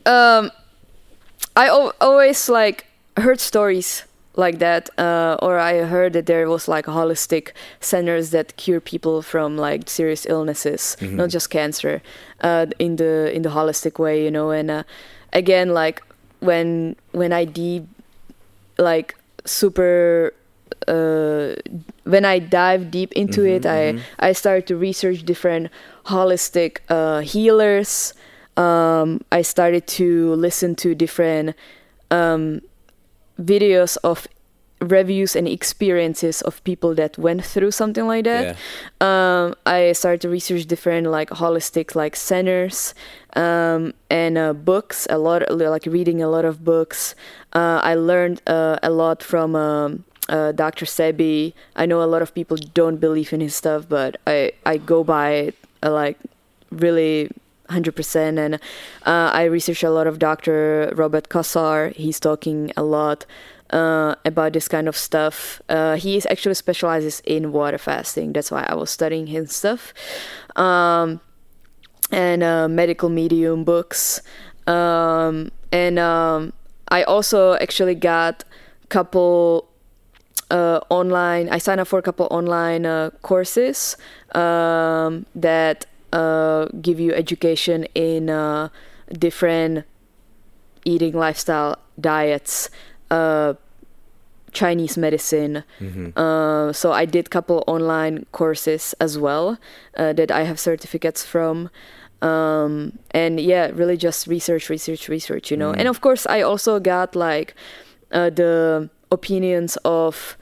um, 0.05 0.51
I 1.55 1.67
always 1.99 2.49
like 2.49 2.85
heard 3.17 3.39
stories 3.39 4.03
like 4.35 4.59
that, 4.59 4.89
uh, 4.97 5.37
or 5.41 5.59
I 5.59 5.83
heard 5.83 6.13
that 6.13 6.25
there 6.25 6.47
was 6.49 6.67
like 6.67 6.85
holistic 6.85 7.51
centers 7.79 8.29
that 8.31 8.55
cure 8.57 8.79
people 8.79 9.21
from 9.21 9.57
like 9.57 9.89
serious 9.89 10.25
illnesses, 10.25 10.95
not 11.01 11.29
just 11.29 11.49
cancer, 11.49 12.01
uh, 12.41 12.67
in 12.79 12.95
the 12.95 13.31
in 13.35 13.41
the 13.41 13.49
holistic 13.49 13.99
way, 13.99 14.23
you 14.23 14.31
know. 14.31 14.51
And 14.51 14.71
uh, 14.71 14.83
again, 15.33 15.73
like 15.73 16.01
when 16.39 16.95
when 17.11 17.33
I 17.33 17.45
de 17.45 17.85
like 18.77 19.15
super 19.45 20.33
uh, 20.87 21.55
when 22.03 22.25
I 22.25 22.39
dive 22.39 22.89
deep 22.91 23.11
into 23.13 23.41
Mhm, 23.41 23.55
it, 23.55 23.65
I 23.65 23.93
mhm. 23.93 23.99
I 24.19 24.31
started 24.33 24.65
to 24.67 24.75
research 24.77 25.23
different 25.23 25.69
holistic 26.05 26.79
uh, 26.89 27.19
healers. 27.19 28.13
Um, 28.57 29.21
I 29.31 29.43
started 29.43 29.87
to 29.99 30.33
listen 30.35 30.75
to 30.75 30.95
different 30.95 31.55
um, 32.11 32.61
videos 33.41 33.97
of 34.03 34.27
reviews 34.81 35.35
and 35.35 35.47
experiences 35.47 36.41
of 36.41 36.63
people 36.63 36.95
that 36.95 37.17
went 37.17 37.45
through 37.45 37.71
something 37.71 38.07
like 38.07 38.25
that. 38.25 38.57
Um, 38.99 39.55
I 39.65 39.91
started 39.93 40.21
to 40.21 40.29
research 40.29 40.65
different 40.65 41.07
like 41.07 41.29
holistic 41.29 41.95
like 41.95 42.15
centers 42.15 42.95
um, 43.35 43.93
and 44.09 44.37
uh, 44.37 44.53
books. 44.53 45.07
A 45.09 45.17
lot 45.17 45.43
like 45.51 45.85
reading 45.85 46.21
a 46.21 46.27
lot 46.27 46.45
of 46.45 46.63
books. 46.63 47.15
Uh, 47.53 47.79
I 47.83 47.95
learned 47.95 48.41
uh, 48.47 48.77
a 48.83 48.89
lot 48.89 49.23
from. 49.23 49.55
Um, 49.55 50.03
uh, 50.29 50.53
Dr. 50.53 50.85
Sebi. 50.85 51.51
I 51.75 51.85
know 51.85 52.01
a 52.01 52.05
lot 52.07 52.21
of 52.21 52.33
people 52.33 52.55
don't 52.73 52.97
believe 52.97 53.33
in 53.33 53.41
his 53.41 53.53
stuff, 53.53 53.89
but 53.89 54.15
I, 54.25 54.53
I 54.65 54.77
go 54.77 55.03
by 55.03 55.31
it 55.31 55.55
like 55.83 56.17
really 56.71 57.29
100%. 57.71 58.37
And 58.37 58.55
uh, 58.55 58.59
I 59.33 59.45
research 59.45 59.83
a 59.83 59.89
lot 59.89 60.07
of 60.07 60.19
Dr. 60.19 60.93
Robert 60.95 61.29
Cassar. 61.29 61.89
He's 61.95 62.19
talking 62.19 62.71
a 62.75 62.83
lot 62.83 63.25
uh, 63.71 64.15
about 64.25 64.53
this 64.53 64.67
kind 64.67 64.87
of 64.87 64.97
stuff. 64.97 65.61
Uh, 65.69 65.95
he 65.95 66.17
is 66.17 66.25
actually 66.29 66.55
specializes 66.55 67.21
in 67.25 67.51
water 67.51 67.77
fasting. 67.77 68.33
That's 68.33 68.51
why 68.51 68.65
I 68.67 68.75
was 68.75 68.89
studying 68.89 69.27
his 69.27 69.55
stuff. 69.55 69.93
Um, 70.55 71.21
and 72.11 72.43
uh, 72.43 72.67
medical 72.67 73.09
medium 73.09 73.63
books. 73.63 74.21
Um, 74.67 75.51
and 75.71 75.97
um, 75.97 76.53
I 76.89 77.03
also 77.03 77.53
actually 77.55 77.95
got 77.95 78.43
a 78.83 78.87
couple 78.87 79.69
uh, 80.49 80.81
online. 80.89 81.49
I 81.49 81.57
signed 81.57 81.79
up 81.79 81.87
for 81.87 81.97
a 81.97 82.01
couple 82.01 82.27
online 82.29 82.85
uh, 82.85 83.11
courses 83.21 83.95
um, 84.35 85.25
that 85.33 85.85
uh, 86.11 86.65
give 86.81 86.99
you 86.99 87.13
education 87.13 87.85
in 87.95 88.29
uh, 88.29 88.69
different 89.17 89.85
eating 90.85 91.13
lifestyle 91.13 91.77
diets, 91.99 92.69
uh, 93.09 93.53
Chinese 94.51 94.97
medicine. 94.97 95.63
Mhm. 95.79 96.11
Uh, 96.17 96.73
so 96.73 96.91
I 96.91 97.05
did 97.05 97.29
couple 97.29 97.63
online 97.67 98.25
courses 98.31 98.93
as 98.99 99.17
well 99.17 99.57
uh, 99.97 100.13
that 100.13 100.31
I 100.31 100.43
have 100.43 100.59
certificates 100.59 101.23
from. 101.23 101.69
Um, 102.21 102.99
and 103.11 103.39
yeah, 103.39 103.71
really 103.73 103.97
just 103.97 104.27
research, 104.27 104.69
research, 104.69 105.09
research, 105.09 105.49
you 105.49 105.57
know. 105.57 105.71
Mm. 105.71 105.79
And 105.79 105.87
of 105.87 106.01
course, 106.01 106.27
I 106.27 106.41
also 106.41 106.79
got 106.79 107.15
like 107.15 107.55
uh, 108.11 108.29
the 108.29 108.89
opinions 109.09 109.77
of 109.83 110.37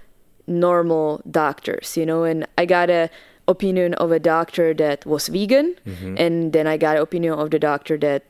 normal 0.46 1.22
doctors, 1.30 1.96
you 1.96 2.06
know. 2.06 2.24
And 2.24 2.46
I 2.58 2.66
got 2.66 2.90
a 2.90 3.10
opinion 3.50 3.94
of 3.96 4.12
a 4.14 4.20
doctor 4.20 4.74
that 4.84 5.06
was 5.06 5.28
vegan, 5.28 5.76
Mhm. 5.86 6.16
and 6.24 6.54
then 6.54 6.66
I 6.68 6.78
got 6.78 6.96
an 6.98 7.04
opinion 7.04 7.34
of 7.34 7.50
the 7.50 7.60
doctor 7.60 7.98
that 7.98 8.24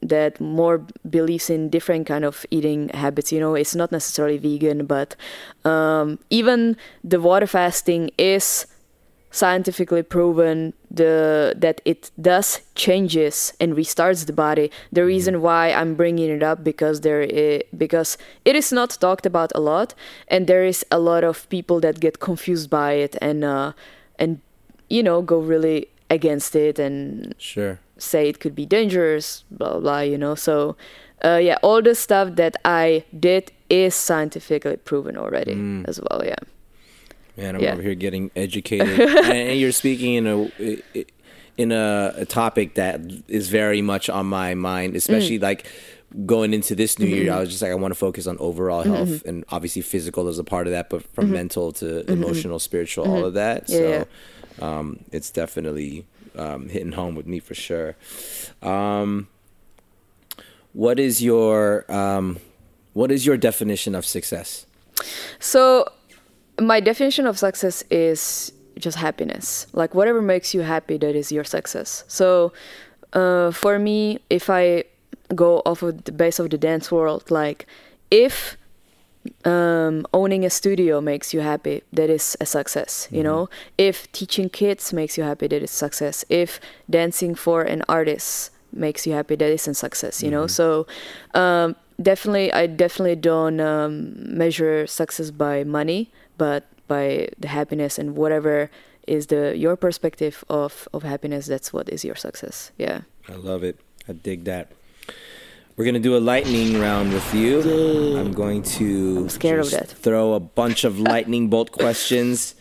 that 0.00 0.40
more 0.40 0.78
believes 1.10 1.50
in 1.50 1.68
different 1.68 2.06
kind 2.06 2.24
of 2.24 2.46
eating 2.50 2.88
habits. 2.94 3.32
You 3.34 3.40
know 3.42 3.54
it's 3.58 3.74
not 3.74 3.90
necessarily 3.90 4.38
vegan 4.38 4.86
but 4.86 5.16
um, 5.66 6.18
even 6.30 6.76
the 7.02 7.18
water 7.20 7.48
fasting 7.50 8.10
is 8.16 8.66
scientifically 9.30 10.02
proven 10.02 10.72
the 10.90 11.52
that 11.58 11.80
it 11.84 12.10
does 12.20 12.62
changes 12.74 13.52
and 13.60 13.74
restarts 13.76 14.24
the 14.24 14.32
body. 14.32 14.70
The 14.96 15.04
reason 15.04 15.42
why 15.42 15.64
i'm 15.78 15.94
bringing 15.96 16.30
it 16.30 16.42
up 16.42 16.64
because 16.64 16.96
there 17.02 17.26
because 17.76 18.16
it 18.48 18.54
is 18.56 18.72
not 18.72 18.90
talked 19.00 19.26
about 19.26 19.50
a 19.54 19.60
lot 19.60 19.94
and 20.32 20.46
there 20.46 20.64
is 20.64 20.80
a 20.90 20.98
lot 20.98 21.24
of 21.24 21.46
people 21.50 21.78
that 21.80 22.00
get 22.00 22.20
confused 22.20 22.70
by 22.70 22.92
it 23.04 23.16
and 23.20 23.44
uh 23.44 23.72
and 24.18 24.40
you 24.90 25.02
know 25.02 25.22
go 25.22 25.38
really 25.38 25.88
against 26.10 26.56
it 26.56 26.78
and 26.78 27.34
Sure. 27.38 27.78
say 27.98 28.28
it 28.28 28.40
could 28.40 28.54
be 28.54 28.64
dangerous, 28.66 29.44
blah 29.50 29.72
blah, 29.72 29.80
blah 29.80 30.00
you 30.00 30.16
know. 30.18 30.34
So, 30.34 30.76
uh, 31.24 31.38
yeah, 31.42 31.58
all 31.62 31.82
the 31.82 31.94
stuff 31.94 32.36
that 32.36 32.56
I 32.64 33.04
did 33.18 33.52
is 33.68 33.94
scientifically 33.94 34.76
proven 34.76 35.16
already 35.16 35.54
Mm. 35.54 35.88
as 35.88 36.00
well. 36.00 36.22
Yeah. 36.24 36.36
Man, 37.36 37.54
I'm 37.56 37.60
Yeah. 37.62 37.72
over 37.74 37.82
here 37.82 37.94
getting 37.94 38.30
educated, 38.34 38.98
and 39.24 39.58
you're 39.60 39.72
speaking 39.72 40.14
in 40.14 40.26
a 40.26 40.50
in 41.56 41.72
a, 41.72 42.14
a 42.16 42.24
topic 42.24 42.74
that 42.74 43.00
is 43.26 43.48
very 43.48 43.82
much 43.82 44.08
on 44.08 44.26
my 44.26 44.54
mind, 44.54 44.94
especially 44.96 45.38
like 45.40 45.66
going 46.24 46.54
into 46.54 46.74
this 46.74 46.98
new 46.98 47.06
year. 47.06 47.32
I 47.32 47.40
was 47.40 47.50
just 47.50 47.62
like, 47.62 47.70
I 47.70 47.74
want 47.74 47.92
to 47.92 47.98
focus 47.98 48.26
on 48.26 48.38
overall 48.38 48.82
health, 48.82 49.24
and 49.24 49.44
obviously 49.50 49.82
physical 49.82 50.28
is 50.28 50.38
a 50.38 50.44
part 50.44 50.66
of 50.66 50.72
that, 50.72 50.90
but 50.90 51.02
from 51.14 51.30
mental 51.30 51.72
to 51.72 52.10
emotional, 52.10 52.58
spiritual, 52.58 53.10
all 53.10 53.24
of 53.24 53.34
that. 53.34 53.68
Yeah, 53.68 54.04
so. 54.58 54.66
Um, 54.66 55.04
it's 55.12 55.30
definitely 55.30 56.06
um, 56.36 56.68
hitting 56.68 56.92
home 56.92 57.14
with 57.14 57.26
me 57.26 57.40
for 57.40 57.54
sure. 57.54 57.96
Um, 58.62 59.28
what 60.72 60.98
is 60.98 61.22
your 61.22 61.90
um, 61.92 62.38
what 62.92 63.10
is 63.10 63.26
your 63.26 63.36
definition 63.36 63.94
of 63.94 64.04
success? 64.04 64.66
So, 65.38 65.86
my 66.60 66.80
definition 66.80 67.26
of 67.26 67.38
success 67.38 67.84
is 67.90 68.52
just 68.78 68.96
happiness. 68.96 69.66
Like 69.72 69.94
whatever 69.94 70.22
makes 70.22 70.54
you 70.54 70.62
happy, 70.62 70.96
that 70.98 71.14
is 71.14 71.30
your 71.30 71.44
success. 71.44 72.04
So, 72.08 72.52
uh, 73.12 73.50
for 73.50 73.78
me, 73.78 74.20
if 74.30 74.50
I 74.50 74.84
go 75.34 75.62
off 75.64 75.82
of 75.82 76.04
the 76.04 76.12
base 76.12 76.38
of 76.38 76.50
the 76.50 76.58
dance 76.58 76.90
world, 76.90 77.30
like 77.30 77.66
if 78.10 78.56
um, 79.44 80.06
owning 80.12 80.44
a 80.44 80.50
studio 80.50 81.00
makes 81.00 81.34
you 81.34 81.40
happy, 81.40 81.82
that 81.92 82.10
is 82.10 82.36
a 82.40 82.46
success. 82.46 83.08
You 83.10 83.22
know, 83.22 83.48
if 83.76 84.10
teaching 84.12 84.48
kids 84.48 84.92
makes 84.92 85.18
you 85.18 85.24
happy, 85.24 85.46
that 85.48 85.62
is 85.62 85.70
success. 85.70 86.24
If 86.28 86.60
dancing 86.88 87.34
for 87.34 87.62
an 87.62 87.82
artist 87.88 88.50
makes 88.72 89.06
you 89.06 89.12
happy, 89.12 89.36
that 89.36 89.50
is 89.50 89.68
a 89.68 89.74
success. 89.74 90.22
You 90.22 90.30
know, 90.30 90.46
so 90.46 90.86
um, 91.34 91.76
definitely, 92.00 92.52
I 92.52 92.66
definitely 92.66 93.16
don't 93.16 93.60
um, 93.60 94.14
measure 94.16 94.86
success 94.86 95.30
by 95.30 95.64
money, 95.64 96.10
but 96.36 96.66
by 96.86 97.28
the 97.38 97.48
happiness 97.48 97.98
and 97.98 98.16
whatever 98.16 98.70
is 99.06 99.26
the 99.28 99.56
your 99.56 99.76
perspective 99.76 100.44
of 100.48 100.88
of 100.92 101.02
happiness. 101.02 101.46
That's 101.46 101.72
what 101.72 101.88
is 101.88 102.04
your 102.04 102.16
success. 102.16 102.72
Yeah. 102.78 103.02
I 103.28 103.34
love 103.34 103.62
it. 103.62 103.78
I 104.08 104.12
dig 104.12 104.44
that. 104.44 104.72
We're 105.78 105.84
gonna 105.84 106.00
do 106.00 106.16
a 106.16 106.18
lightning 106.18 106.80
round 106.80 107.12
with 107.12 107.32
you. 107.32 108.18
I'm 108.18 108.32
going 108.32 108.64
to 108.64 109.18
I'm 109.18 109.28
scared 109.28 109.60
of 109.60 109.70
that. 109.70 109.86
throw 109.86 110.32
a 110.32 110.40
bunch 110.40 110.82
of 110.82 110.98
lightning 110.98 111.46
bolt 111.50 111.70
questions. 111.70 112.56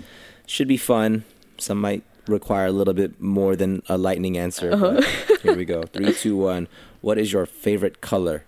Should 0.45 0.67
be 0.67 0.77
fun. 0.77 1.23
Some 1.57 1.81
might 1.81 2.03
require 2.27 2.67
a 2.67 2.71
little 2.71 2.93
bit 2.93 3.19
more 3.19 3.55
than 3.55 3.81
a 3.89 3.97
lightning 3.97 4.37
answer. 4.37 4.71
Uh-huh. 4.71 5.01
Here 5.41 5.55
we 5.55 5.65
go. 5.65 5.81
Three, 5.81 6.13
two, 6.13 6.37
one. 6.37 6.67
What 7.01 7.17
is 7.17 7.33
your 7.33 7.47
favorite 7.47 8.01
color? 8.01 8.43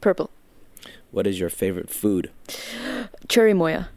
Purple. 0.00 0.30
What 1.10 1.26
is 1.26 1.40
your 1.40 1.50
favorite 1.50 1.90
food? 1.90 2.30
Cherimoya. 3.26 3.88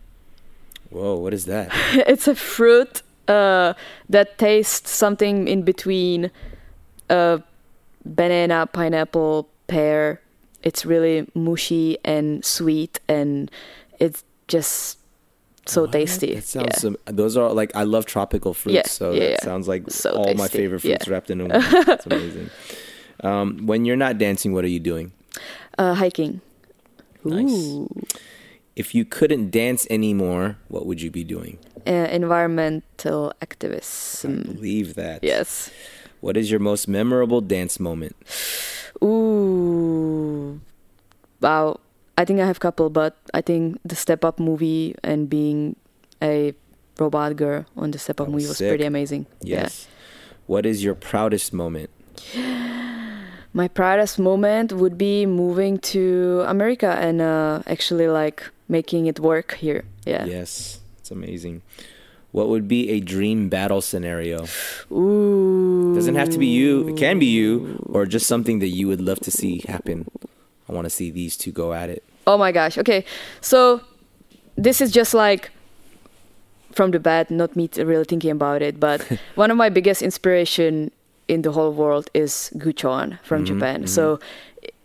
Whoa, 0.89 1.17
what 1.17 1.35
is 1.35 1.45
that? 1.45 1.69
it's 1.93 2.27
a 2.27 2.33
fruit 2.33 3.03
uh, 3.27 3.75
that 4.09 4.39
tastes 4.39 4.89
something 4.89 5.47
in 5.47 5.61
between 5.61 6.31
uh, 7.11 7.37
banana, 8.03 8.65
pineapple, 8.65 9.47
pear. 9.69 10.21
It's 10.63 10.85
really 10.85 11.27
mushy 11.33 11.97
and 12.03 12.43
sweet, 12.43 12.99
and 13.07 13.49
it's 13.99 14.23
just 14.47 14.97
so 15.65 15.83
What? 15.83 15.91
tasty. 15.93 16.35
That 16.35 16.43
sounds. 16.43 16.67
yeah. 16.73 16.77
some- 16.77 16.97
those 17.05 17.37
are 17.37 17.53
like 17.53 17.71
I 17.75 17.83
love 17.83 18.05
tropical 18.05 18.53
fruits, 18.53 18.75
Yeah, 18.75 18.83
so 18.87 19.11
yeah, 19.13 19.29
that 19.29 19.43
sounds 19.43 19.67
like 19.67 19.89
So 19.91 20.11
all 20.11 20.33
my 20.33 20.47
favorite 20.47 20.81
fruits 20.81 21.07
wrapped 21.07 21.29
in 21.29 21.39
one. 21.47 21.51
It's 21.53 22.05
amazing. 22.05 22.49
Um, 23.23 23.65
when 23.67 23.85
you're 23.85 23.95
not 23.99 24.17
dancing, 24.17 24.53
what 24.53 24.63
are 24.65 24.69
you 24.69 24.79
doing? 24.79 25.11
uh, 25.77 25.93
hiking. 25.93 26.41
Nice. 27.23 27.51
Ooh. 27.51 27.87
If 28.75 28.95
you 28.95 29.03
couldn't 29.05 29.51
dance 29.51 29.85
anymore, 29.89 30.57
what 30.69 30.85
would 30.85 31.01
you 31.01 31.11
be 31.11 31.23
doing? 31.23 31.59
Uh, 31.85 32.07
environmental 32.11 33.33
activism. 33.41 34.43
Believe 34.43 34.95
that. 34.95 35.23
Yes. 35.23 35.69
What 36.21 36.35
is 36.37 36.49
your 36.51 36.59
most 36.61 36.87
memorable 36.87 37.41
dance 37.41 37.79
moment? 37.79 38.15
Ooh. 39.03 40.59
Wow. 41.41 41.79
I 42.17 42.25
think 42.25 42.39
I 42.41 42.45
have 42.45 42.57
a 42.57 42.59
couple, 42.59 42.89
but 42.89 43.15
I 43.33 43.41
think 43.41 43.79
the 43.85 43.95
Step 43.95 44.25
Up 44.25 44.39
movie 44.39 44.95
and 45.03 45.29
being 45.29 45.75
a 46.21 46.53
robot 46.99 47.35
girl 47.37 47.65
on 47.77 47.91
the 47.91 47.99
Step 47.99 48.19
Up 48.19 48.27
was 48.27 48.33
movie 48.33 48.47
was 48.47 48.57
sick. 48.57 48.69
pretty 48.69 48.83
amazing. 48.83 49.25
Yes. 49.41 49.87
What 50.47 50.65
is 50.65 50.83
your 50.83 50.95
proudest 50.95 51.53
moment? 51.53 51.89
My 53.53 53.67
proudest 53.67 54.19
moment 54.19 54.73
would 54.73 54.97
be 54.97 55.25
moving 55.25 55.79
to 55.95 56.43
America 56.45 56.95
and 56.99 57.21
uh, 57.21 57.63
actually 57.65 58.07
like 58.07 58.43
making 58.67 59.07
it 59.07 59.19
work 59.19 59.55
here. 59.55 59.85
Yeah. 60.05 60.25
Yes. 60.25 60.79
It's 60.99 61.09
amazing. 61.09 61.61
What 62.31 62.49
would 62.49 62.67
be 62.67 62.89
a 62.91 62.99
dream 62.99 63.49
battle 63.49 63.81
scenario? 63.81 64.45
Ooh. 64.91 65.68
Doesn't 65.99 66.15
have 66.15 66.29
to 66.29 66.39
be 66.39 66.47
you. 66.47 66.87
It 66.87 66.95
can 66.97 67.19
be 67.19 67.25
you, 67.27 67.83
or 67.91 68.05
just 68.05 68.25
something 68.27 68.59
that 68.59 68.69
you 68.69 68.87
would 68.87 69.01
love 69.01 69.19
to 69.27 69.31
see 69.31 69.63
happen. 69.67 70.07
I 70.67 70.73
want 70.73 70.85
to 70.85 70.89
see 70.89 71.11
these 71.11 71.35
two 71.35 71.51
go 71.51 71.73
at 71.73 71.89
it. 71.89 72.03
Oh 72.25 72.37
my 72.37 72.51
gosh. 72.51 72.77
Okay. 72.77 73.03
So 73.41 73.81
this 74.55 74.79
is 74.81 74.91
just 74.91 75.13
like 75.13 75.51
from 76.71 76.91
the 76.91 76.99
bad, 76.99 77.29
not 77.31 77.55
me 77.55 77.69
really 77.75 78.05
thinking 78.05 78.31
about 78.31 78.61
it, 78.61 78.79
but 78.79 79.01
one 79.35 79.51
of 79.51 79.57
my 79.57 79.69
biggest 79.69 80.01
inspiration 80.01 80.91
in 81.27 81.41
the 81.41 81.51
whole 81.51 81.73
world 81.73 82.09
is 82.13 82.51
Gucchon 82.57 83.19
from 83.23 83.43
Mm-hmm, 83.43 83.53
Japan. 83.59 83.87
So 83.87 84.19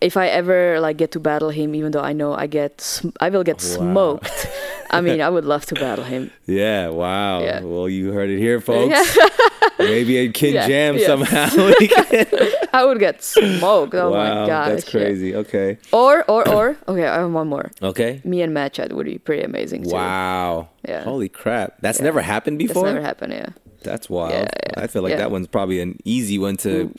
if 0.01 0.17
I 0.17 0.27
ever 0.27 0.79
like 0.79 0.97
get 0.97 1.11
to 1.11 1.19
battle 1.19 1.49
him, 1.49 1.73
even 1.75 1.91
though 1.91 2.01
I 2.03 2.13
know 2.13 2.33
I 2.33 2.47
get 2.47 2.81
sm- 2.81 3.15
I 3.21 3.29
will 3.29 3.43
get 3.43 3.57
Wow. 3.63 3.77
smoked. 3.77 4.47
I 4.91 5.01
mean, 5.01 5.21
I 5.21 5.29
would 5.29 5.45
love 5.45 5.65
to 5.67 5.75
battle 5.75 6.03
him. 6.05 6.31
Yeah, 6.45 6.89
wow. 6.89 7.39
Yeah. 7.41 7.61
Well, 7.61 7.89
you 7.89 8.11
heard 8.11 8.29
it 8.29 8.37
here, 8.39 8.59
folks. 8.61 9.17
Maybe 9.79 10.17
a 10.17 10.29
Kin 10.29 10.53
Yeah, 10.53 10.67
Jam 10.67 10.97
yeah. 10.97 11.07
somehow. 11.07 11.47
I 12.73 12.85
would 12.85 12.99
get 12.99 13.23
smoked. 13.23 13.93
Oh 13.95 14.11
wow, 14.11 14.41
my 14.41 14.47
god, 14.47 14.71
that's 14.71 14.89
crazy. 14.89 15.35
Okay. 15.35 15.77
Or 15.91 16.23
or 16.29 16.47
or 16.49 16.77
okay, 16.87 17.07
I 17.07 17.19
have 17.19 17.31
one 17.31 17.47
more. 17.47 17.71
Okay. 17.81 18.21
Me 18.23 18.41
and 18.41 18.55
Matchat 18.55 18.91
would 18.91 19.05
be 19.05 19.17
pretty 19.17 19.43
amazing 19.43 19.83
too. 19.83 19.91
Wow. 19.91 20.69
Yeah. 20.87 21.03
Holy 21.03 21.29
crap. 21.29 21.75
That's 21.81 22.01
never 22.01 22.21
happened 22.21 22.59
That's 22.59 22.69
before? 22.69 22.87
never 22.87 23.01
happened. 23.01 23.33
Yeah. 23.33 23.49
That's 23.85 24.09
wild. 24.09 24.31
Yeah, 24.31 24.47
yeah, 24.65 24.83
I 24.83 24.87
feel 24.87 25.03
like 25.03 25.11
yeah. 25.11 25.17
that 25.17 25.31
one's 25.31 25.47
probably 25.47 25.79
an 25.79 25.99
easy 26.03 26.37
one 26.37 26.57
to 26.57 26.93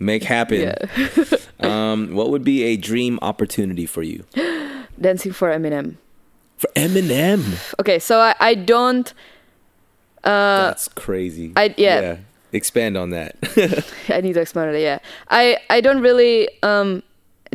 make 0.00 0.22
happen. 0.22 0.60
Yeah. 0.60 1.14
um, 1.60 2.14
what 2.14 2.30
would 2.30 2.44
be 2.44 2.62
a 2.62 2.76
dream 2.76 3.18
opportunity 3.20 3.84
for 3.84 4.02
you? 4.02 4.24
Dancing 5.00 5.32
for 5.32 5.50
Eminem. 5.50 5.96
For 6.56 6.70
Eminem. 6.76 7.74
Okay, 7.80 7.98
so 7.98 8.20
I, 8.20 8.34
I 8.38 8.54
don't 8.54 9.12
That's 10.22 10.88
crazy. 10.88 11.52
Uh, 11.56 11.60
I- 11.60 11.74
yeah. 11.76 12.16
Expand 12.52 12.96
on 12.96 13.10
that. 13.10 13.36
I 14.08 14.20
need 14.20 14.32
to 14.34 14.40
explain 14.40 14.74
it. 14.74 14.80
Yeah, 14.80 14.98
I 15.30 15.58
I 15.70 15.80
don't 15.80 16.00
really 16.00 16.48
um 16.64 17.02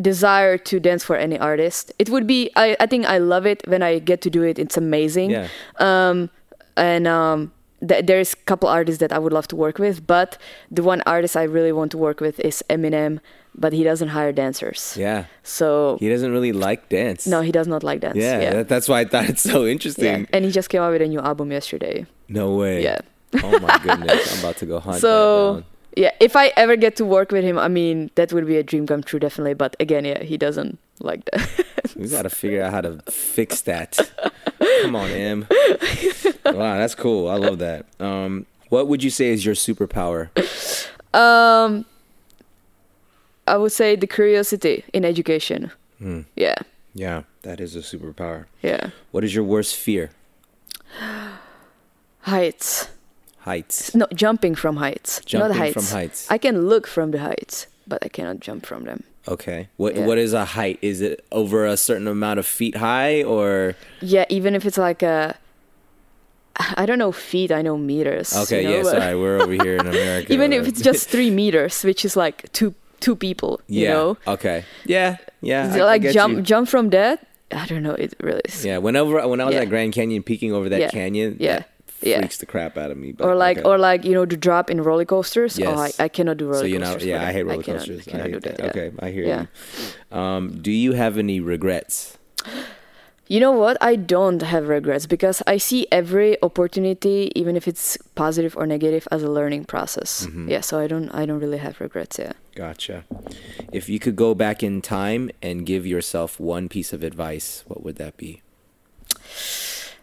desire 0.01 0.57
to 0.57 0.79
dance 0.79 1.03
for 1.03 1.15
any 1.17 1.37
artist. 1.37 1.91
It 1.99 2.09
would 2.09 2.25
be 2.25 2.49
I 2.55 2.77
I 2.79 2.85
think 2.85 3.05
I 3.05 3.17
love 3.17 3.45
it 3.45 3.61
when 3.67 3.83
I 3.83 3.99
get 3.99 4.21
to 4.21 4.29
do 4.29 4.41
it. 4.43 4.57
It's 4.57 4.77
amazing. 4.77 5.31
yeah. 5.31 5.47
Um 5.79 6.29
and 6.77 7.07
um 7.07 7.51
th- 7.85 8.05
there's 8.05 8.33
a 8.33 8.37
couple 8.45 8.69
artists 8.69 8.99
that 8.99 9.11
I 9.11 9.19
would 9.19 9.33
love 9.33 9.47
to 9.49 9.55
work 9.57 9.79
with, 9.79 10.07
but 10.07 10.37
the 10.71 10.81
one 10.83 11.01
artist 11.05 11.35
I 11.35 11.43
really 11.43 11.73
want 11.73 11.91
to 11.91 11.97
work 11.97 12.21
with 12.21 12.39
is 12.39 12.63
Eminem, 12.69 13.19
but 13.53 13.73
he 13.73 13.83
doesn't 13.83 14.09
hire 14.09 14.31
dancers. 14.31 14.95
Yeah. 14.97 15.25
So 15.43 15.97
He 15.99 16.07
doesn't 16.07 16.31
really 16.31 16.53
like 16.53 16.87
dance. 16.87 17.27
no, 17.27 17.41
he 17.41 17.51
does 17.51 17.67
not 17.67 17.83
like 17.83 17.99
dance. 17.99 18.15
Yeah, 18.17 18.39
yeah. 18.41 18.53
That, 18.53 18.67
that's 18.69 18.87
why 18.87 19.01
I 19.01 19.05
thought 19.05 19.27
it's 19.29 19.43
so 19.43 19.65
interesting. 19.65 20.05
Yeah, 20.05 20.11
interesting. 20.13 20.35
and 20.35 20.45
he 20.45 20.51
just 20.51 20.69
came 20.69 20.81
out 20.81 20.91
with 20.93 21.01
a 21.01 21.07
new 21.07 21.19
album 21.19 21.51
yesterday. 21.51 22.05
No 22.27 22.55
way. 22.55 22.83
Yeah. 22.83 22.99
oh 23.43 23.59
my 23.59 23.77
goodness. 23.83 24.33
I'm 24.33 24.39
about 24.39 24.57
to 24.57 24.65
go 24.65 24.79
hunt 24.79 25.01
So 25.01 25.63
yeah, 25.95 26.11
if 26.19 26.35
I 26.35 26.51
ever 26.57 26.75
get 26.75 26.95
to 26.97 27.05
work 27.05 27.31
with 27.31 27.43
him, 27.43 27.57
I 27.57 27.67
mean 27.67 28.09
that 28.15 28.33
would 28.33 28.45
be 28.47 28.57
a 28.57 28.63
dream 28.63 28.85
come 28.87 29.03
true, 29.03 29.19
definitely. 29.19 29.53
But 29.53 29.75
again, 29.79 30.05
yeah, 30.05 30.23
he 30.23 30.37
doesn't 30.37 30.77
like 30.99 31.25
that. 31.31 31.49
We 31.95 32.09
got 32.09 32.23
to 32.23 32.29
figure 32.29 32.61
out 32.63 32.73
how 32.73 32.81
to 32.81 32.99
fix 33.09 33.61
that. 33.61 33.97
Come 34.81 34.95
on, 34.95 35.09
Em. 35.11 35.47
Wow, 36.45 36.77
that's 36.77 36.95
cool. 36.95 37.29
I 37.29 37.35
love 37.35 37.59
that. 37.59 37.85
Um, 38.01 38.45
what 38.69 38.87
would 38.87 39.03
you 39.03 39.09
say 39.09 39.29
is 39.29 39.45
your 39.45 39.55
superpower? 39.55 40.29
um, 41.13 41.85
I 43.47 43.55
would 43.57 43.71
say 43.71 43.95
the 43.95 44.07
curiosity 44.07 44.83
in 44.93 45.05
education. 45.05 45.71
Hmm. 45.99 46.21
Yeah, 46.35 46.55
Yeah, 46.93 47.23
that 47.43 47.59
is 47.61 47.75
a 47.75 47.79
superpower. 47.79 48.45
yeah. 48.61 48.89
What 49.11 49.23
is 49.23 49.33
your 49.35 49.43
worst 49.45 49.75
fear? 49.75 50.09
Heights. 52.25 52.89
Heights. 53.39 53.93
No, 53.93 54.07
jumping 54.13 54.55
from 54.55 54.77
heights. 54.77 55.21
Jumping 55.25 55.49
not 55.49 55.57
heights. 55.57 55.73
from 55.73 55.85
heights. 55.97 56.27
I 56.31 56.37
can 56.39 56.67
look 56.67 56.87
from 56.87 57.11
the 57.11 57.19
heights, 57.19 57.67
but 57.87 57.99
I 58.03 58.07
cannot 58.09 58.39
jump 58.39 58.65
from 58.65 58.85
them. 58.85 59.03
Okay. 59.27 59.69
What 59.77 59.95
Yeah. 59.95 60.05
What 60.07 60.17
is 60.17 60.33
a 60.33 60.45
height? 60.45 60.79
Is 60.81 61.01
it 61.01 61.23
over 61.31 61.65
a 61.65 61.77
certain 61.77 62.07
amount 62.07 62.39
of 62.39 62.45
feet 62.45 62.77
high, 62.77 63.21
or 63.23 63.75
Yeah, 64.01 64.25
even 64.29 64.55
if 64.55 64.65
it's 64.65 64.77
like 64.77 65.03
a, 65.03 65.37
I 66.77 66.85
don't 66.85 66.97
know 66.99 67.11
feet. 67.11 67.51
I 67.51 67.61
know 67.61 67.77
meters. 67.77 68.35
okay? 68.35 68.63
you 68.63 68.69
know, 68.69 68.77
yeah, 68.77 68.83
sorry, 68.83 69.15
we're 69.15 69.41
over 69.41 69.51
here 69.53 69.75
in 69.77 69.87
America. 69.93 70.33
even 70.33 70.53
if 70.53 70.67
it's 70.67 70.81
just 70.81 71.09
three 71.09 71.29
meters, 71.29 71.83
which 71.83 72.05
is 72.05 72.15
like 72.15 72.51
two 72.53 72.73
two 73.01 73.15
people. 73.15 73.59
You 73.67 73.83
yeah. 73.83 73.93
know, 73.93 74.17
Okay. 74.25 74.63
Yeah. 74.85 75.17
Yeah. 75.41 75.67
Is 75.69 75.75
I- 75.75 75.77
it 75.77 75.81
I 75.81 75.85
like 75.85 76.01
jump 76.13 76.35
you. 76.37 76.41
jump 76.41 76.69
from 76.69 76.89
that. 76.89 77.27
I 77.51 77.65
don't 77.67 77.83
know. 77.83 77.93
It 77.93 78.15
really 78.21 78.41
is. 78.45 78.65
Yeah. 78.65 78.79
Whenever 78.79 79.27
when 79.27 79.39
I 79.41 79.45
was 79.45 79.53
Yeah. 79.53 79.61
at 79.61 79.69
Grand 79.69 79.93
Canyon, 79.93 80.23
peeking 80.23 80.53
over 80.53 80.69
that 80.69 80.79
Yeah. 80.79 80.89
canyon, 80.89 81.37
Yeah. 81.39 81.59
that 81.59 81.69
Yeah. 82.01 82.19
freaks 82.19 82.37
the 82.37 82.45
crap 82.45 82.77
out 82.77 82.91
of 82.91 82.97
me. 82.97 83.13
But, 83.13 83.25
Or 83.27 83.35
like, 83.35 83.57
okay. 83.59 83.67
or 83.67 83.77
like, 83.77 84.03
you 84.05 84.13
know, 84.13 84.25
the 84.25 84.37
drop 84.37 84.69
in 84.69 84.81
roller 84.81 85.05
coasters. 85.05 85.59
Oh, 85.59 85.73
I, 85.73 85.91
I 85.97 86.07
cannot 86.07 86.37
do 86.37 86.45
roller 86.47 86.59
so 86.59 86.65
you 86.65 86.77
know, 86.77 86.91
coasters. 86.93 87.05
yeah, 87.05 87.23
I 87.27 87.31
hate 87.31 87.43
roller 87.43 87.63
cannot- 87.63 87.79
coasters. 87.79 88.07
I 88.07 88.11
cannot 88.11 88.25
hate 88.27 88.33
do 88.33 88.39
that. 88.41 88.59
yeah. 88.59 88.65
Okay, 88.69 88.91
I 88.99 89.09
hear 89.11 89.25
Yeah. 89.25 89.45
you. 90.11 90.17
Um, 90.17 90.61
do 90.61 90.71
you 90.71 90.91
have 90.93 91.17
any 91.17 91.39
regrets? 91.39 92.17
You 93.27 93.39
know 93.39 93.53
what? 93.53 93.75
I 93.81 93.95
don't 93.95 94.39
have 94.43 94.67
regrets 94.67 95.07
because 95.07 95.41
I 95.47 95.57
see 95.57 95.87
every 95.91 96.37
opportunity, 96.43 97.31
even 97.33 97.55
if 97.55 97.67
it's 97.67 97.97
positive 98.13 98.55
or 98.55 98.67
negative, 98.67 99.07
as 99.11 99.23
a 99.23 99.29
learning 99.31 99.65
process. 99.65 100.27
Mm-hmm. 100.27 100.51
Yeah, 100.51 100.61
so 100.61 100.77
I 100.79 100.85
don't, 100.85 101.09
I 101.09 101.25
don't 101.25 101.39
really 101.39 101.57
have 101.57 101.81
regrets. 101.81 102.19
Yeah. 102.19 102.33
Gotcha. 102.53 103.03
If 103.73 103.89
you 103.89 103.97
could 103.97 104.15
go 104.15 104.35
back 104.35 104.61
in 104.61 104.79
time 104.83 105.31
and 105.41 105.65
give 105.65 105.87
yourself 105.87 106.39
one 106.39 106.69
piece 106.69 106.93
of 106.93 107.01
advice, 107.01 107.63
what 107.67 107.83
would 107.83 107.95
that 107.95 108.15
be? 108.15 108.43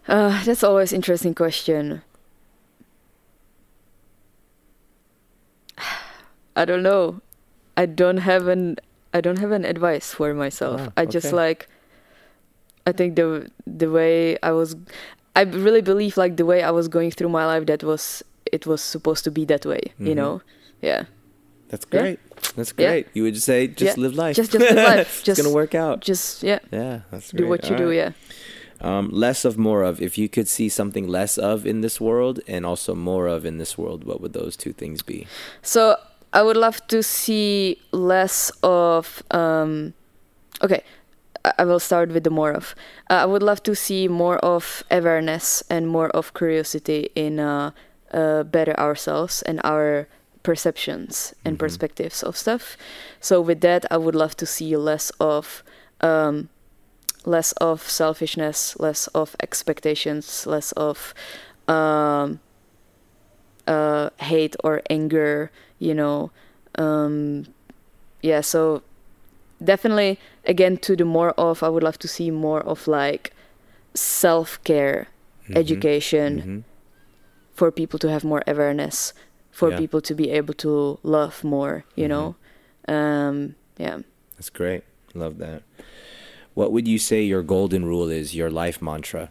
Uh, 0.09 0.43
that's 0.45 0.65
always 0.65 0.93
interesting 0.93 1.35
question. 1.35 2.03
I 6.57 6.65
don't 6.65 6.83
know. 6.83 7.21
I 7.77 7.87
don't 7.87 8.19
have 8.19 8.47
an 8.49 8.77
I 9.15 9.21
don't 9.21 9.39
have 9.39 9.51
an 9.53 9.65
advice 9.65 10.13
for 10.15 10.35
myself. 10.35 10.81
Ah, 10.85 10.93
I 10.97 11.07
just 11.07 11.27
okay. 11.29 11.37
like 11.37 11.69
I 12.87 12.93
think 12.93 13.17
the 13.17 13.51
the 13.67 13.91
way 13.91 14.39
I 14.43 14.53
was 14.53 14.77
I 15.35 15.43
really 15.43 15.81
believe 15.81 16.17
like 16.17 16.37
the 16.37 16.45
way 16.45 16.63
I 16.63 16.71
was 16.71 16.89
going 16.89 17.11
through 17.11 17.31
my 17.31 17.47
life 17.47 17.67
that 17.67 17.83
was 17.83 18.23
it 18.51 18.67
was 18.67 18.83
supposed 18.83 19.25
to 19.25 19.31
be 19.31 19.45
that 19.47 19.65
way, 19.65 19.81
you 19.99 20.13
Mhm. 20.13 20.17
know? 20.17 20.43
Yeah. 20.83 21.05
That's 21.69 21.87
Yeah. 21.91 22.01
great. 22.01 22.19
That's 22.57 22.75
Yeah. 22.77 22.89
great. 22.91 23.07
You 23.15 23.23
would 23.23 23.33
just 23.35 23.47
say, 23.47 23.67
just 23.69 23.97
Yeah. 23.97 24.03
live 24.03 24.15
life. 24.15 24.37
Just- 24.37 24.53
just 24.53 24.63
live 24.65 24.77
life. 24.77 25.23
Just, 25.25 25.29
it's 25.39 25.43
gonna 25.43 25.55
work 25.55 25.75
out. 25.75 26.01
Just 26.01 26.43
yeah, 26.43 26.59
yeah, 26.71 27.01
that's 27.11 27.31
do 27.31 27.39
great. 27.39 27.49
what 27.49 27.65
you 27.65 27.73
All 27.77 27.79
do, 27.79 27.89
right. 27.89 27.97
yeah. 27.97 28.11
Um, 28.83 29.11
less 29.11 29.45
of, 29.45 29.57
more 29.57 29.85
of. 29.85 30.03
If 30.03 30.19
you 30.19 30.29
could 30.29 30.49
see 30.49 30.69
something 30.69 31.07
less 31.07 31.39
of 31.39 31.65
in 31.65 31.83
this 31.83 32.01
world 32.01 32.41
and 32.49 32.67
also 32.67 32.95
more 32.95 33.29
of 33.29 33.47
in 33.47 33.59
this 33.59 33.79
world, 33.79 34.03
what 34.03 34.21
would 34.21 34.33
those 34.33 34.57
two 34.57 34.73
things 34.73 35.03
be? 35.03 35.27
So 35.63 35.97
I 36.33 36.43
would 36.43 36.57
love 36.57 36.85
to 36.89 37.03
see 37.03 37.81
less 37.93 38.51
of. 38.63 39.23
Um, 39.31 39.95
okay, 40.63 40.83
I 41.59 41.65
will 41.65 41.81
start 41.81 42.11
with 42.11 42.25
the 42.25 42.31
more 42.31 42.53
of. 42.53 42.75
Uh, 43.09 43.15
I 43.15 43.27
would 43.27 43.43
love 43.43 43.63
to 43.65 43.75
see 43.75 44.09
more 44.09 44.39
of 44.39 44.83
awareness 44.91 45.63
and 45.71 45.87
more 45.87 46.09
of 46.11 46.35
curiosity 46.35 47.11
in 47.15 47.39
uh, 47.39 47.71
uh, 48.13 48.43
better 48.43 48.79
ourselves 48.79 49.43
and 49.43 49.61
our 49.65 50.09
perceptions 50.43 51.35
and 51.45 51.59
perspectives 51.59 52.23
of 52.23 52.37
stuff. 52.37 52.77
So 53.21 53.41
with 53.41 53.61
that, 53.61 53.87
I 53.93 53.97
would 53.97 54.15
love 54.15 54.37
to 54.39 54.47
see 54.47 54.77
less 54.77 55.11
of. 55.21 55.63
Um, 56.01 56.49
less 57.25 57.53
of 57.53 57.89
selfishness, 57.89 58.79
less 58.81 59.07
of 59.09 59.37
expectations, 59.43 60.47
less 60.47 60.73
of 60.73 61.15
um, 61.69 62.41
uh, 63.67 64.11
hate 64.19 64.57
or 64.65 64.83
anger, 64.91 65.51
you 65.79 65.95
know. 65.95 66.31
Um, 66.77 67.47
yeah, 68.23 68.41
so 68.41 68.83
definitely, 69.63 70.19
again, 70.47 70.77
to 70.79 70.97
the 70.97 71.05
more 71.05 71.31
of, 71.39 71.63
I 71.63 71.69
would 71.69 71.83
love 71.83 71.99
to 71.99 72.09
see 72.09 72.31
more 72.31 72.61
of 72.61 72.87
like 72.89 73.33
self 73.95 74.63
care, 74.65 75.09
Mm-hmm. 75.45 75.57
education 75.59 76.31
Mhm. 76.41 76.63
for 77.55 77.71
people 77.73 77.99
to 77.99 78.09
have 78.09 78.23
more 78.25 78.43
awareness, 78.47 79.13
for 79.51 79.71
Yeah. 79.71 79.77
people 79.77 80.01
to 80.01 80.15
be 80.15 80.31
able 80.31 80.55
to 80.55 80.99
love 81.03 81.43
more, 81.45 81.85
you 81.97 82.07
Mhm. 82.07 82.09
know. 82.09 82.37
Um, 82.89 83.55
yeah. 83.77 83.99
That's 84.37 84.51
great. 84.51 84.83
Love 85.15 85.39
that. 85.39 85.63
What 86.55 86.73
would 86.73 86.87
you 86.87 86.99
say 86.99 87.23
your 87.23 87.43
golden 87.43 87.85
rule 87.85 88.09
is, 88.09 88.35
your 88.35 88.51
life 88.51 88.83
mantra? 88.83 89.31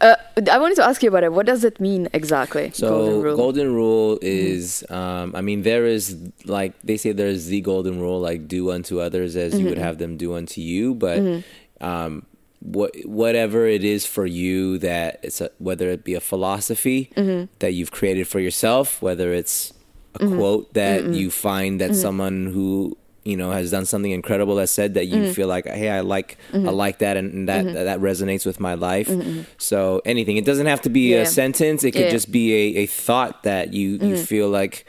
Uh, 0.00 0.16
I 0.50 0.58
wanted 0.58 0.76
to 0.76 0.84
ask 0.84 1.02
you 1.02 1.08
about 1.08 1.22
it. 1.22 1.32
What 1.32 1.46
does 1.46 1.64
it 1.64 1.78
mean 1.78 2.08
exactly? 2.12 2.70
So 2.72 2.88
golden 2.88 3.22
rule. 3.22 3.36
golden 3.36 3.74
rule 3.74 4.16
mm-hmm. 4.16 4.26
is, 4.26 4.84
um, 4.90 5.34
I 5.34 5.42
mean, 5.42 5.62
there 5.62 5.86
is 5.86 6.16
like 6.44 6.72
they 6.82 6.96
say 6.96 7.12
there's 7.12 7.46
the 7.46 7.60
golden 7.60 8.00
rule, 8.00 8.20
like 8.20 8.48
do 8.48 8.70
unto 8.70 9.00
others 9.00 9.36
as 9.36 9.58
you 9.58 9.66
would 9.66 9.74
mm-hmm. 9.74 9.82
have 9.82 9.98
them 9.98 10.16
do 10.16 10.34
unto 10.34 10.60
you. 10.60 10.94
But 10.94 11.18
mm-hmm. 11.18 11.84
um, 11.84 12.26
what 12.60 12.96
whatever 13.04 13.66
it 13.66 13.84
is 13.84 14.06
for 14.06 14.26
you 14.26 14.78
that 14.78 15.20
it's 15.22 15.40
a, 15.40 15.50
whether 15.58 15.90
it 15.90 16.04
be 16.04 16.14
a 16.14 16.20
philosophy 16.20 17.10
that 17.58 17.72
you've 17.74 17.92
created 17.92 18.26
for 18.26 18.40
yourself, 18.40 19.02
whether 19.02 19.32
it's 19.32 19.72
a 20.14 20.26
quote 20.26 20.72
that 20.74 21.04
you 21.12 21.30
find 21.30 21.80
that 21.80 21.94
someone 21.94 22.46
who 22.46 22.96
you 23.24 23.36
know 23.36 23.50
has 23.50 23.70
done 23.70 23.84
something 23.86 24.10
incredible 24.10 24.58
has 24.58 24.70
said 24.70 24.94
that 24.94 25.06
you 25.06 25.32
feel 25.32 25.48
like 25.48 25.66
hey 25.66 25.88
i 25.90 26.00
like 26.00 26.36
i 26.52 26.58
like 26.58 26.98
that 26.98 27.16
and, 27.16 27.32
and 27.32 27.48
that 27.48 27.64
that 27.72 27.98
resonates 28.00 28.44
with 28.44 28.60
my 28.60 28.74
life 28.74 29.10
so 29.58 30.00
anything 30.04 30.36
it 30.36 30.44
doesn't 30.44 30.66
have 30.66 30.80
to 30.82 30.90
be 30.90 31.12
Yeah. 31.12 31.20
a 31.22 31.26
sentence 31.26 31.84
it 31.84 31.92
could 31.92 32.02
Yeah. 32.02 32.10
just 32.10 32.30
be 32.30 32.52
a, 32.54 32.82
a 32.82 32.86
thought 32.86 33.42
that 33.44 33.72
you 33.72 33.98
you 34.02 34.16
feel 34.16 34.48
like 34.48 34.84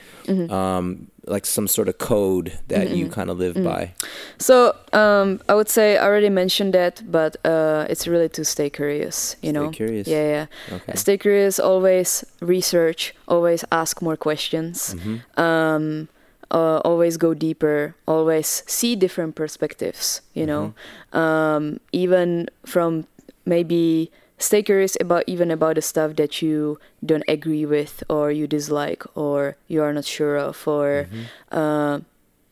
um 0.50 1.08
like 1.28 1.46
some 1.46 1.68
sort 1.68 1.88
of 1.90 1.98
code 1.98 2.54
that 2.68 2.92
you 2.92 3.10
kind 3.10 3.32
of 3.32 3.40
live 3.40 3.56
by? 3.64 3.92
So 4.38 4.76
um, 4.94 5.42
I 5.50 5.56
would 5.56 5.70
say 5.70 5.98
I 5.98 6.06
already 6.06 6.30
mentioned 6.30 6.74
that, 6.76 7.02
but 7.12 7.36
uh, 7.44 7.88
it's 7.90 8.08
really 8.08 8.30
to 8.30 8.46
stay 8.46 8.70
curious. 8.70 9.36
You 9.42 9.50
Stay 9.50 9.52
know, 9.60 9.70
curious. 9.72 10.08
Yeah, 10.08 10.28
yeah. 10.70 10.76
Okay. 10.76 10.94
Stay 10.96 11.18
curious. 11.18 11.60
Always 11.60 12.24
research. 12.42 13.16
Always 13.28 13.66
ask 13.72 14.04
more 14.04 14.16
questions. 14.18 14.94
Mm-hmm. 14.94 15.42
Um, 15.42 16.10
uh, 16.52 16.78
always 16.86 17.18
go 17.18 17.34
deeper. 17.34 17.96
Always 18.08 18.64
see 18.68 18.96
different 18.96 19.36
perspectives. 19.36 20.22
You 20.34 20.46
know, 20.46 20.74
Mm-hmm. 21.14 21.18
um, 21.18 21.80
even 21.92 22.48
from 22.66 23.08
maybe 23.46 24.12
stay 24.38 24.62
curious 24.64 24.98
about 25.00 25.24
even 25.28 25.50
about 25.52 25.76
the 25.76 25.82
stuff 25.82 26.16
that 26.18 26.42
you 26.42 26.78
don't 27.06 27.24
agree 27.28 27.66
with 27.66 28.04
or 28.10 28.32
you 28.32 28.48
dislike 28.48 29.04
or 29.16 29.56
you 29.68 29.82
are 29.82 29.94
not 29.94 30.06
sure 30.06 30.36
of 30.38 30.68
or 30.68 31.08
Mm-hmm. 31.08 31.58
uh, 31.58 32.00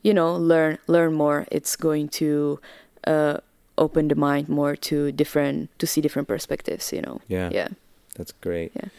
you 0.01 0.13
know 0.13 0.35
learn 0.35 0.77
learn 0.87 1.13
more 1.13 1.45
it's 1.51 1.75
going 1.75 2.07
to 2.09 2.59
uh, 3.07 3.37
open 3.77 4.07
the 4.07 4.15
mind 4.15 4.47
more 4.47 4.75
to 4.75 5.11
different 5.11 5.69
to 5.79 5.87
see 5.87 5.99
different 6.01 6.27
perspectives 6.27 6.91
you 6.93 7.01
know 7.01 7.19
Yeah. 7.27 7.49
yeah 7.51 7.67
That's 8.15 8.31
great. 8.39 8.71
Yeah. 8.75 8.89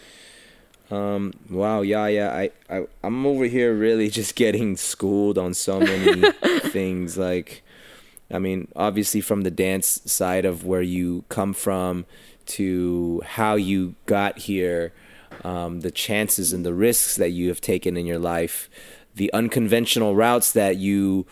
Um. 0.95 1.33
Wow. 1.51 1.83
Yeah. 1.83 2.07
Yeah. 2.07 2.31
I. 2.33 2.51
I. 2.71 2.87
I'm 3.03 3.27
over 3.27 3.45
here 3.45 3.75
really 3.75 4.09
just 4.21 4.35
getting 4.35 4.77
schooled 4.77 5.39
on 5.39 5.55
so 5.55 5.81
many 5.81 6.31
things. 6.71 7.16
Like, 7.19 7.62
I 8.31 8.39
mean, 8.39 8.69
obviously 8.77 9.21
from 9.21 9.43
the 9.43 9.51
dance 9.51 10.01
side 10.05 10.45
of 10.45 10.65
where 10.65 10.83
you 10.83 11.25
come 11.29 11.53
from 11.53 12.07
to 12.47 13.23
how 13.25 13.55
you 13.55 13.95
got 14.07 14.39
here, 14.39 14.93
um, 15.45 15.81
the 15.81 15.91
chances 15.91 16.53
and 16.53 16.65
the 16.65 16.75
risks 16.75 17.16
that 17.16 17.31
you 17.31 17.49
have 17.49 17.61
taken 17.61 17.97
in 17.97 18.07
your 18.07 18.19
life, 18.19 18.69
the 19.15 19.33
unconventional 19.33 20.15
routes 20.15 20.53
that 20.53 20.77
you 20.77 21.27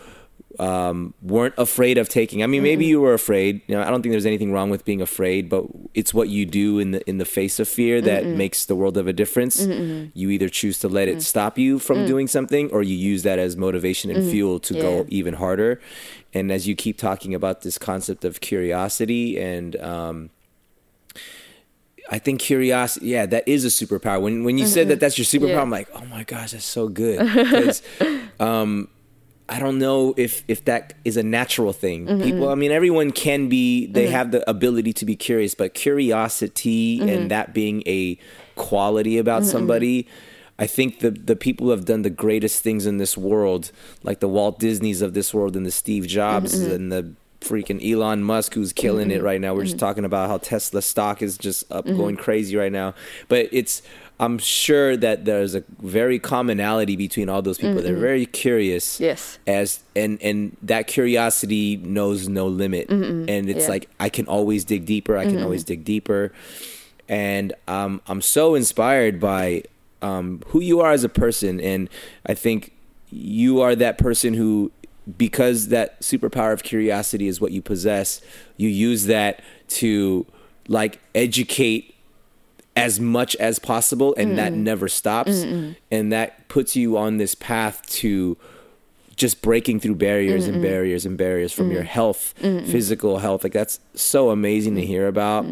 um, 0.59 1.13
weren't 1.21 1.55
afraid 1.57 1.97
of 1.97 2.09
taking. 2.09 2.43
I 2.43 2.47
mean, 2.47 2.61
maybe 2.63 2.85
you 2.85 3.01
were 3.01 3.13
afraid. 3.13 3.61
You 3.67 3.75
know, 3.75 3.81
I 3.81 3.89
don't 3.89 4.01
think 4.03 4.11
there's 4.13 4.25
anything 4.25 4.51
wrong 4.51 4.69
with 4.69 4.85
being 4.85 5.01
afraid, 5.01 5.49
but 5.49 5.65
it's 5.93 6.13
what 6.13 6.29
you 6.29 6.45
do 6.45 6.77
in 6.79 6.91
the 6.91 7.09
in 7.09 7.17
the 7.17 7.25
face 7.25 7.59
of 7.59 7.67
fear 7.67 8.01
that 8.01 8.25
makes 8.25 8.65
the 8.65 8.75
world 8.75 8.97
of 8.97 9.07
a 9.07 9.13
difference. 9.13 9.59
You 10.13 10.29
either 10.29 10.49
choose 10.49 10.77
to 10.79 10.87
let 10.87 11.07
it 11.07 11.21
stop 11.23 11.57
you 11.57 11.79
from 11.79 12.05
doing 12.05 12.27
something, 12.27 12.69
or 12.71 12.83
you 12.83 12.95
use 12.95 13.23
that 13.23 13.39
as 13.39 13.57
motivation 13.57 14.11
and 14.11 14.29
fuel 14.29 14.59
to 14.59 14.73
go 14.73 15.05
even 15.09 15.33
harder. 15.35 15.81
And 16.35 16.51
as 16.51 16.67
you 16.67 16.75
keep 16.75 16.97
talking 16.97 17.33
about 17.35 17.61
this 17.61 17.77
concept 17.77 18.25
of 18.25 18.39
curiosity 18.41 19.39
and 19.39 19.75
um, 19.77 20.29
I 22.11 22.19
think 22.19 22.41
curiosity, 22.41 23.07
yeah, 23.07 23.25
that 23.27 23.47
is 23.47 23.63
a 23.65 23.69
superpower. 23.69 24.21
When 24.21 24.43
when 24.43 24.57
you 24.57 24.67
said 24.67 24.87
that 24.89 24.99
that's 24.99 25.17
your 25.17 25.25
superpower, 25.25 25.49
Yeah. 25.49 25.61
I'm 25.61 25.69
like, 25.69 25.87
oh 25.95 26.05
my 26.05 26.23
gosh, 26.23 26.51
that's 26.51 26.65
so 26.65 26.87
good. 26.89 27.19
'Cause, 27.19 27.81
um, 28.39 28.89
I 29.49 29.59
don't 29.59 29.77
know 29.77 30.13
if 30.17 30.43
if 30.47 30.65
that 30.65 30.93
is 31.03 31.17
a 31.17 31.23
natural 31.23 31.73
thing. 31.73 32.05
Mm-hmm. 32.05 32.23
People, 32.23 32.49
I 32.49 32.55
mean, 32.55 32.71
everyone 32.71 33.11
can 33.11 33.49
be. 33.49 33.87
They 33.87 34.05
mm-hmm. 34.05 34.13
have 34.13 34.31
the 34.31 34.49
ability 34.49 34.93
to 34.93 35.05
be 35.05 35.15
curious, 35.15 35.53
but 35.53 35.73
curiosity 35.73 37.01
and 37.01 37.09
mm-hmm. 37.09 37.27
that 37.29 37.53
being 37.53 37.83
a 37.85 38.17
quality 38.55 39.17
about 39.17 39.43
somebody. 39.43 40.07
I 40.59 40.67
think 40.67 40.99
the 40.99 41.11
the 41.11 41.35
people 41.35 41.67
who 41.67 41.71
have 41.71 41.85
done 41.85 42.03
the 42.03 42.09
greatest 42.09 42.63
things 42.63 42.85
in 42.85 42.97
this 42.97 43.17
world, 43.17 43.71
like 44.03 44.19
the 44.19 44.29
Walt 44.29 44.59
Disneys 44.59 45.01
of 45.01 45.13
this 45.13 45.33
world 45.33 45.55
and 45.57 45.65
the 45.65 45.71
Steve 45.71 46.07
Jobs 46.07 46.53
and 46.53 46.91
the 46.91 47.13
freaking 47.41 47.83
Elon 47.85 48.23
Musk 48.23 48.53
who's 48.53 48.71
killing 48.73 49.11
it 49.11 49.21
right 49.21 49.41
now. 49.41 49.53
We're 49.53 49.65
just 49.65 49.79
talking 49.79 50.05
about 50.05 50.29
how 50.29 50.37
Tesla 50.37 50.81
stock 50.81 51.21
is 51.21 51.37
just 51.37 51.69
up 51.71 51.85
going 51.85 52.15
crazy 52.15 52.55
right 52.55 52.71
now. 52.71 52.95
But 53.27 53.49
it's 53.51 53.81
I'm 54.23 54.37
sure 54.37 54.95
that 54.97 55.25
there's 55.25 55.53
a 55.55 55.63
very 55.81 56.17
commonality 56.19 56.95
between 56.95 57.27
all 57.29 57.41
those 57.41 57.57
people. 57.57 57.81
They're 57.81 57.95
very 58.11 58.25
curious. 58.25 58.99
Yes. 58.99 59.37
As 59.45 59.81
and 59.95 60.21
and 60.21 60.55
that 60.61 60.87
curiosity 60.87 61.77
knows 61.77 62.27
no 62.29 62.47
limit. 62.47 62.89
And 62.89 63.29
it's 63.49 63.65
Yeah. 63.65 63.69
like 63.75 63.89
I 63.99 64.09
can 64.09 64.25
always 64.27 64.63
dig 64.65 64.85
deeper. 64.85 65.17
I 65.17 65.25
can 65.25 65.41
always 65.43 65.63
dig 65.63 65.83
deeper. 65.83 66.31
And 67.09 67.53
um, 67.67 68.01
I'm 68.07 68.21
so 68.21 68.55
inspired 68.55 69.19
by 69.19 69.63
um, 70.01 70.41
who 70.47 70.59
you 70.61 70.79
are 70.81 70.91
as 70.91 71.03
a 71.03 71.09
person, 71.09 71.59
and 71.59 71.89
I 72.25 72.33
think 72.33 72.71
you 73.09 73.61
are 73.61 73.75
that 73.75 73.97
person 73.97 74.33
who, 74.33 74.71
because 75.17 75.67
that 75.67 75.99
superpower 76.01 76.53
of 76.53 76.63
curiosity 76.63 77.27
is 77.27 77.39
what 77.41 77.51
you 77.51 77.61
possess, 77.61 78.21
you 78.57 78.69
use 78.69 79.05
that 79.05 79.41
to 79.79 80.25
like 80.67 80.99
educate 81.13 81.92
as 82.75 82.99
much 82.99 83.35
as 83.35 83.59
possible, 83.59 84.15
and 84.17 84.37
that 84.37 84.53
never 84.53 84.87
stops, 84.87 85.43
and 85.91 86.11
that 86.11 86.47
puts 86.47 86.75
you 86.75 86.97
on 86.97 87.17
this 87.17 87.35
path 87.35 87.85
to 87.87 88.37
just 89.15 89.41
breaking 89.43 89.79
through 89.79 89.93
barriers 89.95 90.47
and 90.47 90.59
barriers 90.61 91.05
and 91.05 91.17
barriers 91.17 91.53
from 91.53 91.71
your 91.71 91.83
health, 91.83 92.33
physical 92.39 93.19
health. 93.19 93.43
Like 93.43 93.53
that's 93.53 93.79
so 93.93 94.31
amazing 94.31 94.75
to 94.75 94.85
hear 94.85 95.07
about. 95.07 95.45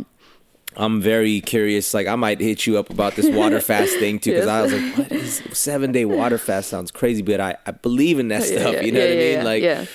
I'm 0.78 1.02
very 1.02 1.42
curious. 1.42 1.94
Like 1.94 2.08
I 2.08 2.16
might 2.16 2.40
hit 2.40 2.66
you 2.66 2.80
up 2.80 2.90
about 2.90 3.16
this 3.16 3.30
water 3.30 3.60
fast 3.72 3.98
thing 4.00 4.20
too, 4.20 4.32
because 4.32 4.48
I 4.48 4.62
was 4.64 4.74
like, 4.74 4.98
"What 4.98 5.12
is 5.12 5.44
seven 5.52 5.92
day 5.92 6.06
water 6.06 6.38
fast?" 6.38 6.70
Sounds 6.70 6.92
crazy, 6.92 7.22
but 7.22 7.40
I, 7.42 7.58
I 7.68 7.72
believe 7.72 8.20
in 8.20 8.30
that 8.30 8.40
Yeah, 8.50 8.60
stuff. 8.62 8.74
yeah, 8.76 8.82
you 8.82 8.92
know 8.94 9.00
yeah, 9.06 9.36
what 9.36 9.48
I 9.48 9.54
mean? 9.60 9.80
like, 9.80 9.90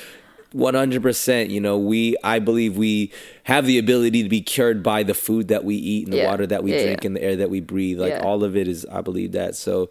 one 0.53 0.75
hundred 0.75 1.03
percent. 1.03 1.51
You 1.51 1.61
know, 1.61 1.79
we 1.79 2.15
I 2.23 2.39
believe 2.41 2.77
we 2.77 3.11
have 3.47 3.65
the 3.67 3.79
ability 3.79 4.23
to 4.23 4.29
be 4.29 4.41
cured 4.41 4.83
by 4.83 5.03
the 5.03 5.15
food 5.15 5.49
that 5.49 5.65
we 5.65 5.75
eat 5.77 6.05
and 6.05 6.13
the 6.13 6.19
Yeah. 6.19 6.31
water 6.31 6.47
that 6.47 6.63
we 6.65 6.73
Yeah, 6.73 6.83
drink 6.85 7.03
yeah. 7.03 7.07
and 7.09 7.17
the 7.17 7.23
air 7.23 7.37
that 7.37 7.49
we 7.51 7.61
breathe. 7.61 7.99
Like 8.01 8.23
all 8.23 8.43
of 8.45 8.57
it 8.57 8.67
is. 8.69 8.85
I 8.91 9.01
believe 9.01 9.33
that. 9.33 9.57
So. 9.57 9.89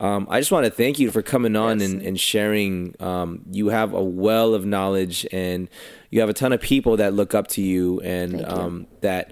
Um, 0.00 0.26
I 0.28 0.40
just 0.40 0.50
want 0.50 0.64
to 0.66 0.72
thank 0.72 0.98
you 0.98 1.12
for 1.12 1.22
coming 1.22 1.54
on 1.54 1.78
Yes. 1.78 1.88
and, 1.88 2.02
and 2.02 2.20
sharing. 2.20 2.96
Um, 2.98 3.42
you 3.52 3.68
have 3.68 3.94
a 3.94 4.02
well 4.02 4.52
of 4.52 4.66
knowledge, 4.66 5.24
and 5.32 5.68
you 6.10 6.18
have 6.20 6.28
a 6.28 6.32
ton 6.32 6.52
of 6.52 6.60
people 6.60 6.96
that 6.96 7.14
look 7.14 7.32
up 7.32 7.46
to 7.54 7.62
you, 7.62 8.00
and 8.00 8.40
you. 8.40 8.44
um, 8.44 8.86
that 9.02 9.30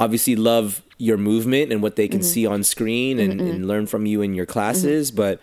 obviously 0.00 0.36
love 0.36 0.82
your 0.96 1.18
movement 1.18 1.70
and 1.70 1.82
what 1.82 1.96
they 1.96 2.08
can 2.08 2.20
Mm-hmm. 2.20 2.28
see 2.28 2.46
on 2.46 2.62
screen 2.64 3.18
and, 3.18 3.40
and 3.42 3.68
learn 3.68 3.86
from 3.86 4.06
you 4.06 4.22
in 4.22 4.32
your 4.34 4.46
classes. 4.46 5.10
But 5.10 5.38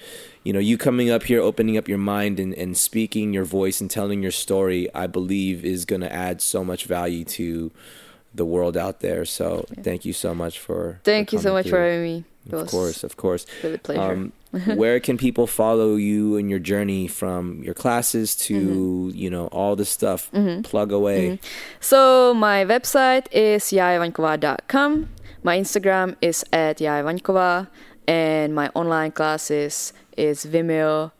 you 0.47 0.53
know, 0.53 0.59
you 0.59 0.77
coming 0.77 1.09
up 1.09 1.23
here, 1.23 1.41
opening 1.41 1.77
up 1.77 1.89
your 1.89 1.97
mind 1.97 2.39
and, 2.39 2.53
and 2.53 2.77
speaking 2.77 3.33
your 3.33 3.43
voice 3.43 3.81
and 3.81 3.91
telling 3.91 4.21
your 4.23 4.31
story, 4.31 4.87
I 4.95 5.05
believe 5.05 5.65
is 5.65 5.83
going 5.83 5.99
to 5.99 6.13
add 6.27 6.39
so 6.39 6.63
much 6.63 6.85
value 6.85 7.25
to 7.25 7.69
the 8.33 8.45
world 8.45 8.77
out 8.77 9.01
there. 9.01 9.25
So 9.25 9.65
thank 9.83 10.05
you 10.05 10.13
so 10.13 10.33
much 10.33 10.57
for. 10.57 11.01
thank 11.03 11.31
for 11.31 11.35
you 11.35 11.41
so 11.41 11.51
much 11.51 11.67
for 11.67 11.77
having 11.83 12.01
me 12.01 12.23
It 12.45 12.53
Of 12.53 12.67
course, 12.69 13.03
of 13.03 13.17
course. 13.17 13.45
really 13.61 13.77
pleasure 13.77 14.01
Um, 14.01 14.31
where 14.77 15.01
can 15.01 15.17
people 15.17 15.47
follow 15.47 15.95
you 15.97 16.37
and 16.37 16.49
your 16.49 16.59
journey 16.59 17.09
from 17.09 17.61
your 17.61 17.73
classes 17.73 18.33
to 18.47 18.55
Mm-hmm. 18.55 19.17
you 19.21 19.29
know 19.29 19.47
all 19.47 19.75
the 19.75 19.83
stuff? 19.83 20.31
Plug 20.63 20.93
away. 20.93 21.39
So 21.81 22.33
my 22.33 22.63
website 22.63 23.25
is 23.33 23.63
jajavankova.com. 23.65 25.09
My 25.43 25.59
Instagram 25.59 26.15
is 26.21 26.45
at 26.53 26.77
jajavankova, 26.79 27.67
and 28.07 28.55
my 28.55 28.69
online 28.75 29.11
classes 29.11 29.91
is 30.18 30.45
vimeo.com 30.45 31.11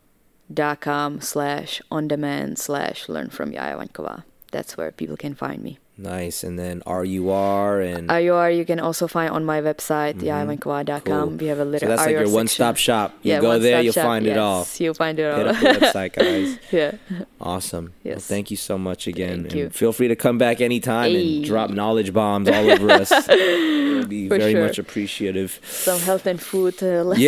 slash 1.22 1.82
on 1.90 2.08
demand 2.08 2.60
slash 2.60 3.08
learn 3.08 3.30
from 3.30 3.52
Jajavankova. 3.52 4.24
That's 4.52 4.76
where 4.76 4.92
people 4.92 5.18
can 5.18 5.36
find 5.36 5.64
me. 5.64 5.80
Nice. 6.00 6.44
And 6.44 6.60
then 6.60 6.84
RUR 6.86 7.82
and 7.82 8.10
RUR 8.10 8.50
you 8.52 8.66
can 8.66 8.80
also 8.80 9.08
find 9.08 9.32
on 9.32 9.44
my 9.46 9.62
website, 9.62 10.16
jajavankova.com. 10.20 11.02
Cool. 11.30 11.38
We 11.38 11.48
have 11.48 11.60
a 11.60 11.66
little 11.66 11.88
so 11.88 11.96
that's 11.96 12.06
like 12.06 12.12
your 12.12 12.30
one-stop 12.30 12.76
section. 12.76 12.84
shop. 12.94 13.14
You 13.24 13.32
Yeah, 13.34 13.40
go 13.42 13.58
there, 13.60 13.82
you'll 13.82 13.94
shop, 13.94 14.04
find 14.06 14.28
it 14.28 14.38
all. 14.38 14.60
yes, 14.60 14.80
You'll 14.80 14.94
find 14.94 15.18
it 15.20 15.24
all. 15.26 15.38
Hit 15.38 15.48
up 15.48 15.60
the 15.60 15.86
website, 15.86 16.14
guys. 16.20 16.60
yeah. 16.72 16.92
Awesome. 17.42 17.94
Well, 18.04 18.14
Yes. 18.14 18.28
thank 18.28 18.52
you 18.52 18.58
so 18.58 18.78
much 18.78 19.08
again. 19.08 19.42
Thank 19.42 19.52
and 19.54 19.56
you. 19.56 19.70
feel 19.72 19.92
free 19.92 20.08
to 20.08 20.16
come 20.16 20.38
back 20.38 20.62
anytime 20.62 21.12
Hey. 21.12 21.38
and 21.38 21.46
drop 21.46 21.70
knowledge 21.72 22.14
bombs 22.14 22.48
all 22.48 22.70
over 22.70 22.92
us. 22.92 23.12
it 23.30 23.96
would 23.98 24.10
be 24.10 24.28
For 24.30 24.38
very 24.38 24.52
sure. 24.52 24.66
much 24.66 24.78
appreciative. 24.78 25.60
Some 25.68 26.00
health 26.02 26.26
and 26.28 26.40
food 26.42 26.76
uh, 26.84 27.04
lessons. 27.04 27.20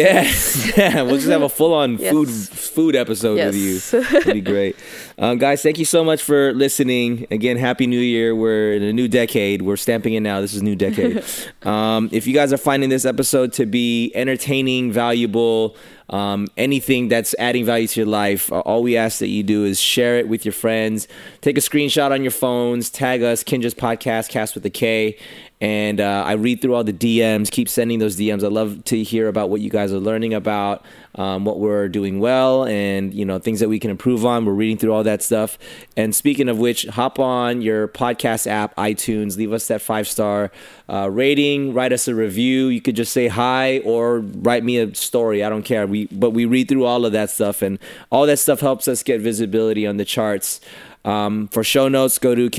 Yeah, 0.78 0.78
yeah. 0.78 1.02
We'll 1.02 1.16
just 1.18 1.28
have 1.30 1.42
a 1.42 1.50
full-on 1.50 1.98
Yes. 1.98 2.12
food 2.14 2.30
food 2.30 2.96
episode 2.96 3.38
with 3.44 3.56
you. 3.56 3.74
Yes. 3.74 3.94
It'd 3.94 4.34
be 4.34 4.42
great, 4.42 4.76
um, 5.20 5.38
guys. 5.38 5.62
Thank 5.62 5.78
you 5.78 5.86
so 5.86 6.04
much 6.04 6.24
for 6.24 6.54
listening. 6.54 7.28
Again, 7.30 7.58
happy 7.58 7.86
New 7.86 8.00
Year. 8.00 8.34
We're 8.34 8.74
in 8.74 8.84
a 8.84 8.94
new 8.94 9.08
decade. 9.08 9.62
We're 9.62 9.76
stamping 9.76 10.14
it 10.14 10.22
now. 10.22 10.40
This 10.40 10.54
is 10.54 10.64
new 10.64 10.76
decade. 10.76 11.24
um, 11.64 12.10
if 12.12 12.26
you 12.26 12.34
guys 12.34 12.54
are 12.54 12.58
finding 12.58 12.90
this 12.90 13.06
episode 13.06 13.54
to 13.54 13.66
be 13.66 14.12
entertaining, 14.16 14.92
valuable. 14.92 15.76
Um, 16.10 16.48
anything 16.58 17.08
that's 17.08 17.36
adding 17.38 17.66
value 17.66 17.86
to 17.86 18.00
your 18.00 18.08
life, 18.08 18.52
uh, 18.52 18.62
all 18.62 18.82
we 18.82 18.98
ask 18.98 19.20
that 19.20 19.28
you 19.28 19.44
do 19.44 19.64
is 19.66 19.80
share 19.80 20.18
it 20.18 20.28
with 20.28 20.44
your 20.44 20.54
friends. 20.54 21.08
Take 21.42 21.56
a 21.56 21.62
screenshot 21.62 22.10
on 22.10 22.24
your 22.24 22.32
phones, 22.32 22.90
tag 22.90 23.22
us, 23.22 23.44
Kinjaz 23.44 23.76
Podcast, 23.76 24.30
Cast 24.30 24.56
with 24.56 24.66
a 24.66 24.72
K, 24.72 25.18
and 25.62 26.00
uh, 26.00 26.24
I 26.26 26.34
read 26.34 26.62
through 26.62 26.74
all 26.74 26.86
the 26.86 26.94
DMs. 26.94 27.52
Keep 27.52 27.68
sending 27.68 28.00
those 28.00 28.16
DMs. 28.16 28.46
I 28.46 28.48
love 28.48 28.82
to 28.86 29.04
hear 29.04 29.28
about 29.28 29.50
what 29.50 29.60
you 29.60 29.70
guys 29.70 29.92
are 29.92 30.00
learning 30.00 30.34
about, 30.34 30.86
um, 31.16 31.44
what 31.44 31.60
we're 31.60 31.90
doing 31.90 32.20
well, 32.20 32.64
and 32.66 33.14
you 33.14 33.26
know 33.26 33.40
things 33.40 33.60
that 33.60 33.68
we 33.68 33.78
can 33.78 33.92
improve 33.92 34.26
on. 34.26 34.46
We're 34.46 34.54
reading 34.54 34.78
through 34.78 34.94
all 34.94 35.04
that 35.04 35.22
stuff. 35.22 35.58
And 35.98 36.16
speaking 36.16 36.48
of 36.48 36.60
which, 36.60 36.86
hop 36.86 37.20
on 37.20 37.62
your 37.62 37.90
podcast 37.90 38.48
app, 38.48 38.74
iTunes, 38.78 39.36
leave 39.36 39.52
us 39.52 39.68
that 39.68 39.82
five 39.82 40.08
star 40.08 40.50
uh, 40.88 41.10
rating, 41.12 41.74
write 41.74 41.92
us 41.92 42.08
a 42.08 42.16
review. 42.16 42.68
You 42.68 42.80
could 42.80 42.96
just 42.96 43.12
say 43.12 43.28
hi 43.28 43.80
or 43.80 44.20
write 44.20 44.64
me 44.64 44.78
a 44.78 44.96
story. 44.96 45.44
I 45.44 45.50
don't 45.50 45.64
care. 45.64 45.86
We 45.86 46.06
but 46.08 46.30
we 46.30 46.46
read 46.46 46.70
through 46.70 46.86
all 46.86 47.06
of 47.06 47.12
that 47.12 47.32
stuff, 47.32 47.62
and 47.62 47.80
all 48.12 48.26
that 48.28 48.38
stuff 48.38 48.62
helps 48.62 48.88
us 48.88 49.04
get 49.04 49.20
visibility 49.20 49.86
on 49.86 49.98
the 49.98 50.06
charts. 50.06 50.62
Um, 51.04 51.48
for 51.50 51.64
show 51.64 51.88
notes, 51.88 52.18
go 52.18 52.36
to 52.36 52.50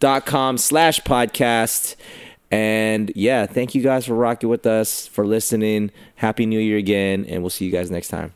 kinjaz.com 0.00 0.58
slash 0.58 1.00
podcast. 1.00 1.96
And 2.50 3.10
yeah, 3.16 3.46
thank 3.46 3.74
you 3.74 3.82
guys 3.82 4.06
for 4.06 4.14
rocking 4.14 4.48
with 4.48 4.66
us, 4.66 5.06
for 5.06 5.26
listening. 5.26 5.90
Happy 6.16 6.46
New 6.46 6.60
Year 6.60 6.78
again, 6.78 7.24
and 7.28 7.42
we'll 7.42 7.50
see 7.50 7.64
you 7.64 7.72
guys 7.72 7.90
next 7.90 8.08
time. 8.08 8.32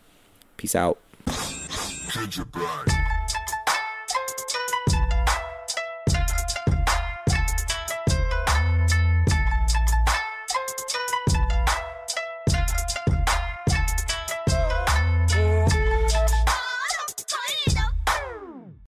Peace 0.56 0.74
out. 0.74 0.98